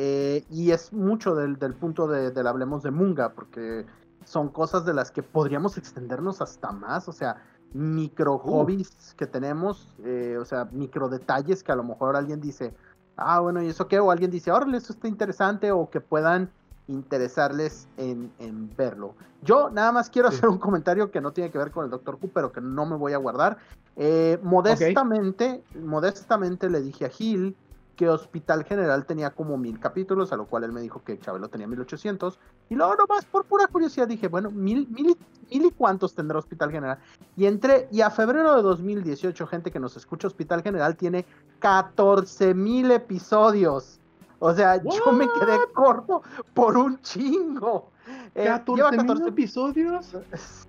eh, 0.00 0.44
y 0.48 0.70
es 0.70 0.92
mucho 0.92 1.34
del, 1.34 1.58
del 1.58 1.74
punto 1.74 2.06
de, 2.06 2.30
del 2.30 2.46
hablemos 2.46 2.84
de 2.84 2.92
Munga, 2.92 3.30
porque 3.30 3.84
son 4.24 4.48
cosas 4.48 4.84
de 4.84 4.94
las 4.94 5.10
que 5.10 5.24
podríamos 5.24 5.76
extendernos 5.76 6.40
hasta 6.40 6.70
más, 6.70 7.08
o 7.08 7.12
sea, 7.12 7.42
micro 7.72 8.34
uh. 8.34 8.38
hobbies 8.38 9.16
que 9.16 9.26
tenemos, 9.26 9.96
eh, 10.04 10.38
o 10.40 10.44
sea, 10.44 10.68
micro 10.70 11.08
detalles 11.08 11.64
que 11.64 11.72
a 11.72 11.74
lo 11.74 11.82
mejor 11.82 12.14
alguien 12.14 12.40
dice, 12.40 12.72
ah, 13.16 13.40
bueno, 13.40 13.60
¿y 13.60 13.66
eso 13.66 13.88
qué? 13.88 13.98
O 13.98 14.12
alguien 14.12 14.30
dice, 14.30 14.52
órale, 14.52 14.76
eso 14.76 14.92
está 14.92 15.08
interesante, 15.08 15.72
o 15.72 15.90
que 15.90 16.00
puedan 16.00 16.48
interesarles 16.86 17.88
en, 17.96 18.30
verlo. 18.76 19.16
Yo 19.42 19.68
nada 19.68 19.90
más 19.90 20.10
quiero 20.10 20.28
hacer 20.28 20.48
un 20.48 20.58
comentario 20.58 21.10
que 21.10 21.20
no 21.20 21.32
tiene 21.32 21.50
que 21.50 21.58
ver 21.58 21.72
con 21.72 21.84
el 21.84 21.90
Doctor 21.90 22.18
Who, 22.22 22.30
pero 22.32 22.52
que 22.52 22.60
no 22.60 22.86
me 22.86 22.94
voy 22.94 23.14
a 23.14 23.18
guardar. 23.18 23.58
Eh, 23.96 24.38
modestamente, 24.44 25.64
modestamente 25.74 26.70
le 26.70 26.80
dije 26.82 27.04
a 27.04 27.08
Gil 27.08 27.56
que 27.98 28.08
Hospital 28.08 28.64
General 28.64 29.04
tenía 29.06 29.30
como 29.30 29.58
mil 29.58 29.80
capítulos, 29.80 30.32
a 30.32 30.36
lo 30.36 30.46
cual 30.46 30.62
él 30.62 30.70
me 30.70 30.80
dijo 30.80 31.02
que 31.02 31.18
Chabelo 31.18 31.48
tenía 31.48 31.66
mil 31.66 31.80
ochocientos. 31.80 32.38
Y 32.70 32.76
luego 32.76 32.94
nomás 32.94 33.24
por 33.24 33.44
pura 33.44 33.66
curiosidad 33.66 34.06
dije, 34.06 34.28
bueno, 34.28 34.52
mil, 34.52 34.86
mil, 34.88 35.16
mil 35.50 35.66
y 35.66 35.70
cuántos 35.72 36.14
tendrá 36.14 36.38
Hospital 36.38 36.70
General. 36.70 36.98
Y 37.36 37.46
entre, 37.46 37.88
y 37.90 38.02
a 38.02 38.10
febrero 38.10 38.54
de 38.54 38.62
2018, 38.62 39.44
gente 39.48 39.72
que 39.72 39.80
nos 39.80 39.96
escucha, 39.96 40.28
Hospital 40.28 40.62
General 40.62 40.96
tiene 40.96 41.26
14 41.58 42.54
mil 42.54 42.92
episodios. 42.92 43.98
O 44.38 44.54
sea, 44.54 44.80
yo 44.80 45.12
me 45.12 45.26
quedé 45.26 45.58
corto 45.74 46.22
por 46.54 46.76
un 46.76 47.00
chingo. 47.00 47.90
Eh, 48.36 48.44
14 48.44 49.28
episodios? 49.28 50.16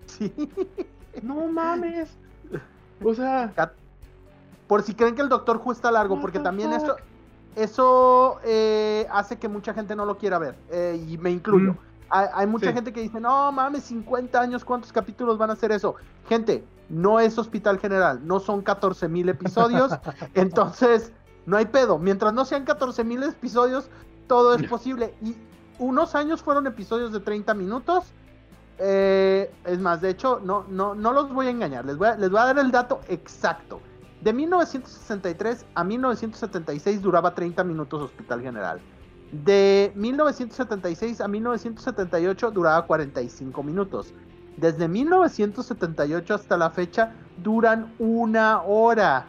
Sí. 0.08 0.34
No 1.22 1.48
mames. 1.48 2.10
O 3.04 3.14
sea, 3.14 3.54
por 4.68 4.82
si 4.82 4.96
creen 4.96 5.16
que 5.16 5.22
el 5.22 5.30
Doctor 5.30 5.62
Who 5.64 5.72
está 5.72 5.92
largo, 5.92 6.20
porque 6.20 6.40
también 6.40 6.74
esto, 6.74 6.96
eso 7.64 8.40
eh, 8.44 9.08
hace 9.12 9.38
que 9.38 9.48
mucha 9.48 9.74
gente 9.74 9.96
no 9.96 10.06
lo 10.06 10.18
quiera 10.18 10.40
ver, 10.40 10.56
eh, 10.72 11.04
y 11.08 11.18
me 11.18 11.32
incluyo. 11.32 11.74
Mm. 11.74 11.78
Hay, 12.12 12.48
mucha 12.48 12.74
gente 12.74 12.92
que 12.92 13.02
dice, 13.02 13.20
no 13.20 13.52
mames, 13.52 13.84
50 13.84 14.42
años, 14.42 14.66
¿cuántos 14.66 14.92
capítulos 14.92 15.38
van 15.38 15.52
a 15.52 15.54
hacer 15.54 15.72
eso? 15.72 15.94
Gente, 16.28 16.64
no 16.90 17.20
es 17.20 17.38
Hospital 17.38 17.78
General, 17.78 18.20
no 18.26 18.40
son 18.40 18.64
14 18.64 19.08
mil 19.08 19.30
episodios, 19.30 19.92
entonces 20.34 21.12
no 21.46 21.58
hay 21.58 21.66
pedo. 21.66 22.00
Mientras 22.00 22.34
no 22.34 22.46
sean 22.46 22.66
14 22.66 23.04
mil 23.04 23.22
episodios, 23.22 23.90
todo 24.26 24.56
es 24.56 24.64
posible. 24.68 25.14
Y 25.22 25.36
unos 25.78 26.16
años 26.16 26.42
fueron 26.42 26.66
episodios 26.66 27.12
de 27.12 27.20
30 27.20 27.54
minutos. 27.54 28.06
Eh, 28.80 29.52
es 29.66 29.80
más, 29.80 30.02
de 30.02 30.10
hecho, 30.10 30.42
no, 30.44 30.66
no, 30.68 30.96
no 30.96 31.14
los 31.14 31.32
voy 31.32 31.48
a 31.48 31.50
engañar, 31.50 31.86
les 31.86 31.98
voy 31.98 32.08
les 32.18 32.30
voy 32.30 32.40
a 32.40 32.46
dar 32.46 32.60
el 32.60 32.72
dato 32.72 33.02
exacto. 33.08 33.82
De 34.22 34.34
1963 34.34 35.66
a 35.76 35.84
1976 35.84 37.02
duraba 37.02 37.34
30 37.34 37.64
minutos 37.64 38.02
Hospital 38.02 38.42
General. 38.42 38.82
De 39.32 39.94
1976 39.96 41.22
a 41.22 41.28
1978 41.28 42.52
duraba 42.52 42.86
45 42.86 43.64
minutos. 43.64 44.14
Desde 44.58 44.90
1978 44.90 46.34
hasta 46.34 46.58
la 46.58 46.70
fecha 46.70 47.14
duran 47.42 47.94
una 47.98 48.62
hora. 48.64 49.28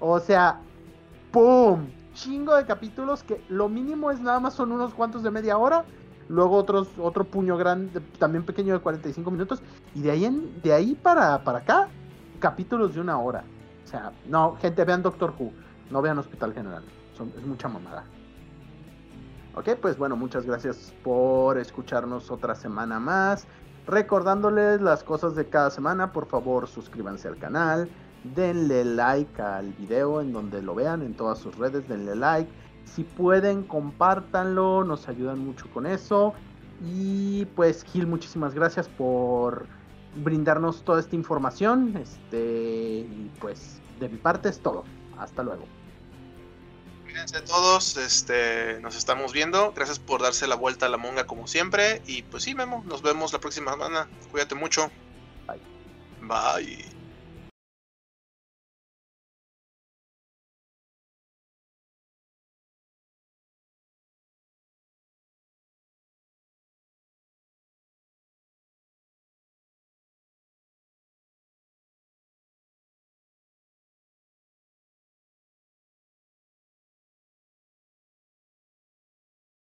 O 0.00 0.18
sea, 0.18 0.60
¡pum! 1.30 1.86
Chingo 2.12 2.56
de 2.56 2.64
capítulos 2.64 3.22
que 3.22 3.40
lo 3.48 3.68
mínimo 3.68 4.10
es 4.10 4.20
nada 4.20 4.40
más 4.40 4.54
son 4.54 4.72
unos 4.72 4.94
cuantos 4.94 5.22
de 5.22 5.30
media 5.30 5.58
hora. 5.58 5.84
Luego 6.28 6.56
otros, 6.56 6.88
otro 6.98 7.24
puño 7.24 7.56
grande, 7.56 8.00
también 8.18 8.44
pequeño 8.44 8.74
de 8.74 8.80
45 8.80 9.30
minutos. 9.30 9.62
Y 9.94 10.00
de 10.00 10.10
ahí, 10.10 10.24
en, 10.24 10.60
de 10.62 10.72
ahí 10.72 10.94
para, 10.96 11.44
para 11.44 11.58
acá 11.58 11.88
capítulos 12.40 12.94
de 12.94 13.00
una 13.00 13.18
hora. 13.18 13.44
O 13.84 13.86
sea, 13.86 14.12
no, 14.26 14.56
gente, 14.56 14.84
vean 14.84 15.02
Doctor 15.02 15.34
Who, 15.38 15.52
no 15.90 16.02
vean 16.02 16.18
Hospital 16.18 16.52
General. 16.52 16.84
es 17.36 17.46
mucha 17.46 17.68
mamada. 17.68 18.04
Ok, 19.56 19.70
pues 19.80 19.96
bueno, 19.96 20.16
muchas 20.16 20.46
gracias 20.46 20.92
por 21.04 21.58
escucharnos 21.58 22.30
otra 22.30 22.54
semana 22.54 22.98
más. 22.98 23.46
Recordándoles 23.86 24.80
las 24.80 25.04
cosas 25.04 25.36
de 25.36 25.46
cada 25.46 25.70
semana, 25.70 26.12
por 26.12 26.26
favor 26.26 26.66
suscríbanse 26.66 27.28
al 27.28 27.36
canal, 27.36 27.88
denle 28.34 28.84
like 28.84 29.40
al 29.40 29.72
video 29.74 30.20
en 30.22 30.32
donde 30.32 30.62
lo 30.62 30.74
vean 30.74 31.02
en 31.02 31.14
todas 31.14 31.38
sus 31.38 31.56
redes, 31.56 31.86
denle 31.88 32.16
like. 32.16 32.50
Si 32.84 33.04
pueden, 33.04 33.62
compártanlo, 33.62 34.82
nos 34.84 35.08
ayudan 35.08 35.38
mucho 35.38 35.70
con 35.72 35.86
eso. 35.86 36.34
Y 36.82 37.44
pues 37.54 37.84
Gil, 37.84 38.06
muchísimas 38.06 38.54
gracias 38.54 38.88
por 38.88 39.66
brindarnos 40.16 40.84
toda 40.84 41.00
esta 41.00 41.16
información. 41.16 41.96
Este, 41.96 43.00
y 43.00 43.30
pues 43.40 43.80
de 44.00 44.08
mi 44.08 44.18
parte 44.18 44.48
es 44.48 44.60
todo. 44.60 44.84
Hasta 45.18 45.42
luego. 45.42 45.64
Cuídense 47.04 47.40
todos, 47.42 47.96
este, 47.96 48.80
nos 48.80 48.96
estamos 48.96 49.32
viendo. 49.32 49.72
Gracias 49.72 50.00
por 50.00 50.20
darse 50.20 50.48
la 50.48 50.56
vuelta 50.56 50.86
a 50.86 50.88
la 50.88 50.96
monga 50.96 51.26
como 51.26 51.46
siempre. 51.46 52.02
Y 52.06 52.22
pues 52.22 52.42
sí, 52.42 52.54
Memo, 52.54 52.82
nos 52.86 53.02
vemos 53.02 53.32
la 53.32 53.38
próxima 53.38 53.72
semana. 53.72 54.08
Cuídate 54.32 54.56
mucho. 54.56 54.90
Bye. 55.46 55.60
Bye. 56.22 57.03